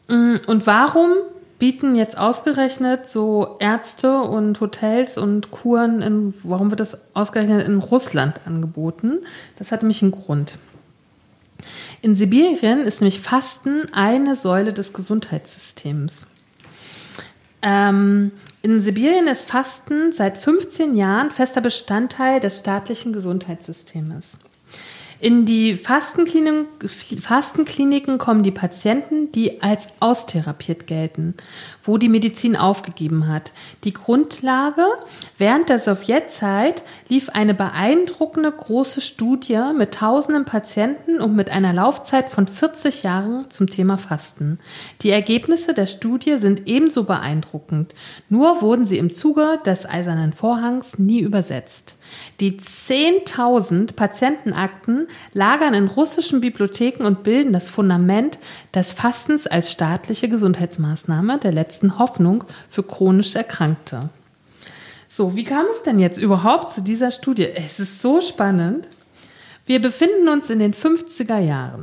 Mm, 0.08 0.36
Und 0.46 0.66
warum 0.66 1.12
bieten 1.60 1.94
jetzt 1.94 2.18
ausgerechnet 2.18 3.08
so 3.08 3.56
Ärzte 3.60 4.22
und 4.22 4.60
Hotels 4.60 5.16
und 5.16 5.52
Kuren, 5.52 6.02
in, 6.02 6.34
warum 6.42 6.70
wird 6.70 6.80
das 6.80 6.98
ausgerechnet 7.14 7.68
in 7.68 7.78
Russland 7.78 8.40
angeboten? 8.46 9.20
Das 9.56 9.70
hat 9.70 9.82
nämlich 9.82 10.02
einen 10.02 10.10
Grund. 10.10 10.58
In 12.02 12.16
Sibirien 12.16 12.80
ist 12.80 13.00
nämlich 13.00 13.20
Fasten 13.20 13.92
eine 13.92 14.34
Säule 14.34 14.72
des 14.72 14.92
Gesundheitssystems. 14.92 16.26
Ähm, 17.62 18.32
in 18.62 18.80
Sibirien 18.80 19.28
ist 19.28 19.50
Fasten 19.50 20.12
seit 20.12 20.38
15 20.38 20.94
Jahren 20.94 21.30
fester 21.30 21.60
Bestandteil 21.60 22.40
des 22.40 22.58
staatlichen 22.58 23.12
Gesundheitssystems. 23.12 24.38
In 25.22 25.44
die 25.44 25.76
Fastenkliniken, 25.76 26.66
Fastenkliniken 27.20 28.16
kommen 28.16 28.42
die 28.42 28.50
Patienten, 28.50 29.30
die 29.32 29.60
als 29.60 29.88
austherapiert 30.00 30.86
gelten, 30.86 31.34
wo 31.82 31.98
die 31.98 32.08
Medizin 32.08 32.56
aufgegeben 32.56 33.28
hat. 33.28 33.52
Die 33.84 33.92
Grundlage 33.92 34.86
während 35.36 35.68
der 35.68 35.78
Sowjetzeit 35.78 36.84
lief 37.08 37.28
eine 37.28 37.52
beeindruckende 37.52 38.50
große 38.50 39.02
Studie 39.02 39.60
mit 39.76 39.92
tausenden 39.92 40.46
Patienten 40.46 41.20
und 41.20 41.36
mit 41.36 41.50
einer 41.50 41.74
Laufzeit 41.74 42.30
von 42.30 42.46
40 42.46 43.02
Jahren 43.02 43.50
zum 43.50 43.66
Thema 43.66 43.98
Fasten. 43.98 44.58
Die 45.02 45.10
Ergebnisse 45.10 45.74
der 45.74 45.86
Studie 45.86 46.38
sind 46.38 46.66
ebenso 46.66 47.04
beeindruckend, 47.04 47.94
nur 48.30 48.62
wurden 48.62 48.86
sie 48.86 48.96
im 48.96 49.12
Zuge 49.12 49.58
des 49.66 49.84
Eisernen 49.84 50.32
Vorhangs 50.32 50.98
nie 50.98 51.20
übersetzt. 51.20 51.96
Die 52.40 52.58
10.000 52.58 53.94
Patientenakten 53.94 55.08
lagern 55.32 55.74
in 55.74 55.88
russischen 55.88 56.40
Bibliotheken 56.40 57.04
und 57.04 57.22
bilden 57.22 57.52
das 57.52 57.70
Fundament 57.70 58.38
des 58.74 58.92
Fastens 58.92 59.46
als 59.46 59.70
staatliche 59.70 60.28
Gesundheitsmaßnahme 60.28 61.38
der 61.38 61.52
letzten 61.52 61.98
Hoffnung 61.98 62.44
für 62.68 62.82
chronisch 62.82 63.34
Erkrankte. 63.34 64.10
So, 65.08 65.34
wie 65.36 65.44
kam 65.44 65.66
es 65.70 65.82
denn 65.82 65.98
jetzt 65.98 66.18
überhaupt 66.18 66.70
zu 66.70 66.82
dieser 66.82 67.10
Studie? 67.10 67.48
Es 67.54 67.80
ist 67.80 68.00
so 68.00 68.20
spannend. 68.20 68.88
Wir 69.66 69.80
befinden 69.80 70.28
uns 70.28 70.50
in 70.50 70.58
den 70.58 70.72
50er 70.72 71.38
Jahren. 71.38 71.82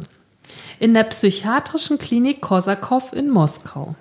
in 0.79 0.93
der 0.93 1.03
psychiatrischen 1.03 1.97
Klinik 1.97 2.41
Korsakow 2.41 3.11
in 3.13 3.29
Moskau. 3.29 3.95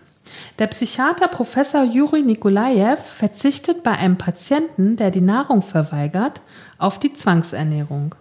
Der 0.58 0.66
Psychiater 0.68 1.28
Professor 1.28 1.84
Juri 1.84 2.22
Nikolajew 2.22 2.96
verzichtet 2.96 3.82
bei 3.82 3.92
einem 3.92 4.16
Patienten, 4.16 4.96
der 4.96 5.10
die 5.10 5.20
Nahrung 5.20 5.62
verweigert, 5.62 6.40
auf 6.78 6.98
die 6.98 7.12
Zwangsernährung, 7.12 8.14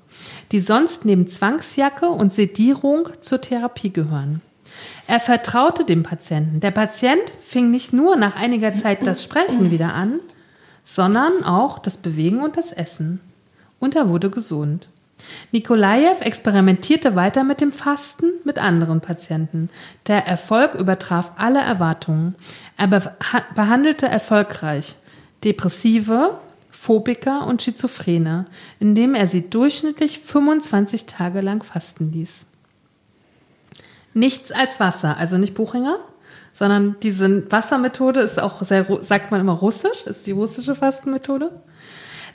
die 0.52 0.60
sonst 0.60 1.06
neben 1.06 1.28
Zwangsjacke 1.28 2.10
und 2.10 2.34
Sedierung 2.34 3.10
zur 3.22 3.42
Therapie 3.42 3.92
gehören. 3.92 4.42
Er 5.08 5.20
vertraute 5.20 5.86
dem 5.86 6.04
Patienten. 6.04 6.60
Der 6.60 6.72
Patient 6.72 7.32
fing 7.42 7.72
nicht 7.72 7.94
nur 7.94 8.16
nach 8.16 8.36
einiger 8.36 8.76
Zeit 8.76 9.06
das 9.06 9.24
Sprechen 9.24 9.72
wieder 9.72 9.94
an, 9.94 10.20
sondern 10.84 11.44
auch 11.44 11.80
das 11.80 11.98
Bewegen 11.98 12.42
und 12.42 12.58
das 12.58 12.72
Essen. 12.72 13.20
Und 13.80 13.96
er 13.96 14.10
wurde 14.10 14.30
gesund. 14.30 14.88
Nikolajew 15.52 16.22
experimentierte 16.22 17.16
weiter 17.16 17.44
mit 17.44 17.62
dem 17.62 17.72
Fasten 17.72 18.26
mit 18.44 18.60
anderen 18.60 19.02
Patienten. 19.02 19.70
Der 20.08 20.28
Erfolg 20.28 20.76
übertraf 20.76 21.32
alle 21.38 21.60
Erwartungen. 21.60 22.36
Er 22.78 22.88
behandelte 23.56 24.08
erfolgreich 24.08 24.96
Depressive, 25.44 26.40
Phobiker 26.72 27.48
und 27.48 27.62
Schizophrene, 27.62 28.46
indem 28.80 29.16
er 29.16 29.28
sie 29.28 29.50
durchschnittlich 29.50 30.20
25 30.20 31.06
Tage 31.06 31.42
lang 31.42 31.64
fasten 31.64 32.12
ließ. 32.12 32.46
Nichts 34.14 34.52
als 34.52 34.80
Wasser, 34.80 35.18
also 35.18 35.38
nicht 35.38 35.56
Buchinger, 35.56 35.98
sondern 36.54 36.96
diese 37.02 37.52
Wassermethode 37.52 38.22
ist 38.22 38.40
auch 38.40 38.62
sehr, 38.62 38.86
sagt 39.02 39.32
man 39.32 39.42
immer 39.42 39.54
russisch, 39.54 40.04
ist 40.06 40.26
die 40.26 40.32
russische 40.32 40.74
Fastenmethode. 40.74 41.52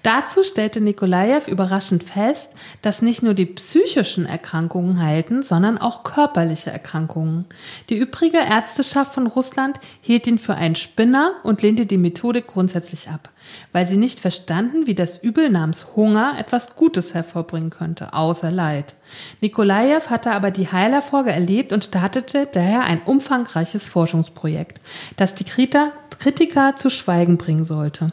Dazu 0.02 0.42
stellte 0.42 0.80
Nikolajew 0.80 1.42
überraschend 1.48 2.02
fest, 2.02 2.48
dass 2.80 3.02
nicht 3.02 3.22
nur 3.22 3.34
die 3.34 3.44
psychischen 3.44 4.24
Erkrankungen 4.24 5.02
heilten, 5.02 5.42
sondern 5.42 5.76
auch 5.76 6.04
körperliche 6.04 6.70
Erkrankungen. 6.70 7.44
Die 7.90 7.96
übrige 7.96 8.38
Ärzteschaft 8.38 9.12
von 9.12 9.26
Russland 9.26 9.78
hielt 10.00 10.26
ihn 10.26 10.38
für 10.38 10.54
einen 10.54 10.74
Spinner 10.74 11.34
und 11.42 11.60
lehnte 11.60 11.84
die 11.84 11.98
Methodik 11.98 12.46
grundsätzlich 12.46 13.10
ab, 13.10 13.28
weil 13.72 13.86
sie 13.86 13.98
nicht 13.98 14.20
verstanden, 14.20 14.86
wie 14.86 14.94
das 14.94 15.18
Übel 15.18 15.50
namens 15.50 15.88
Hunger 15.94 16.34
etwas 16.38 16.76
Gutes 16.76 17.12
hervorbringen 17.12 17.70
könnte, 17.70 18.14
außer 18.14 18.50
Leid. 18.50 18.94
Nikolajew 19.42 20.08
hatte 20.08 20.32
aber 20.32 20.50
die 20.50 20.72
Heilerfolge 20.72 21.30
erlebt 21.30 21.74
und 21.74 21.84
startete 21.84 22.48
daher 22.50 22.84
ein 22.84 23.02
umfangreiches 23.02 23.84
Forschungsprojekt, 23.84 24.80
das 25.18 25.34
die 25.34 25.44
Kritiker 25.44 26.76
zu 26.76 26.88
Schweigen 26.88 27.36
bringen 27.36 27.66
sollte. 27.66 28.12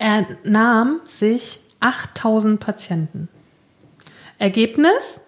Er 0.00 0.26
nahm 0.44 1.02
sich 1.04 1.60
8000 1.80 2.58
Patienten. 2.58 3.28
Ergebnis? 4.38 5.20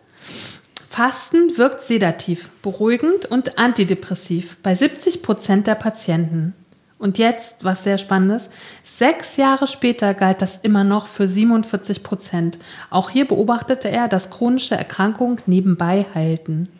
Fasten 0.89 1.59
wirkt 1.59 1.82
sedativ, 1.82 2.49
beruhigend 2.62 3.27
und 3.27 3.59
antidepressiv 3.59 4.57
bei 4.62 4.74
70 4.74 5.23
Prozent 5.23 5.66
der 5.66 5.74
Patienten. 5.74 6.55
Und 6.99 7.19
jetzt, 7.19 7.57
was 7.62 7.85
sehr 7.85 7.99
spannendes, 7.99 8.49
sechs 8.82 9.36
Jahre 9.36 9.66
später 9.66 10.15
galt 10.15 10.40
das 10.40 10.61
immer 10.62 10.85
noch 10.85 11.07
für 11.07 11.28
47 11.28 12.03
Prozent. 12.03 12.59
Auch 12.89 13.11
hier 13.11 13.28
beobachtete 13.28 13.90
er, 13.90 14.09
dass 14.09 14.31
chronische 14.31 14.74
Erkrankungen 14.74 15.43
nebenbei 15.44 16.07
heilten. 16.15 16.70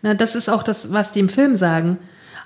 Na, 0.00 0.14
das 0.14 0.34
ist 0.34 0.48
auch 0.48 0.64
das, 0.64 0.92
was 0.92 1.12
die 1.12 1.20
im 1.20 1.28
Film 1.28 1.54
sagen. 1.54 1.98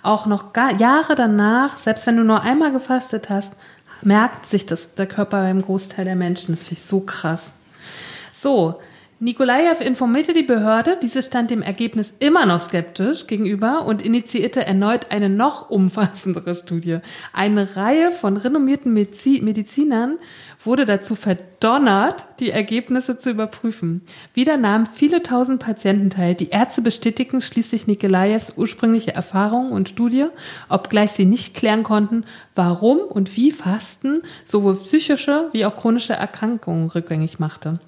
Auch 0.02 0.26
noch 0.26 0.54
Jahre 0.78 1.16
danach, 1.16 1.78
selbst 1.78 2.06
wenn 2.06 2.16
du 2.16 2.22
nur 2.22 2.42
einmal 2.42 2.70
gefastet 2.70 3.28
hast, 3.28 3.54
merkt 4.02 4.46
sich 4.46 4.66
das 4.66 4.94
der 4.94 5.06
Körper 5.06 5.42
beim 5.42 5.62
Großteil 5.62 6.04
der 6.04 6.16
Menschen. 6.16 6.54
Das 6.54 6.64
finde 6.64 6.80
ich 6.80 6.86
so 6.86 7.00
krass. 7.00 7.54
So, 8.32 8.80
Nikolajew 9.18 9.82
informierte 9.82 10.34
die 10.34 10.42
Behörde, 10.42 10.98
diese 11.02 11.22
stand 11.22 11.50
dem 11.50 11.62
Ergebnis 11.62 12.12
immer 12.18 12.44
noch 12.44 12.60
skeptisch 12.60 13.26
gegenüber 13.26 13.86
und 13.86 14.02
initiierte 14.02 14.66
erneut 14.66 15.10
eine 15.10 15.30
noch 15.30 15.70
umfassendere 15.70 16.54
Studie. 16.54 16.98
Eine 17.32 17.76
Reihe 17.76 18.12
von 18.12 18.36
renommierten 18.36 18.92
Medizinern 18.92 20.18
wurde 20.66 20.84
dazu 20.84 21.14
verdonnert, 21.14 22.24
die 22.40 22.50
Ergebnisse 22.50 23.16
zu 23.18 23.30
überprüfen. 23.30 24.02
Wieder 24.34 24.56
nahmen 24.56 24.86
viele 24.86 25.22
tausend 25.22 25.60
Patienten 25.60 26.10
teil. 26.10 26.34
Die 26.34 26.50
Ärzte 26.50 26.82
bestätigten 26.82 27.40
schließlich 27.40 27.86
Nikolajews 27.86 28.54
ursprüngliche 28.56 29.14
Erfahrungen 29.14 29.72
und 29.72 29.88
Studie, 29.88 30.26
obgleich 30.68 31.12
sie 31.12 31.24
nicht 31.24 31.54
klären 31.54 31.82
konnten, 31.82 32.24
warum 32.54 32.98
und 32.98 33.36
wie 33.36 33.52
Fasten 33.52 34.22
sowohl 34.44 34.76
psychische 34.76 35.48
wie 35.52 35.64
auch 35.64 35.76
chronische 35.76 36.14
Erkrankungen 36.14 36.90
rückgängig 36.90 37.38
machte. 37.38 37.78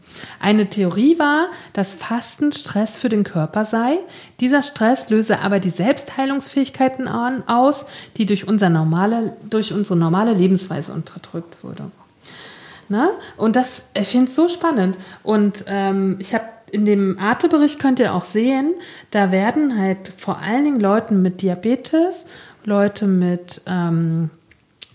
Eine 0.41 0.71
Theorie 0.71 1.19
war, 1.19 1.49
dass 1.73 1.95
Fasten 1.95 2.53
Stress 2.53 2.97
für 2.97 3.09
den 3.09 3.25
Körper 3.25 3.65
sei. 3.65 3.99
Dieser 4.41 4.63
Stress 4.63 5.11
löse 5.11 5.41
aber 5.41 5.61
die 5.61 5.71
Selbstheilungsfähigkeiten 5.71 7.09
aus, 7.09 7.85
die 8.17 8.27
durch, 8.27 8.47
unser 8.47 8.71
normale, 8.71 9.37
durch 9.51 9.73
unsere 9.73 9.99
normale 9.99 10.33
Lebensweise 10.33 10.93
unterdrückt 10.93 11.63
wurde. 11.63 11.91
Ne? 12.89 13.11
Und 13.37 13.57
das, 13.57 13.89
ich 13.95 14.09
finde 14.09 14.29
es 14.29 14.37
so 14.37 14.49
spannend. 14.49 14.97
Und 15.23 15.65
ähm, 15.67 16.17
ich 16.19 16.35
habe 16.35 16.45
in 16.71 16.85
dem 16.85 17.19
Arte-Bericht 17.19 17.79
könnt 17.79 17.99
ihr 17.99 18.15
auch 18.15 18.25
sehen, 18.25 18.75
da 19.11 19.33
werden 19.33 19.79
halt 19.79 20.13
vor 20.17 20.39
allen 20.39 20.65
Dingen 20.65 20.81
Leuten 20.81 21.23
mit 21.23 21.43
Diabetes, 21.43 22.27
Leute 22.65 23.07
mit 23.07 23.63
ähm, 23.67 24.31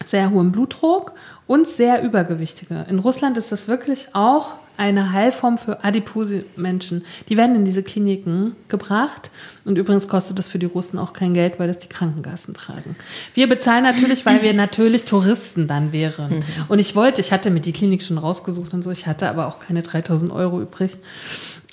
sehr 0.06 0.32
hohem 0.32 0.52
Blutdruck 0.52 1.14
und 1.48 1.68
sehr 1.68 2.04
Übergewichtige. 2.04 2.86
In 2.90 3.00
Russland 3.00 3.38
ist 3.38 3.52
das 3.52 3.68
wirklich 3.68 4.10
auch 4.14 4.56
eine 4.84 5.14
Heilform 5.14 5.58
für 5.58 5.82
adipose 5.86 6.44
Menschen. 6.58 7.06
Die 7.30 7.38
werden 7.38 7.56
in 7.56 7.64
diese 7.64 7.84
Kliniken 7.84 8.58
gebracht. 8.68 9.32
Und 9.64 9.78
übrigens 9.78 10.10
kostet 10.10 10.38
das 10.38 10.50
für 10.50 10.60
die 10.60 10.66
Russen 10.66 11.00
auch 11.00 11.14
kein 11.14 11.34
Geld, 11.34 11.58
weil 11.58 11.70
das 11.70 11.80
die 11.80 11.88
Krankenkassen 11.88 12.54
tragen. 12.54 12.98
Wir 13.34 13.48
bezahlen 13.48 13.84
natürlich, 13.84 14.26
weil 14.26 14.42
wir 14.42 14.54
natürlich 14.54 15.06
Touristen 15.06 15.68
dann 15.68 15.94
wären. 15.94 16.40
Mhm. 16.40 16.44
Und 16.68 16.80
ich 16.80 16.98
wollte, 16.98 17.22
ich 17.22 17.32
hatte 17.32 17.50
mir 17.50 17.62
die 17.62 17.72
Klinik 17.72 18.04
schon 18.04 18.18
rausgesucht 18.18 18.74
und 18.74 18.82
so, 18.82 18.92
ich 18.92 19.08
hatte 19.08 19.30
aber 19.30 19.48
auch 19.48 19.60
keine 19.60 19.84
3000 19.84 20.34
Euro 20.34 20.62
übrig. 20.62 20.98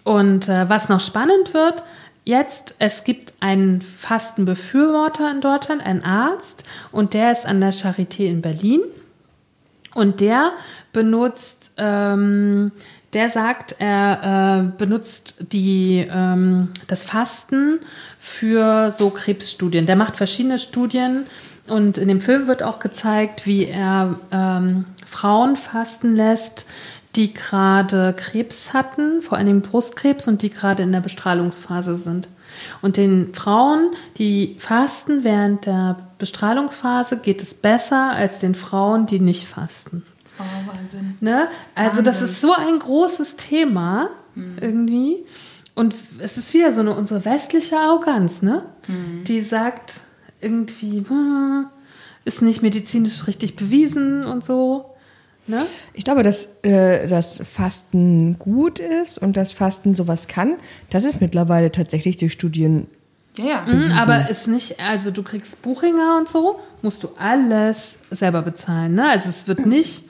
Und 0.05 0.49
äh, 0.49 0.69
was 0.69 0.89
noch 0.89 1.01
spannend 1.01 1.53
wird, 1.53 1.83
jetzt, 2.25 2.77
es 2.79 3.03
gibt 3.03 3.33
einen 3.41 3.81
Fastenbefürworter 3.81 5.33
in 5.33 5.41
Deutschland, 5.41 5.85
einen 5.85 6.05
Arzt, 6.05 6.63
und 6.93 7.13
der 7.13 7.33
ist 7.33 7.45
an 7.45 7.61
der 7.61 7.73
Charité 7.73 8.27
in 8.27 8.41
Berlin. 8.41 8.83
Und 9.97 10.21
der 10.21 10.53
benutzt 10.93 11.61
ähm, 11.77 12.73
der 13.13 13.29
sagt, 13.29 13.77
er 13.79 14.71
äh, 14.73 14.79
benutzt 14.79 15.37
die, 15.53 16.07
ähm, 16.11 16.69
das 16.87 17.03
Fasten 17.03 17.81
für 18.19 18.91
so 18.91 19.11
Krebsstudien. 19.11 19.87
Der 19.87 19.97
macht 19.97 20.17
verschiedene 20.17 20.59
Studien 20.59 21.27
und 21.69 21.99
in 21.99 22.09
dem 22.09 22.21
Film 22.21 22.47
wird 22.47 22.63
auch 22.63 22.79
gezeigt, 22.79 23.47
wie 23.47 23.67
er 23.67 24.19
ähm, 24.31 24.85
Frauen 25.07 25.57
fasten 25.57 26.15
lässt, 26.15 26.67
die 27.17 27.35
gerade 27.35 28.15
Krebs 28.17 28.73
hatten, 28.73 29.23
vor 29.23 29.39
allem 29.39 29.63
Brustkrebs 29.63 30.29
und 30.29 30.43
die 30.43 30.51
gerade 30.51 30.85
in 30.85 30.93
der 30.93 31.01
Bestrahlungsphase 31.01 31.97
sind. 31.97 32.29
Und 32.83 32.97
den 32.97 33.35
Frauen, 33.35 33.91
die 34.19 34.57
fasten 34.61 35.25
während 35.25 35.67
der 35.67 35.97
Bestrahlungsphase, 36.19 37.17
geht 37.17 37.43
es 37.43 37.55
besser 37.55 38.11
als 38.11 38.41
den 38.41 38.55
Frauen, 38.55 39.07
die 39.07 39.19
nicht 39.19 39.49
fasten. 39.49 40.05
Oh, 40.41 40.73
Wahnsinn. 40.73 41.17
Ne? 41.21 41.49
Also 41.75 41.99
Wahnsinn. 41.99 42.05
das 42.05 42.23
ist 42.23 42.41
so 42.41 42.53
ein 42.53 42.79
großes 42.79 43.37
Thema 43.37 44.11
mhm. 44.35 44.57
irgendwie. 44.61 45.25
Und 45.75 45.95
es 46.19 46.37
ist 46.37 46.53
wieder 46.53 46.73
so 46.73 46.81
eine 46.81 46.95
unsere 46.95 47.25
westliche 47.25 47.77
Arroganz, 47.79 48.43
ne? 48.43 48.65
Mhm. 48.87 49.25
Die 49.25 49.41
sagt 49.41 50.01
irgendwie, 50.41 51.05
hm, 51.07 51.67
ist 52.25 52.43
nicht 52.43 52.63
medizinisch 52.63 53.27
richtig 53.27 53.57
bewiesen 53.57 54.25
und 54.25 54.45
so. 54.45 54.95
Ne? 55.47 55.67
Ich 55.95 56.05
glaube, 56.05 56.23
dass 56.23 56.49
äh, 56.63 57.09
das 57.09 57.41
Fasten 57.45 58.39
gut 58.39 58.79
ist 58.79 59.19
und 59.19 59.37
das 59.37 59.53
Fasten 59.53 59.95
sowas 59.95 60.29
kann, 60.29 60.57
das 60.91 61.05
ist 61.05 61.21
mittlerweile 61.21 61.73
tatsächlich 61.73 62.17
durch 62.19 62.33
Studien 62.33 62.87
ja, 63.39 63.45
ja. 63.45 63.65
Mhm, 63.67 63.93
aber 63.93 64.29
ist 64.29 64.49
nicht, 64.49 64.81
also 64.81 65.11
du 65.11 65.23
kriegst 65.23 65.63
Buchinger 65.63 66.17
und 66.19 66.29
so, 66.29 66.59
musst 66.83 67.03
du 67.05 67.11
alles 67.17 67.97
selber 68.11 68.43
bezahlen. 68.43 68.97
Ne? 68.97 69.09
Also 69.09 69.29
es 69.29 69.47
wird 69.47 69.67
nicht 69.67 70.05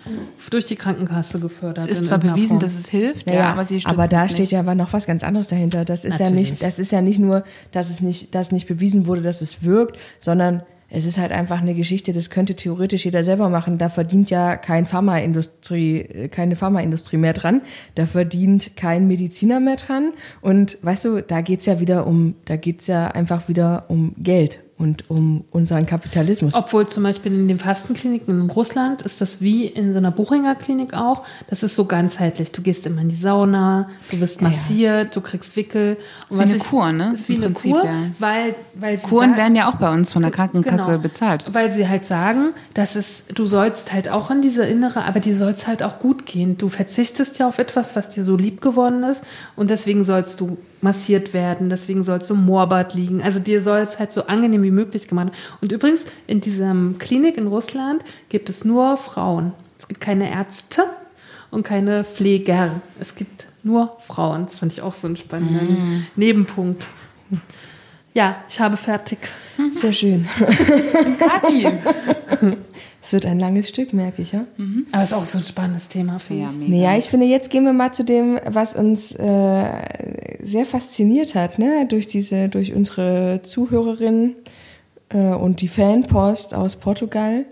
durch 0.50 0.66
die 0.66 0.76
Krankenkasse 0.76 1.38
gefördert. 1.38 1.90
Es 1.90 1.98
ist 1.98 2.06
zwar 2.06 2.18
bewiesen, 2.18 2.48
Form. 2.48 2.60
dass 2.60 2.74
es 2.74 2.88
hilft, 2.88 3.30
ja, 3.30 3.36
ja 3.36 3.52
aber 3.52 3.66
sie 3.66 3.82
Aber 3.84 4.08
da 4.08 4.28
steht 4.28 4.40
nicht. 4.40 4.52
ja 4.52 4.60
aber 4.60 4.74
noch 4.74 4.92
was 4.94 5.06
ganz 5.06 5.22
anderes 5.22 5.48
dahinter. 5.48 5.84
Das 5.84 6.04
ist 6.04 6.18
Natürlich. 6.18 6.48
ja 6.48 6.52
nicht, 6.52 6.62
das 6.62 6.78
ist 6.78 6.92
ja 6.92 7.02
nicht 7.02 7.18
nur, 7.18 7.44
dass 7.72 7.90
es 7.90 8.00
nicht, 8.00 8.34
dass 8.34 8.52
nicht 8.52 8.66
bewiesen 8.66 9.06
wurde, 9.06 9.22
dass 9.22 9.42
es 9.42 9.62
wirkt, 9.62 9.98
sondern 10.20 10.62
es 10.90 11.04
ist 11.04 11.18
halt 11.18 11.32
einfach 11.32 11.60
eine 11.60 11.74
Geschichte, 11.74 12.12
das 12.12 12.30
könnte 12.30 12.56
theoretisch 12.56 13.04
jeder 13.04 13.24
selber 13.24 13.48
machen. 13.48 13.78
Da 13.78 13.88
verdient 13.88 14.30
ja 14.30 14.56
kein 14.56 14.86
Pharmaindustrie, 14.86 16.28
keine 16.30 16.56
Pharmaindustrie 16.56 17.16
mehr 17.16 17.32
dran. 17.32 17.62
Da 17.94 18.06
verdient 18.06 18.76
kein 18.76 19.06
Mediziner 19.06 19.60
mehr 19.60 19.76
dran. 19.76 20.12
Und 20.40 20.78
weißt 20.82 21.04
du, 21.04 21.22
da 21.22 21.40
geht's 21.40 21.66
ja 21.66 21.80
wieder 21.80 22.06
um, 22.06 22.34
da 22.44 22.56
geht's 22.56 22.88
ja 22.88 23.08
einfach 23.08 23.48
wieder 23.48 23.84
um 23.88 24.14
Geld 24.18 24.60
und 24.80 25.10
um 25.10 25.44
unseren 25.50 25.84
Kapitalismus. 25.84 26.54
Obwohl 26.54 26.88
zum 26.88 27.02
Beispiel 27.02 27.32
in 27.32 27.48
den 27.48 27.58
Fastenkliniken 27.58 28.40
in 28.40 28.50
Russland 28.50 29.02
ist 29.02 29.20
das 29.20 29.42
wie 29.42 29.66
in 29.66 29.92
so 29.92 29.98
einer 29.98 30.10
Buchinger 30.10 30.54
Klinik 30.54 30.94
auch. 30.94 31.24
Das 31.48 31.62
ist 31.62 31.76
so 31.76 31.84
ganzheitlich. 31.84 32.50
Du 32.50 32.62
gehst 32.62 32.86
immer 32.86 33.02
in 33.02 33.10
die 33.10 33.14
Sauna, 33.14 33.88
du 34.10 34.20
wirst 34.20 34.40
massiert, 34.40 35.14
du 35.14 35.20
kriegst 35.20 35.56
Wickel. 35.56 35.98
Und 36.30 36.38
ist 36.38 36.38
wie 36.38 36.42
eine 36.42 36.56
ich, 36.56 36.64
Kur, 36.64 36.92
ne? 36.92 37.12
Ist 37.12 37.28
wie 37.28 37.34
Im 37.34 37.42
eine 37.42 37.50
Prinzip, 37.50 37.72
Kur, 37.72 37.84
ja. 37.84 37.92
weil, 38.18 38.54
weil 38.74 38.96
Kuren 38.96 39.30
sagen, 39.30 39.36
werden 39.36 39.54
ja 39.54 39.68
auch 39.68 39.76
bei 39.76 39.92
uns 39.92 40.12
von 40.12 40.22
der 40.22 40.30
Krankenkasse 40.30 40.92
genau, 40.92 40.98
bezahlt. 40.98 41.44
Weil 41.52 41.70
sie 41.70 41.86
halt 41.86 42.06
sagen, 42.06 42.54
dass 42.72 42.96
es, 42.96 43.24
du 43.34 43.44
sollst 43.44 43.92
halt 43.92 44.08
auch 44.08 44.30
in 44.30 44.40
diese 44.40 44.64
innere, 44.64 45.04
aber 45.04 45.20
dir 45.20 45.36
soll 45.36 45.52
es 45.52 45.66
halt 45.66 45.82
auch 45.82 45.98
gut 45.98 46.24
gehen. 46.24 46.56
Du 46.56 46.70
verzichtest 46.70 47.38
ja 47.38 47.46
auf 47.46 47.58
etwas, 47.58 47.96
was 47.96 48.08
dir 48.08 48.24
so 48.24 48.34
lieb 48.34 48.62
geworden 48.62 49.02
ist 49.02 49.22
und 49.56 49.68
deswegen 49.68 50.04
sollst 50.04 50.40
du 50.40 50.56
massiert 50.82 51.34
werden, 51.34 51.68
deswegen 51.68 52.02
sollst 52.02 52.30
du 52.30 52.34
im 52.34 52.44
Moorbad 52.44 52.94
liegen. 52.94 53.22
Also 53.22 53.38
dir 53.38 53.62
soll 53.62 53.80
es 53.80 53.98
halt 53.98 54.12
so 54.12 54.26
angenehm 54.26 54.62
wie 54.62 54.70
möglich 54.70 55.08
gemacht 55.08 55.26
werden. 55.26 55.38
Und 55.60 55.72
übrigens, 55.72 56.04
in 56.26 56.40
dieser 56.40 56.74
Klinik 56.98 57.36
in 57.36 57.46
Russland 57.46 58.02
gibt 58.28 58.48
es 58.48 58.64
nur 58.64 58.96
Frauen. 58.96 59.52
Es 59.78 59.88
gibt 59.88 60.00
keine 60.00 60.30
Ärzte 60.30 60.84
und 61.50 61.62
keine 61.62 62.04
Pfleger. 62.04 62.80
Es 62.98 63.14
gibt 63.14 63.46
nur 63.62 63.96
Frauen. 64.06 64.46
Das 64.46 64.56
fand 64.56 64.72
ich 64.72 64.82
auch 64.82 64.94
so 64.94 65.06
einen 65.06 65.16
spannenden 65.16 65.66
mm. 65.66 66.06
Nebenpunkt. 66.16 66.86
Ja, 68.14 68.42
ich 68.48 68.58
habe 68.58 68.76
fertig. 68.76 69.18
Sehr 69.70 69.92
schön. 69.92 70.26
Kathi. 71.18 71.66
Es 73.02 73.14
wird 73.14 73.24
ein 73.24 73.40
langes 73.40 73.70
Stück, 73.70 73.94
merke 73.94 74.20
ich, 74.20 74.32
ja. 74.32 74.44
Mhm. 74.58 74.86
Aber 74.92 75.02
es 75.02 75.10
ist 75.10 75.16
auch 75.16 75.24
so 75.24 75.38
ein 75.38 75.44
spannendes 75.44 75.88
Thema, 75.88 76.18
finde 76.18 76.42
ja, 76.42 76.50
ich. 76.50 76.68
Naja, 76.68 76.98
ich 76.98 77.06
finde, 77.06 77.26
jetzt 77.26 77.50
gehen 77.50 77.64
wir 77.64 77.72
mal 77.72 77.92
zu 77.92 78.04
dem, 78.04 78.38
was 78.44 78.76
uns 78.76 79.12
äh, 79.12 79.64
sehr 80.38 80.66
fasziniert 80.66 81.34
hat, 81.34 81.58
ne? 81.58 81.86
durch 81.88 82.06
diese, 82.06 82.50
durch 82.50 82.74
unsere 82.74 83.40
Zuhörerin 83.42 84.36
äh, 85.08 85.16
und 85.16 85.62
die 85.62 85.68
Fanpost 85.68 86.54
aus 86.54 86.76
Portugal, 86.76 87.46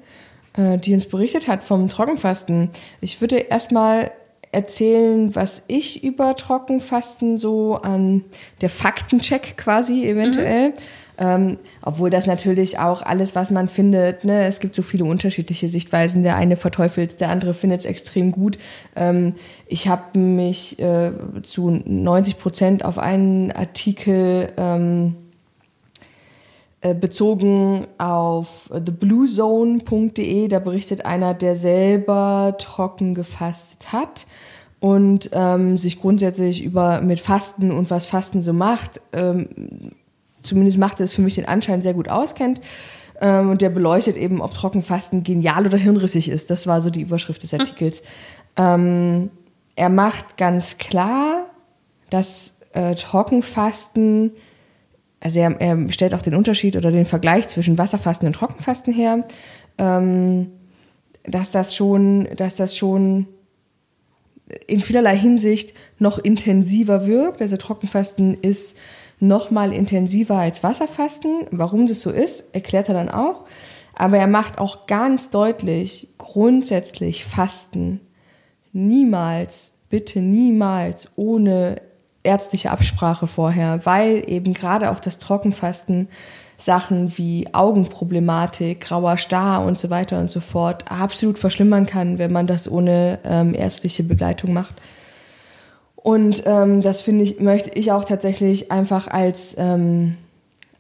äh, 0.55 0.77
die 0.77 0.93
uns 0.93 1.07
berichtet 1.07 1.49
hat 1.49 1.65
vom 1.65 1.89
Trockenfasten. 1.89 2.69
Ich 3.01 3.23
würde 3.23 3.37
erstmal 3.37 4.11
erzählen, 4.53 5.35
was 5.35 5.63
ich 5.67 6.05
über 6.05 6.35
Trockenfasten 6.37 7.39
so 7.39 7.77
an 7.77 8.25
der 8.61 8.71
Faktencheck 8.71 9.57
quasi 9.57 10.07
eventuell. 10.07 10.71
Mhm. 10.71 10.75
Ähm, 11.21 11.59
obwohl 11.83 12.11
das 12.11 12.27
natürlich 12.27 12.79
auch 12.79 13.03
alles, 13.03 13.35
was 13.35 13.51
man 13.51 13.67
findet, 13.67 14.25
ne, 14.25 14.47
es 14.47 14.61
gibt 14.61 14.77
so 14.77 14.83
viele 14.83 15.05
unterschiedliche 15.05 15.69
Sichtweisen. 15.69 16.23
Der 16.23 16.37
eine 16.37 16.55
verteufelt, 16.55 17.21
der 17.21 17.31
andere 17.31 17.55
findet 17.55 17.81
es 17.81 17.87
extrem 17.87 18.31
gut. 18.31 18.57
Ähm, 18.95 19.35
ich 19.67 19.89
habe 19.89 20.17
mich 20.17 20.79
äh, 20.79 21.11
zu 21.43 21.71
90 21.85 22.39
Prozent 22.39 22.85
auf 22.85 22.99
einen 22.99 23.51
Artikel 23.51 24.53
ähm, 24.57 25.17
äh, 25.17 25.28
bezogen 26.81 27.87
auf 27.99 28.71
thebluezone.de. 28.73 30.49
Da 30.49 30.59
berichtet 30.61 31.05
einer, 31.05 31.35
der 31.35 31.57
selber 31.57 32.55
trocken 32.59 33.15
gefastet 33.15 33.93
hat 33.93 34.27
und 34.81 35.31
ähm, 35.33 35.77
sich 35.77 36.01
grundsätzlich 36.01 36.63
über 36.63 37.01
mit 37.01 37.21
Fasten 37.21 37.73
und 37.73 37.91
was 37.91 38.07
Fasten 38.07 38.43
so 38.43 38.53
macht, 38.53 39.01
ähm, 39.13 39.49
zumindest 40.43 40.79
macht 40.79 41.01
es 41.01 41.15
für 41.15 41.23
mich 41.23 41.35
den 41.35 41.47
Anschein 41.47 41.83
sehr 41.83 41.95
gut 41.95 42.09
auskennt. 42.09 42.61
Ähm, 43.21 43.51
und 43.51 43.63
der 43.63 43.71
beleuchtet 43.71 44.17
eben, 44.17 44.41
ob 44.41 44.55
Trockenfasten 44.55 45.25
genial 45.25 45.67
oder 45.67 45.79
hirnrissig 45.79 46.29
ist. 46.29 46.51
Das 46.51 46.67
war 46.67 46.81
so 46.81 46.91
die 46.91 47.01
Überschrift 47.01 47.43
des 47.43 47.53
Artikels. 47.55 48.03
Ähm, 48.57 49.31
er 49.75 49.89
macht 49.89 50.37
ganz 50.37 50.79
klar, 50.79 51.47
dass 52.11 52.57
äh, 52.73 52.95
Trockenfasten 52.95 54.33
also 55.21 55.41
er, 55.41 55.61
er, 55.61 55.93
stellt 55.93 56.15
auch 56.15 56.23
den 56.23 56.35
Unterschied 56.35 56.77
oder 56.77 56.91
den 56.91 57.05
Vergleich 57.05 57.49
zwischen 57.49 57.79
Wasserfasten 57.79 58.27
und 58.27 58.35
Trockenfasten 58.35 58.93
her, 58.93 59.25
ähm, 59.79 60.53
dass 61.25 61.51
das 61.51 61.75
schon, 61.75 62.29
dass 62.37 62.57
das 62.57 62.77
schon 62.77 63.27
in 64.67 64.81
vielerlei 64.81 65.17
Hinsicht 65.17 65.75
noch 65.99 66.19
intensiver 66.19 67.07
wirkt. 67.07 67.43
Also 67.43 67.57
Trockenfasten 67.57 68.35
ist 68.41 68.77
noch 69.21 69.51
mal 69.51 69.73
intensiver 69.73 70.37
als 70.37 70.63
Wasserfasten. 70.63 71.47
Warum 71.51 71.87
das 71.87 72.01
so 72.01 72.11
ist, 72.11 72.45
erklärt 72.53 72.89
er 72.89 72.95
dann 72.95 73.09
auch. 73.09 73.45
Aber 73.95 74.17
er 74.17 74.29
macht 74.29 74.59
auch 74.59 74.87
ganz 74.87 75.31
deutlich, 75.31 76.09
grundsätzlich 76.19 77.25
Fasten 77.25 78.01
niemals, 78.73 79.73
bitte 79.91 80.21
niemals 80.21 81.11
ohne 81.17 81.83
ärztliche 82.29 82.71
Absprache 82.71 83.27
vorher, 83.27 83.81
weil 83.87 84.23
eben 84.27 84.53
gerade 84.53 84.91
auch 84.91 85.01
das 85.01 85.19
Trockenfasten 85.19 86.09
Sachen 86.59 87.17
wie 87.17 87.47
Augenproblematik, 87.53 88.81
grauer 88.81 89.17
Star 89.17 89.65
und 89.65 89.79
so 89.79 89.91
weiter 89.91 90.19
und 90.19 90.29
so 90.29 90.41
fort 90.41 90.85
absolut 90.91 91.39
verschlimmern 91.39 91.87
kann, 91.87 92.19
wenn 92.19 92.33
man 92.33 92.49
das 92.49 92.71
ohne 92.71 93.21
ähm, 93.25 93.55
ärztliche 93.55 94.03
Begleitung 94.03 94.53
macht. 94.53 94.75
Und 95.95 96.43
ähm, 96.47 96.83
das 96.83 97.01
finde 97.01 97.25
ich, 97.25 97.41
möchte 97.41 97.71
ich 97.79 97.93
auch 97.93 98.05
tatsächlich 98.05 98.73
einfach 98.73 99.07
als, 99.07 99.55
ähm, 99.57 100.17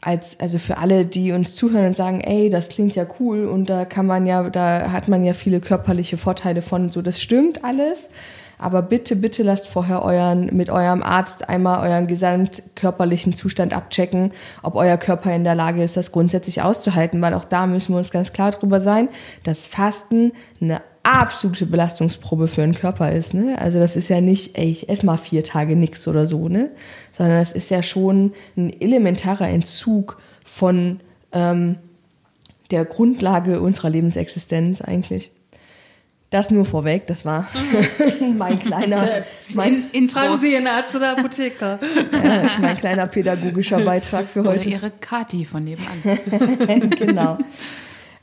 als, 0.00 0.40
also 0.40 0.58
für 0.58 0.78
alle, 0.78 1.06
die 1.06 1.30
uns 1.30 1.54
zuhören 1.54 1.86
und 1.86 1.96
sagen, 1.96 2.20
ey, 2.20 2.50
das 2.50 2.68
klingt 2.68 2.96
ja 2.96 3.06
cool 3.20 3.46
und 3.46 3.70
da 3.70 3.84
kann 3.84 4.06
man 4.06 4.26
ja, 4.26 4.50
da 4.50 4.90
hat 4.90 5.06
man 5.06 5.24
ja 5.24 5.32
viele 5.32 5.60
körperliche 5.60 6.16
Vorteile 6.16 6.60
von, 6.60 6.90
so, 6.90 7.02
das 7.02 7.20
stimmt 7.20 7.64
alles. 7.64 8.10
Aber 8.59 8.82
bitte, 8.82 9.16
bitte 9.16 9.43
lasst 9.43 9.68
vorher 9.68 10.02
euren, 10.02 10.47
mit 10.55 10.68
eurem 10.68 11.02
Arzt 11.02 11.48
einmal 11.48 11.89
euren 11.89 12.06
gesamtkörperlichen 12.06 13.35
Zustand 13.35 13.72
abchecken, 13.72 14.32
ob 14.62 14.74
euer 14.74 14.97
Körper 14.97 15.35
in 15.35 15.44
der 15.44 15.55
Lage 15.55 15.82
ist, 15.82 15.97
das 15.97 16.12
grundsätzlich 16.12 16.62
auszuhalten, 16.62 17.22
weil 17.22 17.35
auch 17.35 17.44
da 17.44 17.66
müssen 17.66 17.94
wir 17.94 17.98
uns 17.98 18.10
ganz 18.10 18.32
klar 18.32 18.51
drüber 18.51 18.80
sein, 18.80 19.09
dass 19.44 19.66
Fasten 19.66 20.32
eine 20.60 20.80
absolute 21.05 21.66
Belastungsprobe 21.66 22.48
für 22.48 22.60
den 22.60 22.74
Körper 22.74 23.12
ist. 23.12 23.32
Ne? 23.32 23.56
Also 23.59 23.78
das 23.78 23.97
ist 23.97 24.09
ja 24.09 24.20
nicht, 24.20 24.59
ey, 24.59 24.70
ich 24.70 24.89
esse 24.89 25.06
mal 25.06 25.16
vier 25.16 25.43
Tage 25.43 25.74
nix 25.74 26.06
oder 26.06 26.26
so, 26.26 26.48
ne? 26.48 26.70
Sondern 27.12 27.40
es 27.40 27.52
ist 27.52 27.70
ja 27.70 27.82
schon 27.82 28.32
ein 28.56 28.68
elementarer 28.80 29.48
Entzug 29.48 30.18
von 30.44 31.01
ähm, 31.32 31.76
der 32.70 32.85
Grundlage 32.85 33.60
unserer 33.60 33.89
Lebensexistenz 33.89 34.82
eigentlich. 34.82 35.30
Das 36.30 36.50
nur 36.50 36.66
vorweg, 36.66 37.06
das 37.06 37.24
war 37.24 37.48
mhm. 38.20 38.36
mein 38.38 38.59
kleiner. 38.59 39.24
Mein 39.55 39.84
in, 39.92 40.10
Fragen 40.10 40.36
Sie 40.36 40.52
Ihren 40.52 40.66
Arzt 40.66 40.94
oder 40.94 41.16
Apotheker. 41.16 41.78
ja, 42.12 42.42
das 42.42 42.52
ist 42.52 42.59
mein 42.59 42.76
kleiner 42.76 43.06
pädagogischer 43.06 43.80
Beitrag 43.80 44.26
für 44.28 44.44
heute. 44.44 44.66
Oder 44.66 44.76
Ihre 44.76 44.90
Kati 44.90 45.46
von 45.46 45.64
nebenan. 45.64 46.90
genau. 46.90 47.38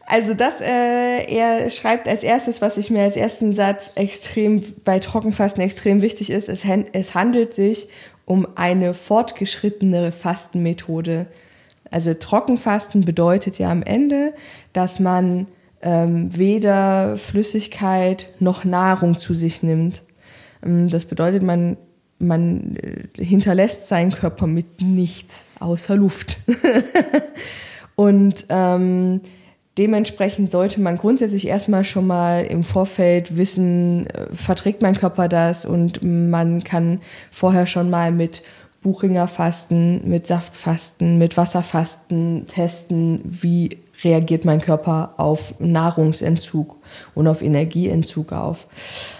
Also 0.06 0.36
das, 0.36 0.62
äh, 0.62 1.26
er 1.26 1.72
schreibt 1.72 2.08
als 2.08 2.24
erstes, 2.24 2.62
was 2.62 2.78
ich 2.78 2.92
mir 2.92 3.02
als 3.02 3.18
ersten 3.18 3.54
Satz 3.54 3.94
extrem 3.96 4.62
bei 4.84 5.00
Trockenfasten 5.00 5.64
extrem 5.64 6.04
wichtig 6.04 6.30
ist, 6.30 6.48
es, 6.48 6.64
es 6.94 7.16
handelt 7.16 7.56
sich 7.56 7.88
um 8.26 8.48
eine 8.56 8.94
fortgeschrittene 8.94 10.12
Fastenmethode. 10.12 11.26
Also 11.90 12.14
Trockenfasten 12.14 13.02
bedeutet 13.02 13.58
ja 13.58 13.72
am 13.72 13.82
Ende, 13.82 14.34
dass 14.74 15.00
man 15.00 15.48
ähm, 15.86 16.36
weder 16.36 17.16
Flüssigkeit 17.16 18.30
noch 18.40 18.66
Nahrung 18.66 19.20
zu 19.20 19.36
sich 19.36 19.62
nimmt. 19.62 20.02
Ähm, 20.66 20.90
das 20.90 21.06
bedeutet, 21.06 21.44
man, 21.44 21.78
man 22.18 22.76
äh, 22.76 23.24
hinterlässt 23.24 23.88
seinen 23.88 24.12
Körper 24.12 24.48
mit 24.48 24.82
nichts 24.82 25.46
außer 25.60 25.96
Luft. 25.96 26.40
Und 27.96 28.46
ähm, 28.50 29.22
dementsprechend 29.78 30.50
sollte 30.50 30.82
man 30.82 30.98
grundsätzlich 30.98 31.48
erstmal 31.48 31.84
schon 31.84 32.08
mal 32.08 32.44
im 32.46 32.64
Vorfeld 32.64 33.38
wissen, 33.38 34.08
äh, 34.08 34.26
verträgt 34.34 34.82
mein 34.82 34.96
Körper 34.96 35.28
das 35.28 35.66
und 35.66 36.04
man 36.04 36.64
kann 36.64 37.00
vorher 37.32 37.68
schon 37.68 37.90
mal 37.90 38.12
mit 38.12 38.42
Buchinger 38.82 39.28
Fasten, 39.28 40.02
mit 40.10 40.28
Saftfasten, 40.28 41.18
mit 41.18 41.38
Wasserfasten 41.38 42.48
testen, 42.48 43.22
wie 43.24 43.78
reagiert 44.06 44.46
mein 44.46 44.62
Körper 44.62 45.16
auf 45.18 45.56
Nahrungsentzug 45.60 46.78
und 47.14 47.28
auf 47.28 47.42
Energieentzug 47.42 48.32
auf. 48.32 48.68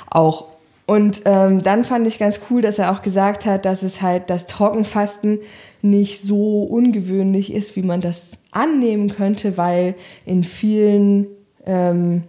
Auch. 0.10 0.46
Und 0.86 1.24
ähm, 1.26 1.64
dann 1.64 1.84
fand 1.84 2.08
ich 2.08 2.20
ganz 2.20 2.40
cool, 2.50 2.62
dass 2.62 2.78
er 2.78 2.92
auch 2.92 3.02
gesagt 3.02 3.46
hat, 3.46 3.66
dass 3.66 3.82
es 3.82 4.04
halt 4.04 4.30
das 4.30 4.46
Trockenfasten 4.46 5.40
nicht 5.82 6.22
so 6.22 6.64
ungewöhnlich 6.64 7.52
ist, 7.52 7.76
wie 7.76 7.82
man 7.82 8.02
das 8.02 8.34
annehmen 8.52 9.10
könnte, 9.10 9.58
weil 9.58 9.96
in 10.26 10.44
vielen, 10.44 11.28
ähm, 11.66 12.24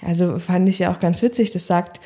also 0.00 0.38
fand 0.38 0.68
ich 0.68 0.78
ja 0.78 0.92
auch 0.92 0.98
ganz 0.98 1.20
witzig, 1.20 1.50
das 1.50 1.66
sagt 1.66 2.00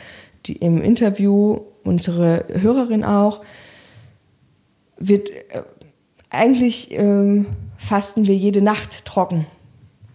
die, 0.47 0.57
im 0.57 0.83
Interview 0.83 1.61
unsere 1.85 2.45
Hörerin 2.53 3.05
auch, 3.05 3.43
wird 4.99 5.31
äh, 5.31 5.63
eigentlich 6.31 6.89
ähm, 6.91 7.47
fasten 7.77 8.27
wir 8.27 8.35
jede 8.35 8.63
Nacht 8.63 9.05
trocken 9.05 9.47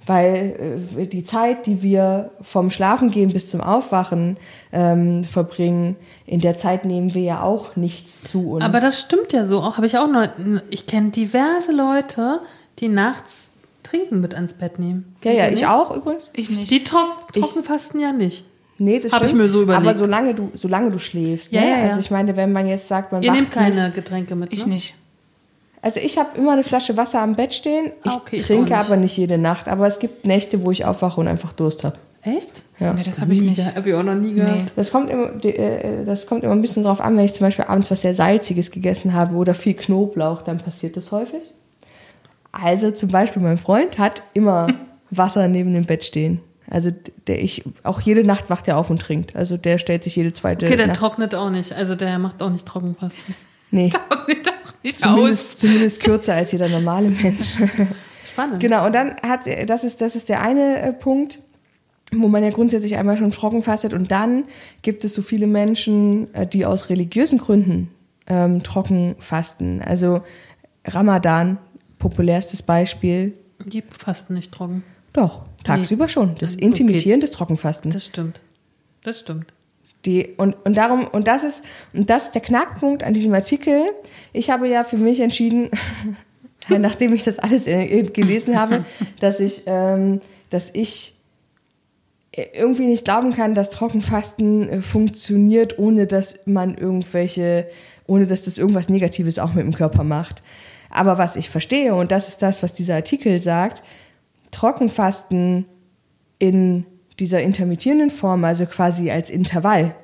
weil 0.10 0.80
äh, 0.98 1.06
die 1.06 1.24
Zeit, 1.24 1.68
die 1.68 1.84
wir 1.84 2.32
vom 2.42 2.72
Schlafengehen 2.72 3.32
bis 3.32 3.48
zum 3.48 3.62
Aufwachen 3.62 4.38
ähm, 4.74 5.24
verbringen, 5.24 5.98
in 6.26 6.42
der 6.42 6.58
Zeit 6.58 6.84
nehmen 6.84 7.14
wir 7.14 7.22
ja 7.22 7.44
auch 7.44 7.76
nichts 7.76 8.24
zu 8.24 8.54
uns. 8.54 8.66
Aber 8.66 8.80
das 8.80 9.00
stimmt 9.00 9.34
ja 9.34 9.46
so. 9.46 9.62
Auch 9.62 9.78
habe 9.78 9.86
ich 9.86 10.00
auch 10.00 10.08
noch. 10.08 10.28
Ich 10.72 10.88
kenne 10.88 11.12
diverse 11.12 11.72
Leute, 11.72 12.42
die 12.80 12.88
nachts 12.88 13.52
Trinken 13.84 14.20
mit 14.20 14.34
ans 14.34 14.54
Bett 14.54 14.80
nehmen. 14.80 15.16
Ja, 15.24 15.32
ja, 15.32 15.48
Die 15.48 15.54
ich 15.54 15.68
auch 15.68 15.96
übrigens. 15.96 16.32
Ich 16.34 16.50
nicht. 16.50 16.72
Die 16.72 16.84
trock 16.84 17.32
Trockenfasten 17.32 18.00
ja 18.00 18.12
nicht. 18.12 18.46
Nee, 18.80 19.00
das 19.00 19.12
Hab 19.12 19.22
ich 19.22 19.28
stimmt. 19.28 19.44
mir 19.44 19.50
so 19.50 19.62
überlegt. 19.62 19.86
Aber 19.86 19.96
solange 19.96 20.34
du, 20.34 20.50
solange 20.56 20.90
du 20.90 20.98
schläfst. 20.98 21.52
Ja, 21.52 21.62
ne? 21.62 21.70
ja, 21.70 21.78
ja. 21.78 21.84
Also 21.90 22.00
ich 22.00 22.10
meine, 22.10 22.36
wenn 22.36 22.52
man 22.52 22.68
jetzt 22.68 22.88
sagt, 22.88 23.12
man 23.12 23.22
Ihr 23.22 23.30
wacht 23.30 23.36
nehmt 23.36 23.52
keine 23.52 23.84
Nicht. 23.84 23.96
Getränke 23.96 24.36
mit, 24.36 24.52
ich 24.54 24.66
ne? 24.66 24.74
nicht. 24.74 24.96
Also 25.82 26.00
ich 26.00 26.18
habe 26.18 26.38
immer 26.38 26.52
eine 26.54 26.64
Flasche 26.64 26.98
Wasser 26.98 27.22
am 27.22 27.36
Bett 27.36 27.54
stehen. 27.54 27.92
Ich 28.04 28.12
Ah, 28.12 28.18
okay, 28.18 28.36
ich 28.38 28.44
trinke 28.44 28.64
auch 28.74 28.80
nicht. 28.80 28.88
aber 28.88 28.98
nicht 28.98 29.16
jede 29.18 29.38
Nacht. 29.38 29.68
Aber 29.70 29.88
es 29.88 30.00
gibt 30.00 30.26
Nächte, 30.26 30.64
wo 30.66 30.72
ich 30.72 30.84
aufwache 30.86 31.20
und 31.22 31.28
einfach 31.28 31.54
Durst 31.54 31.84
habe. 31.84 31.96
Echt? 32.22 32.64
Ja. 32.82 32.92
Nee, 32.94 33.04
das 33.04 33.18
habe 33.20 33.34
ich 33.34 33.42
nicht. 33.42 33.76
Habe 33.76 33.90
ich 33.90 33.96
auch 33.96 34.04
noch 34.04 34.16
nie 34.16 34.34
gehört. 34.34 34.58
Nee. 34.58 34.64
Das 34.76 34.92
kommt, 34.92 35.10
immer, 35.10 35.32
die, 35.32 35.56
äh, 35.56 36.04
das 36.04 36.28
kommt 36.28 36.44
immer 36.44 36.52
ein 36.54 36.62
bisschen 36.62 36.84
drauf 36.84 37.00
an, 37.00 37.16
wenn 37.16 37.24
ich 37.24 37.32
zum 37.34 37.48
Beispiel 37.48 37.64
abends 37.66 37.90
was 37.92 38.02
sehr 38.02 38.14
Salziges 38.14 38.72
gegessen 38.72 39.14
habe 39.14 39.36
oder 39.36 39.56
viel 39.56 39.74
Knoblauch, 39.74 40.42
dann 40.42 40.58
passiert 40.58 40.98
das 40.98 41.14
häufig. 41.14 41.42
Also 42.52 42.92
zum 42.92 43.10
Beispiel 43.10 43.42
mein 43.42 43.58
Freund 43.58 43.98
hat 44.00 44.24
immer 44.34 44.68
Wasser 45.12 45.48
neben 45.48 45.74
dem 45.74 45.86
Bett 45.86 46.04
stehen. 46.04 46.42
Also 46.70 46.92
der 47.28 47.42
ich 47.42 47.64
auch 47.84 48.02
jede 48.02 48.24
Nacht 48.24 48.50
wacht 48.50 48.68
er 48.68 48.78
auf 48.78 48.90
und 48.90 49.02
trinkt. 49.02 49.36
Also 49.36 49.58
der 49.58 49.78
stellt 49.78 50.04
sich 50.04 50.16
jede 50.16 50.34
zweite 50.34 50.66
Okay, 50.66 50.76
der 50.76 50.88
Nacht. 50.88 50.98
trocknet 50.98 51.34
auch 51.36 51.50
nicht. 51.50 51.72
Also 51.74 51.96
der 51.96 52.20
macht 52.20 52.42
auch 52.44 52.50
nicht 52.50 52.66
Trockenfasten. 52.66 53.34
Nee, 53.72 53.90
Trocknet 54.10 54.48
doch 54.48 54.54
nicht 54.84 54.96
aus. 55.06 55.16
zumindest, 55.16 55.60
zumindest 55.60 56.00
kürzer 56.02 56.34
als 56.36 56.52
jeder 56.52 56.70
normale 56.70 57.10
Mensch. 57.10 57.56
Spannend. 58.34 58.60
Genau, 58.60 58.86
und 58.86 58.94
dann 58.94 59.16
hat 59.22 59.44
sie- 59.44 59.66
das 59.66 59.84
ist, 59.84 60.02
das 60.02 60.16
ist 60.16 60.30
der 60.30 60.42
eine 60.42 60.82
äh, 60.82 60.94
Punkt, 60.94 61.40
wo 62.12 62.28
man 62.28 62.44
ja 62.44 62.50
grundsätzlich 62.50 62.96
einmal 62.98 63.18
schon 63.18 63.32
trocken 63.32 63.62
fastet. 63.62 63.94
Und 63.94 64.12
dann 64.12 64.46
gibt 64.82 65.04
es 65.06 65.14
so 65.14 65.22
viele 65.22 65.46
Menschen, 65.48 66.34
äh, 66.34 66.48
die 66.48 66.66
aus 66.66 66.90
religiösen 66.90 67.38
Gründen 67.38 67.90
ähm, 68.28 68.64
trocken 68.64 69.16
fasten. 69.20 69.82
Also 69.82 70.22
Ramadan, 70.86 71.58
populärstes 72.00 72.62
Beispiel. 72.64 73.34
Die 73.66 73.84
fasten 73.84 74.34
nicht 74.36 74.52
trocken. 74.52 74.84
Doch, 75.14 75.44
tagsüber 75.64 76.08
schon. 76.08 76.36
Das 76.40 76.56
Okay. 76.56 76.66
Intermittierende 76.66 77.26
des 77.28 77.36
Trockenfasten. 77.36 77.92
Das 77.92 78.06
stimmt. 78.06 78.42
Das 79.04 79.20
stimmt. 79.20 79.54
Die, 80.06 80.30
und, 80.38 80.56
und 80.64 80.78
darum, 80.78 81.08
und 81.08 81.28
das 81.28 81.44
ist, 81.44 81.64
und 81.94 82.10
das 82.10 82.26
ist 82.26 82.36
der 82.36 82.42
Knackpunkt 82.42 83.04
an 83.04 83.14
diesem 83.14 83.34
Artikel. 83.34 83.90
Ich 84.32 84.50
habe 84.50 84.68
ja 84.70 84.84
für 84.84 84.98
mich 84.98 85.20
entschieden, 85.20 85.70
nachdem 86.70 87.14
ich 87.14 87.24
das 87.24 87.40
alles 87.40 87.68
äh, 87.68 88.04
gelesen 88.04 88.58
habe, 88.58 88.86
dass 89.20 89.40
ich, 89.40 89.64
ähm, 89.66 90.22
dass 90.50 90.70
ich 90.74 91.16
irgendwie 92.32 92.86
nicht 92.86 93.06
glauben 93.06 93.34
kann, 93.34 93.54
dass 93.54 93.70
Trockenfasten 93.72 94.70
äh, 94.70 94.82
funktioniert, 94.82 95.78
ohne 95.80 96.08
dass 96.08 96.40
man 96.46 96.78
irgendwelche, 96.78 97.68
ohne 98.08 98.26
dass 98.26 98.44
das 98.44 98.58
irgendwas 98.58 98.88
Negatives 98.88 99.40
auch 99.40 99.54
mit 99.54 99.66
dem 99.66 99.74
Körper 99.74 100.04
macht. 100.04 100.44
Aber 100.90 101.18
was 101.18 101.36
ich 101.36 101.50
verstehe, 101.50 101.94
und 101.96 102.12
das 102.12 102.28
ist 102.28 102.42
das, 102.42 102.64
was 102.64 102.74
dieser 102.74 102.96
Artikel 102.96 103.42
sagt, 103.42 103.84
Trockenfasten 104.52 105.66
in 106.40 106.86
dieser 107.20 107.42
intermittierenden 107.42 108.10
Form, 108.10 108.44
also 108.44 108.66
quasi 108.66 109.12
als 109.12 109.30
Intervall, 109.30 109.96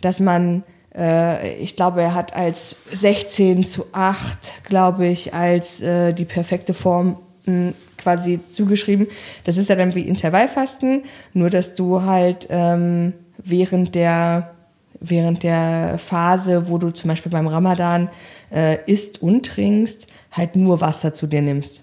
dass 0.00 0.20
man, 0.20 0.62
äh, 0.94 1.56
ich 1.56 1.76
glaube, 1.76 2.02
er 2.02 2.14
hat 2.14 2.34
als 2.34 2.76
16 2.92 3.64
zu 3.64 3.86
8, 3.92 4.64
glaube 4.64 5.06
ich, 5.06 5.34
als 5.34 5.80
äh, 5.80 6.12
die 6.12 6.24
perfekte 6.24 6.74
Form 6.74 7.16
mh, 7.46 7.72
quasi 7.98 8.40
zugeschrieben. 8.50 9.08
Das 9.44 9.56
ist 9.56 9.68
ja 9.68 9.76
dann 9.76 9.94
wie 9.94 10.02
Intervallfasten, 10.02 11.02
nur 11.34 11.50
dass 11.50 11.74
du 11.74 12.02
halt 12.02 12.46
ähm, 12.50 13.12
während 13.38 13.94
der 13.94 14.54
während 15.00 15.42
der 15.42 15.98
Phase, 15.98 16.68
wo 16.68 16.78
du 16.78 16.90
zum 16.90 17.08
Beispiel 17.08 17.32
beim 17.32 17.46
Ramadan 17.46 18.10
äh, 18.52 18.78
isst 18.84 19.22
und 19.22 19.46
trinkst, 19.46 20.06
halt 20.30 20.56
nur 20.56 20.80
Wasser 20.80 21.14
zu 21.14 21.26
dir 21.26 21.42
nimmst. 21.42 21.82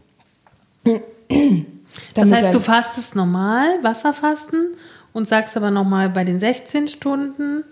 Das 2.14 2.32
heißt, 2.32 2.54
du 2.54 2.60
fastest 2.60 3.16
normal, 3.16 3.80
Wasserfasten, 3.82 4.76
und 5.14 5.28
sagst 5.28 5.58
aber 5.58 5.72
nochmal 5.72 6.10
bei 6.10 6.24
den 6.24 6.40
16 6.40 6.88
Stunden, 6.88 7.64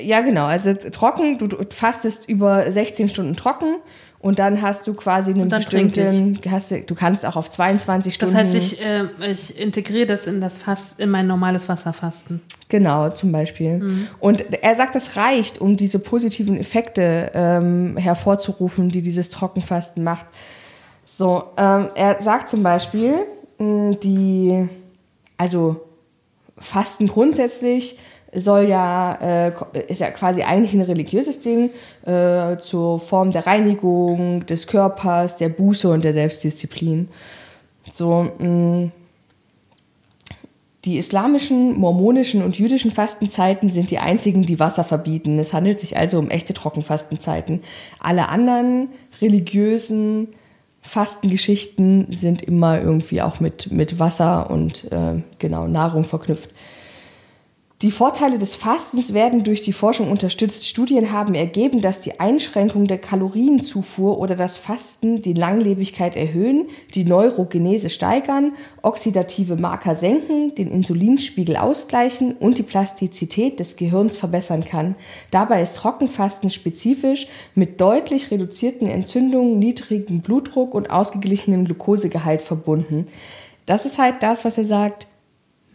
Ja, 0.00 0.20
genau. 0.20 0.46
Also 0.46 0.72
trocken, 0.74 1.38
du, 1.38 1.48
fastest 1.70 2.28
über 2.28 2.70
16 2.70 3.08
Stunden 3.08 3.34
trocken 3.34 3.76
und 4.20 4.38
dann 4.38 4.62
hast 4.62 4.86
du 4.86 4.94
quasi 4.94 5.32
einen 5.32 5.48
bestimmten, 5.48 6.40
hast 6.50 6.70
du, 6.70 6.80
du 6.80 6.94
kannst 6.94 7.24
auch 7.24 7.36
auf 7.36 7.50
22 7.50 8.18
das 8.18 8.30
Stunden. 8.30 8.36
heißt, 8.36 8.54
ich, 8.54 8.84
äh, 8.84 9.04
ich 9.30 9.58
integriere 9.58 10.06
das 10.06 10.26
in 10.26 10.40
das 10.40 10.62
Fast, 10.62 10.98
in 10.98 11.10
mein 11.10 11.26
normales 11.26 11.68
Wasserfasten. 11.68 12.40
Genau, 12.68 13.10
zum 13.10 13.32
Beispiel. 13.32 14.06
Und 14.20 14.44
er 14.62 14.76
sagt, 14.76 14.94
das 14.94 15.16
reicht, 15.16 15.60
um 15.60 15.76
diese 15.76 15.98
positiven 15.98 16.58
Effekte 16.58 17.30
ähm, 17.32 17.96
hervorzurufen, 17.96 18.90
die 18.90 19.00
dieses 19.00 19.30
Trockenfasten 19.30 20.04
macht. 20.04 20.26
So, 21.18 21.42
ähm, 21.56 21.88
er 21.96 22.22
sagt 22.22 22.48
zum 22.48 22.62
Beispiel, 22.62 23.12
die, 23.58 24.68
also 25.36 25.80
Fasten 26.56 27.08
grundsätzlich 27.08 27.98
soll 28.32 28.68
ja, 28.68 29.14
äh, 29.20 29.52
ist 29.88 30.00
ja 30.00 30.12
quasi 30.12 30.44
eigentlich 30.44 30.74
ein 30.74 30.80
religiöses 30.80 31.40
Ding 31.40 31.70
äh, 32.06 32.56
zur 32.58 33.00
Form 33.00 33.32
der 33.32 33.48
Reinigung 33.48 34.46
des 34.46 34.68
Körpers, 34.68 35.36
der 35.36 35.48
Buße 35.48 35.90
und 35.90 36.04
der 36.04 36.12
Selbstdisziplin. 36.12 37.08
So, 37.90 38.30
mh, 38.38 38.90
die 40.84 40.98
islamischen, 40.98 41.80
mormonischen 41.80 42.44
und 42.44 42.60
jüdischen 42.60 42.92
Fastenzeiten 42.92 43.72
sind 43.72 43.90
die 43.90 43.98
einzigen, 43.98 44.42
die 44.42 44.60
Wasser 44.60 44.84
verbieten. 44.84 45.40
Es 45.40 45.52
handelt 45.52 45.80
sich 45.80 45.96
also 45.96 46.20
um 46.20 46.30
echte 46.30 46.54
Trockenfastenzeiten. 46.54 47.62
Alle 47.98 48.28
anderen 48.28 48.90
religiösen 49.20 50.28
Fastengeschichten 50.82 52.12
sind 52.12 52.42
immer 52.42 52.80
irgendwie 52.80 53.20
auch 53.22 53.40
mit, 53.40 53.70
mit 53.70 53.98
Wasser 53.98 54.50
und 54.50 54.90
äh, 54.90 55.22
genau 55.38 55.68
Nahrung 55.68 56.04
verknüpft. 56.04 56.50
Die 57.80 57.92
Vorteile 57.92 58.38
des 58.38 58.56
Fastens 58.56 59.14
werden 59.14 59.44
durch 59.44 59.62
die 59.62 59.72
Forschung 59.72 60.10
unterstützt. 60.10 60.66
Studien 60.66 61.12
haben 61.12 61.36
ergeben, 61.36 61.80
dass 61.80 62.00
die 62.00 62.18
Einschränkung 62.18 62.88
der 62.88 62.98
Kalorienzufuhr 62.98 64.18
oder 64.18 64.34
das 64.34 64.56
Fasten 64.56 65.22
die 65.22 65.32
Langlebigkeit 65.32 66.16
erhöhen, 66.16 66.66
die 66.96 67.04
Neurogenese 67.04 67.88
steigern, 67.88 68.56
oxidative 68.82 69.54
Marker 69.54 69.94
senken, 69.94 70.56
den 70.56 70.72
Insulinspiegel 70.72 71.56
ausgleichen 71.56 72.34
und 72.34 72.58
die 72.58 72.64
Plastizität 72.64 73.60
des 73.60 73.76
Gehirns 73.76 74.16
verbessern 74.16 74.64
kann. 74.64 74.96
Dabei 75.30 75.62
ist 75.62 75.76
Trockenfasten 75.76 76.50
spezifisch 76.50 77.28
mit 77.54 77.80
deutlich 77.80 78.32
reduzierten 78.32 78.88
Entzündungen, 78.88 79.60
niedrigem 79.60 80.20
Blutdruck 80.20 80.74
und 80.74 80.90
ausgeglichenem 80.90 81.64
Glukosegehalt 81.64 82.42
verbunden. 82.42 83.06
Das 83.66 83.84
ist 83.84 83.98
halt 83.98 84.16
das, 84.24 84.44
was 84.44 84.58
er 84.58 84.64
sagt. 84.64 85.06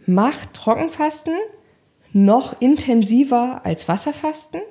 Macht 0.04 0.52
Trockenfasten 0.52 1.32
noch 2.14 2.54
intensiver 2.60 3.60
als 3.64 3.88
Wasserfasten, 3.88 4.62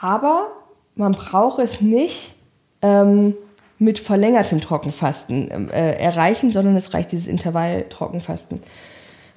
aber 0.00 0.48
man 0.94 1.12
braucht 1.12 1.58
es 1.58 1.80
nicht 1.80 2.34
ähm, 2.80 3.34
mit 3.78 3.98
verlängertem 3.98 4.60
Trockenfasten 4.60 5.70
äh, 5.70 5.94
erreichen, 5.98 6.52
sondern 6.52 6.76
es 6.76 6.94
reicht 6.94 7.12
dieses 7.12 7.26
Intervall-Trockenfasten. 7.26 8.60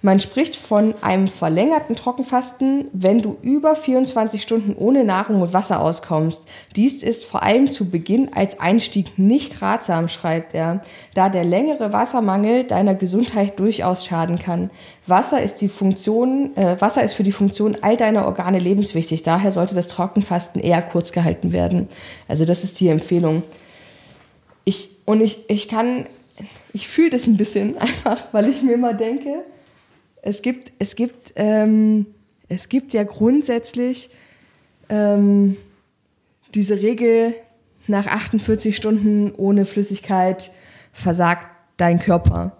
Man 0.01 0.21
spricht 0.21 0.55
von 0.55 0.93
einem 1.01 1.27
verlängerten 1.27 1.93
Trockenfasten, 1.95 2.87
wenn 2.93 3.21
du 3.21 3.37
über 3.41 3.75
24 3.75 4.41
Stunden 4.41 4.75
ohne 4.77 5.03
Nahrung 5.03 5.41
und 5.41 5.53
Wasser 5.53 5.81
auskommst. 5.81 6.43
Dies 6.77 7.03
ist 7.03 7.25
vor 7.25 7.43
allem 7.43 7.69
zu 7.69 7.89
Beginn 7.89 8.29
als 8.33 8.61
Einstieg 8.61 9.19
nicht 9.19 9.61
ratsam, 9.61 10.07
schreibt 10.07 10.55
er, 10.55 10.81
da 11.15 11.27
der 11.27 11.43
längere 11.43 11.91
Wassermangel 11.91 12.63
deiner 12.63 12.95
Gesundheit 12.95 13.59
durchaus 13.59 14.05
schaden 14.05 14.39
kann. 14.39 14.69
Wasser 15.05 15.41
ist 15.41 15.59
die 15.59 15.67
Funktion, 15.67 16.55
äh, 16.55 16.79
Wasser 16.79 17.03
ist 17.03 17.13
für 17.13 17.23
die 17.23 17.33
Funktion 17.33 17.75
all 17.81 17.97
deiner 17.97 18.25
Organe 18.25 18.59
lebenswichtig. 18.59 19.23
Daher 19.23 19.51
sollte 19.51 19.75
das 19.75 19.89
Trockenfasten 19.89 20.61
eher 20.61 20.81
kurz 20.81 21.11
gehalten 21.11 21.51
werden. 21.51 21.89
Also 22.29 22.45
das 22.45 22.63
ist 22.63 22.79
die 22.79 22.87
Empfehlung. 22.87 23.43
Ich, 24.63 24.91
und 25.03 25.19
ich, 25.19 25.49
ich 25.49 25.67
kann, 25.67 26.05
ich 26.71 26.87
fühle 26.87 27.09
das 27.09 27.27
ein 27.27 27.35
bisschen 27.35 27.77
einfach, 27.79 28.27
weil 28.31 28.47
ich 28.47 28.61
mir 28.61 28.75
immer 28.75 28.93
denke, 28.93 29.43
es 30.21 30.41
gibt, 30.41 30.71
es 30.79 30.95
gibt, 30.95 31.33
ähm, 31.35 32.07
es 32.47 32.69
gibt 32.69 32.93
ja 32.93 33.03
grundsätzlich 33.03 34.09
ähm, 34.89 35.57
diese 36.53 36.81
Regel, 36.81 37.33
nach 37.87 38.07
48 38.07 38.75
Stunden 38.77 39.33
ohne 39.35 39.65
Flüssigkeit 39.65 40.51
versagt 40.93 41.47
dein 41.77 41.99
Körper. 41.99 42.51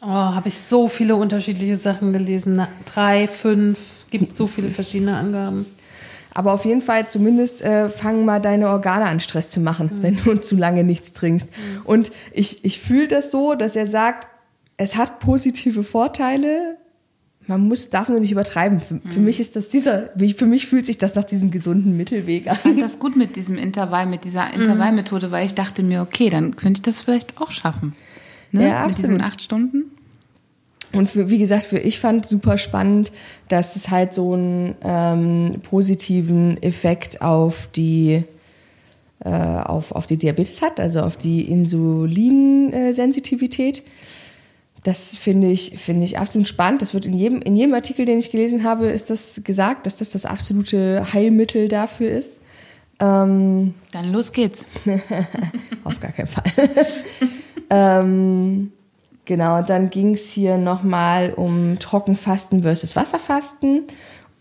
Oh, 0.00 0.06
habe 0.06 0.48
ich 0.48 0.58
so 0.58 0.88
viele 0.88 1.16
unterschiedliche 1.16 1.76
Sachen 1.76 2.12
gelesen. 2.12 2.54
Na, 2.56 2.68
drei, 2.84 3.26
fünf, 3.26 3.78
gibt 4.10 4.36
so 4.36 4.46
viele 4.46 4.68
verschiedene 4.68 5.16
Angaben. 5.16 5.66
Aber 6.34 6.52
auf 6.52 6.64
jeden 6.64 6.80
Fall 6.80 7.08
zumindest 7.08 7.62
äh, 7.62 7.90
fangen 7.90 8.24
mal 8.24 8.40
deine 8.40 8.68
Organe 8.68 9.04
an, 9.04 9.20
Stress 9.20 9.50
zu 9.50 9.60
machen, 9.60 9.98
wenn 10.00 10.16
du 10.16 10.36
zu 10.36 10.56
lange 10.56 10.82
nichts 10.82 11.12
trinkst. 11.12 11.48
Und 11.84 12.10
ich, 12.32 12.64
ich 12.64 12.80
fühle 12.80 13.08
das 13.08 13.30
so, 13.30 13.54
dass 13.54 13.76
er 13.76 13.86
sagt, 13.86 14.28
es 14.76 14.96
hat 14.96 15.20
positive 15.20 15.82
Vorteile. 15.82 16.78
Man 17.46 17.66
muss, 17.66 17.90
darf 17.90 18.08
nur 18.08 18.20
nicht 18.20 18.30
übertreiben. 18.30 18.80
Für, 18.80 19.00
für 19.04 19.20
mich 19.20 19.40
ist 19.40 19.56
das 19.56 19.68
dieser, 19.68 20.10
für 20.36 20.46
mich 20.46 20.66
fühlt 20.66 20.86
sich 20.86 20.98
das 20.98 21.14
nach 21.14 21.24
diesem 21.24 21.50
gesunden 21.50 21.96
Mittelweg 21.96 22.46
an. 22.46 22.54
Ich 22.54 22.60
fand 22.60 22.80
das 22.80 22.98
gut 22.98 23.16
mit 23.16 23.36
diesem 23.36 23.58
Intervall, 23.58 24.06
mit 24.06 24.24
dieser 24.24 24.52
Intervallmethode, 24.54 25.30
weil 25.32 25.46
ich 25.46 25.54
dachte 25.54 25.82
mir, 25.82 26.02
okay, 26.02 26.30
dann 26.30 26.54
könnte 26.54 26.78
ich 26.78 26.82
das 26.82 27.00
vielleicht 27.00 27.40
auch 27.40 27.50
schaffen. 27.50 27.96
Ne? 28.52 28.68
Ja, 28.68 28.86
Mit 28.86 28.96
diesen 28.96 29.14
absolut. 29.14 29.32
acht 29.32 29.42
Stunden. 29.42 29.84
Und 30.92 31.08
für, 31.08 31.30
wie 31.30 31.38
gesagt, 31.38 31.64
für 31.64 31.78
ich 31.78 32.00
fand 32.00 32.26
super 32.26 32.58
spannend, 32.58 33.12
dass 33.48 33.76
es 33.76 33.90
halt 33.90 34.14
so 34.14 34.34
einen 34.34 34.74
ähm, 34.82 35.60
positiven 35.68 36.62
Effekt 36.62 37.22
auf 37.22 37.68
die 37.74 38.24
äh, 39.24 39.30
auf, 39.30 39.92
auf 39.92 40.06
die 40.06 40.16
Diabetes 40.16 40.62
hat, 40.62 40.80
also 40.80 41.00
auf 41.00 41.16
die 41.16 41.48
Insulinsensitivität. 41.48 43.82
Das 44.84 45.16
finde 45.16 45.48
ich, 45.48 45.78
finde 45.78 46.04
ich 46.04 46.18
absolut 46.18 46.48
spannend. 46.48 46.82
Das 46.82 46.92
wird 46.92 47.06
in 47.06 47.12
jedem, 47.12 47.40
in 47.40 47.54
jedem 47.54 47.74
Artikel, 47.74 48.04
den 48.04 48.18
ich 48.18 48.30
gelesen 48.32 48.64
habe, 48.64 48.86
ist 48.86 49.10
das 49.10 49.42
gesagt, 49.44 49.86
dass 49.86 49.96
das 49.96 50.10
das 50.10 50.26
absolute 50.26 51.12
Heilmittel 51.12 51.68
dafür 51.68 52.10
ist. 52.10 52.40
Ähm, 52.98 53.74
Dann 53.92 54.12
los 54.12 54.32
geht's. 54.32 54.64
auf 55.84 56.00
gar 56.00 56.10
keinen 56.10 56.26
Fall. 56.26 56.44
ähm, 57.70 58.72
genau, 59.24 59.62
dann 59.62 59.88
ging 59.90 60.14
es 60.14 60.30
hier 60.30 60.58
nochmal 60.58 61.32
um 61.32 61.78
Trockenfasten 61.78 62.62
versus 62.62 62.96
Wasserfasten. 62.96 63.84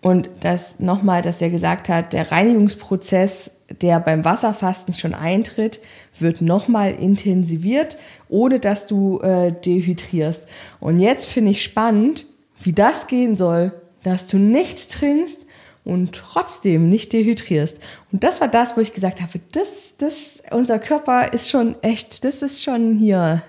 Und 0.01 0.30
das 0.39 0.80
nochmal, 0.80 1.22
dass 1.22 1.41
er 1.41 1.51
gesagt 1.51 1.88
hat, 1.88 2.13
der 2.13 2.31
Reinigungsprozess, 2.31 3.61
der 3.81 3.99
beim 3.99 4.26
Wasserfasten 4.26 4.93
schon 4.93 5.14
eintritt, 5.14 5.80
wird 6.19 6.41
nochmal 6.41 6.91
intensiviert, 6.91 7.98
ohne 8.30 8.60
dass 8.60 8.88
du 8.88 9.19
äh, 9.19 9.52
dehydrierst. 9.52 10.48
Und 10.80 10.98
jetzt 10.98 11.26
finde 11.26 11.52
ich 11.52 11.64
spannend, 11.64 12.26
wie 12.61 12.73
das 12.73 13.07
gehen 13.07 13.38
soll, 13.38 13.73
dass 14.03 14.27
du 14.27 14.38
nichts 14.38 14.88
trinkst 14.88 15.45
und 15.84 16.14
trotzdem 16.14 16.89
nicht 16.89 17.14
dehydrierst. 17.14 17.80
Und 18.11 18.23
das 18.23 18.41
war 18.41 18.48
das, 18.48 18.77
wo 18.77 18.81
ich 18.81 18.93
gesagt 18.93 19.22
habe, 19.22 19.39
das, 19.52 19.95
das, 19.98 20.41
unser 20.52 20.80
Körper 20.80 21.34
ist 21.34 21.49
schon 21.49 21.76
echt, 21.81 22.23
das 22.23 22.41
ist 22.41 22.64
schon 22.64 22.95
hier 22.95 23.41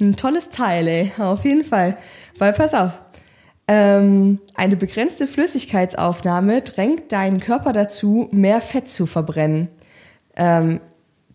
ein 0.00 0.16
tolles 0.16 0.50
Teil, 0.50 0.88
ey, 0.88 1.12
auf 1.18 1.44
jeden 1.44 1.64
Fall. 1.64 1.96
Weil 2.38 2.52
pass 2.52 2.74
auf, 2.74 3.00
ähm, 3.68 4.40
eine 4.54 4.76
begrenzte 4.76 5.26
Flüssigkeitsaufnahme 5.26 6.62
drängt 6.62 7.12
deinen 7.12 7.40
Körper 7.40 7.72
dazu, 7.72 8.28
mehr 8.32 8.60
Fett 8.60 8.88
zu 8.88 9.06
verbrennen. 9.06 9.68
Ähm, 10.36 10.80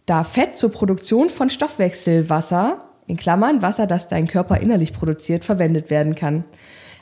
da 0.05 0.23
Fett 0.23 0.55
zur 0.55 0.71
Produktion 0.71 1.29
von 1.29 1.49
Stoffwechselwasser, 1.49 2.79
in 3.07 3.17
Klammern 3.17 3.61
Wasser, 3.61 3.87
das 3.87 4.07
dein 4.07 4.27
Körper 4.27 4.57
innerlich 4.57 4.93
produziert, 4.93 5.45
verwendet 5.45 5.89
werden 5.89 6.15
kann. 6.15 6.43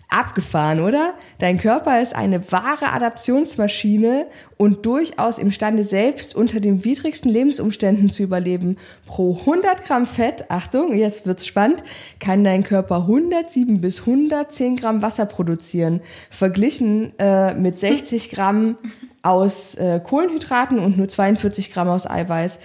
Abgefahren, 0.10 0.80
oder? 0.82 1.16
Dein 1.40 1.58
Körper 1.58 2.02
ist 2.02 2.16
eine 2.16 2.52
wahre 2.52 2.94
Adaptionsmaschine 2.94 4.28
und 4.58 4.86
durchaus 4.86 5.40
imstande, 5.40 5.84
selbst 5.84 6.36
unter 6.36 6.60
den 6.60 6.86
widrigsten 6.86 7.30
Lebensumständen 7.32 8.10
zu 8.10 8.24
überleben. 8.24 8.78
Pro 9.08 9.36
100 9.36 9.84
Gramm 9.84 10.06
Fett, 10.06 10.46
Achtung, 10.50 10.94
jetzt 10.96 11.26
wird's 11.26 11.46
spannend, 11.46 11.84
kann 12.20 12.44
dein 12.44 12.64
Körper 12.64 12.98
107 12.98 13.82
bis 13.82 14.02
110 14.02 14.76
Gramm 14.76 15.02
Wasser 15.02 15.26
produzieren. 15.26 16.02
Verglichen 16.30 17.18
äh, 17.20 17.54
mit 17.56 17.80
60 17.80 18.30
Gramm 18.30 18.78
aus 19.24 19.76
äh, 19.76 20.00
Kohlenhydraten 20.00 20.80
und 20.80 20.98
nur 20.98 21.08
42 21.08 21.74
Gramm 21.74 21.90
aus 21.90 22.10
Eiweiß. 22.10 22.60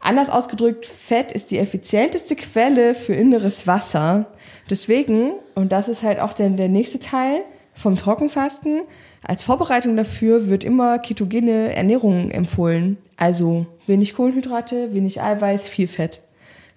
Anders 0.00 0.30
ausgedrückt, 0.30 0.86
Fett 0.86 1.30
ist 1.30 1.50
die 1.50 1.58
effizienteste 1.58 2.34
Quelle 2.34 2.94
für 2.94 3.12
inneres 3.12 3.66
Wasser. 3.66 4.26
Deswegen, 4.70 5.32
und 5.54 5.72
das 5.72 5.88
ist 5.88 6.02
halt 6.02 6.20
auch 6.20 6.32
der, 6.32 6.48
der 6.50 6.68
nächste 6.68 7.00
Teil 7.00 7.40
vom 7.74 7.96
Trockenfasten, 7.96 8.82
als 9.26 9.42
Vorbereitung 9.42 9.96
dafür 9.96 10.46
wird 10.48 10.64
immer 10.64 10.98
ketogene 10.98 11.74
Ernährung 11.74 12.30
empfohlen. 12.30 12.96
Also 13.16 13.66
wenig 13.86 14.14
Kohlenhydrate, 14.14 14.94
wenig 14.94 15.20
Eiweiß, 15.20 15.68
viel 15.68 15.86
Fett. 15.88 16.20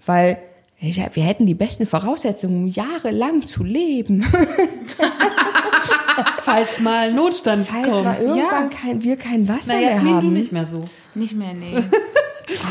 Weil 0.06 0.38
ja, 0.80 1.06
wir 1.14 1.24
hätten 1.24 1.45
die 1.45 1.53
besten 1.53 1.86
Voraussetzungen, 1.86 2.64
um 2.64 2.68
jahrelang 2.68 3.45
zu 3.45 3.64
leben. 3.64 4.26
Falls 6.44 6.80
mal 6.82 7.14
Notstand 7.14 7.68
Falls 7.68 7.88
kommt. 7.88 8.03
mal 8.03 8.18
irgendwann 8.20 8.70
Ja. 8.70 8.78
kein, 8.78 9.03
wir 9.03 9.15
kein 9.15 9.48
Wasser 9.48 9.74
Na, 9.74 9.80
mehr 9.80 9.91
Jasmin, 9.91 10.10
du 10.11 10.15
haben. 10.18 10.34
nicht 10.34 10.52
mehr 10.52 10.65
so. 10.65 10.84
Nicht 11.15 11.36
mehr, 11.36 11.53
nee. 11.53 11.76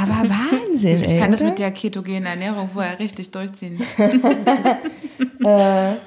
Aber 0.01 0.28
Wahnsinn, 0.28 1.05
Ich 1.05 1.11
ey, 1.11 1.19
kann 1.19 1.32
das 1.32 1.40
oder? 1.40 1.51
mit 1.51 1.59
der 1.59 1.70
ketogenen 1.70 2.27
Ernährung 2.27 2.70
vorher 2.73 2.99
richtig 2.99 3.31
durchziehen. 3.31 3.81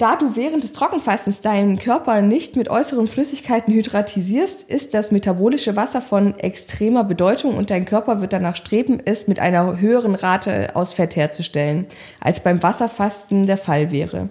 Da 0.00 0.16
du 0.16 0.34
während 0.34 0.64
des 0.64 0.72
Trockenfastens 0.72 1.42
deinen 1.42 1.78
Körper 1.78 2.22
nicht 2.22 2.56
mit 2.56 2.70
äußeren 2.70 3.06
Flüssigkeiten 3.06 3.74
hydratisierst, 3.74 4.62
ist 4.62 4.94
das 4.94 5.10
metabolische 5.10 5.76
Wasser 5.76 6.00
von 6.00 6.38
extremer 6.38 7.04
Bedeutung 7.04 7.58
und 7.58 7.68
dein 7.68 7.84
Körper 7.84 8.22
wird 8.22 8.32
danach 8.32 8.56
streben, 8.56 9.02
es 9.04 9.28
mit 9.28 9.40
einer 9.40 9.78
höheren 9.78 10.14
Rate 10.14 10.74
aus 10.74 10.94
Fett 10.94 11.16
herzustellen, 11.16 11.84
als 12.18 12.40
beim 12.40 12.62
Wasserfasten 12.62 13.46
der 13.46 13.58
Fall 13.58 13.92
wäre. 13.92 14.30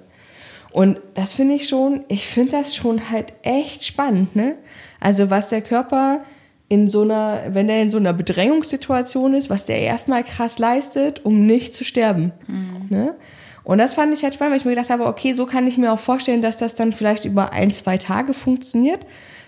Und 0.72 0.98
das 1.14 1.34
finde 1.34 1.54
ich 1.54 1.70
schon, 1.70 2.04
ich 2.08 2.26
finde 2.26 2.54
das 2.54 2.76
schon 2.76 3.12
halt 3.12 3.34
echt 3.44 3.86
spannend, 3.86 4.36
ne? 4.36 4.56
Also 5.00 5.30
was 5.30 5.50
der 5.50 5.62
Körper 5.62 6.22
in 6.70 6.88
so 6.88 7.02
einer, 7.02 7.42
wenn 7.50 7.68
er 7.68 7.82
in 7.82 7.90
so 7.90 7.98
einer 7.98 8.14
Bedrängungssituation 8.14 9.34
ist, 9.34 9.50
was 9.50 9.66
der 9.66 9.82
erstmal 9.82 10.24
krass 10.24 10.60
leistet, 10.60 11.26
um 11.26 11.46
nicht 11.46 11.74
zu 11.74 11.84
sterben. 11.84 12.32
Ne? 12.90 13.16
Und 13.64 13.80
das 13.80 13.96
fand 13.96 14.14
ich 14.14 14.24
halt 14.24 14.36
spannend, 14.36 14.52
weil 14.52 14.60
ich 14.60 14.66
mir 14.66 14.72
gedacht 14.72 14.90
habe, 14.90 15.08
okay, 15.08 15.34
so 15.34 15.46
kann 15.46 15.68
ich 15.68 15.78
mir 15.78 15.92
auch 15.92 16.00
vorstellen, 16.00 16.42
dass 16.42 16.58
das 16.58 16.76
dann 16.76 16.94
vielleicht 16.94 17.26
über 17.26 17.52
ein, 17.52 17.72
zwei 17.72 17.98
Tage 17.98 18.34
funktioniert, 18.34 19.06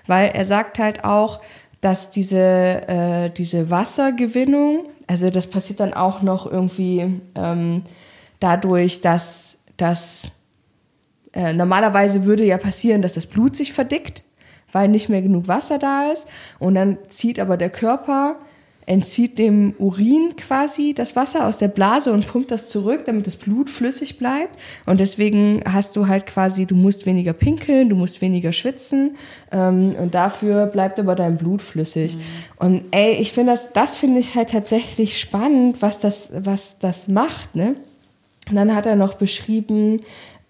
weil 0.08 0.32
er 0.34 0.46
sagt 0.46 0.80
halt 0.80 1.04
auch, 1.04 1.42
dass 1.80 2.10
diese, 2.10 2.38
äh, 2.38 3.30
diese 3.30 3.70
Wassergewinnung, 3.70 4.86
also 5.08 5.30
das 5.30 5.48
passiert 5.48 5.80
dann 5.80 5.94
auch 5.94 6.22
noch 6.22 6.52
irgendwie 6.52 7.22
ähm, 7.36 7.84
dadurch, 8.40 9.02
dass 9.02 9.60
das 9.78 10.32
äh, 11.34 11.54
normalerweise 11.54 12.26
würde 12.26 12.46
ja 12.46 12.58
passieren, 12.58 13.02
dass 13.02 13.14
das 13.14 13.26
Blut 13.26 13.56
sich 13.56 13.74
verdickt, 13.74 14.24
weil 14.72 14.88
nicht 14.88 15.10
mehr 15.10 15.22
genug 15.22 15.48
Wasser 15.48 15.78
da 15.78 16.12
ist. 16.12 16.28
Und 16.60 16.76
dann 16.76 16.98
zieht 17.10 17.40
aber 17.40 17.58
der 17.58 17.70
Körper, 17.70 18.38
entzieht 18.86 19.38
dem 19.38 19.74
Urin 19.78 20.36
quasi 20.36 20.94
das 20.94 21.16
Wasser 21.16 21.48
aus 21.48 21.58
der 21.58 21.68
Blase 21.68 22.12
und 22.12 22.28
pumpt 22.28 22.52
das 22.52 22.68
zurück, 22.68 23.04
damit 23.06 23.28
das 23.28 23.36
Blut 23.36 23.70
flüssig 23.70 24.18
bleibt. 24.18 24.60
Und 24.86 25.00
deswegen 25.00 25.62
hast 25.72 25.96
du 25.96 26.08
halt 26.08 26.26
quasi, 26.26 26.66
du 26.66 26.76
musst 26.76 27.06
weniger 27.06 27.34
pinkeln, 27.34 27.90
du 27.90 27.96
musst 27.96 28.22
weniger 28.22 28.52
schwitzen. 28.52 29.16
Ähm, 29.52 29.96
und 30.00 30.16
dafür 30.16 30.66
bleibt 30.66 31.00
aber 31.00 31.16
dein 31.16 31.38
Blut 31.38 31.62
flüssig. 31.62 32.18
Und 32.58 32.84
ey, 32.92 33.14
ich 33.14 33.32
finde 33.32 33.54
das, 33.54 33.72
das 33.74 33.98
finde 33.98 34.20
ich 34.20 34.36
halt 34.36 34.50
tatsächlich 34.50 35.20
spannend, 35.20 35.82
was 35.82 36.00
das, 36.00 36.30
was 36.34 36.78
das 36.80 37.08
macht, 37.08 37.56
ne? 37.56 37.76
Und 38.50 38.56
dann 38.56 38.76
hat 38.76 38.86
er 38.86 38.96
noch 38.96 39.14
beschrieben, 39.14 40.02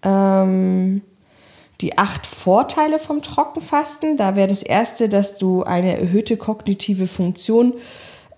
ähm, 0.02 1.02
die 1.82 1.98
acht 1.98 2.26
Vorteile 2.26 2.98
vom 2.98 3.22
Trockenfasten. 3.22 4.16
Da 4.16 4.36
wäre 4.36 4.48
das 4.48 4.62
erste, 4.62 5.08
dass 5.08 5.36
du 5.36 5.64
eine 5.64 5.98
erhöhte 5.98 6.36
kognitive 6.36 7.06
Funktion 7.06 7.74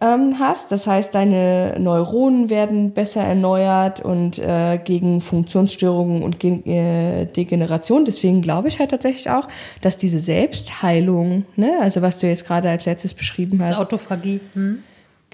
ähm, 0.00 0.38
hast. 0.38 0.72
Das 0.72 0.86
heißt, 0.86 1.14
deine 1.14 1.76
Neuronen 1.78 2.50
werden 2.50 2.92
besser 2.92 3.22
erneuert 3.22 4.00
und 4.00 4.38
äh, 4.38 4.78
gegen 4.82 5.20
Funktionsstörungen 5.20 6.22
und 6.22 6.40
gegen 6.40 6.68
äh, 6.68 7.26
Degeneration. 7.26 8.04
Deswegen 8.04 8.42
glaube 8.42 8.68
ich 8.68 8.80
halt 8.80 8.90
tatsächlich 8.90 9.30
auch, 9.30 9.46
dass 9.82 9.96
diese 9.96 10.20
Selbstheilung, 10.20 11.44
ne, 11.56 11.76
also 11.80 12.02
was 12.02 12.18
du 12.18 12.26
jetzt 12.26 12.46
gerade 12.46 12.70
als 12.70 12.86
letztes 12.86 13.14
beschrieben 13.14 13.62
hast, 13.62 13.78
Autophagie. 13.78 14.40
Hm? 14.54 14.82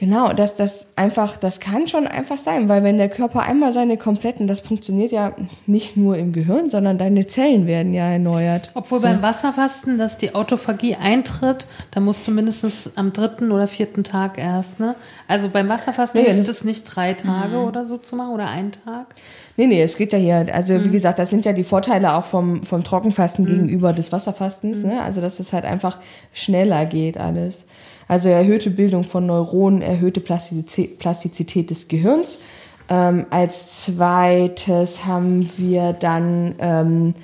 Genau, 0.00 0.32
dass 0.32 0.54
das 0.54 0.86
einfach, 0.96 1.36
das 1.36 1.60
kann 1.60 1.86
schon 1.86 2.06
einfach 2.06 2.38
sein, 2.38 2.70
weil 2.70 2.82
wenn 2.82 2.96
der 2.96 3.10
Körper 3.10 3.42
einmal 3.42 3.74
seine 3.74 3.98
kompletten, 3.98 4.46
das 4.46 4.60
funktioniert 4.60 5.12
ja 5.12 5.34
nicht 5.66 5.98
nur 5.98 6.16
im 6.16 6.32
Gehirn, 6.32 6.70
sondern 6.70 6.96
deine 6.96 7.26
Zellen 7.26 7.66
werden 7.66 7.92
ja 7.92 8.10
erneuert. 8.10 8.70
Obwohl 8.72 9.00
beim 9.00 9.20
Wasserfasten, 9.20 9.98
dass 9.98 10.16
die 10.16 10.34
Autophagie 10.34 10.96
eintritt, 10.96 11.66
da 11.90 12.00
musst 12.00 12.26
du 12.26 12.30
mindestens 12.30 12.92
am 12.96 13.12
dritten 13.12 13.52
oder 13.52 13.68
vierten 13.68 14.02
Tag 14.02 14.38
erst, 14.38 14.80
ne? 14.80 14.94
Also 15.28 15.50
beim 15.50 15.68
Wasserfasten 15.68 16.22
Nee, 16.22 16.32
hilft 16.32 16.48
es 16.48 16.64
nicht 16.64 16.84
drei 16.84 17.12
Tage 17.12 17.58
oder 17.58 17.84
so 17.84 17.98
zu 17.98 18.16
machen 18.16 18.32
oder 18.32 18.46
einen 18.46 18.72
Tag. 18.72 19.14
Nee, 19.58 19.66
nee, 19.66 19.82
es 19.82 19.98
geht 19.98 20.14
ja 20.14 20.18
hier, 20.18 20.46
also 20.54 20.82
wie 20.82 20.88
gesagt, 20.88 21.18
das 21.18 21.28
sind 21.28 21.44
ja 21.44 21.52
die 21.52 21.62
Vorteile 21.62 22.14
auch 22.14 22.24
vom, 22.24 22.62
vom 22.62 22.82
Trockenfasten 22.82 23.44
gegenüber 23.44 23.92
des 23.92 24.12
Wasserfastens, 24.12 24.82
ne? 24.82 25.02
Also 25.02 25.20
dass 25.20 25.40
es 25.40 25.52
halt 25.52 25.66
einfach 25.66 25.98
schneller 26.32 26.86
geht 26.86 27.18
alles. 27.18 27.66
Also 28.10 28.28
erhöhte 28.28 28.70
Bildung 28.70 29.04
von 29.04 29.24
Neuronen, 29.24 29.82
erhöhte 29.82 30.20
Plastizität, 30.20 31.70
des 31.70 31.86
Gehirns. 31.86 32.40
Ähm, 32.88 33.26
als 33.30 33.84
zweites 33.84 35.06
haben 35.06 35.48
wir 35.58 35.92
dann 35.92 36.56
ähm, 36.58 37.14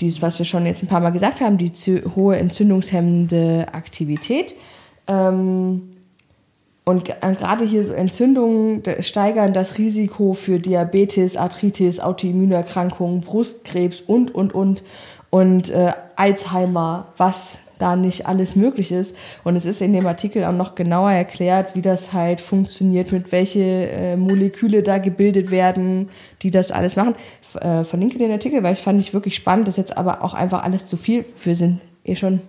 dieses, 0.00 0.20
was 0.20 0.40
wir 0.40 0.44
schon 0.44 0.66
jetzt 0.66 0.82
ein 0.82 0.88
paar 0.88 0.98
Mal 0.98 1.10
gesagt 1.10 1.40
haben, 1.40 1.58
die 1.58 1.70
hohe 2.16 2.38
entzündungshemmende 2.38 3.68
Aktivität. 3.70 4.56
Ähm, 5.06 5.92
und 6.82 7.08
äh, 7.08 7.34
gerade 7.38 7.64
hier 7.64 7.84
so 7.84 7.92
Entzündungen 7.92 8.82
steigern 8.98 9.52
das 9.52 9.78
Risiko 9.78 10.32
für 10.34 10.58
Diabetes, 10.58 11.36
Arthritis, 11.36 12.00
Autoimmunerkrankungen, 12.00 13.20
Brustkrebs 13.20 14.00
und, 14.00 14.34
und, 14.34 14.52
und. 14.52 14.82
Und 15.30 15.70
äh, 15.70 15.92
Alzheimer, 16.16 17.12
was 17.16 17.58
da 17.82 17.96
nicht 17.96 18.26
alles 18.26 18.54
möglich 18.54 18.92
ist. 18.92 19.14
Und 19.42 19.56
es 19.56 19.66
ist 19.66 19.82
in 19.82 19.92
dem 19.92 20.06
Artikel 20.06 20.44
auch 20.44 20.52
noch 20.52 20.76
genauer 20.76 21.10
erklärt, 21.10 21.74
wie 21.74 21.82
das 21.82 22.12
halt 22.12 22.40
funktioniert, 22.40 23.10
mit 23.10 23.32
welche 23.32 23.60
äh, 23.90 24.16
Moleküle 24.16 24.84
da 24.84 24.98
gebildet 24.98 25.50
werden, 25.50 26.08
die 26.42 26.52
das 26.52 26.70
alles 26.70 26.94
machen. 26.94 27.16
F 27.42 27.56
äh, 27.56 27.82
verlinke 27.82 28.18
den 28.18 28.30
Artikel, 28.30 28.62
weil 28.62 28.74
ich 28.74 28.80
fand 28.80 29.00
ich 29.00 29.12
wirklich 29.12 29.34
spannend. 29.34 29.66
Das 29.66 29.74
ist 29.74 29.78
jetzt 29.78 29.96
aber 29.96 30.22
auch 30.22 30.32
einfach 30.32 30.62
alles 30.62 30.86
zu 30.86 30.96
viel. 30.96 31.24
Wir 31.42 31.56
sind 31.56 31.80
eh 32.04 32.14
schon 32.14 32.40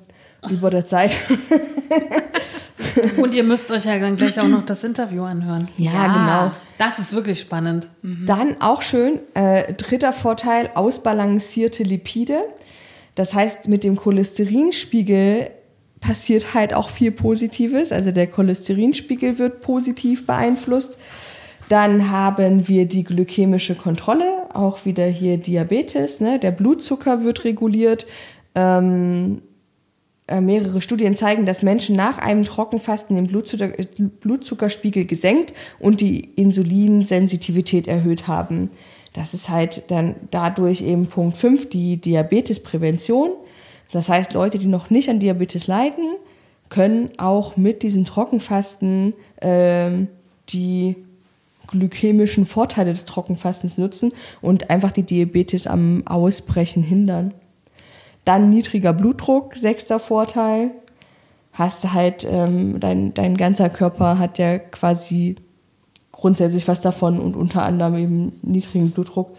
über 0.50 0.70
der 0.70 0.86
Zeit. 0.86 1.16
Und 3.18 3.34
ihr 3.34 3.44
müsst 3.44 3.72
euch 3.72 3.86
ja 3.86 3.98
dann 3.98 4.16
gleich 4.16 4.40
auch 4.40 4.48
noch 4.48 4.66
das 4.66 4.84
Interview 4.84 5.24
anhören. 5.24 5.68
Ja, 5.78 5.92
genau. 6.08 6.52
Das 6.78 7.00
ist 7.00 7.14
wirklich 7.14 7.40
spannend. 7.40 7.90
Dann 8.04 8.62
auch 8.62 8.84
schön, 8.84 9.20
äh, 9.34 9.74
dritter 9.74 10.14
Vorteil, 10.14 10.70
ausbalancierte 10.76 11.82
Lipide. 11.84 12.44
Das 13.16 13.34
heißt, 13.34 13.68
mit 13.68 13.84
dem 13.84 13.96
Cholesterinspiegel 13.96 15.52
passiert 16.00 16.54
halt 16.54 16.74
auch 16.74 16.90
viel 16.90 17.12
Positives. 17.12 17.92
Also 17.92 18.12
der 18.12 18.28
Cholesterinspiegel 18.28 19.38
wird 19.40 19.62
positiv 19.62 20.26
beeinflusst. 20.26 20.98
Dann 21.70 22.12
haben 22.12 22.68
wir 22.68 22.86
die 22.86 23.04
glykämische 23.04 23.76
Kontrolle, 23.76 24.26
auch 24.54 24.86
wieder 24.86 25.06
hier 25.06 25.38
Diabetes. 25.38 26.20
Ne? 26.20 26.40
Der 26.40 26.52
Blutzucker 26.52 27.24
wird 27.24 27.46
reguliert. 27.46 28.06
Ähm, 28.54 29.42
äh, 30.28 30.40
mehrere 30.40 30.82
Studien 30.82 31.16
zeigen, 31.16 31.46
dass 31.46 31.64
Menschen 31.64 31.96
nach 31.96 32.18
einem 32.18 32.44
Trockenfasten 32.44 33.16
den 33.16 33.28
Blutzucker, 33.28 33.72
Blutzuckerspiegel 34.22 35.06
gesenkt 35.06 35.54
und 35.80 36.00
die 36.00 36.22
Insulinsensitivität 36.36 37.88
erhöht 37.88 38.28
haben. 38.28 38.70
Das 39.14 39.34
ist 39.34 39.50
halt 39.50 39.92
dann 39.92 40.16
dadurch 40.32 40.82
eben 40.82 41.08
Punkt 41.08 41.38
5, 41.38 41.70
die 41.70 41.98
Diabetesprävention. 41.98 43.32
Das 43.92 44.10
heißt, 44.10 44.34
Leute, 44.34 44.58
die 44.58 44.68
noch 44.68 44.90
nicht 44.90 45.10
an 45.10 45.20
Diabetes 45.20 45.68
leiden, 45.68 46.16
können 46.70 47.12
auch 47.18 47.56
mit 47.56 47.84
diesem 47.84 48.06
Trockenfasten 48.06 49.14
ähm, 49.42 50.08
die 50.50 50.96
glykämischen 51.68 52.46
Vorteile 52.46 52.92
des 52.92 53.06
Trockenfastens 53.06 53.78
nutzen 53.78 54.12
und 54.42 54.70
einfach 54.70 54.92
die 54.92 55.04
Diabetes 55.04 55.68
am 55.68 56.06
Ausbrechen 56.06 56.84
hindern. 56.84 57.34
Dann 58.26 58.50
niedriger 58.50 58.94
Blutdruck, 58.94 59.56
sechster 59.56 60.00
Vorteil. 60.00 60.72
Hast 61.52 61.84
du 61.84 61.94
halt, 61.94 62.28
ähm, 62.30 62.80
dein, 62.80 63.14
dein 63.14 63.38
ganzer 63.38 63.70
Körper 63.70 64.18
hat 64.18 64.40
ja 64.40 64.58
quasi 64.58 65.36
grundsätzlich 66.24 66.70
was 66.70 66.80
davon 66.80 67.20
und 67.20 67.36
unter 67.36 67.64
anderem 67.64 67.98
eben 67.98 68.40
niedrigen 68.44 68.92
Blutdruck. 68.92 69.36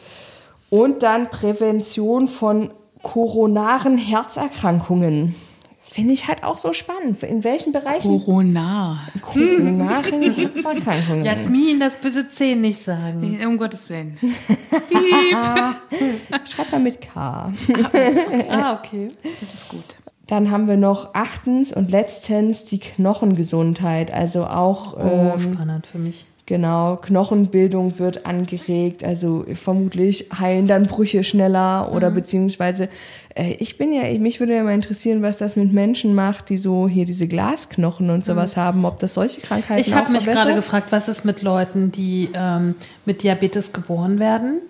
Und 0.68 1.02
dann 1.02 1.30
Prävention 1.30 2.28
von 2.28 2.72
koronaren 3.02 3.96
Herzerkrankungen. 3.96 5.34
Finde 5.80 6.12
ich 6.12 6.28
halt 6.28 6.44
auch 6.44 6.58
so 6.58 6.74
spannend. 6.74 7.22
In 7.22 7.42
welchen 7.42 7.72
Bereichen? 7.72 8.22
Corona. 8.22 8.98
Koronaren 9.22 10.34
Herzerkrankungen. 10.34 11.24
Jasmin, 11.24 11.80
das 11.80 11.96
böse 11.96 12.28
C 12.28 12.54
nicht 12.54 12.82
sagen. 12.82 13.38
Um 13.46 13.56
Gottes 13.56 13.88
Willen. 13.88 14.18
Schreib 16.44 16.70
mal 16.70 16.80
mit 16.80 17.00
K. 17.00 17.48
Ah, 18.50 18.74
okay. 18.74 19.08
Das 19.40 19.54
ist 19.54 19.70
gut. 19.70 19.96
Dann 20.26 20.50
haben 20.50 20.68
wir 20.68 20.76
noch 20.76 21.14
achtens 21.14 21.72
und 21.72 21.90
letztens 21.90 22.66
die 22.66 22.78
Knochengesundheit. 22.78 24.12
Also 24.12 24.46
auch 24.46 24.98
Oh, 24.98 25.32
ähm, 25.34 25.38
spannend 25.38 25.86
für 25.86 25.98
mich. 25.98 26.26
Genau, 26.46 26.96
Knochenbildung 26.96 27.98
wird 27.98 28.26
angeregt, 28.26 29.02
also 29.02 29.46
vermutlich 29.54 30.26
heilen 30.38 30.66
dann 30.66 30.86
Brüche 30.86 31.24
schneller 31.24 31.90
oder 31.90 32.10
Mhm. 32.10 32.14
beziehungsweise 32.16 32.90
äh, 33.34 33.54
ich 33.58 33.78
bin 33.78 33.94
ja, 33.94 34.02
mich 34.18 34.40
würde 34.40 34.54
ja 34.54 34.62
mal 34.62 34.74
interessieren, 34.74 35.22
was 35.22 35.38
das 35.38 35.56
mit 35.56 35.72
Menschen 35.72 36.14
macht, 36.14 36.50
die 36.50 36.58
so 36.58 36.86
hier 36.86 37.06
diese 37.06 37.26
Glasknochen 37.28 38.10
und 38.10 38.26
sowas 38.26 38.58
haben, 38.58 38.84
ob 38.84 38.98
das 38.98 39.14
solche 39.14 39.40
Krankheiten 39.40 39.74
Mhm. 39.76 39.80
Ich 39.80 39.94
habe 39.94 40.12
mich 40.12 40.26
gerade 40.26 40.54
gefragt, 40.54 40.92
was 40.92 41.08
ist 41.08 41.24
mit 41.24 41.40
Leuten, 41.40 41.90
die 41.92 42.28
ähm, 42.34 42.74
mit 43.06 43.22
Diabetes 43.22 43.72
geboren 43.72 44.18
werden? 44.18 44.60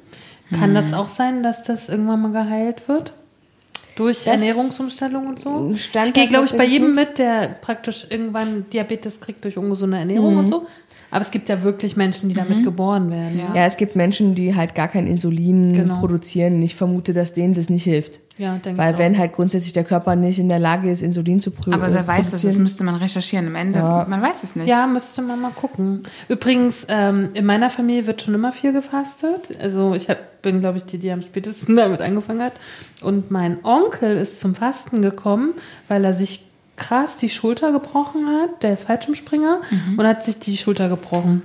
Kann 0.56 0.74
das 0.74 0.92
auch 0.92 1.08
sein, 1.08 1.42
dass 1.42 1.64
das 1.64 1.88
irgendwann 1.88 2.22
mal 2.22 2.30
geheilt 2.30 2.86
wird? 2.86 3.12
Durch 3.96 4.18
Das 4.24 4.26
Ernährungsumstellung 4.40 5.26
und 5.28 5.40
so? 5.40 5.72
stand 5.76 6.08
ich 6.08 6.14
gehe, 6.14 6.26
glaube 6.28 6.46
ich, 6.46 6.56
bei 6.56 6.64
jedem 6.64 6.94
mit, 6.94 7.18
der 7.18 7.48
praktisch 7.60 8.06
irgendwann 8.10 8.66
Diabetes 8.72 9.20
kriegt 9.20 9.44
durch 9.44 9.56
ungesunde 9.56 9.98
Ernährung 9.98 10.32
Mhm. 10.34 10.38
und 10.40 10.48
so. 10.48 10.66
Aber 11.14 11.22
es 11.24 11.30
gibt 11.30 11.48
ja 11.48 11.62
wirklich 11.62 11.96
Menschen, 11.96 12.28
die 12.28 12.34
damit 12.34 12.64
geboren 12.64 13.08
werden. 13.08 13.38
Ja, 13.38 13.54
Ja, 13.60 13.66
es 13.66 13.76
gibt 13.76 13.94
Menschen, 13.94 14.34
die 14.34 14.56
halt 14.56 14.74
gar 14.74 14.88
kein 14.88 15.06
Insulin 15.06 15.72
Genau. 15.72 16.00
produzieren. 16.00 16.60
Ich 16.60 16.74
vermute, 16.74 17.14
dass 17.14 17.32
denen 17.32 17.54
das 17.54 17.68
nicht 17.70 17.84
hilft. 17.84 18.18
ja 18.36 18.56
denke 18.58 18.82
Weil 18.82 18.94
ich 18.94 18.98
wenn 18.98 19.14
auch. 19.14 19.18
halt 19.20 19.32
grundsätzlich 19.32 19.72
der 19.72 19.84
Körper 19.84 20.16
nicht 20.16 20.40
in 20.40 20.48
der 20.48 20.58
Lage 20.58 20.90
ist, 20.90 21.02
Insulin 21.04 21.38
zu 21.38 21.50
prü- 21.50 21.72
Aber 21.72 21.86
äh, 21.88 21.94
wer 21.94 22.04
weiß 22.04 22.32
das? 22.32 22.42
Das 22.42 22.58
müsste 22.58 22.82
man 22.82 22.96
recherchieren. 22.96 23.46
Am 23.46 23.54
Ende, 23.54 23.78
Ja. 23.78 24.04
man 24.08 24.20
weiß 24.22 24.42
es 24.42 24.56
nicht. 24.56 24.66
Ja, 24.66 24.88
müsste 24.88 25.22
man 25.22 25.40
mal 25.40 25.52
gucken. 25.52 26.02
Übrigens, 26.28 26.84
ähm, 26.88 27.28
in 27.34 27.46
meiner 27.46 27.70
Familie 27.70 28.08
wird 28.08 28.20
schon 28.22 28.34
immer 28.34 28.50
viel 28.50 28.72
gefastet. 28.72 29.56
Also 29.62 29.94
ich 29.94 30.10
hab, 30.10 30.42
bin, 30.42 30.58
glaube 30.58 30.78
ich, 30.78 30.84
die, 30.84 30.98
die 30.98 31.12
am 31.12 31.22
spätesten 31.22 31.76
damit 31.76 32.00
angefangen 32.02 32.42
hat. 32.42 32.54
Und 33.02 33.30
mein 33.30 33.64
Onkel 33.64 34.16
ist 34.16 34.40
zum 34.40 34.56
Fasten 34.56 35.00
gekommen, 35.00 35.52
weil 35.86 36.04
er 36.04 36.12
sich 36.12 36.44
krass 36.76 37.16
die 37.16 37.28
Schulter 37.28 37.72
gebrochen 37.72 38.26
hat. 38.26 38.62
Der 38.62 38.74
ist 38.74 38.84
Fallschirmspringer 38.84 39.60
und 39.96 40.06
hat 40.06 40.24
sich 40.24 40.38
die 40.38 40.56
Schulter 40.56 40.88
gebrochen. 40.88 41.42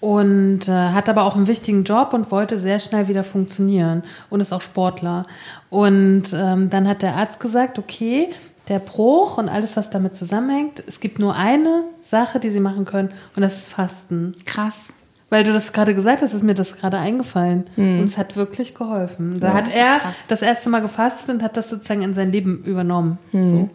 Und 0.00 0.68
äh, 0.68 0.72
hat 0.72 1.08
aber 1.08 1.22
auch 1.22 1.36
einen 1.36 1.46
wichtigen 1.46 1.84
Job 1.84 2.12
und 2.12 2.32
wollte 2.32 2.58
sehr 2.58 2.80
schnell 2.80 3.06
wieder 3.06 3.22
funktionieren 3.22 4.02
und 4.30 4.40
ist 4.40 4.52
auch 4.52 4.60
Sportler. 4.60 5.26
Und 5.70 6.24
ähm, 6.34 6.70
dann 6.70 6.88
hat 6.88 7.02
der 7.02 7.14
Arzt 7.14 7.38
gesagt, 7.38 7.78
okay, 7.78 8.30
der 8.68 8.80
Bruch 8.80 9.38
und 9.38 9.48
alles, 9.48 9.76
was 9.76 9.90
damit 9.90 10.16
zusammenhängt, 10.16 10.82
es 10.86 10.98
gibt 10.98 11.18
nur 11.18 11.36
eine 11.36 11.84
Sache, 12.00 12.40
die 12.40 12.50
sie 12.50 12.60
machen 12.60 12.84
können 12.84 13.10
und 13.36 13.42
das 13.42 13.58
ist 13.58 13.68
Fasten. 13.68 14.34
Krass. 14.44 14.92
Weil 15.30 15.44
du 15.44 15.52
das 15.52 15.72
gerade 15.72 15.94
gesagt 15.94 16.20
hast, 16.20 16.34
ist 16.34 16.42
mir 16.42 16.54
das 16.54 16.76
gerade 16.76 16.98
eingefallen. 16.98 17.64
Und 17.76 18.04
es 18.04 18.18
hat 18.18 18.36
wirklich 18.36 18.74
geholfen. 18.74 19.40
Da 19.40 19.54
hat 19.54 19.66
das 19.66 19.68
ist 19.68 19.80
er 19.80 19.98
krass. 20.00 20.14
das 20.28 20.42
erste 20.42 20.68
Mal 20.68 20.82
gefastet 20.82 21.30
und 21.30 21.42
hat 21.42 21.56
das 21.56 21.70
sozusagen 21.70 22.02
in 22.02 22.12
sein 22.12 22.30
Leben 22.30 22.62
übernommen. 22.64 23.18
So. 23.32 23.70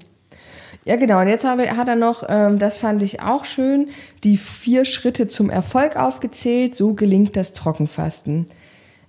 Ja, 0.87 0.95
genau. 0.95 1.19
Und 1.19 1.27
jetzt 1.27 1.43
habe, 1.43 1.75
hat 1.75 1.89
er 1.89 1.97
noch, 1.97 2.23
ähm, 2.29 2.59
das 2.59 2.77
fand 2.77 3.03
ich 3.03 3.21
auch 3.21 3.43
schön, 3.43 3.89
die 4.23 4.37
vier 4.37 4.85
Schritte 4.85 5.27
zum 5.27 5.49
Erfolg 5.49 5.97
aufgezählt. 5.97 6.77
So 6.77 6.93
gelingt 6.93 7.35
das 7.35 7.51
Trockenfasten. 7.51 8.45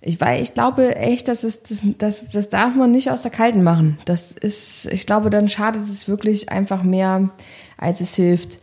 Ich, 0.00 0.20
weil 0.20 0.42
ich 0.42 0.54
glaube 0.54 0.96
echt, 0.96 1.28
dass 1.28 1.44
es, 1.44 1.62
das, 1.62 1.86
das, 1.98 2.24
das 2.32 2.48
darf 2.48 2.74
man 2.74 2.90
nicht 2.90 3.12
aus 3.12 3.22
der 3.22 3.30
Kalten 3.30 3.62
machen. 3.62 3.96
Das 4.06 4.32
ist, 4.32 4.92
ich 4.92 5.06
glaube, 5.06 5.30
dann 5.30 5.46
schadet 5.46 5.88
es 5.88 6.08
wirklich 6.08 6.48
einfach 6.48 6.82
mehr, 6.82 7.30
als 7.76 8.00
es 8.00 8.16
hilft. 8.16 8.58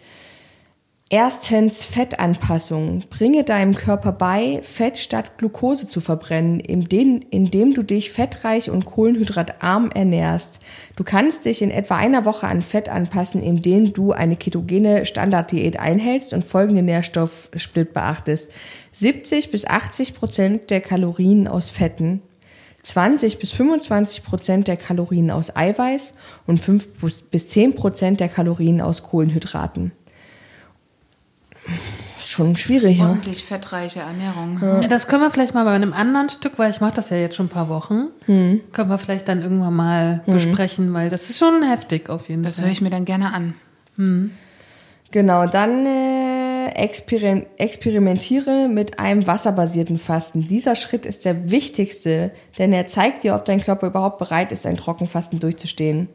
Erstens 1.12 1.86
Fettanpassung. 1.86 3.04
Bringe 3.12 3.44
deinem 3.44 3.76
Körper 3.76 4.12
bei, 4.12 4.62
Fett 4.64 4.98
statt 4.98 5.38
Glucose 5.38 5.86
zu 5.86 6.02
verbrennen, 6.02 6.60
indem, 6.60 7.22
indem 7.30 7.76
du 7.76 7.84
dich 7.84 8.12
fettreich 8.12 8.72
und 8.72 8.86
kohlenhydratarm 8.86 9.92
ernährst. 9.92 10.62
Du 10.96 11.04
kannst 11.04 11.46
dich 11.46 11.62
in 11.62 11.70
etwa 11.70 11.98
einer 11.98 12.26
Woche 12.26 12.48
an 12.48 12.64
Fett 12.64 12.90
anpassen, 12.90 13.44
indem 13.44 13.94
du 13.94 14.14
eine 14.14 14.36
ketogene 14.36 15.06
Standarddiät 15.06 15.80
einhältst 15.80 16.34
und 16.34 16.44
folgende 16.44 16.82
Nährstoffsplit 16.82 17.94
beachtest. 17.94 18.52
70 18.94 19.52
bis 19.52 19.68
80 19.68 20.16
Prozent 20.16 20.72
der 20.72 20.82
Kalorien 20.82 21.48
aus 21.48 21.70
Fetten, 21.70 22.24
20 22.82 23.38
bis 23.38 23.52
25 23.52 24.24
Prozent 24.24 24.68
der 24.68 24.78
Kalorien 24.78 25.30
aus 25.30 25.56
Eiweiß 25.56 26.16
und 26.48 26.60
5 26.60 27.00
bis 27.30 27.48
10 27.50 27.76
Prozent 27.76 28.20
der 28.20 28.30
Kalorien 28.30 28.82
aus 28.82 29.04
Kohlenhydraten. 29.04 29.92
Schon 32.24 32.56
schwierig, 32.56 32.98
ja. 32.98 33.10
Ordentlich 33.10 33.44
fettreiche 33.44 34.00
Ernährung. 34.00 34.60
Das 34.90 35.08
können 35.08 35.22
wir 35.22 35.30
vielleicht 35.30 35.54
mal 35.54 35.64
bei 35.64 35.72
einem 35.72 35.94
anderen 35.94 36.30
Stück, 36.30 36.54
weil 36.58 36.72
ich 36.72 36.82
mache 36.82 36.94
das 36.96 37.10
ja 37.12 37.18
jetzt 37.18 37.36
schon 37.36 37.46
ein 37.46 37.50
paar 37.50 37.70
Wochen, 37.70 38.08
können 38.28 38.90
wir 38.90 38.98
vielleicht 38.98 39.28
dann 39.28 39.42
irgendwann 39.42 39.76
mal 39.76 40.24
besprechen, 40.26 40.94
weil 40.94 41.10
das 41.10 41.30
ist 41.30 41.38
schon 41.40 41.62
heftig 41.64 42.10
auf 42.10 42.28
jeden 42.30 42.44
Das 42.44 42.56
Fall. 42.56 42.66
höre 42.66 42.72
ich 42.72 42.82
mir 42.82 42.90
dann 42.90 43.06
gerne 43.06 43.34
an. 43.34 43.54
Genau, 45.12 45.46
dann 45.46 45.86
äh, 45.86 46.70
experim 46.76 47.46
experimentiere 47.58 48.68
mit 48.68 49.00
einem 49.00 49.26
wasserbasierten 49.28 49.98
Fasten. 50.00 50.48
Dieser 50.48 50.76
Schritt 50.76 51.06
ist 51.06 51.24
der 51.26 51.52
wichtigste, 51.52 52.32
denn 52.58 52.74
er 52.74 52.88
zeigt 52.88 53.24
dir, 53.24 53.36
ob 53.36 53.46
dein 53.46 53.62
Körper 53.62 53.88
überhaupt 53.88 54.18
bereit 54.18 54.52
ist, 54.52 54.66
ein 54.66 54.76
Trockenfasten 54.76 55.40
durchzustehen. 55.40 56.10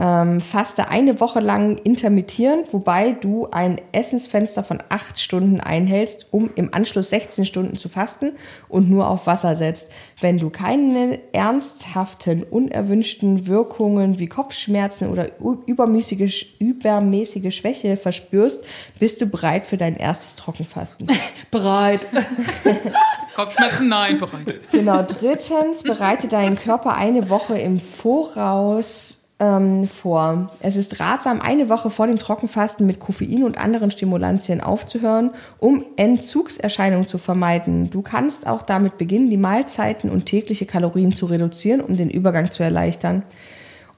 Ähm, 0.00 0.40
faste 0.40 0.90
eine 0.90 1.18
Woche 1.18 1.40
lang 1.40 1.76
intermittierend, 1.78 2.72
wobei 2.72 3.12
du 3.12 3.48
ein 3.50 3.80
Essensfenster 3.90 4.62
von 4.62 4.78
acht 4.90 5.18
Stunden 5.18 5.60
einhältst, 5.60 6.28
um 6.30 6.50
im 6.54 6.72
Anschluss 6.72 7.10
16 7.10 7.44
Stunden 7.44 7.76
zu 7.76 7.88
fasten 7.88 8.32
und 8.68 8.88
nur 8.88 9.08
auf 9.08 9.26
Wasser 9.26 9.56
setzt. 9.56 9.90
Wenn 10.20 10.38
du 10.38 10.50
keine 10.50 11.18
ernsthaften, 11.32 12.44
unerwünschten 12.44 13.48
Wirkungen 13.48 14.20
wie 14.20 14.28
Kopfschmerzen 14.28 15.08
oder 15.10 15.30
übermäßige, 15.66 16.46
übermäßige 16.60 17.52
Schwäche 17.52 17.96
verspürst, 17.96 18.62
bist 19.00 19.20
du 19.20 19.26
bereit 19.26 19.64
für 19.64 19.78
dein 19.78 19.96
erstes 19.96 20.36
Trockenfasten. 20.36 21.08
Bereit. 21.50 22.06
Kopfschmerzen? 23.34 23.88
Nein, 23.88 24.18
bereit. 24.18 24.60
Genau, 24.70 25.02
drittens, 25.02 25.82
bereite 25.82 26.28
deinen 26.28 26.56
Körper 26.56 26.94
eine 26.94 27.30
Woche 27.30 27.58
im 27.58 27.80
Voraus 27.80 29.17
ähm, 29.40 29.86
vor. 29.86 30.50
Es 30.60 30.76
ist 30.76 31.00
ratsam, 31.00 31.40
eine 31.40 31.68
Woche 31.68 31.90
vor 31.90 32.06
dem 32.06 32.16
Trockenfasten 32.16 32.86
mit 32.86 32.98
Koffein 32.98 33.44
und 33.44 33.58
anderen 33.58 33.90
Stimulantien 33.90 34.60
aufzuhören, 34.60 35.30
um 35.58 35.84
Entzugserscheinungen 35.96 37.06
zu 37.06 37.18
vermeiden. 37.18 37.90
Du 37.90 38.02
kannst 38.02 38.46
auch 38.46 38.62
damit 38.62 38.98
beginnen, 38.98 39.30
die 39.30 39.36
Mahlzeiten 39.36 40.10
und 40.10 40.26
tägliche 40.26 40.66
Kalorien 40.66 41.14
zu 41.14 41.26
reduzieren, 41.26 41.80
um 41.80 41.96
den 41.96 42.10
Übergang 42.10 42.50
zu 42.50 42.62
erleichtern. 42.62 43.22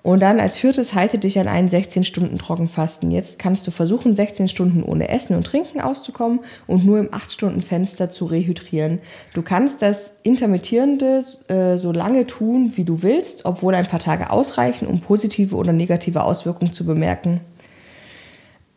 Und 0.03 0.21
dann 0.21 0.41
als 0.41 0.57
viertes 0.57 0.95
halte 0.95 1.19
dich 1.19 1.39
an 1.39 1.47
einen 1.47 1.69
16 1.69 2.05
Stunden 2.05 2.39
Trockenfasten. 2.39 3.11
Jetzt 3.11 3.39
kannst 3.39 3.67
du 3.67 3.71
versuchen, 3.71 4.15
16 4.15 4.49
Stunden 4.49 4.83
ohne 4.83 5.11
Essen 5.11 5.37
und 5.37 5.45
Trinken 5.45 5.81
auszukommen 5.81 6.41
und 6.67 6.87
nur 6.87 6.99
im 6.99 7.13
8 7.13 7.31
Stunden 7.31 7.61
Fenster 7.61 8.09
zu 8.09 8.25
rehydrieren. 8.25 9.01
Du 9.35 9.43
kannst 9.43 9.83
das 9.83 10.15
Intermittierende 10.23 11.23
äh, 11.49 11.77
so 11.77 11.93
lange 11.93 12.27
tun, 12.27 12.73
wie 12.77 12.85
du 12.85 13.03
willst, 13.03 13.45
obwohl 13.45 13.75
ein 13.75 13.87
paar 13.87 14.01
Tage 14.01 14.31
ausreichen, 14.31 14.89
um 14.89 15.01
positive 15.01 15.55
oder 15.55 15.75
negative 15.75 16.25
Auswirkungen 16.25 16.73
zu 16.73 16.87
bemerken. 16.87 17.41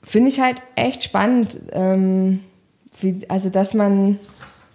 Finde 0.02 0.30
ich 0.30 0.42
halt 0.42 0.62
echt 0.76 1.06
spannend, 1.06 1.58
ähm, 1.72 2.42
wie, 3.00 3.22
also 3.30 3.50
dass 3.50 3.74
man 3.74 4.20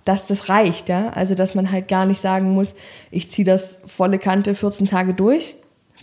dass 0.06 0.26
das 0.26 0.48
reicht, 0.48 0.88
ja. 0.88 1.10
Also 1.10 1.34
dass 1.34 1.54
man 1.54 1.70
halt 1.70 1.86
gar 1.86 2.06
nicht 2.06 2.22
sagen 2.22 2.52
muss, 2.52 2.74
ich 3.10 3.30
ziehe 3.30 3.44
das 3.44 3.82
volle 3.84 4.18
Kante 4.18 4.54
14 4.54 4.86
Tage 4.86 5.12
durch, 5.12 5.56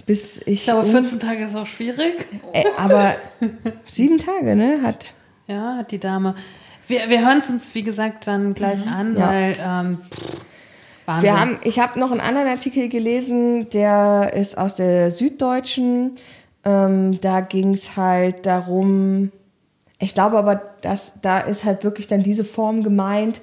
bis 0.05 0.38
ich. 0.39 0.47
Ich 0.47 0.63
glaube, 0.65 0.85
14 0.88 1.19
Tage 1.19 1.45
ist 1.45 1.55
auch 1.55 1.65
schwierig. 1.65 2.26
Äh, 2.53 2.63
aber 2.77 3.15
sieben 3.85 4.17
Tage, 4.17 4.55
ne? 4.55 4.80
Hat. 4.84 5.13
Ja, 5.47 5.77
hat 5.77 5.91
die 5.91 5.99
Dame. 5.99 6.35
Wir, 6.88 7.09
wir 7.09 7.26
hören 7.26 7.39
es 7.39 7.49
uns, 7.49 7.73
wie 7.76 7.84
gesagt, 7.84 8.27
dann 8.27 8.53
gleich 8.53 8.85
an, 8.88 9.15
Ja. 9.17 9.30
weil. 9.30 9.55
Ähm, 9.59 9.97
Wahnsinn. 11.05 11.23
Wir 11.23 11.39
haben, 11.39 11.57
ich 11.63 11.80
habe 11.80 11.99
noch 11.99 12.11
einen 12.11 12.19
anderen 12.19 12.47
Artikel 12.47 12.89
gelesen, 12.89 13.69
der 13.69 14.34
ist 14.34 14.57
aus 14.57 14.76
der 14.76 15.11
Süddeutschen. 15.11 16.13
Ähm, 16.63 17.22
da 17.22 17.41
ging 17.41 17.76
es 17.76 17.95
halt 17.95 18.47
darum, 18.47 19.31
ich 19.99 20.15
glaube 20.15 20.38
aber, 20.39 20.55
dass 20.81 21.13
da 21.22 21.39
ist 21.39 21.63
halt 21.63 21.84
wirklich 21.84 22.07
dann 22.07 22.23
diese 22.23 22.43
Form 22.43 22.81
gemeint, 22.84 23.41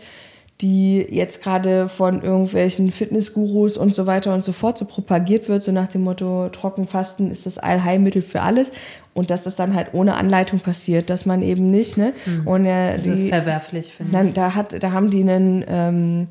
die 0.62 1.04
jetzt 1.10 1.42
gerade 1.42 1.88
von 1.88 2.22
irgendwelchen 2.22 2.92
Fitnessgurus 2.92 3.76
und 3.76 3.94
so 3.94 4.06
weiter 4.06 4.32
und 4.32 4.44
so 4.44 4.52
fort 4.52 4.78
so 4.78 4.84
propagiert 4.84 5.48
wird, 5.48 5.64
so 5.64 5.72
nach 5.72 5.88
dem 5.88 6.02
Motto, 6.02 6.48
Trockenfasten 6.50 7.30
ist 7.30 7.46
das 7.46 7.58
Allheilmittel 7.58 8.22
für 8.22 8.42
alles 8.42 8.70
und 9.12 9.30
dass 9.30 9.42
das 9.42 9.56
dann 9.56 9.74
halt 9.74 9.88
ohne 9.92 10.14
Anleitung 10.14 10.60
passiert, 10.60 11.10
dass 11.10 11.26
man 11.26 11.42
eben 11.42 11.70
nicht, 11.70 11.96
ne? 11.96 12.12
Und 12.44 12.64
äh, 12.64 12.96
das 12.96 13.06
ist 13.06 13.28
verwerflich, 13.28 13.92
finde 13.92 14.26
ich. 14.28 14.32
da, 14.34 14.54
hat, 14.54 14.82
da 14.82 14.92
haben 14.92 15.10
die 15.10 15.20
einen 15.20 15.64
ähm, 15.66 16.28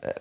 äh, 0.00 0.12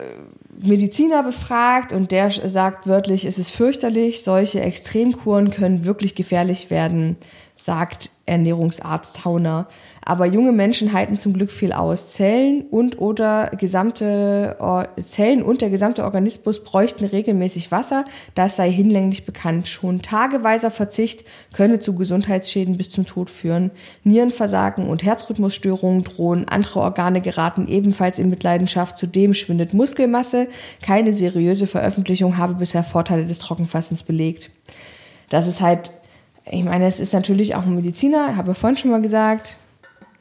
Mediziner 0.62 1.24
befragt 1.24 1.94
und 1.94 2.12
der 2.12 2.32
sagt 2.32 2.88
wörtlich, 2.88 3.24
es 3.26 3.38
ist 3.38 3.52
fürchterlich, 3.52 4.24
solche 4.24 4.60
Extremkuren 4.60 5.52
können 5.52 5.86
wirklich 5.86 6.16
gefährlich 6.16 6.70
werden, 6.70 7.16
sagt 7.56 8.10
Ernährungsarzt 8.26 9.24
Hauner. 9.24 9.68
Aber 10.10 10.26
junge 10.26 10.52
Menschen 10.52 10.91
halten 10.91 11.19
zum 11.19 11.34
Glück 11.34 11.52
viel 11.52 11.72
aus. 11.72 12.14
Zellen 12.14 12.64
und 12.72 12.98
oder 12.98 13.52
gesamte 13.56 14.57
Zellen 15.06 15.44
und 15.44 15.61
der 15.61 15.69
gesamte 15.69 16.03
Organismus 16.03 16.64
bräuchten 16.64 17.06
regelmäßig 17.06 17.72
Wasser, 17.72 18.06
das 18.34 18.56
sei 18.56 18.72
hinlänglich 18.72 19.27
bekannt. 19.27 19.68
Schon 19.68 20.02
tageweiser 20.02 20.72
Verzicht 20.72 21.26
könne 21.53 21.80
zu 21.80 21.94
Gesundheitsschäden 21.94 22.76
bis 22.76 22.90
zum 22.90 23.06
Tod 23.06 23.30
führen. 23.30 23.69
Nierenversagen 24.03 24.90
und 24.90 25.03
Herzrhythmusstörungen 25.03 26.03
drohen, 26.03 26.48
andere 26.48 26.80
Organe 26.80 27.22
geraten 27.22 27.68
ebenfalls 27.68 28.18
in 28.18 28.31
Mitleidenschaft. 28.31 28.98
Zudem 28.98 29.36
schwindet 29.36 29.76
Muskelmasse. 29.76 30.48
Keine 30.81 31.14
seriöse 31.14 31.68
Veröffentlichung 31.68 32.38
habe 32.38 32.56
bisher 32.56 32.84
Vorteile 32.84 33.27
des 33.27 33.38
Trockenfassens 33.38 34.02
belegt. 34.02 34.49
Das 35.30 35.45
ist 35.45 35.61
halt, 35.61 35.91
ich 36.49 36.64
meine, 36.64 36.88
es 36.88 36.99
ist 36.99 37.14
natürlich 37.14 37.53
auch 37.53 37.68
ein 37.68 37.76
Mediziner, 37.76 38.36
habe 38.36 38.56
vorhin 38.56 38.76
schon 38.76 38.90
mal 38.90 39.03
gesagt, 39.03 39.59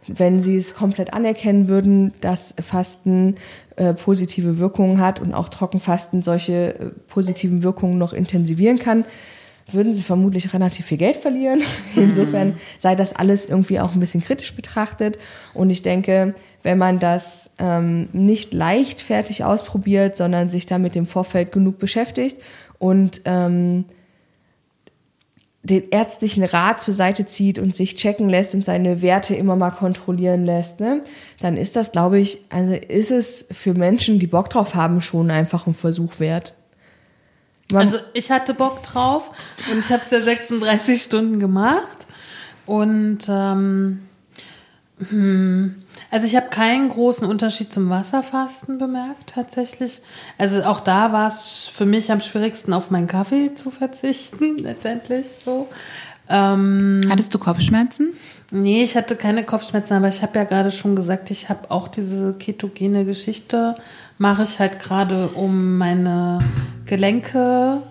wenn 0.08 0.42
sie 0.42 0.56
es 0.56 0.74
komplett 0.74 1.12
anerkennen 1.12 1.68
würden, 1.68 2.12
dass 2.20 2.54
Fasten 2.60 3.36
äh, 3.76 3.94
positive 3.94 4.58
Wirkungen 4.58 5.00
hat 5.00 5.20
und 5.20 5.34
auch 5.34 5.48
Trockenfasten 5.48 6.22
solche 6.22 6.74
äh, 6.74 6.86
positiven 7.08 7.62
Wirkungen 7.62 7.98
noch 7.98 8.12
intensivieren 8.12 8.78
kann, 8.78 9.04
würden 9.70 9.92
sie 9.94 10.02
vermutlich 10.02 10.54
relativ 10.54 10.86
viel 10.86 10.98
Geld 10.98 11.16
verlieren. 11.16 11.60
Insofern 11.96 12.56
sei 12.78 12.94
das 12.94 13.14
alles 13.14 13.46
irgendwie 13.46 13.80
auch 13.80 13.92
ein 13.92 14.00
bisschen 14.00 14.22
kritisch 14.22 14.54
betrachtet. 14.56 15.18
Und 15.52 15.70
ich 15.70 15.82
denke, 15.82 16.34
wenn 16.62 16.78
man 16.78 16.98
das 16.98 17.50
ähm, 17.58 18.08
nicht 18.12 18.52
leichtfertig 18.54 19.44
ausprobiert, 19.44 20.16
sondern 20.16 20.48
sich 20.48 20.66
damit 20.66 20.96
im 20.96 21.06
Vorfeld 21.06 21.52
genug 21.52 21.78
beschäftigt 21.78 22.40
und 22.78 23.20
ähm, 23.26 23.84
den 25.68 25.90
ärztlichen 25.90 26.44
Rat 26.44 26.82
zur 26.82 26.94
Seite 26.94 27.26
zieht 27.26 27.58
und 27.58 27.74
sich 27.76 27.96
checken 27.96 28.28
lässt 28.28 28.54
und 28.54 28.64
seine 28.64 29.02
Werte 29.02 29.34
immer 29.34 29.56
mal 29.56 29.70
kontrollieren 29.70 30.44
lässt, 30.44 30.80
ne, 30.80 31.02
dann 31.40 31.56
ist 31.56 31.76
das, 31.76 31.92
glaube 31.92 32.18
ich, 32.18 32.44
also 32.50 32.74
ist 32.74 33.10
es 33.10 33.46
für 33.50 33.74
Menschen, 33.74 34.18
die 34.18 34.26
Bock 34.26 34.50
drauf 34.50 34.74
haben, 34.74 35.00
schon 35.00 35.30
einfach 35.30 35.66
ein 35.66 35.74
Versuch 35.74 36.18
wert. 36.20 36.54
Man, 37.72 37.86
Also 37.86 37.98
ich 38.14 38.30
hatte 38.30 38.54
Bock 38.54 38.82
drauf 38.82 39.30
und 39.70 39.78
ich 39.78 39.92
habe 39.92 40.02
es 40.02 40.10
ja 40.10 40.20
36 40.22 41.02
Stunden 41.02 41.38
gemacht. 41.38 42.06
Und 42.64 43.20
ähm, 43.28 44.00
hm, 45.08 45.76
also 46.10 46.26
ich 46.26 46.36
habe 46.36 46.48
keinen 46.48 46.88
großen 46.88 47.26
Unterschied 47.26 47.72
zum 47.72 47.90
Wasserfasten 47.90 48.78
bemerkt 48.78 49.34
tatsächlich. 49.34 50.00
Also 50.38 50.62
auch 50.62 50.80
da 50.80 51.12
war 51.12 51.28
es 51.28 51.68
für 51.72 51.86
mich 51.86 52.10
am 52.12 52.20
schwierigsten, 52.20 52.72
auf 52.72 52.90
meinen 52.90 53.06
Kaffee 53.06 53.54
zu 53.54 53.70
verzichten, 53.70 54.58
letztendlich 54.58 55.26
so. 55.44 55.68
Ähm, 56.30 57.02
Hattest 57.08 57.32
du 57.34 57.38
Kopfschmerzen? 57.38 58.12
Nee, 58.50 58.82
ich 58.82 58.96
hatte 58.96 59.16
keine 59.16 59.44
Kopfschmerzen, 59.44 59.94
aber 59.94 60.08
ich 60.08 60.22
habe 60.22 60.38
ja 60.38 60.44
gerade 60.44 60.72
schon 60.72 60.96
gesagt, 60.96 61.30
ich 61.30 61.48
habe 61.48 61.70
auch 61.70 61.88
diese 61.88 62.34
ketogene 62.34 63.04
Geschichte, 63.04 63.76
mache 64.18 64.42
ich 64.42 64.58
halt 64.58 64.80
gerade 64.80 65.28
um 65.28 65.78
meine 65.78 66.38
Gelenke. 66.86 67.82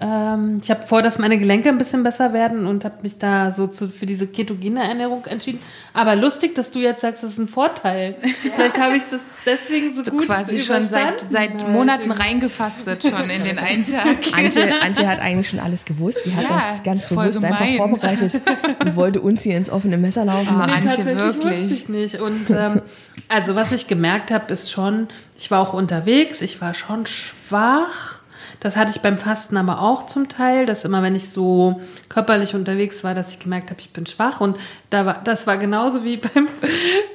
Ähm, 0.00 0.58
ich 0.62 0.70
habe 0.70 0.86
vor, 0.86 1.02
dass 1.02 1.18
meine 1.18 1.38
Gelenke 1.38 1.68
ein 1.68 1.76
bisschen 1.76 2.04
besser 2.04 2.32
werden 2.32 2.66
und 2.66 2.84
habe 2.84 2.96
mich 3.02 3.18
da 3.18 3.50
so 3.50 3.66
zu, 3.66 3.88
für 3.88 4.06
diese 4.06 4.28
ketogene 4.28 4.86
Ernährung 4.86 5.24
entschieden. 5.26 5.58
Aber 5.92 6.14
lustig, 6.14 6.54
dass 6.54 6.70
du 6.70 6.78
jetzt 6.78 7.00
sagst, 7.00 7.24
das 7.24 7.32
ist 7.32 7.38
ein 7.38 7.48
Vorteil. 7.48 8.14
Vielleicht 8.54 8.78
habe 8.80 8.96
ich 8.96 9.02
das 9.10 9.20
deswegen 9.44 9.92
so 9.92 10.04
Du 10.04 10.12
gut 10.12 10.26
quasi 10.26 10.60
schon 10.60 10.82
seit, 10.84 11.20
seit. 11.20 11.66
Monaten 11.68 12.12
reingefastet 12.12 13.02
schon 13.02 13.28
in 13.28 13.42
den 13.42 13.58
einen 13.58 13.84
Tag. 13.90 14.18
Antje, 14.36 14.80
Antje 14.82 15.08
hat 15.08 15.18
eigentlich 15.18 15.48
schon 15.48 15.58
alles 15.58 15.84
gewusst. 15.84 16.20
Die 16.24 16.34
hat 16.36 16.44
Ja, 16.44 16.62
das 16.68 16.82
ganz 16.84 17.08
bewusst 17.08 17.42
einfach 17.42 17.58
gemein. 17.58 17.76
vorbereitet 17.76 18.40
und 18.78 18.94
wollte 18.94 19.20
uns 19.20 19.42
hier 19.42 19.56
ins 19.56 19.68
offene 19.68 19.98
Messer 19.98 20.24
laufen 20.24 20.58
lassen. 20.58 20.70
Antje, 20.70 20.90
tatsächlich 20.90 21.18
wirklich. 21.18 21.60
wusste 21.62 21.74
ich 21.74 21.88
nicht. 21.88 22.20
Und 22.20 22.50
ähm, 22.50 22.82
also 23.28 23.56
was 23.56 23.72
ich 23.72 23.88
gemerkt 23.88 24.30
habe, 24.30 24.52
ist 24.52 24.70
schon, 24.70 25.08
ich 25.36 25.50
war 25.50 25.60
auch 25.60 25.72
unterwegs, 25.74 26.40
ich 26.40 26.60
war 26.60 26.72
schon 26.74 27.04
schwach. 27.06 28.17
Das 28.60 28.76
hatte 28.76 28.90
ich 28.90 29.00
beim 29.00 29.18
Fasten 29.18 29.56
aber 29.56 29.80
auch 29.80 30.06
zum 30.06 30.28
Teil, 30.28 30.66
dass 30.66 30.84
immer, 30.84 31.02
wenn 31.02 31.14
ich 31.14 31.30
so 31.30 31.80
körperlich 32.08 32.54
unterwegs 32.54 33.04
war, 33.04 33.14
dass 33.14 33.30
ich 33.30 33.38
gemerkt 33.38 33.70
habe, 33.70 33.80
ich 33.80 33.90
bin 33.90 34.06
schwach. 34.06 34.40
Und 34.40 34.56
da 34.90 35.06
war, 35.06 35.20
das 35.24 35.46
war 35.46 35.56
genauso 35.56 36.04
wie 36.04 36.16
beim, 36.34 36.48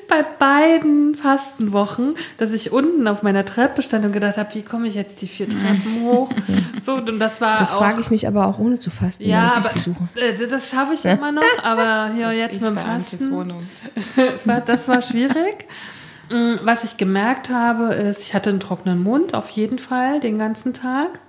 bei 0.08 0.24
beiden 0.40 1.16
Fastenwochen, 1.16 2.16
dass 2.38 2.52
ich 2.52 2.72
unten 2.72 3.08
auf 3.08 3.24
meiner 3.24 3.46
Treppe 3.46 3.82
stand 3.82 4.06
und 4.06 4.12
gedacht 4.12 4.38
habe, 4.38 4.54
wie 4.56 4.62
komme 4.62 4.88
ich 4.88 4.96
jetzt 4.96 5.22
die 5.22 5.28
vier 5.28 5.50
Treppen 5.50 6.02
hoch? 6.04 6.30
So, 6.86 6.96
und 6.96 7.18
das 7.18 7.40
war 7.40 7.60
Das 7.60 7.72
frage 7.72 8.02
ich 8.02 8.10
mich 8.10 8.28
aber 8.28 8.46
auch 8.46 8.60
ohne 8.60 8.78
zu 8.78 8.90
fasten, 8.92 9.24
ja, 9.24 9.44
wenn 9.44 9.48
ich 9.48 9.54
aber 9.54 9.70
dich 9.70 9.86
besuche. 9.86 10.10
äh, 10.16 10.48
das 10.50 10.70
schaffe 10.70 10.94
ich 10.96 11.06
immer 11.06 11.32
noch. 11.32 11.42
Aber 11.64 12.14
hier 12.16 12.34
jetzt 12.34 12.56
Ich 12.56 12.62
mit 12.62 12.72
dem 12.72 12.78
Fasten. 12.78 13.54
Das 14.66 14.88
war 14.90 15.02
schwierig. 15.02 15.66
Mm, 16.30 16.54
Was 16.64 16.84
ich 16.84 16.98
gemerkt 16.98 17.50
habe, 17.50 17.94
ist, 17.94 18.22
ich 18.22 18.34
hatte 18.34 18.50
einen 18.50 18.60
trockenen 18.60 19.02
Mund 19.02 19.34
auf 19.34 19.50
jeden 19.50 19.80
Fall 19.80 20.20
den 20.20 20.38
ganzen 20.38 20.74
Tag. 20.74 21.20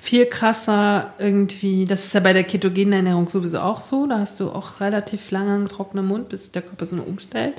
Viel 0.00 0.26
krasser 0.26 1.14
irgendwie, 1.18 1.86
das 1.86 2.04
ist 2.04 2.12
ja 2.14 2.20
bei 2.20 2.34
der 2.34 2.44
ketogenen 2.44 2.92
Ernährung 2.92 3.28
sowieso 3.28 3.60
auch 3.60 3.80
so, 3.80 4.06
da 4.06 4.18
hast 4.18 4.38
du 4.38 4.50
auch 4.50 4.80
relativ 4.80 5.30
lange 5.30 5.54
einen 5.54 5.68
trockenen 5.68 6.06
Mund, 6.06 6.28
bis 6.28 6.52
der 6.52 6.60
Körper 6.60 6.84
so 6.84 6.96
umstellt. 6.96 7.54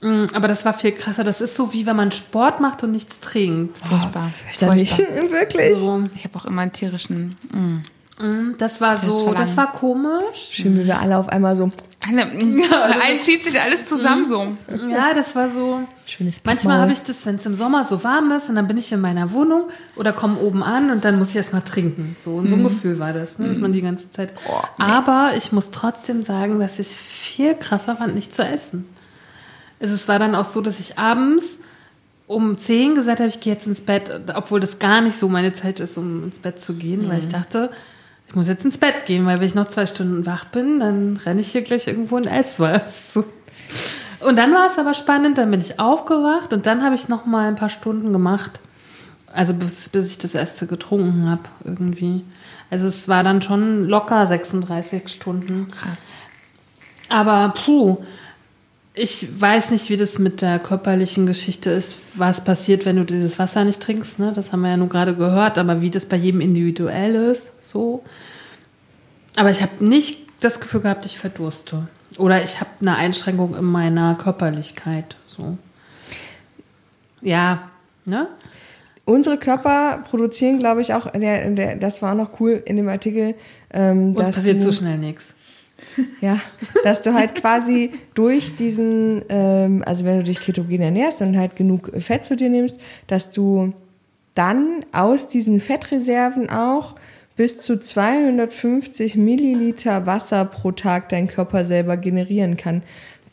Mm, 0.00 0.26
Aber 0.34 0.46
das 0.46 0.64
war 0.64 0.74
viel 0.74 0.92
krasser. 0.92 1.24
Das 1.24 1.40
ist 1.40 1.56
so 1.56 1.72
wie 1.72 1.86
wenn 1.86 1.96
man 1.96 2.12
Sport 2.12 2.60
macht 2.60 2.84
und 2.84 2.92
nichts 2.92 3.18
trinkt. 3.20 3.78
Furchtbar. 3.78 4.22
Fürchterlich. 4.22 4.90
Furchtbar. 4.92 5.30
Wirklich. 5.30 5.78
So. 5.78 6.00
Ich 6.14 6.24
habe 6.24 6.36
auch 6.38 6.44
immer 6.44 6.62
einen 6.62 6.72
tierischen. 6.72 7.36
Mm. 7.50 7.78
Mm, 8.20 8.52
Das 8.58 8.80
war 8.80 8.94
Das 8.94 9.04
so, 9.06 9.32
das 9.34 9.56
war 9.56 9.72
komisch. 9.72 10.50
Schön, 10.50 10.76
wie 10.78 10.86
wir 10.86 11.00
alle 11.00 11.16
auf 11.18 11.28
einmal 11.28 11.56
so 11.56 11.70
Alle, 12.06 12.22
ein 13.02 13.20
zieht 13.20 13.44
sich 13.44 13.60
alles 13.60 13.86
zusammen 13.86 14.26
so. 14.26 14.46
Ja, 14.88 15.12
das 15.14 15.34
war 15.34 15.48
so. 15.50 15.80
schönes 16.06 16.36
Manchmal 16.44 16.76
Pappmaul. 16.76 16.80
habe 16.82 16.92
ich 16.92 17.00
das, 17.02 17.26
wenn 17.26 17.36
es 17.36 17.46
im 17.46 17.54
Sommer 17.54 17.84
so 17.84 18.04
warm 18.04 18.30
ist 18.32 18.48
und 18.48 18.54
dann 18.54 18.68
bin 18.68 18.78
ich 18.78 18.92
in 18.92 19.00
meiner 19.00 19.32
Wohnung 19.32 19.64
oder 19.96 20.12
komme 20.12 20.38
oben 20.38 20.62
an 20.62 20.90
und 20.90 21.04
dann 21.04 21.18
muss 21.18 21.30
ich 21.30 21.36
erst 21.36 21.52
mal 21.52 21.62
trinken. 21.62 22.16
So, 22.24 22.34
und 22.34 22.48
so 22.48 22.54
ein 22.54 22.62
Gefühl 22.62 22.98
war 23.00 23.12
das, 23.12 23.38
ne, 23.38 23.48
dass 23.48 23.58
man 23.58 23.72
die 23.72 23.82
ganze 23.82 24.10
Zeit. 24.12 24.32
Aber 24.78 25.32
ich 25.36 25.50
muss 25.50 25.70
trotzdem 25.70 26.22
sagen, 26.22 26.60
dass 26.60 26.78
ich 26.78 26.90
es 26.90 26.96
viel 26.96 27.54
krasser 27.54 27.96
fand, 27.96 28.14
nicht 28.14 28.32
zu 28.34 28.44
essen. 28.44 28.86
Es 29.80 29.90
es 29.90 30.06
war 30.06 30.18
dann 30.20 30.34
auch 30.36 30.44
so, 30.44 30.60
dass 30.60 30.78
ich 30.78 30.98
abends 30.98 31.56
um 32.26 32.56
10 32.56 32.94
gesagt 32.94 33.18
habe, 33.20 33.28
ich 33.28 33.40
gehe 33.40 33.52
jetzt 33.52 33.66
ins 33.66 33.80
Bett, 33.82 34.10
obwohl 34.34 34.60
das 34.60 34.78
gar 34.78 35.00
nicht 35.00 35.18
so 35.18 35.28
meine 35.28 35.52
Zeit 35.52 35.80
ist, 35.80 35.98
um 35.98 36.24
ins 36.24 36.38
Bett 36.38 36.60
zu 36.60 36.74
gehen, 36.74 37.08
weil 37.08 37.18
ich 37.18 37.28
dachte, 37.28 37.70
ich 38.34 38.36
muss 38.36 38.48
jetzt 38.48 38.64
ins 38.64 38.78
Bett 38.78 39.06
gehen, 39.06 39.26
weil 39.26 39.38
wenn 39.38 39.46
ich 39.46 39.54
noch 39.54 39.68
zwei 39.68 39.86
Stunden 39.86 40.26
wach 40.26 40.46
bin, 40.46 40.80
dann 40.80 41.20
renne 41.24 41.40
ich 41.40 41.52
hier 41.52 41.62
gleich 41.62 41.86
irgendwo 41.86 42.18
in 42.18 42.26
Esswas. 42.26 43.12
So. 43.14 43.24
Und 44.18 44.34
dann 44.34 44.52
war 44.52 44.66
es 44.66 44.76
aber 44.76 44.92
spannend, 44.92 45.38
dann 45.38 45.52
bin 45.52 45.60
ich 45.60 45.78
aufgewacht 45.78 46.52
und 46.52 46.66
dann 46.66 46.82
habe 46.82 46.96
ich 46.96 47.08
noch 47.08 47.26
mal 47.26 47.46
ein 47.46 47.54
paar 47.54 47.68
Stunden 47.68 48.12
gemacht. 48.12 48.58
Also 49.32 49.54
bis, 49.54 49.88
bis 49.88 50.10
ich 50.10 50.18
das 50.18 50.34
erste 50.34 50.66
getrunken 50.66 51.30
habe 51.30 51.42
irgendwie. 51.62 52.24
Also 52.70 52.88
es 52.88 53.06
war 53.06 53.22
dann 53.22 53.40
schon 53.40 53.84
locker 53.84 54.26
36 54.26 55.08
Stunden. 55.10 55.68
Krass. 55.70 55.98
Aber 57.08 57.54
puh, 57.54 57.98
ich 58.94 59.40
weiß 59.40 59.70
nicht, 59.70 59.90
wie 59.90 59.96
das 59.96 60.18
mit 60.18 60.42
der 60.42 60.58
körperlichen 60.58 61.26
Geschichte 61.26 61.70
ist, 61.70 61.98
was 62.14 62.42
passiert, 62.42 62.84
wenn 62.84 62.96
du 62.96 63.04
dieses 63.04 63.38
Wasser 63.38 63.64
nicht 63.64 63.80
trinkst. 63.80 64.18
Ne? 64.18 64.32
Das 64.34 64.52
haben 64.52 64.62
wir 64.62 64.70
ja 64.70 64.76
nur 64.76 64.88
gerade 64.88 65.14
gehört, 65.14 65.56
aber 65.56 65.80
wie 65.80 65.90
das 65.90 66.06
bei 66.06 66.16
jedem 66.16 66.40
individuell 66.40 67.14
ist, 67.14 67.52
so. 67.64 68.02
Aber 69.36 69.50
ich 69.50 69.62
habe 69.62 69.84
nicht 69.84 70.26
das 70.40 70.60
Gefühl 70.60 70.80
gehabt, 70.80 71.06
ich 71.06 71.18
verdurste. 71.18 71.88
Oder 72.18 72.42
ich 72.42 72.60
habe 72.60 72.70
eine 72.80 72.96
Einschränkung 72.96 73.56
in 73.56 73.64
meiner 73.64 74.14
Körperlichkeit. 74.14 75.16
So. 75.24 75.58
Ja, 77.20 77.70
ne? 78.04 78.28
Unsere 79.04 79.36
Körper 79.36 80.04
produzieren, 80.08 80.58
glaube 80.58 80.80
ich, 80.80 80.94
auch, 80.94 81.10
der, 81.10 81.50
der, 81.50 81.76
das 81.76 82.00
war 82.00 82.12
auch 82.12 82.16
noch 82.16 82.40
cool 82.40 82.62
in 82.64 82.76
dem 82.76 82.88
Artikel, 82.88 83.34
ähm, 83.72 84.08
Und 84.10 84.20
dass 84.20 84.36
passiert 84.36 84.60
du, 84.60 84.62
so 84.62 84.72
schnell 84.72 84.98
nichts. 84.98 85.26
Ja, 86.20 86.40
dass 86.82 87.02
du 87.02 87.12
halt 87.12 87.34
quasi 87.34 87.92
durch 88.14 88.56
diesen, 88.56 89.22
ähm, 89.28 89.82
also 89.86 90.04
wenn 90.04 90.18
du 90.18 90.24
dich 90.24 90.40
ketogen 90.40 90.80
ernährst 90.80 91.20
und 91.20 91.36
halt 91.36 91.56
genug 91.56 91.90
Fett 91.98 92.24
zu 92.24 92.36
dir 92.36 92.48
nimmst, 92.48 92.80
dass 93.06 93.30
du 93.30 93.74
dann 94.34 94.84
aus 94.92 95.28
diesen 95.28 95.60
Fettreserven 95.60 96.50
auch 96.50 96.94
bis 97.36 97.58
zu 97.58 97.78
250 97.78 99.16
Milliliter 99.16 100.06
Wasser 100.06 100.44
pro 100.44 100.72
Tag 100.72 101.08
dein 101.08 101.28
Körper 101.28 101.64
selber 101.64 101.96
generieren 101.96 102.56
kann. 102.56 102.82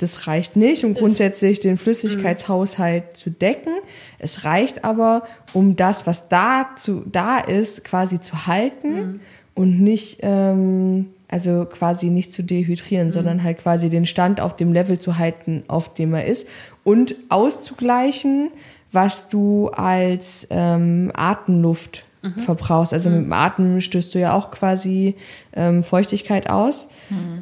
Das 0.02 0.26
reicht 0.26 0.56
nicht, 0.56 0.84
um 0.84 0.95
grundsätzlich 0.95 1.60
den 1.60 1.78
Flüssigkeitshaushalt 1.78 3.15
zu 3.15 3.30
decken. 3.30 3.73
Es 4.18 4.45
reicht 4.45 4.84
aber, 4.84 5.23
um 5.53 5.76
das, 5.76 6.07
was 6.07 6.28
da, 6.28 6.69
zu, 6.76 7.03
da 7.06 7.38
ist, 7.38 7.84
quasi 7.84 8.19
zu 8.19 8.48
halten 8.48 9.19
und 9.53 9.80
nicht, 9.80 10.19
ähm, 10.23 11.10
also 11.28 11.65
quasi 11.65 12.10
nicht 12.10 12.34
zu 12.34 12.41
dehydrieren, 12.41 13.11
sondern 13.11 13.44
halt 13.44 13.60
quasi 13.60 13.91
den 13.91 14.07
Stand 14.07 14.41
auf 14.41 14.56
dem 14.56 14.73
Level 14.73 14.98
zu 14.98 15.19
halten, 15.19 15.64
auf 15.68 15.94
dem 15.94 16.15
er 16.15 16.26
ist 16.26 16.48
und 16.84 17.15
auszugleichen, 17.30 18.49
was 18.91 19.28
du 19.28 19.69
als 19.69 20.48
ähm, 20.49 21.11
Atemluft 21.14 22.06
verbrauchst. 22.38 22.93
Also 22.93 23.10
mit 23.10 23.26
dem 23.26 23.34
Atem 23.34 23.81
stößt 23.81 24.14
du 24.14 24.19
ja 24.19 24.34
auch 24.34 24.52
quasi 24.52 25.15
ähm, 25.53 25.81
Feuchtigkeit 25.81 26.49
aus. 26.49 26.88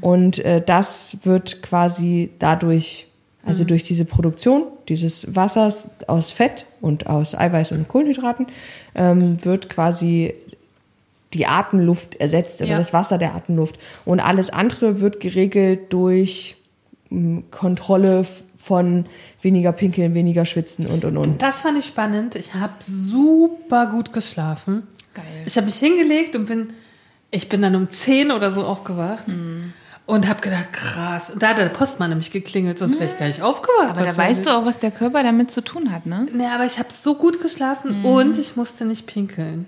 Und 0.01 0.39
äh, 0.45 0.61
das 0.65 1.17
wird 1.23 1.61
quasi 1.61 2.31
dadurch, 2.39 3.07
also 3.45 3.63
durch 3.65 3.83
diese 3.83 4.05
Produktion 4.05 4.63
dieses 4.87 5.35
Wassers 5.35 5.89
aus 6.07 6.31
Fett 6.31 6.65
und 6.81 7.07
aus 7.07 7.35
Eiweiß 7.35 7.73
und 7.73 7.87
Kohlenhydraten, 7.87 8.47
ähm, 8.95 9.43
wird 9.45 9.69
quasi 9.69 10.33
die 11.33 11.45
Atemluft 11.45 12.15
ersetzt 12.15 12.61
oder 12.61 12.71
Ja. 12.71 12.77
das 12.79 12.91
Wasser 12.93 13.17
der 13.17 13.35
Atemluft. 13.35 13.77
Und 14.05 14.19
alles 14.19 14.49
andere 14.49 14.99
wird 15.01 15.19
geregelt 15.19 15.91
durch 15.93 16.55
m, 17.11 17.43
Kontrolle 17.51 18.25
von 18.59 19.05
weniger 19.41 19.71
Pinkeln, 19.71 20.13
weniger 20.13 20.45
Schwitzen 20.45 20.85
und 20.85 21.05
und 21.05 21.17
und. 21.17 21.41
Das 21.41 21.61
fand 21.61 21.79
ich 21.79 21.85
spannend. 21.85 22.35
Ich 22.35 22.53
habe 22.53 22.73
super 22.79 23.87
gut 23.87 24.11
geschlafen. 24.11 24.83
Geil. 25.13 25.23
Ich 25.45 25.55
habe 25.55 25.65
mich 25.65 25.77
hingelegt 25.77 26.35
und 26.35 26.45
bin, 26.45 26.73
ich 27.31 27.49
bin 27.49 27.61
dann 27.61 27.75
um 27.75 27.89
10 27.89 28.31
oder 28.31 28.51
so 28.51 28.63
aufgewacht 28.63 29.25
und 30.05 30.27
habe 30.27 30.41
gedacht, 30.41 30.73
krass. 30.73 31.31
Da 31.39 31.49
hat 31.49 31.57
der 31.57 31.65
Postmann 31.69 32.09
nämlich 32.09 32.31
geklingelt, 32.31 32.79
sonst 32.79 32.99
wäre 32.99 33.11
ich 33.11 33.17
gar 33.17 33.27
nicht 33.27 33.41
aufgewacht. 33.41 33.97
Aber 33.97 34.03
da 34.03 34.15
weißt 34.15 34.45
du 34.45 34.51
auch, 34.51 34.65
was 34.65 34.79
der 34.79 34.91
Körper 34.91 35.23
damit 35.23 35.51
zu 35.51 35.63
tun 35.63 35.91
hat, 35.91 36.05
ne? 36.05 36.27
Nee, 36.31 36.47
aber 36.53 36.65
ich 36.65 36.79
habe 36.79 36.89
so 36.91 37.15
gut 37.15 37.41
geschlafen 37.41 38.03
und 38.03 38.37
ich 38.37 38.55
musste 38.55 38.85
nicht 38.85 39.07
pinkeln. 39.07 39.67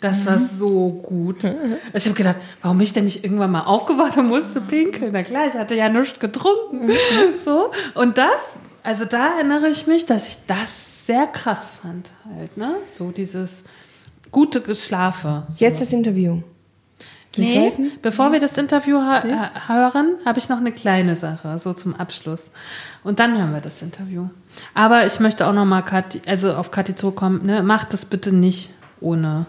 Das 0.00 0.24
war 0.24 0.38
so 0.38 0.90
gut. 1.02 1.44
Ich 1.92 2.06
habe 2.06 2.14
gedacht, 2.16 2.36
warum 2.62 2.78
bin 2.78 2.84
ich 2.84 2.92
denn 2.94 3.04
nicht 3.04 3.22
irgendwann 3.22 3.50
mal 3.50 3.64
aufgewacht 3.64 4.16
und 4.16 4.28
musste 4.28 4.60
pinkeln? 4.62 5.10
Na 5.12 5.22
klar, 5.22 5.46
ich 5.46 5.54
hatte 5.54 5.74
ja 5.74 5.88
nichts 5.90 6.18
getrunken. 6.18 6.90
So. 7.44 7.70
Und 7.94 8.16
das, 8.16 8.58
also 8.82 9.04
da 9.04 9.36
erinnere 9.36 9.68
ich 9.68 9.86
mich, 9.86 10.06
dass 10.06 10.28
ich 10.28 10.36
das 10.46 11.06
sehr 11.06 11.26
krass 11.26 11.72
fand 11.82 12.10
halt, 12.34 12.56
ne? 12.56 12.76
So 12.86 13.10
dieses 13.10 13.64
gute 14.30 14.60
Geschlafe. 14.62 15.42
So. 15.48 15.56
Jetzt 15.58 15.80
das 15.82 15.92
Interview. 15.92 16.40
Nee, 17.36 17.60
sollten- 17.70 17.92
bevor 18.02 18.32
wir 18.32 18.40
das 18.40 18.56
Interview 18.58 18.98
ha 18.98 19.18
äh, 19.20 19.68
hören, 19.68 20.16
habe 20.24 20.38
ich 20.38 20.48
noch 20.48 20.58
eine 20.58 20.72
kleine 20.72 21.14
Sache, 21.16 21.60
so 21.62 21.72
zum 21.74 21.94
Abschluss. 21.94 22.46
Und 23.04 23.18
dann 23.20 23.38
hören 23.38 23.52
wir 23.52 23.60
das 23.60 23.82
Interview. 23.82 24.28
Aber 24.74 25.06
ich 25.06 25.20
möchte 25.20 25.46
auch 25.46 25.52
noch 25.52 25.64
mal 25.64 25.82
Kathi, 25.82 26.22
also 26.26 26.54
auf 26.54 26.70
Kathi 26.70 26.96
zurückkommen. 26.96 27.44
Ne? 27.46 27.62
Macht 27.62 27.92
das 27.92 28.04
bitte 28.04 28.32
nicht, 28.32 28.70
ohne 29.00 29.46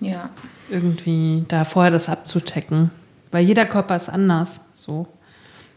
Ja. 0.00 0.28
irgendwie 0.70 1.44
da 1.48 1.64
vorher 1.64 1.90
das 1.90 2.08
abzuchecken. 2.08 2.90
Weil 3.30 3.44
jeder 3.44 3.66
Körper 3.66 3.96
ist 3.96 4.08
anders. 4.08 4.60
So. 4.72 5.06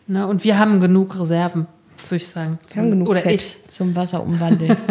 Ne? 0.08 0.28
Und 0.28 0.44
wir 0.44 0.60
haben 0.60 0.80
genug 0.80 1.20
Reserven, 1.20 1.68
würde 2.10 2.16
ich 2.18 2.28
sagen. 2.28 2.60
Wir 2.72 2.82
haben 2.82 2.92
genug 2.92 3.10
Oder 3.10 3.22
Fett 3.22 3.36
ich. 3.36 3.68
zum 3.68 3.96
Wasser 3.96 4.22
umwandeln. 4.22 4.78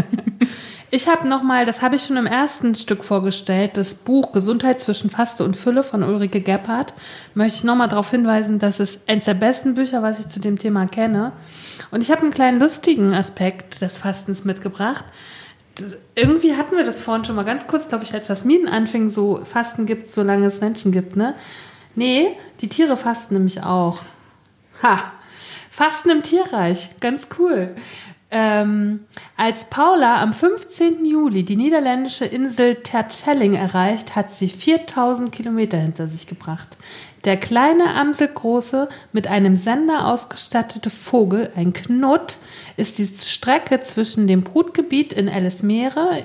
Ich 0.91 1.09
habe 1.09 1.29
noch 1.29 1.43
mal, 1.43 1.67
das 1.67 1.83
habe 1.83 1.97
ich 1.97 2.05
schon 2.05 2.17
im 2.17 2.27
ersten 2.27 2.75
Stück 2.77 3.03
vorgestellt, 3.03 3.77
das 3.77 3.97
Buch 3.97 4.31
Gesundheit 4.31 4.81
zwischen 4.81 5.11
Faste 5.11 5.45
und 5.45 5.57
Fülle 5.57 5.83
von 5.83 6.05
Ulrike 6.05 6.41
Gebhardt. 6.41 6.95
Möchte 7.35 7.59
ich 7.59 7.65
noch 7.65 7.75
mal 7.75 7.89
darauf 7.89 8.11
hinweisen, 8.13 8.61
dass 8.61 8.79
es 8.79 9.01
eines 9.09 9.25
der 9.25 9.35
besten 9.35 9.75
Bücher, 9.75 10.03
was 10.03 10.21
ich 10.21 10.29
zu 10.29 10.39
dem 10.39 10.59
Thema 10.59 10.87
kenne. 10.87 11.33
Und 11.91 12.03
ich 12.03 12.11
habe 12.13 12.23
einen 12.23 12.31
kleinen 12.31 12.61
lustigen 12.61 13.15
Aspekt 13.15 13.81
des 13.81 13.99
Fastens 13.99 14.45
mitgebracht. 14.45 15.05
Irgendwie 16.15 16.57
hatten 16.57 16.77
wir 16.77 16.85
das 16.85 17.01
vorhin 17.01 17.25
schon 17.25 17.37
mal 17.37 17.45
ganz 17.45 17.67
kurz, 17.67 17.89
glaube 17.89 18.05
ich, 18.05 18.15
als 18.15 18.27
das 18.27 18.45
Minen 18.45 18.69
anfing, 18.69 19.11
so 19.11 19.45
Fasten 19.45 19.87
gibt 19.87 20.07
solange 20.07 20.47
es 20.47 20.61
Menschen 20.61 20.93
gibt, 20.93 21.17
ne? 21.17 21.35
Nee, 21.95 22.37
die 22.61 22.69
Tiere 22.69 22.97
fasten 22.97 23.35
nämlich 23.35 23.63
auch. 23.63 24.03
Ha! 24.83 25.13
Fasten 25.71 26.11
im 26.11 26.23
Tierreich, 26.23 26.91
ganz 27.01 27.29
cool. 27.39 27.75
Ähm, 28.31 29.01
als 29.37 29.67
Paula 29.67 30.21
am 30.21 30.33
15. 30.33 31.05
Juli 31.07 31.45
die 31.45 31.57
niederländische 31.57 32.25
Insel 32.25 32.77
Terschelling 32.77 33.55
erreicht, 33.55 34.17
hat 34.17 34.31
sie 34.31 34.49
4000 34.49 35.31
Kilometer 35.31 35.79
hinter 35.79 36.09
sich 36.09 36.27
gebracht. 36.27 36.77
Der 37.27 37.37
kleine 37.37 37.95
Amselgroße, 37.95 38.89
mit 39.13 39.27
einem 39.27 39.57
Sender 39.57 40.07
ausgestattete 40.07 40.91
Vogel, 40.91 41.51
ein 41.57 41.73
Knut, 41.73 42.37
ist 42.77 42.99
die 42.99 43.07
Strecke 43.07 43.81
zwischen 43.81 44.29
dem 44.29 44.43
Brutgebiet 44.43 45.13
in 45.13 45.27
Ellesmere 45.27 46.25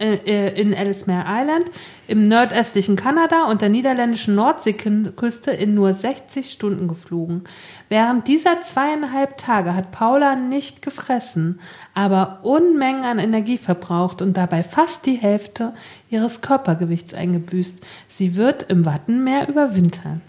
äh, 0.00 0.58
in 0.58 0.72
Ellesmere 0.72 1.24
Island 1.26 1.70
im 2.06 2.28
nordöstlichen 2.28 2.96
Kanada 2.96 3.44
und 3.50 3.60
der 3.60 3.68
niederländischen 3.68 4.36
Nordseeküste 4.36 5.50
in 5.50 5.74
nur 5.74 5.92
60 5.92 6.50
Stunden 6.50 6.88
geflogen. 6.88 7.44
Während 7.88 8.28
dieser 8.28 8.62
zweieinhalb 8.62 9.36
Tage 9.36 9.74
hat 9.74 9.90
Paula 9.90 10.36
nicht 10.36 10.82
gefressen, 10.82 11.60
aber 11.94 12.38
Unmengen 12.42 13.04
an 13.04 13.18
Energie 13.18 13.58
verbraucht 13.58 14.22
und 14.22 14.36
dabei 14.36 14.62
fast 14.62 15.04
die 15.04 15.16
Hälfte 15.16 15.74
ihres 16.08 16.40
Körpergewichts 16.40 17.12
eingebüßt. 17.12 17.80
Sie 18.08 18.36
wird 18.36 18.70
im 18.70 18.86
Wattenmeer 18.86 19.48
überwintern. 19.48 20.22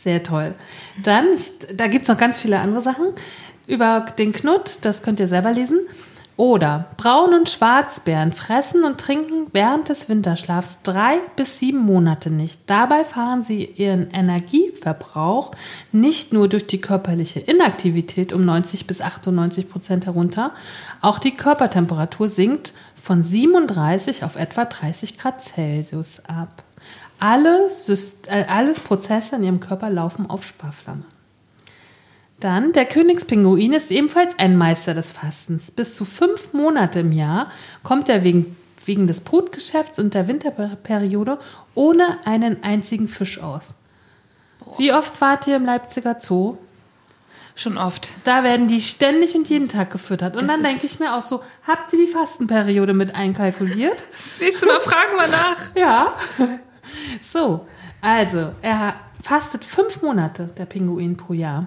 Sehr 0.00 0.22
toll. 0.22 0.54
Dann, 1.02 1.26
ich, 1.34 1.50
da 1.74 1.88
gibt 1.88 2.02
es 2.02 2.08
noch 2.08 2.18
ganz 2.18 2.38
viele 2.38 2.60
andere 2.60 2.82
Sachen 2.82 3.08
über 3.66 4.06
den 4.16 4.32
Knut, 4.32 4.78
das 4.82 5.02
könnt 5.02 5.18
ihr 5.18 5.26
selber 5.26 5.52
lesen. 5.52 5.80
Oder 6.36 6.86
Braun- 6.96 7.34
und 7.34 7.50
Schwarzbären 7.50 8.30
fressen 8.30 8.84
und 8.84 9.00
trinken 9.00 9.48
während 9.50 9.88
des 9.88 10.08
Winterschlafs 10.08 10.82
drei 10.84 11.18
bis 11.34 11.58
sieben 11.58 11.80
Monate 11.80 12.30
nicht. 12.30 12.60
Dabei 12.66 13.02
fahren 13.02 13.42
sie 13.42 13.64
ihren 13.64 14.12
Energieverbrauch 14.12 15.50
nicht 15.90 16.32
nur 16.32 16.48
durch 16.48 16.68
die 16.68 16.80
körperliche 16.80 17.40
Inaktivität 17.40 18.32
um 18.32 18.44
90 18.44 18.86
bis 18.86 19.00
98 19.00 19.68
Prozent 19.68 20.06
herunter, 20.06 20.52
auch 21.00 21.18
die 21.18 21.34
Körpertemperatur 21.34 22.28
sinkt 22.28 22.72
von 22.94 23.24
37 23.24 24.22
auf 24.22 24.36
etwa 24.36 24.64
30 24.64 25.18
Grad 25.18 25.42
Celsius 25.42 26.22
ab. 26.24 26.62
Alle, 27.18 27.68
Syst 27.68 28.28
äh, 28.28 28.44
alles 28.48 28.80
Prozesse 28.80 29.36
in 29.36 29.42
ihrem 29.42 29.60
Körper 29.60 29.90
laufen 29.90 30.28
auf 30.30 30.44
Sparflamme. 30.44 31.04
Dann, 32.40 32.72
der 32.72 32.84
Königspinguin 32.84 33.72
ist 33.72 33.90
ebenfalls 33.90 34.38
ein 34.38 34.56
Meister 34.56 34.94
des 34.94 35.10
Fastens. 35.10 35.72
Bis 35.72 35.96
zu 35.96 36.04
fünf 36.04 36.52
Monate 36.52 37.00
im 37.00 37.10
Jahr 37.10 37.50
kommt 37.82 38.08
er 38.08 38.22
wegen, 38.22 38.56
wegen 38.84 39.08
des 39.08 39.22
Brutgeschäfts 39.22 39.98
und 39.98 40.14
der 40.14 40.28
Winterperiode 40.28 41.38
ohne 41.74 42.18
einen 42.24 42.62
einzigen 42.62 43.08
Fisch 43.08 43.42
aus. 43.42 43.74
Wie 44.76 44.92
oft 44.92 45.20
wart 45.20 45.48
ihr 45.48 45.56
im 45.56 45.64
Leipziger 45.64 46.16
Zoo? 46.20 46.58
Schon 47.56 47.76
oft. 47.76 48.10
Da 48.22 48.44
werden 48.44 48.68
die 48.68 48.80
ständig 48.80 49.34
und 49.34 49.48
jeden 49.48 49.66
Tag 49.66 49.90
gefüttert. 49.90 50.36
Und 50.36 50.42
Das 50.42 50.52
dann 50.52 50.62
denke 50.62 50.86
ich 50.86 51.00
mir 51.00 51.16
auch 51.16 51.22
so, 51.22 51.42
habt 51.66 51.92
ihr 51.92 52.06
die 52.06 52.12
Fastenperiode 52.12 52.94
mit 52.94 53.16
einkalkuliert? 53.16 53.96
Das 54.12 54.40
nächste 54.40 54.66
Mal 54.66 54.80
fragen 54.80 55.16
wir 55.16 55.26
nach. 55.26 55.74
Ja. 55.74 56.14
So, 57.22 57.66
Also, 58.00 58.52
er 58.62 58.94
fastet 59.22 59.64
fünf 59.64 60.02
Monate, 60.02 60.46
der 60.56 60.66
Pinguin 60.66 61.16
pro 61.16 61.32
Jahr. 61.32 61.66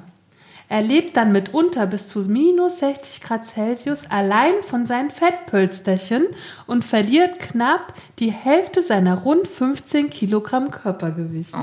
Er 0.70 0.82
lebt 0.82 1.18
dann 1.18 1.34
mitunter 1.34 1.86
bis 1.86 2.08
zu 2.08 2.20
minus 2.22 2.80
60 2.80 3.22
Grad 3.22 3.46
Celsius 3.46 4.10
allein 4.10 4.54
von 4.64 4.86
seinen 4.86 5.12
Fettpölsterchen 5.12 6.28
und 6.66 6.86
verliert 6.86 7.40
knapp 7.40 7.94
die 8.20 8.32
Hälfte 8.32 8.82
seiner 8.82 9.16
rund 9.18 9.50
15 9.50 10.10
Kilogramm 10.10 10.72
Körpergewicht. 10.72 11.54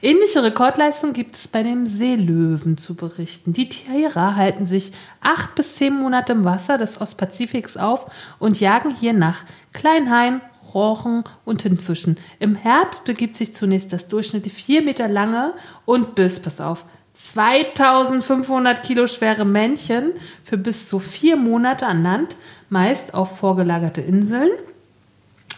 Ähnliche 0.00 0.44
Rekordleistung 0.44 1.12
gibt 1.12 1.34
es 1.34 1.48
bei 1.48 1.64
den 1.64 1.86
Seelöwen 1.86 2.76
zu 2.76 2.94
berichten. 2.94 3.52
Die 3.52 3.68
Tiere 3.68 4.36
halten 4.36 4.66
sich 4.66 4.92
acht 5.20 5.56
bis 5.56 5.74
zehn 5.74 5.94
Monate 5.98 6.34
im 6.34 6.44
Wasser 6.44 6.78
des 6.78 7.00
Ostpazifiks 7.00 7.76
auf 7.76 8.06
und 8.38 8.60
jagen 8.60 8.94
hier 8.94 9.12
nach 9.12 9.44
Kleinhaien, 9.72 10.40
Rochen 10.74 11.24
und 11.44 11.62
Tintenfischen. 11.62 12.16
Im 12.38 12.54
Herbst 12.54 13.04
begibt 13.04 13.36
sich 13.36 13.54
zunächst 13.54 13.92
das 13.92 14.08
durchschnittlich 14.08 14.52
vier 14.52 14.82
Meter 14.82 15.08
lange 15.08 15.54
und 15.84 16.14
bis, 16.14 16.40
pass 16.40 16.60
auf, 16.60 16.84
2500 17.14 18.82
Kilo 18.82 19.06
schwere 19.06 19.44
Männchen 19.44 20.10
für 20.42 20.58
bis 20.58 20.88
zu 20.88 20.98
vier 20.98 21.36
Monate 21.36 21.86
an 21.86 22.02
Land, 22.02 22.36
meist 22.68 23.14
auf 23.14 23.38
vorgelagerte 23.38 24.00
Inseln, 24.00 24.50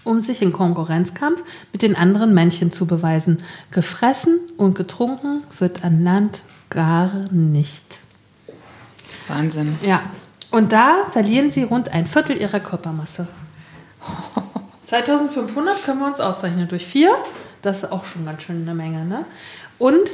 um 0.05 0.20
sich 0.20 0.43
im 0.43 0.52
Konkurrenzkampf 0.52 1.43
mit 1.72 1.82
den 1.82 1.97
anderen 1.97 2.34
Männchen 2.34 2.70
zu 2.70 2.86
beweisen. 2.86 3.38
Gefressen 3.70 4.38
und 4.59 4.74
getrunken 4.74 5.43
wird 5.59 5.82
an 5.82 6.05
Land 6.05 6.40
gar 6.68 7.10
nicht. 7.30 8.01
Wahnsinn. 9.28 9.78
Ja, 9.82 10.02
und 10.51 10.72
da 10.72 11.06
verlieren 11.10 11.51
sie 11.51 11.64
rund 11.64 11.88
ein 11.88 12.06
Viertel 12.06 12.40
ihrer 12.40 12.60
Körpermasse. 12.60 13.28
2500 14.86 15.84
können 15.84 16.00
wir 16.00 16.06
uns 16.06 16.20
ausrechnen 16.20 16.68
durch 16.68 16.86
vier. 16.86 17.10
Das 17.62 17.78
ist 17.78 17.92
auch 17.92 18.04
schon 18.04 18.24
ganz 18.24 18.42
schön 18.42 18.62
eine 18.62 18.74
Menge. 18.74 19.04
Ne? 19.04 19.24
Und 19.78 20.10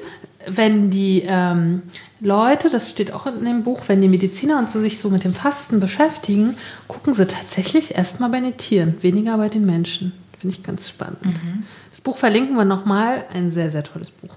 wenn 0.46 0.90
die 0.90 1.24
ähm, 1.26 1.82
Leute, 2.20 2.70
das 2.70 2.90
steht 2.90 3.12
auch 3.12 3.26
in 3.26 3.44
dem 3.44 3.62
Buch, 3.62 3.82
wenn 3.86 4.00
die 4.00 4.08
Mediziner 4.08 4.58
und 4.58 4.70
so 4.70 4.80
sich 4.80 4.98
so 4.98 5.10
mit 5.10 5.24
dem 5.24 5.34
Fasten 5.34 5.78
beschäftigen, 5.78 6.56
gucken 6.88 7.14
sie 7.14 7.26
tatsächlich 7.26 7.94
erstmal 7.94 8.30
bei 8.30 8.40
den 8.40 8.56
Tieren, 8.56 8.94
weniger 9.02 9.36
bei 9.36 9.48
den 9.48 9.66
Menschen. 9.66 10.12
Finde 10.40 10.56
ich 10.56 10.62
ganz 10.62 10.88
spannend. 10.88 11.18
Das 11.92 12.00
Buch 12.00 12.16
verlinken 12.16 12.56
wir 12.56 12.64
nochmal. 12.64 13.24
Ein 13.32 13.50
sehr, 13.50 13.70
sehr 13.70 13.84
tolles 13.84 14.10
Buch. 14.10 14.34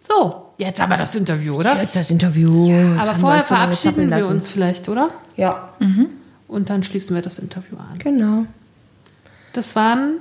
So, 0.00 0.46
jetzt 0.58 0.80
aber 0.80 0.96
das 0.96 1.14
Interview, 1.14 1.56
oder? 1.56 1.80
Jetzt 1.80 1.96
das 1.96 2.10
Interview. 2.10 2.68
Jetzt 2.68 3.08
aber 3.08 3.18
vorher 3.18 3.42
verabschieden 3.42 4.10
wir 4.10 4.26
uns 4.28 4.48
vielleicht, 4.48 4.88
oder? 4.88 5.10
Ja. 5.36 5.70
Und 6.46 6.70
dann 6.70 6.82
schließen 6.84 7.16
wir 7.16 7.22
das 7.22 7.38
Interview 7.38 7.76
an. 7.78 7.98
Genau. 7.98 8.46
Das 9.52 9.74
waren 9.76 10.18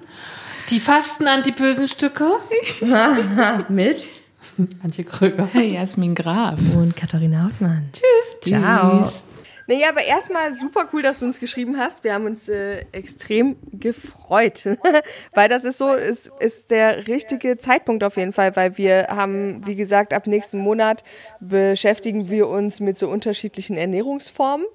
die 0.70 0.80
fasten-antipösen 0.80 1.88
Stücke. 1.88 2.32
Mit 3.70 4.08
Antje 4.84 5.04
Kröger. 5.04 5.48
Jasmin 5.54 6.16
Graf. 6.16 6.60
und 6.76 6.96
Katharina 6.96 7.44
Hauptmann. 7.46 7.90
Tschüss. 7.94 8.42
Ciao. 8.42 9.10
Nee, 9.68 9.86
aber 9.86 10.04
erstmal 10.04 10.56
super 10.56 10.90
cool, 10.92 11.04
dass 11.04 11.20
du 11.20 11.26
uns 11.26 11.40
geschrieben 11.40 11.78
hast. 11.78 12.04
Wir 12.04 12.16
haben 12.16 12.26
uns 12.26 12.50
äh, 12.50 12.86
extrem 12.92 13.56
gefreut, 13.72 14.64
weil 15.36 15.48
das 15.48 15.64
ist 15.64 15.78
so, 15.78 15.94
ist, 15.94 16.32
ist 16.40 16.72
der 16.72 17.08
richtige 17.08 17.60
Zeitpunkt 17.60 18.04
auf 18.04 18.18
jeden 18.18 18.34
Fall, 18.34 18.56
weil 18.56 18.80
wir 18.80 19.10
haben, 19.10 19.66
wie 19.68 19.76
gesagt, 19.76 20.12
ab 20.12 20.26
nächsten 20.26 20.58
Monat 20.58 21.04
beschäftigen 21.40 22.32
wir 22.32 22.48
uns 22.48 22.80
mit 22.80 22.98
so 22.98 23.08
unterschiedlichen 23.08 23.78
Ernährungsformen. 23.78 24.66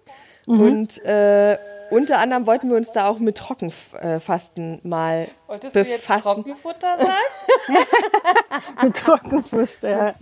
Und 0.47 1.03
äh, 1.05 1.57
unter 1.91 2.19
anderem 2.19 2.47
wollten 2.47 2.69
wir 2.69 2.77
uns 2.77 2.93
da 2.93 3.09
auch 3.09 3.19
mit 3.19 3.39
Trockenfasten 3.39 4.81
mal 4.83 5.29
befassen. 5.49 6.23
Trockenfutter 6.23 6.99
sein? 6.99 7.77
mit 8.83 8.97
Trockenfuster. 8.97 9.91
Ja. 9.91 10.15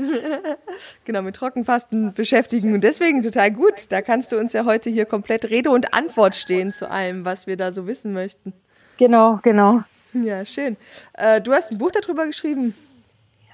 genau, 1.04 1.22
mit 1.22 1.36
Trockenfasten 1.36 2.14
beschäftigen. 2.14 2.74
Und 2.74 2.82
deswegen 2.82 3.22
total 3.22 3.50
gut. 3.50 3.90
Da 3.90 4.02
kannst 4.02 4.32
du 4.32 4.38
uns 4.38 4.52
ja 4.52 4.64
heute 4.64 4.90
hier 4.90 5.06
komplett 5.06 5.50
Rede 5.50 5.70
und 5.70 5.94
Antwort 5.94 6.36
stehen 6.36 6.72
zu 6.72 6.90
allem, 6.90 7.24
was 7.24 7.46
wir 7.46 7.56
da 7.56 7.72
so 7.72 7.86
wissen 7.86 8.12
möchten. 8.12 8.52
Genau, 8.98 9.40
genau. 9.42 9.80
Ja, 10.12 10.44
schön. 10.44 10.76
Äh, 11.14 11.40
du 11.40 11.52
hast 11.52 11.72
ein 11.72 11.78
Buch 11.78 11.90
darüber 11.90 12.26
geschrieben. 12.26 12.74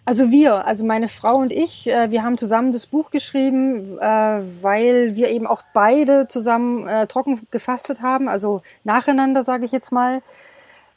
Also 0.08 0.30
wir, 0.30 0.66
also 0.66 0.86
meine 0.86 1.06
Frau 1.06 1.36
und 1.36 1.52
ich, 1.52 1.86
äh, 1.86 2.10
wir 2.10 2.22
haben 2.22 2.38
zusammen 2.38 2.72
das 2.72 2.86
Buch 2.86 3.10
geschrieben, 3.10 3.98
äh, 3.98 4.40
weil 4.62 5.16
wir 5.16 5.28
eben 5.28 5.46
auch 5.46 5.60
beide 5.74 6.26
zusammen 6.28 6.88
äh, 6.88 7.06
trocken 7.06 7.42
gefastet 7.50 8.00
haben, 8.00 8.26
also 8.26 8.62
nacheinander, 8.84 9.42
sage 9.42 9.66
ich 9.66 9.70
jetzt 9.70 9.92
mal. 9.92 10.22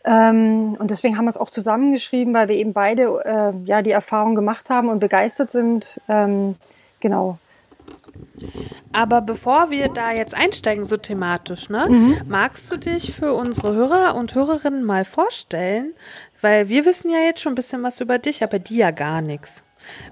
Ähm, 0.05 0.77
und 0.79 0.91
deswegen 0.91 1.17
haben 1.17 1.25
wir 1.25 1.29
es 1.29 1.37
auch 1.37 1.49
zusammengeschrieben, 1.49 2.33
weil 2.33 2.47
wir 2.47 2.55
eben 2.55 2.71
beide 2.71 3.53
ja 3.65 3.81
die 3.81 3.91
Erfahrung 3.91 4.33
gemacht 4.33 4.69
haben 4.69 4.87
und 4.87 4.99
begeistert 4.99 5.51
sind. 5.51 5.99
Ähm, 6.07 6.55
genau. 7.01 7.37
Aber 8.93 9.19
bevor 9.19 9.71
wir 9.71 9.89
da 9.89 10.13
jetzt 10.13 10.33
einsteigen, 10.33 10.85
so 10.85 10.95
thematisch, 10.95 11.69
ne, 11.69 12.23
magst 12.29 12.71
du 12.71 12.77
dich 12.77 13.13
für 13.13 13.33
unsere 13.33 13.75
Hörer 13.75 14.15
und 14.15 14.33
Hörerinnen 14.35 14.85
mal 14.85 15.03
vorstellen? 15.03 15.93
Weil 16.41 16.69
wir 16.69 16.85
wissen 16.85 17.11
ja 17.11 17.19
jetzt 17.19 17.41
schon 17.41 17.53
ein 17.53 17.55
bisschen 17.55 17.83
was 17.83 18.01
über 18.01 18.17
dich, 18.17 18.43
aber 18.43 18.59
die 18.59 18.77
ja 18.77 18.91
gar 18.91 19.21
nichts. 19.21 19.63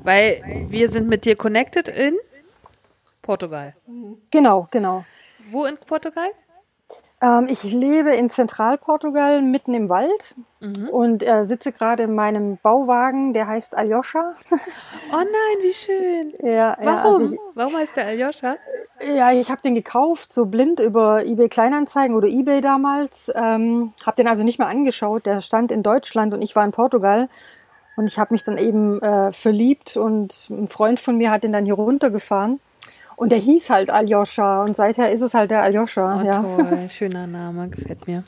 Weil 0.04 0.66
wir 0.70 0.90
sind 0.90 1.08
mit 1.08 1.26
dir 1.26 1.36
connected 1.36 1.88
in 1.88 2.18
Portugal. 3.22 3.76
Genau, 4.32 4.68
genau. 4.72 5.06
Wo 5.52 5.66
in 5.66 5.78
Portugal? 5.78 6.30
Ähm, 7.22 7.48
ich 7.50 7.64
lebe 7.64 8.16
in 8.16 8.30
Zentralportugal, 8.30 9.42
mitten 9.42 9.74
im 9.74 9.90
Wald 9.90 10.38
und 10.92 11.22
äh, 11.22 11.44
sitze 11.44 11.74
gerade 11.74 12.04
in 12.04 12.16
meinem 12.16 12.58
Bauwagen, 12.62 13.34
der 13.34 13.48
heißt 13.48 13.78
Aljoscha. 13.78 14.34
Oh 15.12 15.18
nein, 15.18 15.58
wie 15.62 15.74
schön. 15.74 16.34
ja, 16.42 16.52
ja, 16.52 16.78
Warum? 16.82 17.14
also 17.14 17.34
ich, 17.34 17.40
Warum 17.56 17.76
heißt 17.76 17.96
der 17.98 18.08
Aljoscha? 18.08 18.56
Ja, 19.02 19.32
ich 19.32 19.52
habe 19.52 19.62
den 19.62 19.76
gekauft, 19.76 20.32
so 20.32 20.46
blind 20.46 20.80
über 20.80 21.26
eBay 21.26 21.50
Kleinanzeigen 21.50 22.16
oder 22.16 22.28
eBay 22.28 22.62
damals. 22.62 23.32
Ähm, 23.36 23.94
habe 24.06 24.16
den 24.16 24.28
also 24.28 24.44
nicht 24.44 24.60
mehr 24.60 24.68
angeschaut. 24.68 25.26
Der 25.26 25.42
stand 25.42 25.72
in 25.72 25.84
Deutschland 25.84 26.34
und 26.34 26.42
ich 26.42 26.56
war 26.56 26.64
in 26.64 26.72
Portugal. 26.72 27.28
Und 27.98 28.06
ich 28.06 28.18
habe 28.18 28.34
mich 28.34 28.46
dann 28.46 28.58
eben 28.58 29.02
äh, 29.02 29.34
verliebt 29.34 29.98
und 29.98 30.50
ein 30.50 30.70
Freund 30.70 31.02
von 31.02 31.18
mir 31.18 31.32
hat 31.32 31.44
den 31.44 31.52
dann 31.52 31.66
hier 31.66 31.74
runtergefahren. 31.74 32.62
Und 33.20 33.34
der 33.34 33.40
hieß 33.40 33.70
halt 33.70 33.90
Aljoscha 33.90 34.64
und 34.64 34.78
seither 34.78 35.12
ist 35.12 35.22
es 35.22 35.34
halt 35.34 35.52
der 35.52 35.62
Aljoscha. 35.62 36.22
Oh, 36.22 36.26
ja. 36.26 36.40
toll. 36.40 36.88
Schöner 36.90 37.28
Name, 37.28 37.68
gefällt 37.68 38.08
mir. 38.08 38.24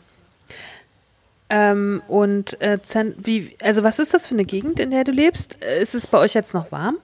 Ähm, 1.50 2.02
und 2.10 2.60
äh, 2.60 2.78
wie, 3.18 3.56
also 3.64 3.86
was 3.86 4.00
ist 4.00 4.14
das 4.14 4.28
für 4.28 4.36
eine 4.36 4.44
Gegend, 4.44 4.82
in 4.82 4.92
der 4.92 5.06
du 5.06 5.14
lebst? 5.14 5.64
Äh, 5.64 5.82
Ist 5.82 5.96
es 5.96 6.08
bei 6.08 6.18
euch 6.18 6.34
jetzt 6.34 6.54
noch 6.54 6.74
warm? 6.74 6.98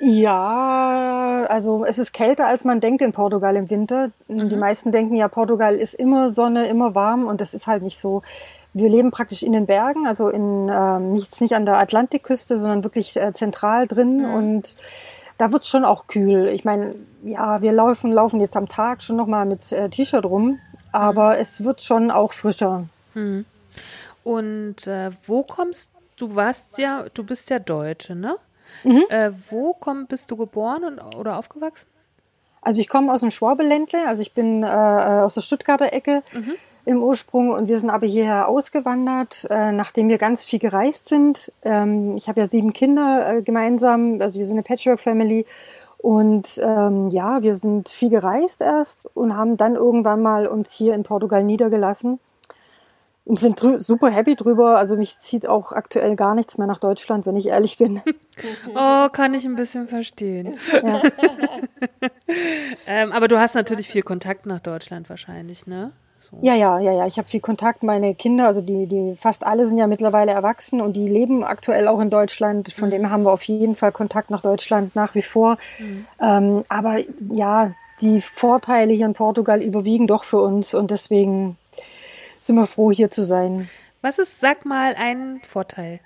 Ja, 0.00 1.46
also 1.48 1.86
es 1.86 1.96
ist 1.96 2.12
kälter, 2.12 2.46
als 2.46 2.66
man 2.66 2.80
denkt 2.80 3.00
in 3.00 3.12
Portugal 3.12 3.56
im 3.56 3.70
Winter. 3.70 4.10
Die 4.28 4.56
meisten 4.56 4.92
denken 4.92 5.14
ja, 5.14 5.28
Portugal 5.28 5.76
ist 5.76 5.94
immer 5.94 6.28
Sonne, 6.28 6.66
immer 6.66 6.94
warm 6.94 7.26
und 7.26 7.40
das 7.40 7.54
ist 7.54 7.66
halt 7.66 7.82
nicht 7.82 7.98
so. 7.98 8.20
Wir 8.74 8.90
leben 8.90 9.10
praktisch 9.10 9.42
in 9.42 9.52
den 9.52 9.64
Bergen, 9.64 10.06
also 10.06 10.28
in 10.28 10.70
ähm, 10.70 11.12
nichts 11.12 11.40
nicht 11.40 11.54
an 11.54 11.64
der 11.64 11.78
Atlantikküste, 11.78 12.58
sondern 12.58 12.84
wirklich 12.84 13.16
äh, 13.16 13.32
zentral 13.32 13.86
drin 13.86 14.26
und 14.26 14.76
da 15.42 15.50
wird's 15.50 15.68
schon 15.68 15.84
auch 15.84 16.06
kühl. 16.06 16.46
Ich 16.54 16.64
meine, 16.64 16.94
ja, 17.24 17.62
wir 17.62 17.72
laufen, 17.72 18.12
laufen 18.12 18.38
jetzt 18.38 18.56
am 18.56 18.68
Tag 18.68 19.02
schon 19.02 19.16
nochmal 19.16 19.44
mit 19.44 19.72
äh, 19.72 19.88
T-Shirt 19.88 20.24
rum, 20.24 20.60
aber 20.92 21.40
es 21.40 21.64
wird 21.64 21.82
schon 21.82 22.12
auch 22.12 22.32
frischer. 22.32 22.84
Und 24.22 24.86
äh, 24.86 25.10
wo 25.26 25.42
kommst 25.42 25.90
du? 26.16 26.36
Warst 26.36 26.78
ja, 26.78 27.06
du 27.12 27.24
bist 27.24 27.50
ja 27.50 27.58
Deutsche, 27.58 28.14
ne? 28.14 28.36
Äh, 29.08 29.32
wo 29.50 29.74
komm, 29.74 30.06
bist 30.06 30.30
du 30.30 30.36
geboren 30.36 30.84
und, 30.84 31.16
oder 31.16 31.38
aufgewachsen? 31.38 31.88
Also 32.60 32.80
ich 32.80 32.88
komme 32.88 33.12
aus 33.12 33.22
dem 33.22 33.32
Schwabeländle, 33.32 34.06
also 34.06 34.22
ich 34.22 34.34
bin 34.34 34.62
äh, 34.62 34.66
aus 34.66 35.34
der 35.34 35.40
Stuttgarter 35.40 35.92
Ecke 35.92 36.22
im 36.84 37.02
Ursprung 37.02 37.50
und 37.50 37.68
wir 37.68 37.78
sind 37.78 37.90
aber 37.90 38.06
hierher 38.06 38.48
ausgewandert, 38.48 39.46
äh, 39.50 39.72
nachdem 39.72 40.08
wir 40.08 40.18
ganz 40.18 40.44
viel 40.44 40.58
gereist 40.58 41.08
sind. 41.08 41.52
Ähm, 41.62 42.16
ich 42.16 42.28
habe 42.28 42.40
ja 42.40 42.46
sieben 42.46 42.72
Kinder 42.72 43.36
äh, 43.36 43.42
gemeinsam, 43.42 44.20
also 44.20 44.38
wir 44.38 44.46
sind 44.46 44.56
eine 44.56 44.62
Patchwork-Family 44.62 45.46
und 45.98 46.60
ähm, 46.62 47.08
ja, 47.08 47.42
wir 47.42 47.54
sind 47.54 47.88
viel 47.88 48.10
gereist 48.10 48.60
erst 48.60 49.08
und 49.14 49.36
haben 49.36 49.56
dann 49.56 49.76
irgendwann 49.76 50.20
mal 50.20 50.48
uns 50.48 50.72
hier 50.72 50.94
in 50.94 51.04
Portugal 51.04 51.44
niedergelassen 51.44 52.18
und 53.24 53.38
sind 53.38 53.60
super 53.78 54.10
happy 54.10 54.34
drüber. 54.34 54.78
Also 54.78 54.96
mich 54.96 55.16
zieht 55.16 55.48
auch 55.48 55.72
aktuell 55.72 56.16
gar 56.16 56.34
nichts 56.34 56.58
mehr 56.58 56.66
nach 56.66 56.78
Deutschland, 56.78 57.26
wenn 57.26 57.36
ich 57.36 57.48
ehrlich 57.48 57.78
bin. 57.78 58.02
Oh, 58.74 59.10
kann 59.10 59.34
ich 59.34 59.44
ein 59.44 59.56
bisschen 59.56 59.88
verstehen. 59.88 60.56
ähm, 62.86 63.12
aber 63.12 63.28
du 63.28 63.38
hast 63.38 63.54
natürlich 63.54 63.88
viel 63.88 64.02
Kontakt 64.02 64.46
nach 64.46 64.60
Deutschland 64.60 65.10
wahrscheinlich, 65.10 65.66
ne? 65.66 65.92
Ja, 66.40 66.54
ja, 66.54 66.80
ja, 66.80 66.92
ja. 66.92 67.06
Ich 67.06 67.18
habe 67.18 67.28
viel 67.28 67.40
Kontakt. 67.40 67.82
Meine 67.82 68.14
Kinder, 68.14 68.46
also 68.46 68.60
die, 68.62 68.86
die 68.86 69.14
fast 69.16 69.44
alle 69.44 69.66
sind 69.66 69.78
ja 69.78 69.86
mittlerweile 69.86 70.32
erwachsen 70.32 70.80
und 70.80 70.96
die 70.96 71.08
leben 71.08 71.44
aktuell 71.44 71.88
auch 71.88 72.00
in 72.00 72.10
Deutschland. 72.10 72.72
Von 72.72 72.90
dem 72.90 73.10
haben 73.10 73.24
wir 73.24 73.32
auf 73.32 73.42
jeden 73.44 73.74
Fall 73.74 73.92
Kontakt 73.92 74.30
nach 74.30 74.42
Deutschland 74.42 74.96
nach 74.96 75.14
wie 75.14 75.22
vor. 75.22 75.58
Ähm, 76.20 76.64
aber 76.68 76.98
ja, 77.30 77.72
die 78.00 78.20
Vorteile 78.20 78.92
hier 78.94 79.06
in 79.06 79.12
Portugal 79.12 79.62
überwiegen 79.62 80.06
doch 80.06 80.24
für 80.24 80.40
uns 80.40 80.74
und 80.74 80.90
deswegen 80.90 81.56
sind 82.40 82.56
wir 82.56 82.66
froh, 82.66 82.90
hier 82.90 83.10
zu 83.10 83.22
sein. 83.22 83.68
Was 84.00 84.18
ist, 84.18 84.40
sag 84.40 84.64
mal, 84.64 84.94
ein 84.96 85.40
Vorteil? 85.46 86.00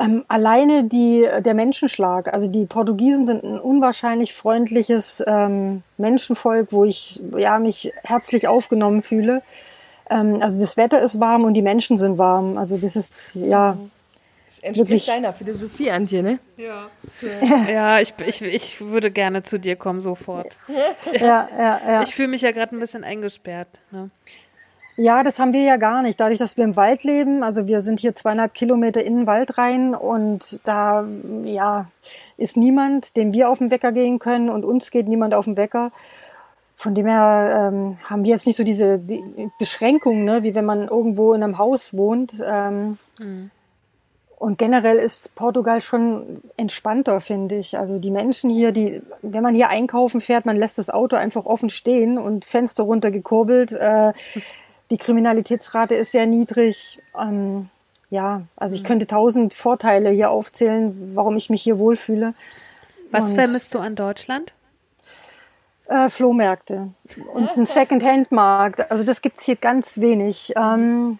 Ähm, 0.00 0.24
alleine 0.26 0.84
die, 0.84 1.26
der 1.40 1.54
Menschenschlag. 1.54 2.32
Also 2.32 2.48
die 2.48 2.66
Portugiesen 2.66 3.26
sind 3.26 3.44
ein 3.44 3.60
unwahrscheinlich 3.60 4.34
freundliches 4.34 5.22
ähm, 5.26 5.82
Menschenvolk, 5.98 6.72
wo 6.72 6.84
ich 6.84 7.22
ja, 7.36 7.58
mich 7.58 7.92
herzlich 8.02 8.48
aufgenommen 8.48 9.02
fühle. 9.02 9.42
Ähm, 10.10 10.42
also 10.42 10.60
das 10.60 10.76
Wetter 10.76 11.00
ist 11.00 11.20
warm 11.20 11.44
und 11.44 11.54
die 11.54 11.62
Menschen 11.62 11.96
sind 11.96 12.18
warm. 12.18 12.58
Also 12.58 12.76
das 12.76 12.96
ist 12.96 13.36
ja. 13.36 13.78
Das 14.46 14.58
entspricht 14.60 14.90
wirklich. 14.90 15.06
deiner 15.06 15.32
Philosophie, 15.32 15.90
Antje, 15.90 16.22
ne? 16.22 16.38
Ja. 16.56 16.88
Ja, 17.68 18.00
ich, 18.00 18.14
ich, 18.24 18.42
ich 18.42 18.80
würde 18.80 19.10
gerne 19.10 19.42
zu 19.42 19.58
dir 19.58 19.74
kommen, 19.74 20.00
sofort. 20.00 20.58
Ja, 21.12 21.48
ja, 21.58 21.80
ja. 21.86 22.02
Ich 22.02 22.14
fühle 22.14 22.28
mich 22.28 22.42
ja 22.42 22.52
gerade 22.52 22.74
ein 22.76 22.80
bisschen 22.80 23.02
eingesperrt. 23.02 23.68
Ne? 23.90 24.10
Ja, 24.96 25.24
das 25.24 25.40
haben 25.40 25.52
wir 25.52 25.62
ja 25.62 25.76
gar 25.76 26.02
nicht. 26.02 26.20
Dadurch, 26.20 26.38
dass 26.38 26.56
wir 26.56 26.64
im 26.64 26.76
Wald 26.76 27.02
leben, 27.02 27.42
also 27.42 27.66
wir 27.66 27.80
sind 27.80 27.98
hier 27.98 28.14
zweieinhalb 28.14 28.54
Kilometer 28.54 29.02
in 29.02 29.16
den 29.16 29.26
Wald 29.26 29.58
rein 29.58 29.94
und 29.94 30.60
da 30.64 31.04
ja, 31.44 31.86
ist 32.36 32.56
niemand, 32.56 33.16
dem 33.16 33.32
wir 33.32 33.50
auf 33.50 33.58
den 33.58 33.72
Wecker 33.72 33.90
gehen 33.90 34.20
können 34.20 34.50
und 34.50 34.64
uns 34.64 34.90
geht 34.90 35.08
niemand 35.08 35.34
auf 35.34 35.46
den 35.46 35.56
Wecker. 35.56 35.90
Von 36.76 36.94
dem 36.94 37.06
her 37.06 37.70
ähm, 37.72 37.98
haben 38.04 38.24
wir 38.24 38.32
jetzt 38.32 38.46
nicht 38.46 38.56
so 38.56 38.64
diese 38.64 38.98
die 38.98 39.22
Beschränkungen, 39.58 40.24
ne, 40.24 40.42
wie 40.42 40.54
wenn 40.54 40.64
man 40.64 40.88
irgendwo 40.88 41.32
in 41.34 41.42
einem 41.42 41.58
Haus 41.58 41.96
wohnt. 41.96 42.42
Ähm, 42.44 42.98
mhm. 43.18 43.50
Und 44.36 44.58
generell 44.58 44.98
ist 44.98 45.34
Portugal 45.36 45.80
schon 45.80 46.42
entspannter, 46.56 47.20
finde 47.20 47.56
ich. 47.56 47.78
Also 47.78 47.98
die 47.98 48.10
Menschen 48.10 48.50
hier, 48.50 48.72
die, 48.72 49.00
wenn 49.22 49.42
man 49.42 49.54
hier 49.54 49.70
einkaufen 49.70 50.20
fährt, 50.20 50.44
man 50.44 50.56
lässt 50.56 50.76
das 50.76 50.90
Auto 50.90 51.16
einfach 51.16 51.46
offen 51.46 51.70
stehen 51.70 52.18
und 52.18 52.44
Fenster 52.44 52.82
runtergekurbelt. 52.82 53.72
Äh, 53.72 54.12
die 54.94 54.98
Kriminalitätsrate 54.98 55.96
ist 55.96 56.12
sehr 56.12 56.24
niedrig. 56.24 57.02
Ähm, 57.20 57.68
ja, 58.10 58.42
also 58.54 58.76
ich 58.76 58.84
mhm. 58.84 58.86
könnte 58.86 59.06
tausend 59.08 59.52
Vorteile 59.52 60.10
hier 60.10 60.30
aufzählen, 60.30 61.10
warum 61.16 61.36
ich 61.36 61.50
mich 61.50 61.62
hier 61.62 61.80
wohlfühle. 61.80 62.32
Was 63.10 63.30
und, 63.30 63.34
vermisst 63.34 63.74
du 63.74 63.80
an 63.80 63.96
Deutschland? 63.96 64.54
Äh, 65.86 66.08
Flohmärkte 66.08 66.90
und 67.34 67.48
einen 67.56 67.66
Second-Hand-Markt. 67.66 68.88
Also 68.88 69.02
das 69.02 69.20
gibt's 69.20 69.44
hier 69.44 69.56
ganz 69.56 69.98
wenig. 69.98 70.52
Ähm, 70.56 71.18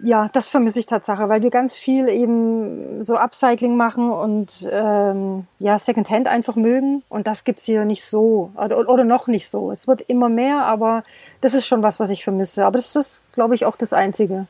ja, 0.00 0.28
das 0.32 0.48
vermisse 0.48 0.78
ich 0.78 0.86
Tatsache, 0.86 1.28
weil 1.28 1.42
wir 1.42 1.50
ganz 1.50 1.76
viel 1.76 2.08
eben 2.08 3.02
so 3.02 3.16
Upcycling 3.16 3.76
machen 3.76 4.10
und 4.10 4.68
ähm, 4.70 5.46
ja, 5.58 5.78
Secondhand 5.78 6.28
einfach 6.28 6.54
mögen. 6.54 7.02
Und 7.08 7.26
das 7.26 7.44
gibt's 7.44 7.64
hier 7.64 7.84
nicht 7.84 8.04
so 8.04 8.50
oder, 8.56 8.88
oder 8.88 9.04
noch 9.04 9.26
nicht 9.26 9.48
so. 9.48 9.70
Es 9.72 9.88
wird 9.88 10.02
immer 10.02 10.28
mehr, 10.28 10.64
aber 10.64 11.02
das 11.40 11.54
ist 11.54 11.66
schon 11.66 11.82
was, 11.82 11.98
was 11.98 12.10
ich 12.10 12.22
vermisse. 12.22 12.64
Aber 12.64 12.78
das 12.78 12.94
ist, 12.94 13.22
glaube 13.32 13.54
ich, 13.54 13.64
auch 13.64 13.76
das 13.76 13.92
Einzige. 13.92 14.46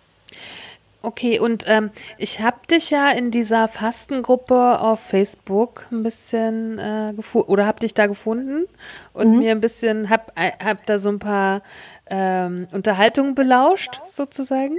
Okay, 1.01 1.39
und 1.39 1.65
ähm, 1.69 1.91
ich 2.17 2.41
habe 2.41 2.67
dich 2.69 2.91
ja 2.91 3.11
in 3.13 3.31
dieser 3.31 3.69
Fastengruppe 3.69 4.81
auf 4.81 4.99
Facebook 4.99 5.87
ein 5.93 6.03
bisschen 6.03 6.77
äh, 6.81 7.13
gefunden 7.15 7.49
oder 7.53 7.67
habe 7.67 7.79
dich 7.79 7.95
da 7.95 8.09
gefunden 8.09 8.65
und 9.13 9.31
mhm. 9.31 9.39
mir 9.39 9.53
ein 9.53 9.61
bisschen 9.61 10.11
hab 10.11 10.33
äh, 10.35 10.51
hab 10.63 10.85
da 10.87 10.99
so 10.99 11.09
ein 11.11 11.21
paar 11.21 11.63
ähm, 12.11 12.67
Unterhaltungen 12.73 13.37
belauscht 13.37 14.01
sozusagen 14.11 14.79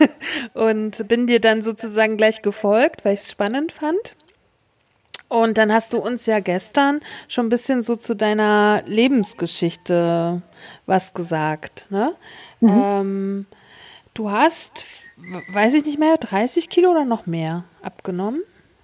und 0.54 1.06
bin 1.06 1.28
dir 1.28 1.38
dann 1.38 1.62
sozusagen 1.62 2.16
gleich 2.16 2.42
gefolgt, 2.42 3.04
weil 3.04 3.14
ich 3.14 3.20
es 3.20 3.30
spannend 3.30 3.70
fand. 3.70 4.16
Und 5.28 5.58
dann 5.58 5.72
hast 5.72 5.92
du 5.92 5.98
uns 5.98 6.26
ja 6.26 6.40
gestern 6.40 7.00
schon 7.28 7.46
ein 7.46 7.50
bisschen 7.50 7.82
so 7.82 7.94
zu 7.94 8.14
deiner 8.14 8.82
Lebensgeschichte 8.84 10.42
was 10.86 11.14
gesagt. 11.14 11.86
Ne? 11.88 12.14
Mhm. 12.60 12.82
Ähm, 12.84 13.46
du 14.12 14.30
hast 14.30 14.84
weiß 15.52 15.74
ich 15.74 15.84
nicht 15.84 15.98
mehr, 15.98 16.16
30 16.16 16.68
Kilo 16.68 16.90
oder 16.90 17.04
noch 17.04 17.26
mehr 17.26 17.64
abgenommen? 17.82 18.42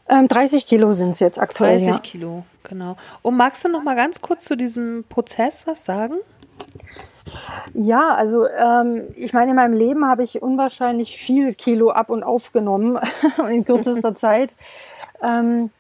Ähm, 0.09 0.27
30 0.28 0.66
Kilo 0.66 0.93
sind 0.93 1.10
es 1.10 1.20
jetzt 1.20 1.39
aktuell. 1.39 1.78
30 1.78 1.89
ja. 1.89 1.98
Kilo, 1.98 2.44
genau. 2.62 2.97
Und 3.23 3.36
magst 3.36 3.65
du 3.65 3.69
noch 3.69 3.82
mal 3.82 3.94
ganz 3.94 4.20
kurz 4.20 4.44
zu 4.44 4.56
diesem 4.56 5.05
Prozess 5.09 5.66
was 5.66 5.85
sagen? 5.85 6.15
Ja, 7.74 8.15
also 8.15 8.47
ähm, 8.47 9.02
ich 9.16 9.35
meine, 9.35 9.51
in 9.51 9.56
meinem 9.56 9.74
Leben 9.74 10.06
habe 10.06 10.23
ich 10.23 10.40
unwahrscheinlich 10.40 11.19
viel 11.19 11.55
Kilo 11.55 11.90
ab 11.90 12.09
und 12.09 12.23
aufgenommen 12.23 12.98
in 13.51 13.65
kürzester 13.65 14.15
Zeit. 14.15 14.56
Ähm, 15.23 15.70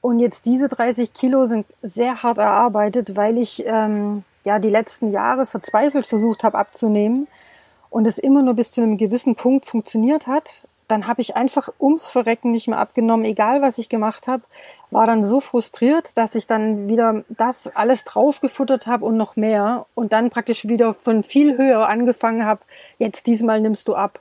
und 0.00 0.18
jetzt 0.18 0.46
diese 0.46 0.68
30 0.68 1.12
Kilo 1.12 1.44
sind 1.44 1.66
sehr 1.82 2.22
hart 2.22 2.38
erarbeitet, 2.38 3.16
weil 3.16 3.38
ich 3.38 3.64
ähm, 3.66 4.24
ja 4.44 4.58
die 4.58 4.70
letzten 4.70 5.12
Jahre 5.12 5.46
verzweifelt 5.46 6.06
versucht 6.06 6.42
habe 6.42 6.58
abzunehmen 6.58 7.28
und 7.90 8.06
es 8.06 8.18
immer 8.18 8.42
nur 8.42 8.54
bis 8.54 8.72
zu 8.72 8.82
einem 8.82 8.96
gewissen 8.96 9.34
Punkt 9.34 9.66
funktioniert 9.66 10.26
hat, 10.26 10.66
dann 10.90 11.06
habe 11.06 11.20
ich 11.20 11.36
einfach 11.36 11.68
ums 11.78 12.10
Verrecken 12.10 12.50
nicht 12.50 12.66
mehr 12.66 12.78
abgenommen, 12.78 13.24
egal 13.24 13.62
was 13.62 13.78
ich 13.78 13.88
gemacht 13.88 14.26
habe, 14.26 14.42
war 14.90 15.06
dann 15.06 15.22
so 15.22 15.40
frustriert, 15.40 16.16
dass 16.16 16.34
ich 16.34 16.46
dann 16.46 16.88
wieder 16.88 17.24
das 17.28 17.68
alles 17.76 18.04
draufgefuttert 18.04 18.86
habe 18.86 19.04
und 19.04 19.16
noch 19.16 19.36
mehr 19.36 19.86
und 19.94 20.12
dann 20.12 20.30
praktisch 20.30 20.66
wieder 20.66 20.94
von 20.94 21.22
viel 21.22 21.56
höher 21.56 21.88
angefangen 21.88 22.44
habe, 22.44 22.62
jetzt 22.98 23.26
diesmal 23.26 23.60
nimmst 23.60 23.86
du 23.86 23.94
ab. 23.94 24.20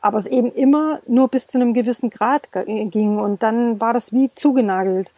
Aber 0.00 0.16
es 0.18 0.26
eben 0.26 0.50
immer 0.52 1.00
nur 1.06 1.28
bis 1.28 1.46
zu 1.46 1.58
einem 1.58 1.74
gewissen 1.74 2.10
Grad 2.10 2.48
ging 2.52 3.18
und 3.18 3.42
dann 3.42 3.80
war 3.80 3.92
das 3.92 4.12
wie 4.12 4.30
zugenagelt. 4.34 5.14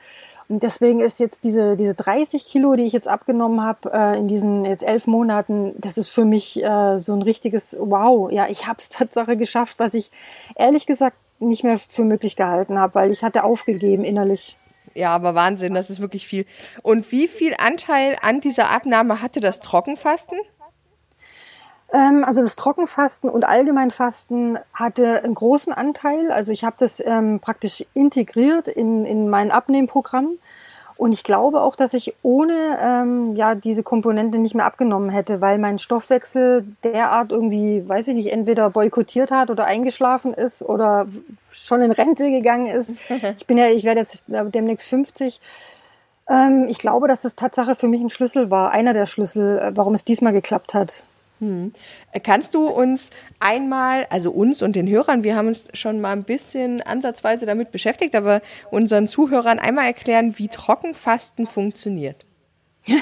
Und 0.53 0.63
deswegen 0.63 1.01
ist 1.01 1.19
jetzt 1.19 1.45
diese, 1.45 1.77
diese 1.77 1.95
30 1.95 2.45
Kilo, 2.45 2.75
die 2.75 2.83
ich 2.83 2.93
jetzt 2.93 3.09
abgenommen 3.09 3.63
habe 3.63 3.91
äh, 3.91 4.19
in 4.19 4.29
diesen 4.29 4.67
jetzt 4.67 4.83
elf 4.83 5.07
Monaten, 5.07 5.73
das 5.79 5.97
ist 5.97 6.11
für 6.11 6.27
mich 6.27 6.63
äh, 6.63 6.99
so 6.99 7.15
ein 7.15 7.23
richtiges 7.23 7.75
Wow. 7.81 8.31
Ja, 8.31 8.47
ich 8.49 8.67
habe 8.67 8.77
es 8.77 8.89
Tatsache 8.91 9.39
geschafft, 9.39 9.79
was 9.79 9.95
ich 9.95 10.11
ehrlich 10.55 10.85
gesagt 10.85 11.17
nicht 11.39 11.65
mehr 11.65 11.79
für 11.79 12.05
möglich 12.05 12.37
gehalten 12.37 12.79
habe, 12.79 12.97
weil 12.97 13.11
ich 13.11 13.25
hatte 13.25 13.45
aufgegeben 13.45 14.05
innerlich. 14.05 14.59
Ja, 14.93 15.15
aber 15.15 15.35
Wahnsinn, 15.35 15.73
das 15.73 15.89
ist 15.89 16.01
wirklich 16.01 16.27
viel. 16.27 16.45
Und 16.83 17.11
wie 17.13 17.29
viel 17.29 17.55
Anteil 17.57 18.19
an 18.21 18.43
dieser 18.43 18.69
Abnahme 18.69 19.23
hatte 19.23 19.41
das 19.41 19.59
Trockenfasten? 19.61 20.39
Ähm, 21.93 22.25
also 22.25 22.43
das 22.43 22.57
Trockenfasten 22.57 23.29
und 23.29 23.45
Allgemeinfasten 23.45 24.59
hatte 24.73 25.23
einen 25.23 25.35
großen 25.35 25.73
Anteil. 25.73 26.33
Also 26.33 26.53
ich 26.53 26.65
habe 26.65 26.77
das 26.79 27.03
ähm, 27.05 27.41
praktisch 27.41 27.85
integriert 27.95 28.69
in, 28.69 29.05
in 29.05 29.29
mein 29.29 29.51
Abnehmprogramm. 29.51 30.39
Und 30.97 31.13
ich 31.13 31.25
glaube 31.25 31.63
auch, 31.63 31.75
dass 31.75 31.95
ich 31.95 32.15
ohne 32.23 32.79
ähm, 32.81 33.35
ja 33.35 33.55
diese 33.55 33.83
Komponente 33.83 34.39
nicht 34.39 34.55
mehr 34.55 34.67
abgenommen 34.67 35.11
hätte, 35.11 35.41
weil 35.41 35.59
mein 35.59 35.79
Stoffwechsel 35.79 36.65
derart 36.85 37.33
irgendwie, 37.33 37.87
weiß 37.87 38.09
ich 38.09 38.15
nicht, 38.15 38.31
entweder 38.31 38.71
boykottiert 38.71 39.31
hat 39.31 39.51
oder 39.51 39.65
eingeschlafen 39.65 40.33
ist 40.33 40.63
oder 40.63 41.07
schon 41.51 41.83
in 41.83 41.91
Rente 41.91 42.31
gegangen 42.31 42.67
ist. 42.67 42.95
Ich 43.39 43.47
bin 43.47 43.59
ja, 43.59 43.67
ich 43.67 43.85
werde 43.85 44.01
jetzt 44.01 44.23
demnächst 44.29 44.89
50. 44.89 45.41
Ähm, 46.29 46.67
ich 46.69 46.79
glaube, 46.79 47.09
dass 47.09 47.23
das 47.23 47.35
Tatsache 47.35 47.75
für 47.75 47.89
mich 47.89 48.01
ein 48.01 48.11
Schlüssel 48.11 48.51
war, 48.51 48.71
einer 48.71 48.93
der 48.93 49.07
Schlüssel, 49.07 49.59
äh, 49.59 49.77
warum 49.77 49.95
es 49.95 50.05
diesmal 50.05 50.33
geklappt 50.33 50.75
hat. 50.75 51.03
Hm. 51.43 51.73
Kannst 52.23 52.55
du 52.55 52.69
uns 52.69 53.11
einmal, 53.41 54.07
also 54.11 54.31
uns 54.31 54.63
und 54.63 54.77
den 54.77 54.89
Hörern, 54.89 55.25
wir 55.25 55.35
haben 55.35 55.49
uns 55.49 55.65
schon 55.75 56.01
mal 56.01 56.13
ein 56.13 56.23
bisschen 56.23 56.83
ansatzweise 56.83 57.47
damit 57.47 57.73
beschäftigt, 57.73 58.15
aber 58.15 58.43
unseren 58.71 59.09
Zuhörern 59.09 59.59
einmal 59.59 59.87
erklären, 59.87 60.39
wie 60.39 60.47
Trockenfasten 60.47 61.47
funktioniert? 61.47 62.27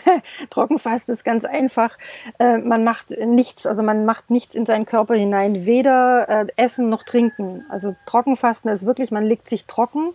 Trockenfasten 0.51 1.13
ist 1.13 1.23
ganz 1.23 1.45
einfach. 1.45 1.99
Äh, 2.39 2.57
man 2.57 2.83
macht 2.83 3.11
nichts, 3.11 3.67
also 3.67 3.83
man 3.83 4.07
macht 4.07 4.31
nichts 4.31 4.55
in 4.55 4.65
seinen 4.65 4.87
Körper 4.87 5.17
hinein, 5.17 5.67
weder 5.67 6.27
äh, 6.27 6.47
Essen 6.57 6.89
noch 6.89 7.03
Trinken. 7.03 7.67
Also 7.69 7.95
Trockenfasten 8.07 8.71
ist 8.71 8.87
wirklich, 8.87 9.11
man 9.11 9.27
legt 9.27 9.51
sich 9.51 9.67
trocken. 9.67 10.15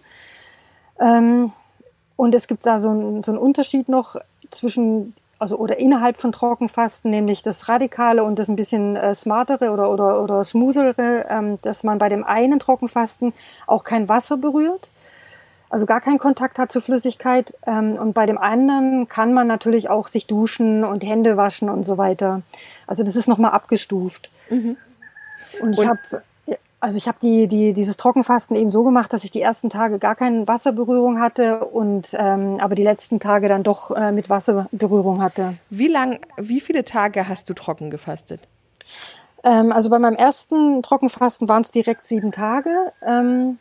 Ähm, 0.99 1.51
und 2.15 2.33
es 2.33 2.47
gibt 2.47 2.65
da 2.65 2.79
so 2.79 2.89
einen 2.89 3.37
Unterschied 3.37 3.87
noch 3.87 4.15
zwischen 4.49 5.13
also 5.45 5.57
oder 5.57 5.77
innerhalb 5.77 6.17
von 6.17 6.31
Trockenfasten, 6.31 7.11
nämlich 7.11 7.43
das 7.43 7.69
Radikale 7.69 8.23
und 8.23 8.39
das 8.39 8.47
ein 8.47 8.55
bisschen 8.55 8.95
äh, 8.95 9.13
smartere 9.13 9.69
oder, 9.69 9.91
oder, 9.91 10.23
oder 10.23 10.43
smoothere, 10.43 11.27
ähm, 11.29 11.59
dass 11.61 11.83
man 11.83 11.99
bei 11.99 12.09
dem 12.09 12.23
einen 12.23 12.57
Trockenfasten 12.57 13.31
auch 13.67 13.83
kein 13.83 14.09
Wasser 14.09 14.37
berührt, 14.37 14.89
also 15.69 15.85
gar 15.85 16.01
keinen 16.01 16.17
Kontakt 16.17 16.57
hat 16.57 16.71
zur 16.71 16.81
Flüssigkeit. 16.81 17.53
Ähm, 17.67 17.93
und 17.93 18.13
bei 18.13 18.25
dem 18.25 18.39
anderen 18.39 19.07
kann 19.07 19.35
man 19.35 19.45
natürlich 19.45 19.87
auch 19.87 20.07
sich 20.07 20.25
duschen 20.25 20.83
und 20.83 21.03
Hände 21.03 21.37
waschen 21.37 21.69
und 21.69 21.83
so 21.83 21.99
weiter. 21.99 22.41
Also 22.87 23.03
das 23.03 23.15
ist 23.15 23.27
nochmal 23.27 23.51
abgestuft. 23.51 24.31
Mhm. 24.49 24.77
Und 25.61 25.77
ich 25.77 25.85
habe 25.85 25.99
also 26.85 26.97
ich 26.97 27.07
habe 27.07 27.17
die, 27.19 27.47
die, 27.47 27.73
dieses 27.73 27.97
Trockenfasten 27.97 28.55
eben 28.55 28.69
so 28.69 28.83
gemacht, 28.83 29.11
dass 29.11 29.23
ich 29.23 29.31
die 29.31 29.41
ersten 29.41 29.71
Tage 29.71 29.97
gar 29.97 30.13
keine 30.13 30.47
Wasserberührung 30.47 31.19
hatte 31.19 31.65
und 31.65 32.09
ähm, 32.13 32.59
aber 32.61 32.75
die 32.75 32.83
letzten 32.83 33.19
Tage 33.19 33.47
dann 33.47 33.63
doch 33.63 33.89
äh, 33.89 34.11
mit 34.11 34.29
Wasserberührung 34.29 35.19
hatte. 35.19 35.55
Wie 35.71 35.87
lang, 35.87 36.19
wie 36.37 36.61
viele 36.61 36.85
Tage 36.85 37.27
hast 37.27 37.49
du 37.49 37.55
trocken 37.55 37.89
gefastet? 37.89 38.41
Ähm, 39.43 39.71
also 39.71 39.89
bei 39.89 39.97
meinem 39.97 40.15
ersten 40.15 40.83
Trockenfasten 40.83 41.49
waren 41.49 41.63
es 41.63 41.71
direkt 41.71 42.05
sieben 42.05 42.31
Tage, 42.31 42.93
ähm, 43.03 43.57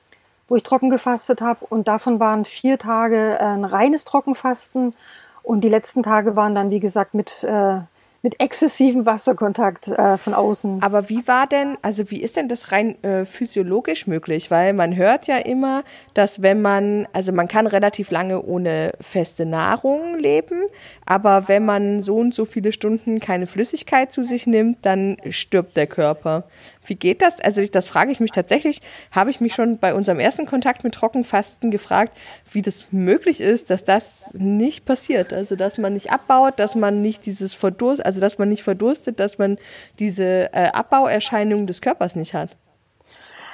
wo 0.47 0.57
ich 0.57 0.63
trocken 0.63 0.91
gefastet 0.91 1.41
habe 1.41 1.65
und 1.71 1.89
davon 1.89 2.21
waren 2.21 2.45
vier 2.45 2.79
Tage 2.79 3.39
äh, 3.39 3.43
ein 3.43 3.65
reines 3.65 4.05
Trockenfasten 4.05 4.95
und 5.43 5.65
die 5.65 5.71
letzten 5.71 6.03
Tage 6.03 6.37
waren 6.37 6.55
dann 6.55 6.69
wie 6.69 6.81
gesagt 6.81 7.15
mit 7.15 7.43
äh, 7.45 7.79
mit 8.25 8.41
exzessivem 8.41 9.05
Wasserkontakt 9.05 9.89
äh, 9.89 10.17
von 10.17 10.33
außen. 10.33 10.83
Aber 10.83 11.11
wie 11.11 11.29
war 11.29 11.47
denn, 11.47 11.77
also 11.83 12.11
wie 12.11 12.23
ist 12.23 12.37
denn 12.37 12.49
das 12.49 12.73
rein 12.73 13.01
äh, 13.05 13.27
physiologisch 13.27 14.07
möglich? 14.07 14.51
Weil 14.51 14.73
man 14.73 14.97
hört 14.97 15.27
ja 15.27 15.37
immer, 15.37 15.85
dass 16.15 16.41
wenn 16.41 16.63
man, 16.63 17.07
also 17.13 17.33
man 17.33 17.49
kann 17.49 17.67
relativ 17.67 18.11
lange 18.11 18.43
ohne 18.43 18.93
feste 18.99 19.45
Nahrung 19.45 20.19
leben, 20.19 20.63
aber 21.05 21.49
wenn 21.49 21.67
man 21.67 22.03
so 22.03 22.17
und 22.17 22.35
so 22.35 22.47
viele 22.47 22.73
Stunden 22.73 23.21
keine 23.21 23.47
Flüssigkeit 23.47 24.11
zu 24.11 24.23
sich 24.23 24.47
nimmt, 24.47 24.79
dann 24.87 25.19
stirbt 25.29 25.77
der 25.77 25.87
Körper. 25.87 26.45
Wie 26.85 26.95
geht 26.95 27.23
das? 27.23 27.41
Also 27.41 27.65
das 27.67 27.89
frage 27.89 28.13
ich 28.13 28.21
mich 28.21 28.31
tatsächlich, 28.31 28.83
habe 29.11 29.31
ich 29.31 29.41
mich 29.41 29.55
schon 29.55 29.79
bei 29.79 29.95
unserem 29.95 30.21
ersten 30.21 30.47
Kontakt 30.47 30.85
mit 30.85 30.95
Trockenfasten 30.95 31.71
gefragt, 31.71 32.17
wie 32.51 32.63
das 32.63 32.93
möglich 32.93 33.41
ist, 33.41 33.71
dass 33.71 33.85
das 33.85 34.35
nicht 34.35 34.85
passiert. 34.85 35.33
Also 35.33 35.57
dass 35.57 35.79
man 35.79 35.95
nicht 35.95 36.11
abbaut, 36.11 36.59
dass 36.59 36.75
man 36.75 37.03
nicht 37.03 37.27
dieses 37.27 37.55
Verdurst, 37.55 38.05
also 38.05 38.21
dass 38.21 38.39
man 38.39 38.49
nicht 38.49 38.63
verdurstet, 38.63 39.21
dass 39.21 39.39
man 39.39 39.59
diese 39.99 40.53
äh, 40.53 40.71
Abbauerscheinung 40.73 41.67
des 41.67 41.81
Körpers 41.81 42.17
nicht 42.17 42.35
hat. 42.35 42.57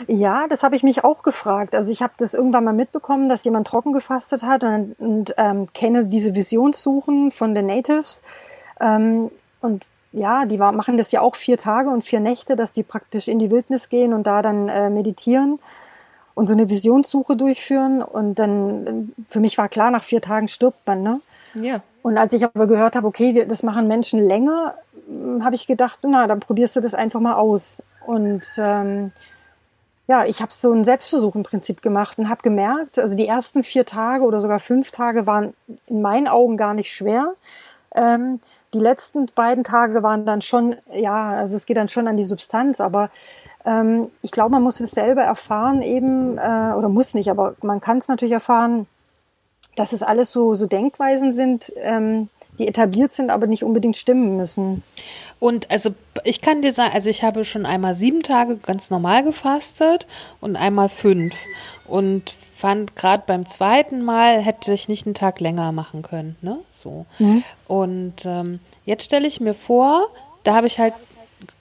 Ja, 0.07 0.47
das 0.49 0.63
habe 0.63 0.77
ich 0.77 0.83
mich 0.83 1.05
auch 1.05 1.23
gefragt. 1.23 1.75
Also 1.75 1.93
ich 1.93 2.03
habe 2.03 2.15
das 2.17 2.35
irgendwann 2.35 2.65
mal 2.65 2.73
mitbekommen, 2.73 3.29
dass 3.29 3.45
jemand 3.45 3.67
trocken 3.67 3.93
gefastet 3.93 4.43
hat 4.43 4.65
und, 4.65 4.99
und 4.99 5.35
ähm, 5.37 5.69
kenne 5.73 6.09
diese 6.09 6.35
Visionssuchen 6.35 7.31
von 7.31 7.55
den 7.55 7.67
Natives. 7.67 8.23
Ähm, 8.81 9.31
und 9.61 9.89
ja, 10.13 10.45
die 10.45 10.59
war, 10.59 10.73
machen 10.73 10.97
das 10.97 11.13
ja 11.13 11.21
auch 11.21 11.37
vier 11.37 11.57
Tage 11.57 11.91
und 11.91 12.03
vier 12.03 12.21
Nächte, 12.21 12.57
dass 12.57 12.73
die 12.73 12.83
praktisch 12.83 13.29
in 13.29 13.39
die 13.39 13.51
Wildnis 13.51 13.89
gehen 13.89 14.13
und 14.13 14.27
da 14.27 14.43
dann 14.43 14.69
äh, 14.69 14.91
meditieren 14.91 15.59
und 16.35 16.47
so 16.47 16.53
eine 16.53 16.69
Visionssuche 16.69 17.37
durchführen. 17.37 18.03
Und 18.03 18.37
dann, 18.37 19.13
für 19.29 19.41
mich 19.41 19.59
war 19.59 19.69
klar, 19.69 19.91
nach 19.91 20.03
vier 20.03 20.21
Tagen 20.21 20.49
stirbt 20.49 20.87
man, 20.87 21.03
ne? 21.03 21.21
Ja. 21.55 21.83
Und 22.03 22.17
als 22.17 22.33
ich 22.33 22.45
aber 22.45 22.67
gehört 22.67 22.97
habe, 22.97 23.07
okay, 23.07 23.45
das 23.47 23.63
machen 23.63 23.87
Menschen 23.87 24.27
länger, 24.27 24.75
hm, 25.07 25.45
habe 25.45 25.55
ich 25.55 25.67
gedacht, 25.67 26.01
na, 26.03 26.27
dann 26.27 26.41
probierst 26.41 26.77
du 26.77 26.81
das 26.81 26.95
einfach 26.95 27.21
mal 27.21 27.35
aus. 27.35 27.83
Und 28.07 28.43
ähm, 28.59 29.13
ja, 30.09 30.25
ich 30.25 30.41
habe 30.41 30.53
so 30.53 30.73
einen 30.73 30.83
Selbstversuch 30.85 31.37
im 31.37 31.45
Prinzip 31.45 31.83
gemacht 31.83 32.19
und 32.19 32.29
habe 32.29 32.43
gemerkt, 32.43 32.99
also 32.99 33.17
die 33.17 33.29
ersten 33.29 33.63
vier 33.63 33.87
Tage 33.87 34.25
oder 34.25 34.41
sogar 34.41 34.59
fünf 34.59 34.91
Tage 34.91 35.27
waren 35.27 35.55
in 35.87 36.03
meinen 36.03 36.27
Augen 36.27 36.57
gar 36.57 36.75
nicht 36.75 36.93
schwer. 36.93 37.35
Ähm, 37.95 38.41
die 38.73 38.79
letzten 38.79 39.27
beiden 39.35 39.65
Tage 39.65 40.03
waren 40.03 40.25
dann 40.25 40.43
schon, 40.43 40.77
ja, 40.95 41.31
also 41.31 41.57
es 41.57 41.67
geht 41.67 41.77
dann 41.77 41.89
schon 41.89 42.07
an 42.09 42.17
die 42.17 42.25
Substanz, 42.25 42.81
aber 42.81 43.11
ähm, 43.65 44.09
ich 44.23 44.31
glaube, 44.31 44.51
man 44.51 44.63
muss 44.63 44.81
es 44.81 44.93
selber 44.93 45.23
erfahren 45.23 45.83
eben, 45.83 46.39
äh, 46.39 46.73
oder 46.77 46.89
muss 46.89 47.15
nicht, 47.15 47.31
aber 47.31 47.55
man 47.63 47.81
kann 47.81 47.99
es 47.99 48.09
natürlich 48.09 48.33
erfahren, 48.33 48.87
dass 49.77 49.93
es 49.93 50.03
alles 50.03 50.33
so, 50.33 50.55
so 50.55 50.67
Denkweisen 50.67 51.33
sind, 51.33 51.73
ähm, 51.77 52.29
die 52.59 52.69
etabliert 52.69 53.13
sind, 53.13 53.31
aber 53.31 53.47
nicht 53.47 53.65
unbedingt 53.65 53.97
stimmen 53.97 54.37
müssen. 54.37 54.83
Und 55.39 55.71
also 55.71 55.91
ich 56.25 56.41
kann 56.41 56.63
dir 56.63 56.73
sagen, 56.73 56.93
also 56.93 57.09
ich 57.09 57.23
habe 57.23 57.45
schon 57.45 57.65
einmal 57.65 57.95
sieben 57.95 58.23
Tage 58.23 58.57
ganz 58.57 58.91
normal 58.91 59.25
gefastet 59.25 60.07
und 60.41 60.57
einmal 60.57 60.89
fünf. 60.89 61.35
Und 61.87 62.35
fand 62.61 62.95
gerade 62.95 63.23
beim 63.27 63.47
zweiten 63.47 64.03
Mal 64.03 64.41
hätte 64.41 64.73
ich 64.73 64.89
nicht 64.89 65.07
einen 65.07 65.15
Tag 65.15 65.41
länger 65.41 65.73
machen 65.73 66.03
können, 66.03 66.37
ne? 66.43 66.59
So. 66.71 67.07
Mhm. 67.19 67.43
Und 67.67 68.27
ähm, 68.27 68.61
jetzt 68.85 69.05
stelle 69.05 69.27
ich 69.27 69.41
mir 69.41 69.55
vor, 69.55 70.09
da 70.45 70.55
habe 70.55 70.67
ich 70.67 70.79
halt 70.79 70.95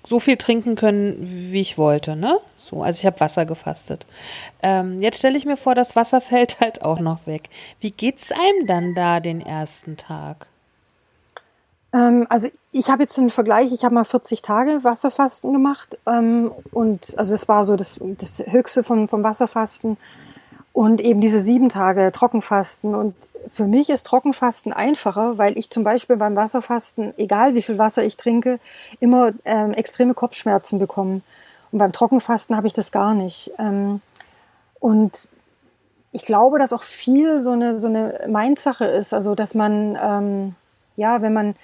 so 0.06 0.20
viel 0.20 0.36
trinken 0.38 0.76
können, 0.76 1.18
wie 1.52 1.62
ich 1.62 1.78
wollte, 1.78 2.16
ne? 2.16 2.38
So, 2.58 2.84
also 2.84 3.00
ich 3.00 3.06
habe 3.06 3.20
Wasser 3.20 3.46
gefastet. 3.46 4.06
Ähm, 4.62 5.02
jetzt 5.02 5.18
stelle 5.18 5.38
ich 5.38 5.46
mir 5.46 5.58
vor, 5.58 5.74
das 5.74 5.96
Wasser 5.96 6.22
fällt 6.32 6.60
halt 6.60 6.82
auch 6.82 7.00
noch 7.00 7.26
weg. 7.26 7.50
Wie 7.80 7.92
geht's 7.92 8.32
einem 8.32 8.68
dann 8.68 8.94
da 8.94 9.22
den 9.22 9.42
ersten 9.42 9.96
Tag? 9.96 10.48
Ähm, 11.94 12.28
also 12.30 12.50
ich 12.72 12.90
habe 12.90 13.04
jetzt 13.04 13.18
einen 13.18 13.30
Vergleich, 13.30 13.72
ich 13.72 13.86
habe 13.86 13.96
mal 13.96 14.04
40 14.04 14.42
Tage 14.42 14.84
Wasserfasten 14.84 15.54
gemacht 15.54 15.98
ähm, 16.06 16.52
und 16.72 17.18
also 17.18 17.32
das 17.32 17.48
war 17.48 17.64
so 17.64 17.76
das, 17.76 18.00
das 18.02 18.44
Höchste 18.46 18.84
vom, 18.84 19.08
vom 19.08 19.24
Wasserfasten 19.24 19.98
und 20.80 21.02
eben 21.02 21.20
diese 21.20 21.42
sieben 21.42 21.68
Tage 21.68 22.10
Trockenfasten. 22.14 22.96
Und 22.96 23.14
für 23.50 23.66
mich 23.66 23.90
ist 23.90 24.06
Trockenfasten 24.06 24.72
einfacher, 24.72 25.38
weil 25.38 25.58
ich 25.58 25.70
zum 25.70 25.84
Beispiel 25.84 26.16
beim 26.16 26.38
Wasserfasten, 26.38 27.12
egal 27.18 27.54
wie 27.54 27.62
viel 27.62 27.78
Wasser 27.78 28.02
ich 28.06 28.16
trinke, 28.16 28.62
immer 29.02 29.34
ähm, 29.44 29.74
extreme 29.74 30.14
Kopfschmerzen 30.14 30.80
bekomme. 30.80 31.20
Und 31.74 31.80
beim 31.80 31.92
Trockenfasten 31.92 32.56
habe 32.56 32.68
ich 32.68 32.72
das 32.72 32.94
gar 32.94 33.14
nicht. 33.14 33.52
Ähm, 33.60 34.00
und 34.80 35.28
ich 36.14 36.22
glaube, 36.22 36.60
dass 36.60 36.72
auch 36.72 36.84
viel 36.84 37.42
so 37.42 37.52
eine, 37.52 37.78
so 37.78 37.88
eine 37.88 38.22
Mindsache 38.30 38.86
ist. 38.86 39.14
Also, 39.14 39.36
dass 39.36 39.56
man, 39.56 40.00
ähm, 40.02 40.56
ja, 40.96 41.22
wenn 41.22 41.34
man, 41.34 41.58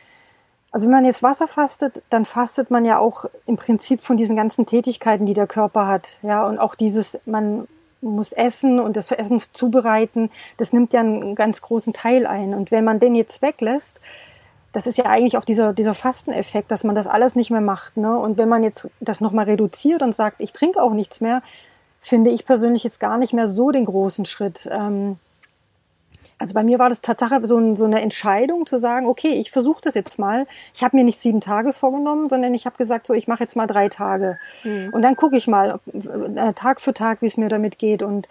also 0.71 0.87
wenn 0.87 0.93
man 0.95 1.05
jetzt 1.05 1.23
Wasser 1.23 1.47
fastet, 1.47 2.03
dann 2.09 2.25
fastet 2.25 2.69
man 2.69 2.83
ja 2.83 2.99
auch 2.99 3.23
im 3.45 3.55
Prinzip 3.55 4.01
von 4.01 4.17
diesen 4.17 4.35
ganzen 4.35 4.65
Tätigkeiten, 4.65 5.25
die 5.25 5.33
der 5.33 5.47
Körper 5.47 5.87
hat. 5.87 6.19
Ja, 6.21 6.45
und 6.45 6.59
auch 6.59 6.75
dieses, 6.75 7.17
man, 7.25 7.65
muss 8.05 8.31
essen 8.31 8.79
und 8.79 8.95
das 8.95 9.11
Essen 9.11 9.41
zubereiten, 9.51 10.29
das 10.57 10.73
nimmt 10.73 10.93
ja 10.93 11.01
einen 11.01 11.35
ganz 11.35 11.61
großen 11.61 11.93
Teil 11.93 12.25
ein. 12.25 12.53
Und 12.53 12.71
wenn 12.71 12.83
man 12.83 12.99
den 12.99 13.15
jetzt 13.15 13.41
weglässt, 13.41 13.99
das 14.71 14.87
ist 14.87 14.97
ja 14.97 15.05
eigentlich 15.05 15.37
auch 15.37 15.45
dieser, 15.45 15.73
dieser 15.73 15.93
Fasteneffekt, 15.93 16.69
dass 16.69 16.83
man 16.83 16.95
das 16.95 17.07
alles 17.07 17.35
nicht 17.35 17.49
mehr 17.49 17.61
macht. 17.61 17.97
Ne? 17.97 18.17
Und 18.17 18.37
wenn 18.37 18.49
man 18.49 18.61
jetzt 18.61 18.89
das 18.99 19.21
nochmal 19.21 19.45
reduziert 19.45 20.01
und 20.01 20.13
sagt, 20.13 20.41
ich 20.41 20.53
trinke 20.53 20.81
auch 20.81 20.93
nichts 20.93 21.21
mehr, 21.21 21.41
finde 22.01 22.29
ich 22.29 22.45
persönlich 22.45 22.83
jetzt 22.83 22.99
gar 22.99 23.17
nicht 23.17 23.33
mehr 23.33 23.47
so 23.47 23.71
den 23.71 23.85
großen 23.85 24.25
Schritt. 24.25 24.69
Ähm, 24.71 25.17
also 26.37 26.53
bei 26.53 26.63
mir 26.63 26.79
war 26.79 26.89
das 26.89 27.01
Tatsache 27.01 27.45
so, 27.45 27.57
ein, 27.57 27.75
so 27.75 27.85
eine 27.85 28.01
Entscheidung 28.01 28.65
zu 28.65 28.77
sagen, 28.77 29.07
okay, 29.07 29.33
ich 29.33 29.51
versuche 29.51 29.81
das 29.81 29.93
jetzt 29.93 30.19
mal. 30.19 30.47
Ich 30.73 30.83
habe 30.83 30.97
mir 30.97 31.03
nicht 31.03 31.19
sieben 31.19 31.41
Tage 31.41 31.71
vorgenommen, 31.71 32.29
sondern 32.29 32.53
ich 32.53 32.65
habe 32.65 32.77
gesagt, 32.77 33.07
so 33.07 33.13
ich 33.13 33.27
mache 33.27 33.43
jetzt 33.43 33.55
mal 33.55 33.67
drei 33.67 33.89
Tage. 33.89 34.37
Mhm. 34.63 34.89
Und 34.91 35.01
dann 35.01 35.15
gucke 35.15 35.37
ich 35.37 35.47
mal 35.47 35.79
äh, 35.93 36.53
Tag 36.53 36.81
für 36.81 36.93
Tag, 36.93 37.21
wie 37.21 37.27
es 37.27 37.37
mir 37.37 37.49
damit 37.49 37.79
geht. 37.79 38.03
Und 38.03 38.27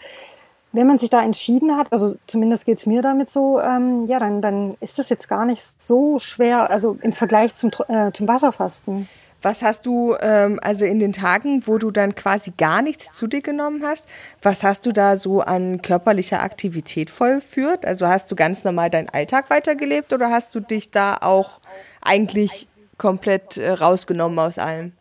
wenn 0.73 0.87
man 0.87 0.99
sich 0.99 1.09
da 1.09 1.23
entschieden 1.23 1.77
hat, 1.77 1.93
also 1.93 2.17
zumindest 2.27 2.67
geht's 2.67 2.85
mir 2.85 3.01
damit 3.01 3.31
so, 3.31 3.61
ähm, 3.61 4.07
ja, 4.07 4.19
dann, 4.19 4.43
dann 4.43 4.77
ist 4.81 4.99
das 4.99 5.09
jetzt 5.09 5.29
gar 5.29 5.47
nicht 5.47 5.63
so 5.63 6.19
schwer, 6.19 6.71
also 6.71 6.97
im 7.01 7.13
Vergleich 7.13 7.55
zum, 7.55 7.71
äh, 7.89 8.11
zum 8.13 8.29
Wasserfasten. 8.29 9.09
Was 9.45 9.61
hast 9.61 9.85
du, 9.85 10.17
ähm, 10.23 10.59
also 10.63 10.87
in 10.87 10.99
den 10.99 11.13
Tagen, 11.13 11.67
wo 11.67 11.77
du 11.77 11.91
dann 11.91 12.15
quasi 12.15 12.53
gar 12.57 12.81
nichts 12.81 13.13
zu 13.13 13.27
dir 13.27 13.43
genommen 13.43 13.83
hast, 13.85 14.07
was 14.41 14.65
hast 14.65 14.87
du 14.87 14.93
da 14.93 15.19
so 15.19 15.43
an 15.43 15.83
körperlicher 15.83 16.43
Aktivität 16.43 17.11
vollführt? 17.11 17.85
Also 17.85 18.07
hast 18.07 18.31
du 18.31 18.37
ganz 18.37 18.65
normal 18.65 18.89
deinen 18.89 19.11
Alltag 19.11 19.51
weitergelebt 19.51 20.15
oder 20.15 20.31
hast 20.31 20.55
du 20.55 20.61
dich 20.61 20.91
da 20.91 21.19
auch 21.21 21.61
eigentlich 22.01 22.69
komplett 22.97 23.59
äh, 23.59 23.71
rausgenommen 23.71 24.39
aus 24.39 24.57
allem? 24.57 24.93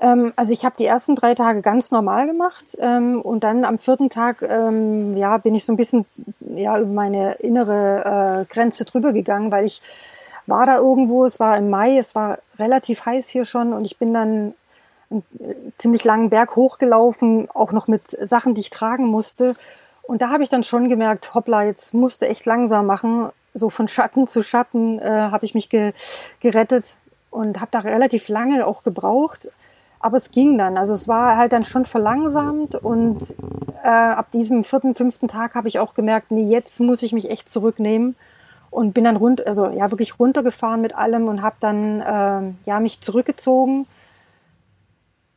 Ähm, 0.00 0.32
also 0.34 0.52
ich 0.52 0.64
habe 0.64 0.74
die 0.76 0.86
ersten 0.86 1.14
drei 1.14 1.36
Tage 1.36 1.62
ganz 1.62 1.92
normal 1.92 2.26
gemacht 2.26 2.76
ähm, 2.80 3.20
und 3.20 3.44
dann 3.44 3.64
am 3.64 3.78
vierten 3.78 4.08
Tag 4.08 4.42
ähm, 4.42 5.16
ja, 5.16 5.38
bin 5.38 5.54
ich 5.54 5.64
so 5.64 5.72
ein 5.72 5.76
bisschen 5.76 6.06
ja, 6.40 6.76
über 6.80 6.92
meine 6.92 7.34
innere 7.34 8.46
äh, 8.48 8.52
Grenze 8.52 8.84
drüber 8.84 9.12
gegangen, 9.12 9.52
weil 9.52 9.64
ich 9.64 9.80
war 10.48 10.66
da 10.66 10.76
irgendwo, 10.76 11.24
es 11.24 11.38
war 11.38 11.56
im 11.56 11.70
Mai, 11.70 11.98
es 11.98 12.14
war 12.14 12.38
relativ 12.58 13.04
heiß 13.04 13.28
hier 13.28 13.44
schon 13.44 13.72
und 13.72 13.84
ich 13.84 13.98
bin 13.98 14.14
dann 14.14 14.54
einen 15.10 15.22
ziemlich 15.76 16.04
langen 16.04 16.30
Berg 16.30 16.56
hochgelaufen, 16.56 17.48
auch 17.52 17.72
noch 17.72 17.88
mit 17.88 18.08
Sachen, 18.08 18.54
die 18.54 18.62
ich 18.62 18.70
tragen 18.70 19.06
musste. 19.06 19.56
Und 20.02 20.22
da 20.22 20.30
habe 20.30 20.42
ich 20.42 20.48
dann 20.48 20.62
schon 20.62 20.88
gemerkt, 20.88 21.34
hoppla, 21.34 21.64
jetzt 21.64 21.92
musste 21.94 22.28
echt 22.28 22.46
langsam 22.46 22.86
machen. 22.86 23.28
So 23.54 23.68
von 23.68 23.88
Schatten 23.88 24.26
zu 24.26 24.42
Schatten 24.42 24.98
äh, 24.98 25.08
habe 25.08 25.44
ich 25.44 25.54
mich 25.54 25.68
ge 25.68 25.92
gerettet 26.40 26.96
und 27.30 27.60
habe 27.60 27.70
da 27.70 27.80
relativ 27.80 28.28
lange 28.28 28.66
auch 28.66 28.82
gebraucht. 28.82 29.50
Aber 30.00 30.16
es 30.16 30.30
ging 30.30 30.56
dann. 30.56 30.78
Also 30.78 30.94
es 30.94 31.08
war 31.08 31.36
halt 31.36 31.52
dann 31.52 31.64
schon 31.64 31.84
verlangsamt 31.84 32.74
und 32.74 33.34
äh, 33.82 33.88
ab 33.88 34.30
diesem 34.30 34.64
vierten, 34.64 34.94
fünften 34.94 35.28
Tag 35.28 35.54
habe 35.54 35.68
ich 35.68 35.78
auch 35.78 35.94
gemerkt, 35.94 36.30
nee, 36.30 36.48
jetzt 36.48 36.80
muss 36.80 37.02
ich 37.02 37.12
mich 37.12 37.28
echt 37.28 37.48
zurücknehmen 37.48 38.14
und 38.70 38.92
bin 38.92 39.04
dann 39.04 39.16
rund, 39.16 39.46
also 39.46 39.68
ja 39.68 39.90
wirklich 39.90 40.18
runtergefahren 40.18 40.80
mit 40.80 40.94
allem 40.94 41.28
und 41.28 41.42
habe 41.42 41.56
dann 41.60 42.00
äh, 42.00 42.68
ja 42.68 42.80
mich 42.80 43.00
zurückgezogen, 43.00 43.86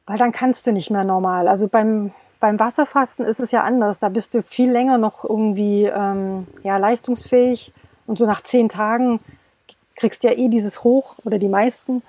weil 0.05 0.17
dann 0.17 0.31
kannst 0.31 0.67
du 0.67 0.71
nicht 0.71 0.91
mehr 0.91 1.03
normal. 1.03 1.47
Also 1.47 1.67
beim 1.67 2.11
beim 2.39 2.59
Wasserfasten 2.59 3.23
ist 3.23 3.39
es 3.39 3.51
ja 3.51 3.63
anders. 3.63 3.99
Da 3.99 4.09
bist 4.09 4.33
du 4.33 4.41
viel 4.41 4.71
länger 4.71 4.97
noch 4.97 5.23
irgendwie 5.23 5.85
ähm, 5.85 6.47
ja 6.63 6.77
leistungsfähig 6.77 7.73
und 8.07 8.17
so 8.17 8.25
nach 8.25 8.41
zehn 8.41 8.67
Tagen 8.67 9.19
kriegst 9.95 10.23
du 10.23 10.27
ja 10.27 10.33
eh 10.33 10.49
dieses 10.49 10.83
Hoch 10.83 11.15
oder 11.23 11.37
die 11.37 11.47
meisten. 11.47 12.01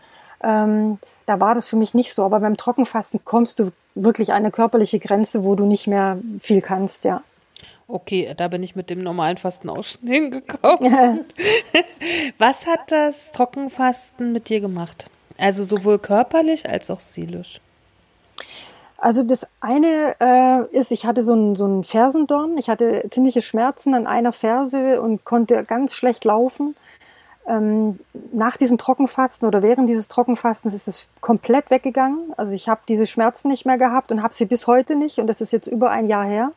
Ähm, 0.42 0.98
da 1.26 1.40
war 1.40 1.54
das 1.54 1.68
für 1.68 1.76
mich 1.76 1.94
nicht 1.94 2.14
so. 2.14 2.24
Aber 2.24 2.40
beim 2.40 2.56
Trockenfasten 2.56 3.24
kommst 3.24 3.60
du 3.60 3.70
wirklich 3.94 4.32
an 4.32 4.38
eine 4.38 4.50
körperliche 4.50 4.98
Grenze, 4.98 5.44
wo 5.44 5.54
du 5.54 5.66
nicht 5.66 5.86
mehr 5.86 6.18
viel 6.40 6.62
kannst, 6.62 7.04
ja. 7.04 7.22
Okay, 7.92 8.32
da 8.34 8.48
bin 8.48 8.62
ich 8.62 8.74
mit 8.74 8.88
dem 8.88 9.02
normalen 9.02 9.36
Fasten 9.36 9.68
auch 9.68 9.84
schon 9.84 10.08
hingekommen. 10.08 11.26
Was 12.38 12.64
hat 12.64 12.90
das 12.90 13.30
Trockenfasten 13.32 14.32
mit 14.32 14.48
dir 14.48 14.62
gemacht? 14.62 15.10
Also 15.36 15.64
sowohl 15.64 15.98
körperlich 15.98 16.66
als 16.66 16.88
auch 16.88 17.00
seelisch. 17.00 17.60
Also 18.96 19.22
das 19.22 19.46
eine 19.60 20.16
äh, 20.20 20.74
ist, 20.74 20.90
ich 20.90 21.04
hatte 21.04 21.20
so 21.20 21.34
einen 21.34 21.54
so 21.54 21.66
einen 21.66 21.84
Fersendorn. 21.84 22.56
Ich 22.56 22.70
hatte 22.70 23.04
ziemliche 23.10 23.42
Schmerzen 23.42 23.94
an 23.94 24.06
einer 24.06 24.32
Ferse 24.32 25.02
und 25.02 25.26
konnte 25.26 25.62
ganz 25.62 25.94
schlecht 25.94 26.24
laufen. 26.24 26.74
Ähm, 27.46 27.98
nach 28.32 28.56
diesem 28.56 28.78
Trockenfasten 28.78 29.46
oder 29.46 29.62
während 29.62 29.86
dieses 29.86 30.08
Trockenfastens 30.08 30.72
ist 30.72 30.88
es 30.88 31.08
komplett 31.20 31.70
weggegangen. 31.70 32.32
Also 32.38 32.52
ich 32.52 32.70
habe 32.70 32.80
diese 32.88 33.06
Schmerzen 33.06 33.48
nicht 33.48 33.66
mehr 33.66 33.76
gehabt 33.76 34.12
und 34.12 34.22
habe 34.22 34.32
sie 34.32 34.46
bis 34.46 34.66
heute 34.66 34.96
nicht. 34.96 35.18
Und 35.18 35.26
das 35.26 35.42
ist 35.42 35.52
jetzt 35.52 35.66
über 35.66 35.90
ein 35.90 36.06
Jahr 36.06 36.24
her. 36.24 36.52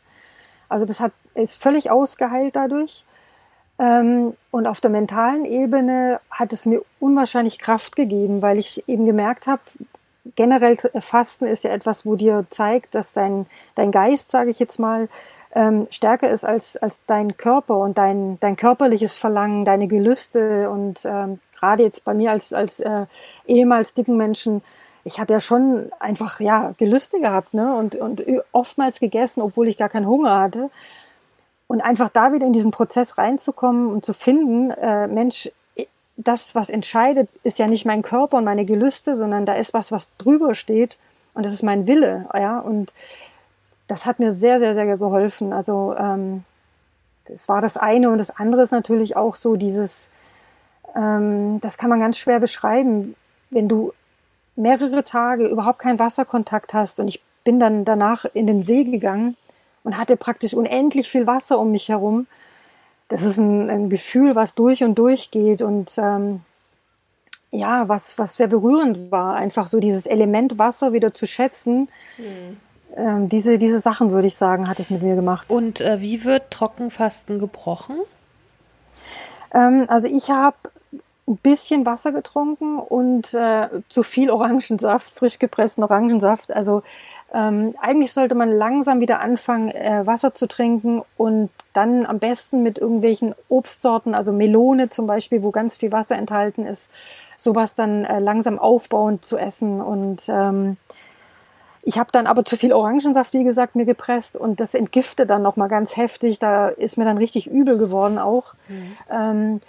Also 0.70 0.86
das 0.86 1.00
hat, 1.00 1.12
ist 1.36 1.62
völlig 1.62 1.92
ausgeheilt 1.92 2.56
dadurch. 2.56 3.06
Ähm, 3.78 4.34
und 4.52 4.68
auf 4.68 4.82
der 4.82 4.92
mentalen 4.92 5.46
Ebene 5.46 6.20
hat 6.32 6.54
es 6.54 6.66
mir 6.66 6.82
unwahrscheinlich 7.00 7.60
Kraft 7.60 7.96
gegeben, 7.96 8.42
weil 8.42 8.58
ich 8.58 8.88
eben 8.88 9.06
gemerkt 9.06 9.48
habe, 9.48 9.62
generell 10.36 10.78
Fasten 11.00 11.46
ist 11.46 11.64
ja 11.64 11.72
etwas, 11.72 12.06
wo 12.06 12.16
dir 12.16 12.46
zeigt, 12.50 12.96
dass 12.96 13.14
dein, 13.14 13.46
dein 13.76 13.92
Geist, 13.92 14.32
sage 14.32 14.50
ich 14.50 14.60
jetzt 14.60 14.80
mal, 14.80 15.10
ähm, 15.54 15.88
stärker 15.90 16.30
ist 16.30 16.46
als, 16.46 16.78
als 16.78 17.02
dein 17.06 17.38
Körper 17.38 17.78
und 17.78 17.98
dein, 17.98 18.40
dein 18.40 18.56
körperliches 18.56 19.18
Verlangen, 19.18 19.64
deine 19.66 19.88
Gelüste 19.88 20.70
und 20.70 21.02
ähm, 21.06 21.40
gerade 21.58 21.84
jetzt 21.84 22.04
bei 22.04 22.14
mir 22.14 22.32
als, 22.32 22.52
als 22.52 22.80
äh, 22.80 23.06
ehemals 23.48 23.94
dicken 23.94 24.18
Menschen, 24.18 24.62
ich 25.06 25.20
habe 25.20 25.34
ja 25.34 25.40
schon 25.40 25.92
einfach 26.00 26.40
ja 26.40 26.74
Gelüste 26.78 27.20
gehabt 27.20 27.54
ne? 27.54 27.76
und, 27.76 27.96
und 27.96 28.24
oftmals 28.52 29.00
gegessen, 29.00 29.42
obwohl 29.42 29.68
ich 29.68 29.78
gar 29.78 29.90
keinen 29.90 30.08
Hunger 30.08 30.40
hatte. 30.40 30.70
Und 31.68 31.82
einfach 31.82 32.10
da 32.10 32.32
wieder 32.32 32.46
in 32.46 32.54
diesen 32.54 32.72
Prozess 32.72 33.18
reinzukommen 33.18 33.88
und 33.88 34.06
zu 34.06 34.14
finden, 34.14 34.72
äh, 34.72 35.08
Mensch, 35.08 35.50
das, 36.18 36.56
was 36.56 36.70
entscheidet, 36.70 37.30
ist 37.44 37.60
ja 37.60 37.68
nicht 37.68 37.86
mein 37.86 38.02
Körper 38.02 38.38
und 38.38 38.46
meine 38.46 38.66
Gelüste, 38.66 39.16
sondern 39.16 39.46
da 39.46 39.54
ist 39.54 39.74
was, 39.74 39.92
was 39.92 40.16
drüber 40.18 40.54
steht 40.54 40.98
und 41.34 41.46
das 41.46 41.54
ist 41.54 41.64
mein 41.64 41.88
Wille, 41.88 42.28
ja. 42.34 42.60
Und 42.60 42.94
das 43.88 44.06
hat 44.06 44.20
mir 44.20 44.32
sehr, 44.32 44.60
sehr, 44.60 44.74
sehr 44.74 44.98
geholfen. 44.98 45.54
Also 45.54 45.96
ähm, 45.98 46.44
das 47.26 47.50
war 47.50 47.62
das 47.62 47.78
eine 47.78 48.10
und 48.10 48.18
das 48.18 48.36
andere 48.36 48.62
ist 48.62 48.72
natürlich 48.72 49.18
auch 49.18 49.36
so 49.36 49.56
dieses, 49.56 50.10
ähm, 50.96 51.60
das 51.62 51.78
kann 51.78 51.90
man 51.90 52.00
ganz 52.00 52.18
schwer 52.18 52.40
beschreiben, 52.40 53.16
wenn 53.50 53.68
du 53.68 53.94
mehrere 54.56 55.04
Tage 55.04 55.48
überhaupt 55.48 55.80
keinen 55.80 56.00
Wasserkontakt 56.00 56.74
hast 56.74 57.00
und 57.00 57.10
ich 57.10 57.22
bin 57.44 57.60
dann 57.60 57.86
danach 57.86 58.26
in 58.34 58.48
den 58.48 58.64
See 58.64 58.86
gegangen 58.86 59.36
und 59.86 59.98
hatte 59.98 60.18
praktisch 60.18 60.54
unendlich 60.54 61.10
viel 61.10 61.26
Wasser 61.26 61.58
um 61.58 61.72
mich 61.72 61.88
herum. 61.88 62.28
Das 63.08 63.24
ist 63.24 63.38
ein, 63.38 63.70
ein 63.70 63.90
Gefühl, 63.90 64.36
was 64.36 64.56
durch 64.56 64.84
und 64.84 64.96
durch 64.96 65.32
geht 65.32 65.62
und 65.62 65.98
ähm, 65.98 66.42
ja, 67.52 67.88
was, 67.88 68.20
was 68.20 68.36
sehr 68.36 68.48
berührend 68.48 69.12
war, 69.12 69.36
einfach 69.36 69.68
so 69.68 69.80
dieses 69.80 70.06
Element 70.06 70.60
Wasser 70.60 70.92
wieder 70.92 71.14
zu 71.14 71.26
schätzen. 71.26 71.88
Mhm 72.18 72.58
ähm, 72.96 73.30
diese, 73.30 73.58
diese 73.58 73.80
Sachen, 73.80 74.12
würde 74.12 74.28
ich 74.28 74.36
sagen, 74.36 74.68
hat 74.70 74.80
es 74.80 74.90
mit 74.90 75.04
mir 75.04 75.16
gemacht. 75.16 75.52
Und 75.52 75.82
äh, 75.82 76.02
wie 76.02 76.24
wird 76.24 76.52
Trockenfasten 76.52 77.40
gebrochen? 77.40 77.98
Ähm, 79.54 79.86
also 79.88 80.08
ich 80.08 80.30
habe 80.30 80.56
ein 81.28 81.38
bisschen 81.38 81.86
Wasser 81.86 82.12
getrunken 82.12 82.78
und 82.78 83.34
äh, 83.34 83.68
zu 83.90 84.04
viel 84.04 84.30
Orangensaft, 84.30 85.12
frisch 85.12 85.40
gepressten 85.40 85.84
Orangensaft. 85.84 86.54
Also 86.54 86.84
ähm, 87.36 87.76
eigentlich 87.82 88.14
sollte 88.14 88.34
man 88.34 88.50
langsam 88.50 89.02
wieder 89.02 89.20
anfangen, 89.20 89.70
äh, 89.70 90.06
Wasser 90.06 90.34
zu 90.34 90.48
trinken 90.48 91.04
und 91.18 91.50
dann 91.74 92.06
am 92.06 92.20
besten 92.20 92.64
mit 92.64 92.78
irgendwelchen 92.78 93.36
Obstsorten, 93.50 94.16
also 94.16 94.32
Melone 94.32 94.90
zum 94.90 95.06
Beispiel, 95.06 95.44
wo 95.44 95.52
ganz 95.52 95.76
viel 95.76 95.92
Wasser 95.92 96.16
enthalten 96.16 96.66
ist, 96.66 96.90
sowas 97.36 97.76
dann 97.76 98.06
äh, 98.06 98.20
langsam 98.20 98.58
aufbauend 98.58 99.26
zu 99.26 99.38
essen 99.38 99.82
und 99.82 100.24
ähm, 100.30 100.78
ich 101.88 102.00
habe 102.00 102.10
dann 102.12 102.26
aber 102.26 102.46
zu 102.46 102.58
viel 102.58 102.74
Orangensaft, 102.74 103.34
wie 103.34 103.44
gesagt, 103.44 103.76
mir 103.76 103.86
gepresst 103.86 104.38
und 104.38 104.60
das 104.60 104.74
entgiftet 104.74 105.30
dann 105.30 105.44
nochmal 105.44 105.70
ganz 105.70 105.98
heftig. 105.98 106.40
Da 106.40 106.70
ist 106.70 106.98
mir 106.98 107.06
dann 107.06 107.20
richtig 107.20 107.46
übel 107.46 107.78
geworden 107.78 108.18
auch. 108.18 108.56
Mhm. 108.68 108.98
Ähm, 109.12 109.62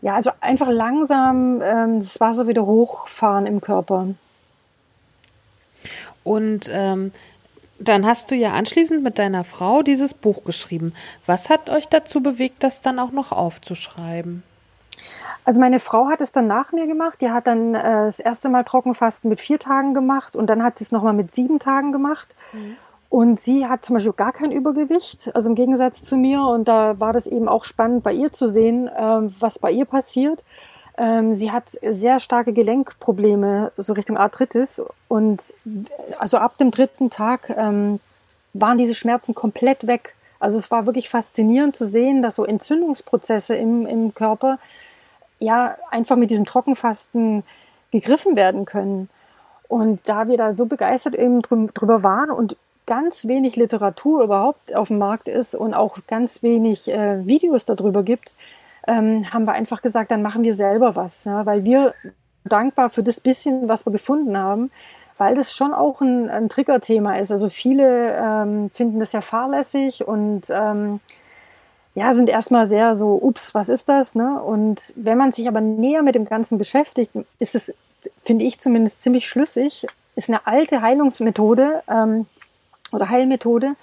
ja, 0.00 0.14
also 0.14 0.30
einfach 0.40 0.68
langsam 0.68 1.60
ähm, 1.60 1.98
das 1.98 2.20
Wasser 2.20 2.46
wieder 2.46 2.64
hochfahren 2.64 3.46
im 3.46 3.60
Körper. 3.60 4.06
Und 6.28 6.68
ähm, 6.70 7.12
dann 7.78 8.04
hast 8.04 8.30
du 8.30 8.34
ja 8.34 8.52
anschließend 8.52 9.02
mit 9.02 9.18
deiner 9.18 9.44
Frau 9.44 9.82
dieses 9.82 10.12
Buch 10.12 10.44
geschrieben. 10.44 10.92
Was 11.24 11.48
hat 11.48 11.70
euch 11.70 11.88
dazu 11.88 12.22
bewegt, 12.22 12.62
das 12.62 12.82
dann 12.82 12.98
auch 12.98 13.12
noch 13.12 13.32
aufzuschreiben? 13.32 14.42
Also 15.46 15.58
meine 15.58 15.78
Frau 15.78 16.08
hat 16.08 16.20
es 16.20 16.30
dann 16.30 16.46
nach 16.46 16.72
mir 16.72 16.86
gemacht. 16.86 17.22
Die 17.22 17.30
hat 17.30 17.46
dann 17.46 17.74
äh, 17.74 17.82
das 17.82 18.20
erste 18.20 18.50
Mal 18.50 18.64
Trockenfasten 18.64 19.30
mit 19.30 19.40
vier 19.40 19.58
Tagen 19.58 19.94
gemacht 19.94 20.36
und 20.36 20.50
dann 20.50 20.62
hat 20.62 20.76
sie 20.76 20.84
es 20.84 20.92
nochmal 20.92 21.14
mit 21.14 21.30
sieben 21.30 21.58
Tagen 21.58 21.92
gemacht. 21.92 22.36
Mhm. 22.52 22.76
Und 23.08 23.40
sie 23.40 23.66
hat 23.66 23.82
zum 23.82 23.94
Beispiel 23.94 24.12
gar 24.12 24.32
kein 24.32 24.52
Übergewicht, 24.52 25.34
also 25.34 25.48
im 25.48 25.54
Gegensatz 25.54 26.02
zu 26.02 26.18
mir. 26.18 26.42
Und 26.42 26.68
da 26.68 27.00
war 27.00 27.14
das 27.14 27.26
eben 27.26 27.48
auch 27.48 27.64
spannend 27.64 28.02
bei 28.02 28.12
ihr 28.12 28.32
zu 28.32 28.48
sehen, 28.48 28.86
äh, 28.88 29.20
was 29.40 29.58
bei 29.58 29.70
ihr 29.70 29.86
passiert. 29.86 30.44
Ähm, 30.98 31.32
sie 31.32 31.52
hat 31.52 31.70
sehr 31.80 32.18
starke 32.18 32.52
Gelenkprobleme, 32.52 33.72
so 33.76 33.92
Richtung 33.92 34.16
Arthritis. 34.16 34.82
Und 35.06 35.54
also 36.18 36.38
ab 36.38 36.58
dem 36.58 36.70
dritten 36.70 37.08
Tag 37.08 37.50
ähm, 37.56 38.00
waren 38.52 38.78
diese 38.78 38.94
Schmerzen 38.94 39.34
komplett 39.34 39.86
weg. 39.86 40.14
Also 40.40 40.58
es 40.58 40.70
war 40.70 40.86
wirklich 40.86 41.08
faszinierend 41.08 41.76
zu 41.76 41.86
sehen, 41.86 42.20
dass 42.20 42.34
so 42.34 42.44
Entzündungsprozesse 42.44 43.54
im, 43.54 43.86
im 43.86 44.14
Körper 44.14 44.58
ja 45.38 45.76
einfach 45.90 46.16
mit 46.16 46.30
diesen 46.30 46.44
Trockenfasten 46.44 47.44
gegriffen 47.92 48.36
werden 48.36 48.64
können. 48.64 49.08
Und 49.68 50.00
da 50.04 50.28
wir 50.28 50.36
da 50.36 50.56
so 50.56 50.66
begeistert 50.66 51.14
eben 51.14 51.42
drüber 51.42 52.02
waren 52.02 52.30
und 52.30 52.56
ganz 52.86 53.28
wenig 53.28 53.54
Literatur 53.56 54.24
überhaupt 54.24 54.74
auf 54.74 54.88
dem 54.88 54.98
Markt 54.98 55.28
ist 55.28 55.54
und 55.54 55.74
auch 55.74 55.98
ganz 56.08 56.42
wenig 56.42 56.88
äh, 56.88 57.24
Videos 57.26 57.66
darüber 57.66 58.02
gibt, 58.02 58.34
ähm, 58.86 59.32
haben 59.32 59.46
wir 59.46 59.52
einfach 59.52 59.82
gesagt, 59.82 60.10
dann 60.10 60.22
machen 60.22 60.44
wir 60.44 60.54
selber 60.54 60.96
was, 60.96 61.24
ja, 61.24 61.44
weil 61.46 61.64
wir 61.64 61.94
dankbar 62.44 62.90
für 62.90 63.02
das 63.02 63.20
bisschen, 63.20 63.68
was 63.68 63.86
wir 63.86 63.92
gefunden 63.92 64.36
haben, 64.36 64.70
weil 65.18 65.34
das 65.34 65.54
schon 65.54 65.74
auch 65.74 66.00
ein, 66.00 66.30
ein 66.30 66.48
Triggerthema 66.48 67.16
ist. 67.16 67.30
Also 67.30 67.48
viele 67.48 68.14
ähm, 68.16 68.70
finden 68.72 69.00
das 69.00 69.12
ja 69.12 69.20
fahrlässig 69.20 70.06
und 70.06 70.48
ähm, 70.50 71.00
ja, 71.94 72.14
sind 72.14 72.28
erstmal 72.28 72.68
sehr 72.68 72.94
so, 72.94 73.18
ups, 73.20 73.54
was 73.54 73.68
ist 73.68 73.88
das? 73.88 74.14
Ne? 74.14 74.40
Und 74.40 74.92
wenn 74.96 75.18
man 75.18 75.32
sich 75.32 75.48
aber 75.48 75.60
näher 75.60 76.02
mit 76.02 76.14
dem 76.14 76.24
Ganzen 76.24 76.56
beschäftigt, 76.56 77.10
ist 77.40 77.54
es, 77.56 77.74
finde 78.22 78.44
ich 78.44 78.58
zumindest 78.58 79.02
ziemlich 79.02 79.28
schlüssig, 79.28 79.84
ist 80.14 80.28
eine 80.28 80.46
alte 80.46 80.80
Heilungsmethode 80.80 81.82
ähm, 81.88 82.26
oder 82.92 83.08
Heilmethode. 83.08 83.74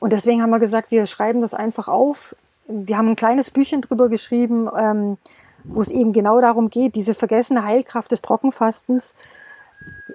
Und 0.00 0.12
deswegen 0.12 0.42
haben 0.42 0.50
wir 0.50 0.58
gesagt, 0.58 0.90
wir 0.90 1.06
schreiben 1.06 1.40
das 1.40 1.54
einfach 1.54 1.86
auf. 1.86 2.34
Wir 2.68 2.96
haben 2.96 3.08
ein 3.08 3.16
kleines 3.16 3.50
Büchchen 3.50 3.80
drüber 3.80 4.08
geschrieben, 4.08 4.68
ähm, 4.76 5.18
wo 5.64 5.80
es 5.80 5.90
eben 5.90 6.12
genau 6.12 6.40
darum 6.40 6.70
geht, 6.70 6.94
diese 6.94 7.14
vergessene 7.14 7.64
Heilkraft 7.64 8.10
des 8.10 8.22
Trockenfastens 8.22 9.14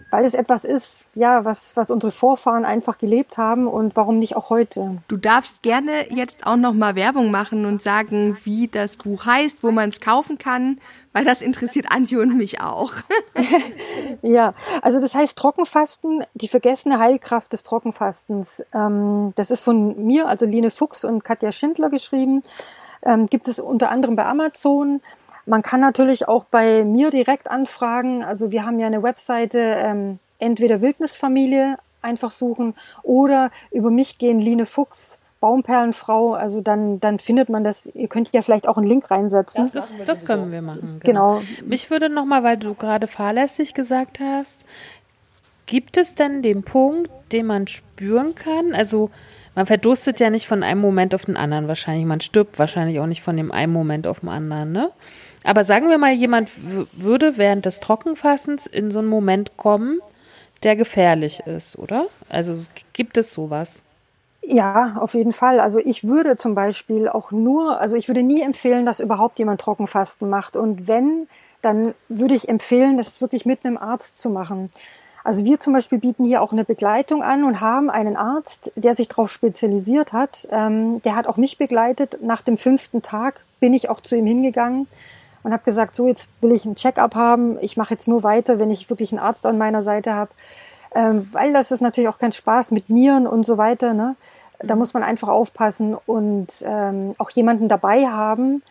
weil 0.09 0.25
es 0.25 0.33
etwas 0.33 0.65
ist, 0.65 1.05
ja, 1.15 1.43
was, 1.45 1.75
was 1.75 1.91
unsere 1.91 2.11
Vorfahren 2.11 2.65
einfach 2.65 2.97
gelebt 2.97 3.37
haben 3.37 3.67
und 3.67 3.95
warum 3.95 4.19
nicht 4.19 4.35
auch 4.35 4.49
heute. 4.49 4.97
Du 5.07 5.17
darfst 5.17 5.61
gerne 5.61 6.11
jetzt 6.13 6.45
auch 6.45 6.55
noch 6.55 6.73
mal 6.73 6.95
Werbung 6.95 7.31
machen 7.31 7.65
und 7.65 7.81
sagen, 7.81 8.37
wie 8.43 8.67
das 8.67 8.95
Buch 8.95 9.25
heißt, 9.25 9.63
wo 9.63 9.71
man 9.71 9.89
es 9.89 9.99
kaufen 9.99 10.37
kann, 10.37 10.79
weil 11.13 11.25
das 11.25 11.41
interessiert 11.41 11.91
Antje 11.91 12.21
und 12.21 12.37
mich 12.37 12.61
auch. 12.61 12.93
ja, 14.21 14.53
also 14.81 15.01
das 15.01 15.13
heißt 15.15 15.37
Trockenfasten, 15.37 16.23
die 16.35 16.47
vergessene 16.47 16.99
Heilkraft 16.99 17.51
des 17.51 17.63
Trockenfastens. 17.63 18.63
Ähm, 18.73 19.33
das 19.35 19.51
ist 19.51 19.61
von 19.61 20.05
mir, 20.05 20.27
also 20.27 20.45
Line 20.45 20.71
Fuchs 20.71 21.03
und 21.03 21.23
Katja 21.23 21.51
Schindler 21.51 21.89
geschrieben. 21.89 22.43
Ähm, 23.03 23.27
gibt 23.27 23.47
es 23.47 23.59
unter 23.59 23.89
anderem 23.89 24.15
bei 24.15 24.25
Amazon. 24.25 25.01
Man 25.47 25.63
kann 25.63 25.79
natürlich 25.79 26.27
auch 26.27 26.43
bei 26.43 26.83
mir 26.83 27.09
direkt 27.09 27.49
anfragen. 27.49 28.23
Also 28.23 28.51
wir 28.51 28.65
haben 28.65 28.79
ja 28.79 28.87
eine 28.87 29.01
Webseite, 29.01 29.59
ähm, 29.59 30.19
entweder 30.39 30.81
Wildnisfamilie 30.81 31.77
einfach 32.01 32.31
suchen 32.31 32.75
oder 33.01 33.49
über 33.71 33.89
mich 33.89 34.17
gehen 34.17 34.39
Line 34.39 34.65
Fuchs. 34.65 35.17
Baumperlenfrau, 35.39 36.33
also 36.33 36.61
dann, 36.61 36.99
dann 36.99 37.19
findet 37.19 37.49
man 37.49 37.63
das. 37.63 37.85
Ihr 37.93 38.07
könnt 38.07 38.31
ja 38.33 38.41
vielleicht 38.41 38.67
auch 38.67 38.77
einen 38.77 38.87
Link 38.87 39.11
reinsetzen. 39.11 39.69
Das, 39.71 39.91
das 40.05 40.25
können 40.25 40.51
wir 40.51 40.63
machen. 40.63 40.99
Genau. 41.03 41.37
genau. 41.37 41.41
Mich 41.63 41.91
würde 41.91 42.09
nochmal, 42.09 42.43
weil 42.43 42.57
du 42.57 42.73
gerade 42.73 43.05
fahrlässig 43.05 43.75
gesagt 43.75 44.19
hast, 44.19 44.65
gibt 45.67 45.97
es 45.97 46.15
denn 46.15 46.41
den 46.41 46.63
Punkt, 46.63 47.11
den 47.31 47.45
man 47.45 47.67
spüren 47.67 48.33
kann? 48.33 48.73
Also 48.73 49.11
man 49.53 49.67
verdurstet 49.67 50.19
ja 50.19 50.31
nicht 50.31 50.47
von 50.47 50.63
einem 50.63 50.81
Moment 50.81 51.13
auf 51.13 51.25
den 51.25 51.37
anderen 51.37 51.67
wahrscheinlich. 51.67 52.05
Man 52.05 52.21
stirbt 52.21 52.57
wahrscheinlich 52.57 52.99
auch 52.99 53.05
nicht 53.05 53.21
von 53.21 53.37
dem 53.37 53.51
einen 53.51 53.73
Moment 53.73 54.07
auf 54.07 54.21
den 54.21 54.29
anderen, 54.29 54.71
ne? 54.71 54.91
Aber 55.43 55.63
sagen 55.63 55.89
wir 55.89 55.97
mal, 55.97 56.13
jemand 56.13 56.49
würde 56.93 57.37
während 57.37 57.65
des 57.65 57.79
Trockenfassens 57.79 58.65
in 58.65 58.91
so 58.91 58.99
einen 58.99 59.07
Moment 59.07 59.57
kommen, 59.57 59.99
der 60.63 60.75
gefährlich 60.75 61.41
ist, 61.41 61.77
oder? 61.77 62.07
Also 62.29 62.57
gibt 62.93 63.17
es 63.17 63.33
sowas? 63.33 63.81
Ja, 64.41 64.97
auf 64.99 65.13
jeden 65.13 65.33
Fall. 65.33 65.59
Also 65.59 65.79
ich 65.79 66.05
würde 66.05 66.35
zum 66.37 66.55
Beispiel 66.55 67.09
auch 67.09 67.31
nur, 67.31 67.79
also 67.79 67.95
ich 67.95 68.07
würde 68.07 68.23
nie 68.23 68.41
empfehlen, 68.41 68.85
dass 68.85 68.99
überhaupt 68.99 69.39
jemand 69.39 69.61
Trockenfasten 69.61 70.29
macht. 70.29 70.55
Und 70.55 70.87
wenn, 70.87 71.27
dann 71.61 71.93
würde 72.07 72.35
ich 72.35 72.47
empfehlen, 72.47 72.97
das 72.97 73.19
wirklich 73.19 73.45
mit 73.45 73.65
einem 73.65 73.77
Arzt 73.77 74.17
zu 74.17 74.29
machen. 74.29 74.71
Also 75.23 75.43
wir 75.43 75.59
zum 75.59 75.73
Beispiel 75.73 75.97
bieten 75.97 76.23
hier 76.23 76.41
auch 76.41 76.53
eine 76.53 76.63
Begleitung 76.63 77.21
an 77.21 77.43
und 77.43 77.59
haben 77.59 77.89
einen 77.89 78.15
Arzt, 78.15 78.71
der 78.77 78.93
sich 78.93 79.09
darauf 79.09 79.29
spezialisiert 79.29 80.13
hat. 80.13 80.47
Ähm, 80.51 81.01
der 81.01 81.17
hat 81.17 81.27
auch 81.27 81.35
mich 81.35 81.57
begleitet. 81.57 82.19
Nach 82.21 82.41
dem 82.41 82.55
fünften 82.55 83.01
Tag 83.01 83.43
bin 83.59 83.73
ich 83.73 83.89
auch 83.89 83.99
zu 83.99 84.15
ihm 84.15 84.25
hingegangen 84.25 84.87
und 85.47 85.53
habe 85.53 85.63
gesagt, 85.63 85.95
so 85.95 86.07
jetzt 86.07 86.27
will 86.41 86.51
ich 86.51 86.65
einen 86.65 86.75
Check-up 86.75 87.15
haben. 87.15 87.57
Ich 87.61 87.77
mache 87.77 87.93
jetzt 87.93 88.09
nur 88.09 88.21
weiter, 88.23 88.59
wenn 88.59 88.69
ich 88.69 88.89
wirklich 88.89 89.13
einen 89.13 89.21
Arzt 89.21 89.45
an 89.45 89.57
meiner 89.57 89.81
Seite 89.81 90.13
habe. 90.13 90.31
Ähm, 90.93 91.25
weil 91.31 91.53
das 91.53 91.71
ist 91.71 91.79
natürlich 91.79 92.09
auch 92.09 92.19
kein 92.19 92.33
Spaß 92.33 92.71
mit 92.71 92.89
Nieren 92.89 93.25
und 93.25 93.45
so 93.45 93.57
weiter. 93.57 93.93
Ne? 93.93 94.17
Da 94.59 94.75
muss 94.75 94.93
man 94.93 95.03
einfach 95.03 95.29
aufpassen 95.29 95.95
und 96.05 96.47
ähm, 96.63 97.15
auch 97.17 97.29
jemanden 97.29 97.69
dabei 97.69 98.07
haben, 98.07 98.61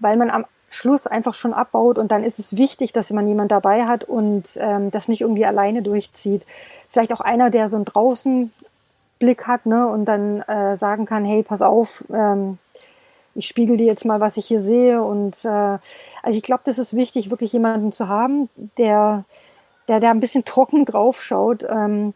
weil 0.00 0.16
man 0.16 0.28
am 0.28 0.44
Schluss 0.70 1.06
einfach 1.06 1.34
schon 1.34 1.54
abbaut 1.54 1.98
und 1.98 2.10
dann 2.10 2.24
ist 2.24 2.40
es 2.40 2.56
wichtig, 2.56 2.92
dass 2.92 3.12
man 3.12 3.28
jemand 3.28 3.52
dabei 3.52 3.86
hat 3.86 4.02
und 4.02 4.48
ähm, 4.56 4.90
das 4.90 5.06
nicht 5.06 5.20
irgendwie 5.20 5.46
alleine 5.46 5.82
durchzieht. 5.82 6.44
Vielleicht 6.88 7.12
auch 7.12 7.20
einer, 7.20 7.50
der 7.50 7.68
so 7.68 7.76
einen 7.76 7.84
Draußenblick 7.84 9.46
hat 9.46 9.66
ne, 9.66 9.86
und 9.86 10.06
dann 10.06 10.40
äh, 10.42 10.74
sagen 10.74 11.06
kann, 11.06 11.24
hey, 11.24 11.44
pass 11.44 11.62
auf, 11.62 12.04
ähm, 12.12 12.58
ich 13.34 13.46
spiegel 13.46 13.76
dir 13.76 13.86
jetzt 13.86 14.04
mal, 14.04 14.20
was 14.20 14.36
ich 14.36 14.46
hier 14.46 14.60
sehe. 14.60 15.02
Und 15.02 15.44
äh, 15.44 15.48
also 16.22 16.38
ich 16.38 16.42
glaube, 16.42 16.62
das 16.64 16.78
ist 16.78 16.94
wichtig, 16.94 17.30
wirklich 17.30 17.52
jemanden 17.52 17.92
zu 17.92 18.08
haben, 18.08 18.48
der, 18.78 19.24
der, 19.88 20.00
der 20.00 20.10
ein 20.10 20.20
bisschen 20.20 20.44
trocken 20.44 20.84
drauf 20.84 21.22
schaut. 21.22 21.64
Ähm, 21.68 22.14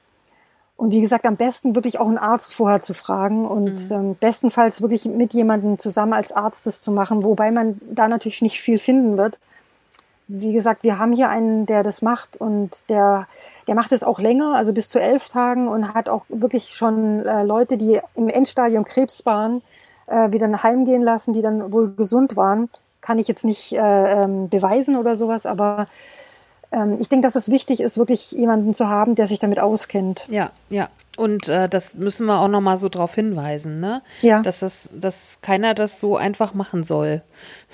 und 0.77 0.93
wie 0.93 1.01
gesagt, 1.01 1.27
am 1.27 1.36
besten 1.36 1.74
wirklich 1.74 1.99
auch 1.99 2.07
einen 2.07 2.19
Arzt 2.19 2.55
vorher 2.55 2.81
zu 2.81 2.95
fragen 2.95 3.47
und 3.47 3.90
mhm. 3.90 3.97
ähm, 3.97 4.16
bestenfalls 4.19 4.81
wirklich 4.81 5.07
mit 5.07 5.35
jemandem 5.35 5.77
zusammen 5.77 6.12
als 6.12 6.31
Arzt 6.31 6.66
das 6.66 6.81
zu 6.81 6.93
machen, 6.93 7.24
wobei 7.24 7.51
man 7.51 7.81
da 7.90 8.07
natürlich 8.07 8.43
nicht 8.43 8.61
viel 8.61 8.78
finden 8.78 9.16
wird. 9.16 9.40
Wie 10.28 10.53
gesagt, 10.53 10.85
wir 10.85 10.99
haben 10.99 11.12
hier 11.15 11.31
einen, 11.31 11.66
der 11.66 11.82
das 11.82 12.01
macht 12.01 12.36
und 12.36 12.89
der, 12.90 13.27
der 13.66 13.74
macht 13.74 13.90
es 13.90 14.05
auch 14.05 14.20
länger, 14.20 14.55
also 14.55 14.73
bis 14.73 14.89
zu 14.89 15.01
elf 15.01 15.28
Tagen 15.28 15.66
und 15.66 15.95
hat 15.95 16.09
auch 16.09 16.24
wirklich 16.28 16.69
schon 16.77 17.27
äh, 17.27 17.43
Leute, 17.43 17.77
die 17.77 18.01
im 18.15 18.28
Endstadium 18.28 18.85
Krebs 18.85 19.27
waren, 19.27 19.62
äh, 20.09 20.33
wieder 20.33 20.63
heimgehen 20.63 21.03
lassen, 21.03 21.33
die 21.33 21.43
dann 21.43 21.73
wohl 21.73 21.93
gesund 21.95 22.37
waren. 22.37 22.69
Kann 23.01 23.19
ich 23.19 23.29
jetzt 23.29 23.45
nicht 23.45 23.73
äh, 23.73 23.79
ähm, 24.23 24.49
beweisen 24.49 24.97
oder 24.97 25.17
sowas, 25.17 25.47
aber 25.47 25.87
ähm, 26.73 26.99
ich 27.01 27.09
denke, 27.09 27.27
dass 27.27 27.37
es 27.37 27.49
wichtig 27.49 27.81
ist, 27.81 27.97
wirklich 27.97 28.33
jemanden 28.33 28.75
zu 28.75 28.89
haben, 28.89 29.15
der 29.15 29.27
sich 29.27 29.39
damit 29.39 29.61
auskennt. 29.61 30.27
Ja, 30.31 30.51
ja. 30.69 30.89
Und 31.17 31.49
äh, 31.49 31.69
das 31.69 31.95
müssen 31.95 32.27
wir 32.27 32.39
auch 32.39 32.49
nochmal 32.49 32.79
so 32.79 32.89
drauf 32.89 33.15
hinweisen, 33.15 33.81
ne? 33.81 34.03
Ja. 34.21 34.41
Dass, 34.43 34.61
das, 34.61 34.89
dass 34.93 35.39
keiner 35.43 35.75
das 35.75 35.99
so 35.99 36.17
einfach 36.17 36.55
machen 36.55 36.85
soll. 36.85 37.23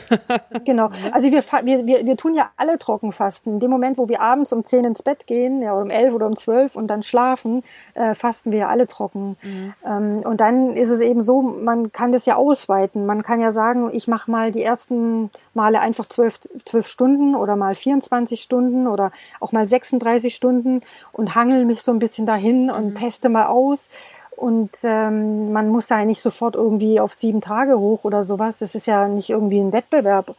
genau. 0.64 0.90
Also 1.12 1.30
wir, 1.30 1.42
wir, 1.42 1.86
wir, 1.86 2.06
wir 2.06 2.16
tun 2.16 2.34
ja 2.34 2.50
alle 2.56 2.78
Trockenfasten. 2.78 3.54
In 3.54 3.60
dem 3.60 3.70
Moment, 3.70 3.98
wo 3.98 4.08
wir 4.08 4.20
abends 4.20 4.52
um 4.52 4.64
10 4.64 4.84
ins 4.84 5.02
Bett 5.02 5.26
gehen, 5.26 5.62
ja, 5.62 5.72
oder 5.72 5.82
um 5.82 5.90
11 5.90 6.14
oder 6.14 6.26
um 6.26 6.36
12 6.36 6.76
und 6.76 6.88
dann 6.88 7.02
schlafen, 7.02 7.62
äh, 7.94 8.14
fasten 8.14 8.52
wir 8.52 8.58
ja 8.60 8.68
alle 8.68 8.86
trocken. 8.86 9.36
Mhm. 9.42 9.74
Ähm, 9.84 10.22
und 10.24 10.40
dann 10.40 10.74
ist 10.74 10.90
es 10.90 11.00
eben 11.00 11.20
so, 11.20 11.42
man 11.42 11.92
kann 11.92 12.12
das 12.12 12.26
ja 12.26 12.36
ausweiten. 12.36 13.06
Man 13.06 13.22
kann 13.22 13.40
ja 13.40 13.50
sagen, 13.50 13.90
ich 13.92 14.08
mache 14.08 14.30
mal 14.30 14.50
die 14.50 14.62
ersten 14.62 15.30
Male 15.54 15.80
einfach 15.80 16.06
12, 16.06 16.40
12 16.64 16.86
Stunden 16.86 17.34
oder 17.34 17.56
mal 17.56 17.74
24 17.74 18.40
Stunden 18.40 18.86
oder 18.86 19.12
auch 19.40 19.52
mal 19.52 19.66
36 19.66 20.34
Stunden 20.34 20.80
und 21.12 21.34
hangel 21.34 21.64
mich 21.64 21.82
so 21.82 21.92
ein 21.92 21.98
bisschen 21.98 22.26
dahin 22.26 22.70
und 22.70 22.90
mhm. 22.90 22.94
teste 22.94 23.28
mal 23.28 23.46
aus. 23.46 23.88
Und 24.36 24.70
ähm, 24.82 25.52
man 25.52 25.68
muss 25.68 25.88
ja 25.88 26.04
nicht 26.04 26.20
sofort 26.20 26.56
irgendwie 26.56 27.00
auf 27.00 27.14
sieben 27.14 27.40
Tage 27.40 27.78
hoch 27.78 28.04
oder 28.04 28.24
sowas. 28.24 28.58
Das 28.58 28.74
ist 28.74 28.86
ja 28.86 29.06
nicht 29.08 29.30
irgendwie 29.30 29.60
ein 29.60 29.72
Wettbewerb. 29.72 30.34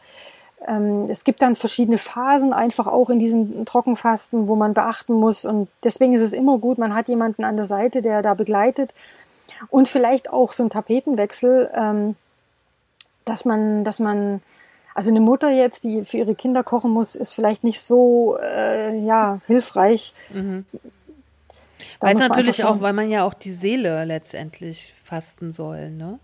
Ähm, 0.66 1.08
es 1.08 1.24
gibt 1.24 1.42
dann 1.42 1.56
verschiedene 1.56 1.98
Phasen 1.98 2.52
einfach 2.52 2.86
auch 2.86 3.10
in 3.10 3.18
diesem 3.18 3.64
Trockenfasten, 3.64 4.48
wo 4.48 4.56
man 4.56 4.74
beachten 4.74 5.14
muss. 5.14 5.44
Und 5.44 5.68
deswegen 5.82 6.14
ist 6.14 6.22
es 6.22 6.32
immer 6.32 6.58
gut, 6.58 6.78
man 6.78 6.94
hat 6.94 7.08
jemanden 7.08 7.44
an 7.44 7.56
der 7.56 7.64
Seite, 7.64 8.02
der 8.02 8.22
da 8.22 8.34
begleitet. 8.34 8.92
Und 9.70 9.88
vielleicht 9.88 10.30
auch 10.30 10.52
so 10.52 10.62
ein 10.64 10.70
Tapetenwechsel, 10.70 11.70
ähm, 11.74 12.16
dass 13.24 13.44
man, 13.44 13.84
dass 13.84 13.98
man, 13.98 14.42
also 14.94 15.10
eine 15.10 15.20
Mutter 15.20 15.50
jetzt, 15.50 15.84
die 15.84 16.04
für 16.04 16.18
ihre 16.18 16.34
Kinder 16.34 16.62
kochen 16.62 16.90
muss, 16.90 17.14
ist 17.14 17.32
vielleicht 17.32 17.64
nicht 17.64 17.80
so 17.80 18.36
äh, 18.42 18.98
ja, 18.98 19.40
hilfreich. 19.46 20.14
Mhm. 20.30 20.66
Weil 22.00 22.16
es 22.16 22.20
natürlich 22.20 22.64
auch, 22.64 22.80
weil 22.80 22.92
man 22.92 23.10
ja 23.10 23.24
auch 23.24 23.34
die 23.34 23.52
Seele 23.52 24.04
letztendlich 24.04 24.92
fasten 25.04 25.52
soll, 25.52 25.90
ne? 25.90 26.18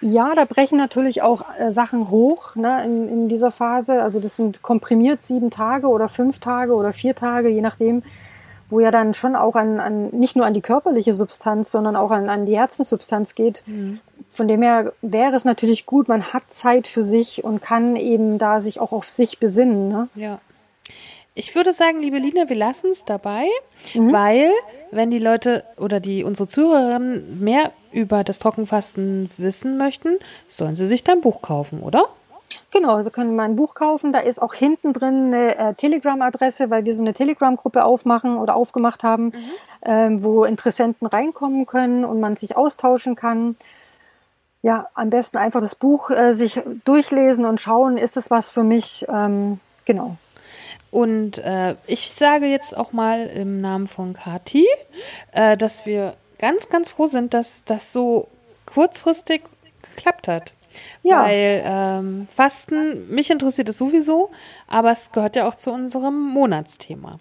Ja, 0.00 0.34
da 0.34 0.44
brechen 0.44 0.78
natürlich 0.78 1.22
auch 1.22 1.44
äh, 1.58 1.70
Sachen 1.70 2.08
hoch 2.10 2.54
ne, 2.54 2.84
in, 2.84 3.08
in 3.08 3.28
dieser 3.28 3.50
Phase. 3.50 4.02
Also 4.02 4.20
das 4.20 4.36
sind 4.36 4.62
komprimiert 4.62 5.22
sieben 5.22 5.50
Tage 5.50 5.88
oder 5.88 6.08
fünf 6.08 6.38
Tage 6.38 6.74
oder 6.74 6.92
vier 6.92 7.16
Tage, 7.16 7.48
je 7.48 7.60
nachdem, 7.60 8.04
wo 8.70 8.80
ja 8.80 8.90
dann 8.90 9.14
schon 9.14 9.34
auch 9.34 9.56
an, 9.56 9.80
an 9.80 10.10
nicht 10.10 10.36
nur 10.36 10.46
an 10.46 10.54
die 10.54 10.60
körperliche 10.60 11.14
Substanz, 11.14 11.72
sondern 11.72 11.96
auch 11.96 12.12
an, 12.12 12.28
an 12.28 12.46
die 12.46 12.56
Herzenssubstanz 12.56 13.34
geht. 13.34 13.64
Mhm. 13.66 13.98
Von 14.28 14.46
dem 14.46 14.62
her 14.62 14.92
wäre 15.02 15.34
es 15.34 15.44
natürlich 15.44 15.84
gut, 15.84 16.06
man 16.06 16.32
hat 16.32 16.44
Zeit 16.52 16.86
für 16.86 17.02
sich 17.02 17.42
und 17.42 17.60
kann 17.60 17.96
eben 17.96 18.38
da 18.38 18.60
sich 18.60 18.78
auch 18.78 18.92
auf 18.92 19.08
sich 19.08 19.40
besinnen. 19.40 19.88
Ne? 19.88 20.08
Ja. 20.14 20.38
Ich 21.38 21.54
würde 21.54 21.72
sagen, 21.72 22.02
liebe 22.02 22.18
Lina, 22.18 22.48
wir 22.48 22.56
lassen 22.56 22.90
es 22.90 23.04
dabei, 23.04 23.46
mhm. 23.94 24.12
weil 24.12 24.50
wenn 24.90 25.08
die 25.08 25.20
Leute 25.20 25.62
oder 25.76 26.00
die 26.00 26.24
unsere 26.24 26.48
Zuhörerinnen 26.48 27.38
mehr 27.38 27.70
über 27.92 28.24
das 28.24 28.40
Trockenfasten 28.40 29.30
wissen 29.36 29.78
möchten, 29.78 30.18
sollen 30.48 30.74
sie 30.74 30.88
sich 30.88 31.04
dein 31.04 31.20
Buch 31.20 31.40
kaufen, 31.40 31.80
oder? 31.80 32.06
Genau, 32.72 33.00
sie 33.02 33.12
können 33.12 33.36
mein 33.36 33.54
Buch 33.54 33.74
kaufen. 33.74 34.12
Da 34.12 34.18
ist 34.18 34.42
auch 34.42 34.52
hinten 34.52 34.92
drin 34.92 35.32
eine 35.32 35.56
äh, 35.56 35.74
Telegram-Adresse, 35.74 36.70
weil 36.70 36.84
wir 36.84 36.92
so 36.92 37.04
eine 37.04 37.12
Telegram-Gruppe 37.12 37.84
aufmachen 37.84 38.36
oder 38.36 38.56
aufgemacht 38.56 39.04
haben, 39.04 39.26
mhm. 39.26 39.32
ähm, 39.82 40.22
wo 40.24 40.44
Interessenten 40.44 41.06
reinkommen 41.06 41.66
können 41.66 42.04
und 42.04 42.18
man 42.18 42.34
sich 42.34 42.56
austauschen 42.56 43.14
kann. 43.14 43.54
Ja, 44.62 44.88
am 44.94 45.10
besten 45.10 45.36
einfach 45.36 45.60
das 45.60 45.76
Buch 45.76 46.10
äh, 46.10 46.34
sich 46.34 46.60
durchlesen 46.84 47.44
und 47.44 47.60
schauen, 47.60 47.96
ist 47.96 48.16
es 48.16 48.28
was 48.28 48.50
für 48.50 48.64
mich? 48.64 49.06
Ähm, 49.08 49.60
genau. 49.84 50.16
Und 50.90 51.38
äh, 51.38 51.74
ich 51.86 52.12
sage 52.12 52.46
jetzt 52.46 52.76
auch 52.76 52.92
mal 52.92 53.26
im 53.26 53.60
Namen 53.60 53.86
von 53.86 54.14
Kati, 54.14 54.66
äh, 55.32 55.56
dass 55.56 55.84
wir 55.84 56.14
ganz, 56.38 56.68
ganz 56.70 56.88
froh 56.88 57.06
sind, 57.06 57.34
dass 57.34 57.62
das 57.66 57.92
so 57.92 58.28
kurzfristig 58.66 59.42
geklappt 59.82 60.28
hat. 60.28 60.52
Ja. 61.02 61.24
Weil 61.24 61.62
ähm, 61.64 62.28
Fasten, 62.34 63.12
mich 63.12 63.30
interessiert 63.30 63.68
es 63.68 63.78
sowieso, 63.78 64.30
aber 64.66 64.92
es 64.92 65.10
gehört 65.12 65.36
ja 65.36 65.46
auch 65.46 65.56
zu 65.56 65.72
unserem 65.72 66.18
Monatsthema. 66.20 67.18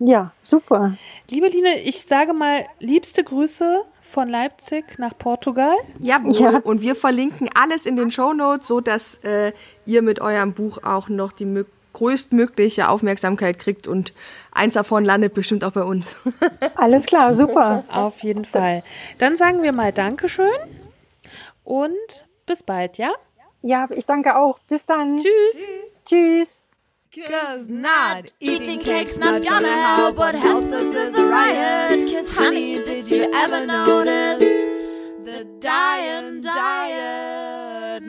Ja, 0.00 0.32
super. 0.40 0.96
Liebe 1.28 1.48
Line, 1.48 1.80
ich 1.80 2.02
sage 2.02 2.32
mal 2.32 2.66
liebste 2.78 3.24
Grüße 3.24 3.82
von 4.02 4.28
Leipzig 4.28 4.98
nach 4.98 5.16
Portugal. 5.16 5.74
Jawohl. 6.00 6.32
Ja. 6.34 6.58
Und 6.58 6.82
wir 6.82 6.94
verlinken 6.94 7.48
alles 7.54 7.84
in 7.84 7.96
den 7.96 8.10
Show 8.10 8.32
Notes, 8.32 8.68
so 8.68 8.80
dass 8.80 9.16
äh, 9.24 9.52
ihr 9.86 10.02
mit 10.02 10.20
eurem 10.20 10.54
Buch 10.54 10.78
auch 10.82 11.08
noch 11.08 11.32
die 11.32 11.44
Möglichkeit 11.44 11.77
größtmögliche 11.98 12.88
Aufmerksamkeit 12.88 13.58
kriegt 13.58 13.88
und 13.88 14.12
eins 14.52 14.74
davon 14.74 15.04
landet 15.04 15.34
bestimmt 15.34 15.64
auch 15.64 15.72
bei 15.72 15.82
uns. 15.82 16.14
Alles 16.76 17.06
klar, 17.06 17.34
super. 17.34 17.84
Auf 17.92 18.20
jeden 18.20 18.44
Fall. 18.44 18.84
Dann 19.18 19.36
sagen 19.36 19.62
wir 19.64 19.72
mal 19.72 19.92
Dankeschön 19.92 20.46
und 21.64 22.24
bis 22.46 22.62
bald, 22.62 22.98
ja? 22.98 23.10
Ja, 23.62 23.88
ich 23.90 24.06
danke 24.06 24.36
auch. 24.36 24.60
Bis 24.68 24.86
dann. 24.86 25.18
Tschüss. 25.18 25.64
Tschüss. 26.04 26.62
Cause 27.10 27.72
not 27.72 28.32
eating 28.38 28.80
cake's 28.80 29.16
not 29.16 29.42
gonna 29.44 29.96
help. 29.96 30.16
What 30.16 30.36
helps 30.36 30.70
us 30.70 30.94
is 30.94 31.14
a 31.16 31.24
riot. 31.24 32.12
Cause 32.12 32.30
honey, 32.30 32.84
did 32.84 33.10
you 33.10 33.24
ever 33.34 33.66
notice 33.66 34.38
the 35.24 35.44
dying 35.58 36.42
diet? 36.42 38.02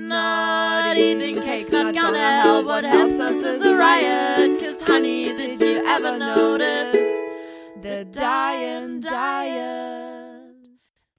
Not 0.89 0.97
eating 0.97 1.39
cake's 1.43 1.69
not 1.69 1.93
gonna 1.93 2.41
help. 2.41 2.65
What 2.65 2.83
helps 2.83 3.19
us 3.19 3.43
is 3.43 3.61
a 3.61 3.75
riot. 3.75 4.59
Cause 4.59 4.81
honey, 4.81 5.25
did 5.37 5.59
you 5.59 5.85
ever 5.85 6.17
notice 6.17 6.93
the 7.79 8.05
dying 8.05 8.99
diet? 8.99 10.08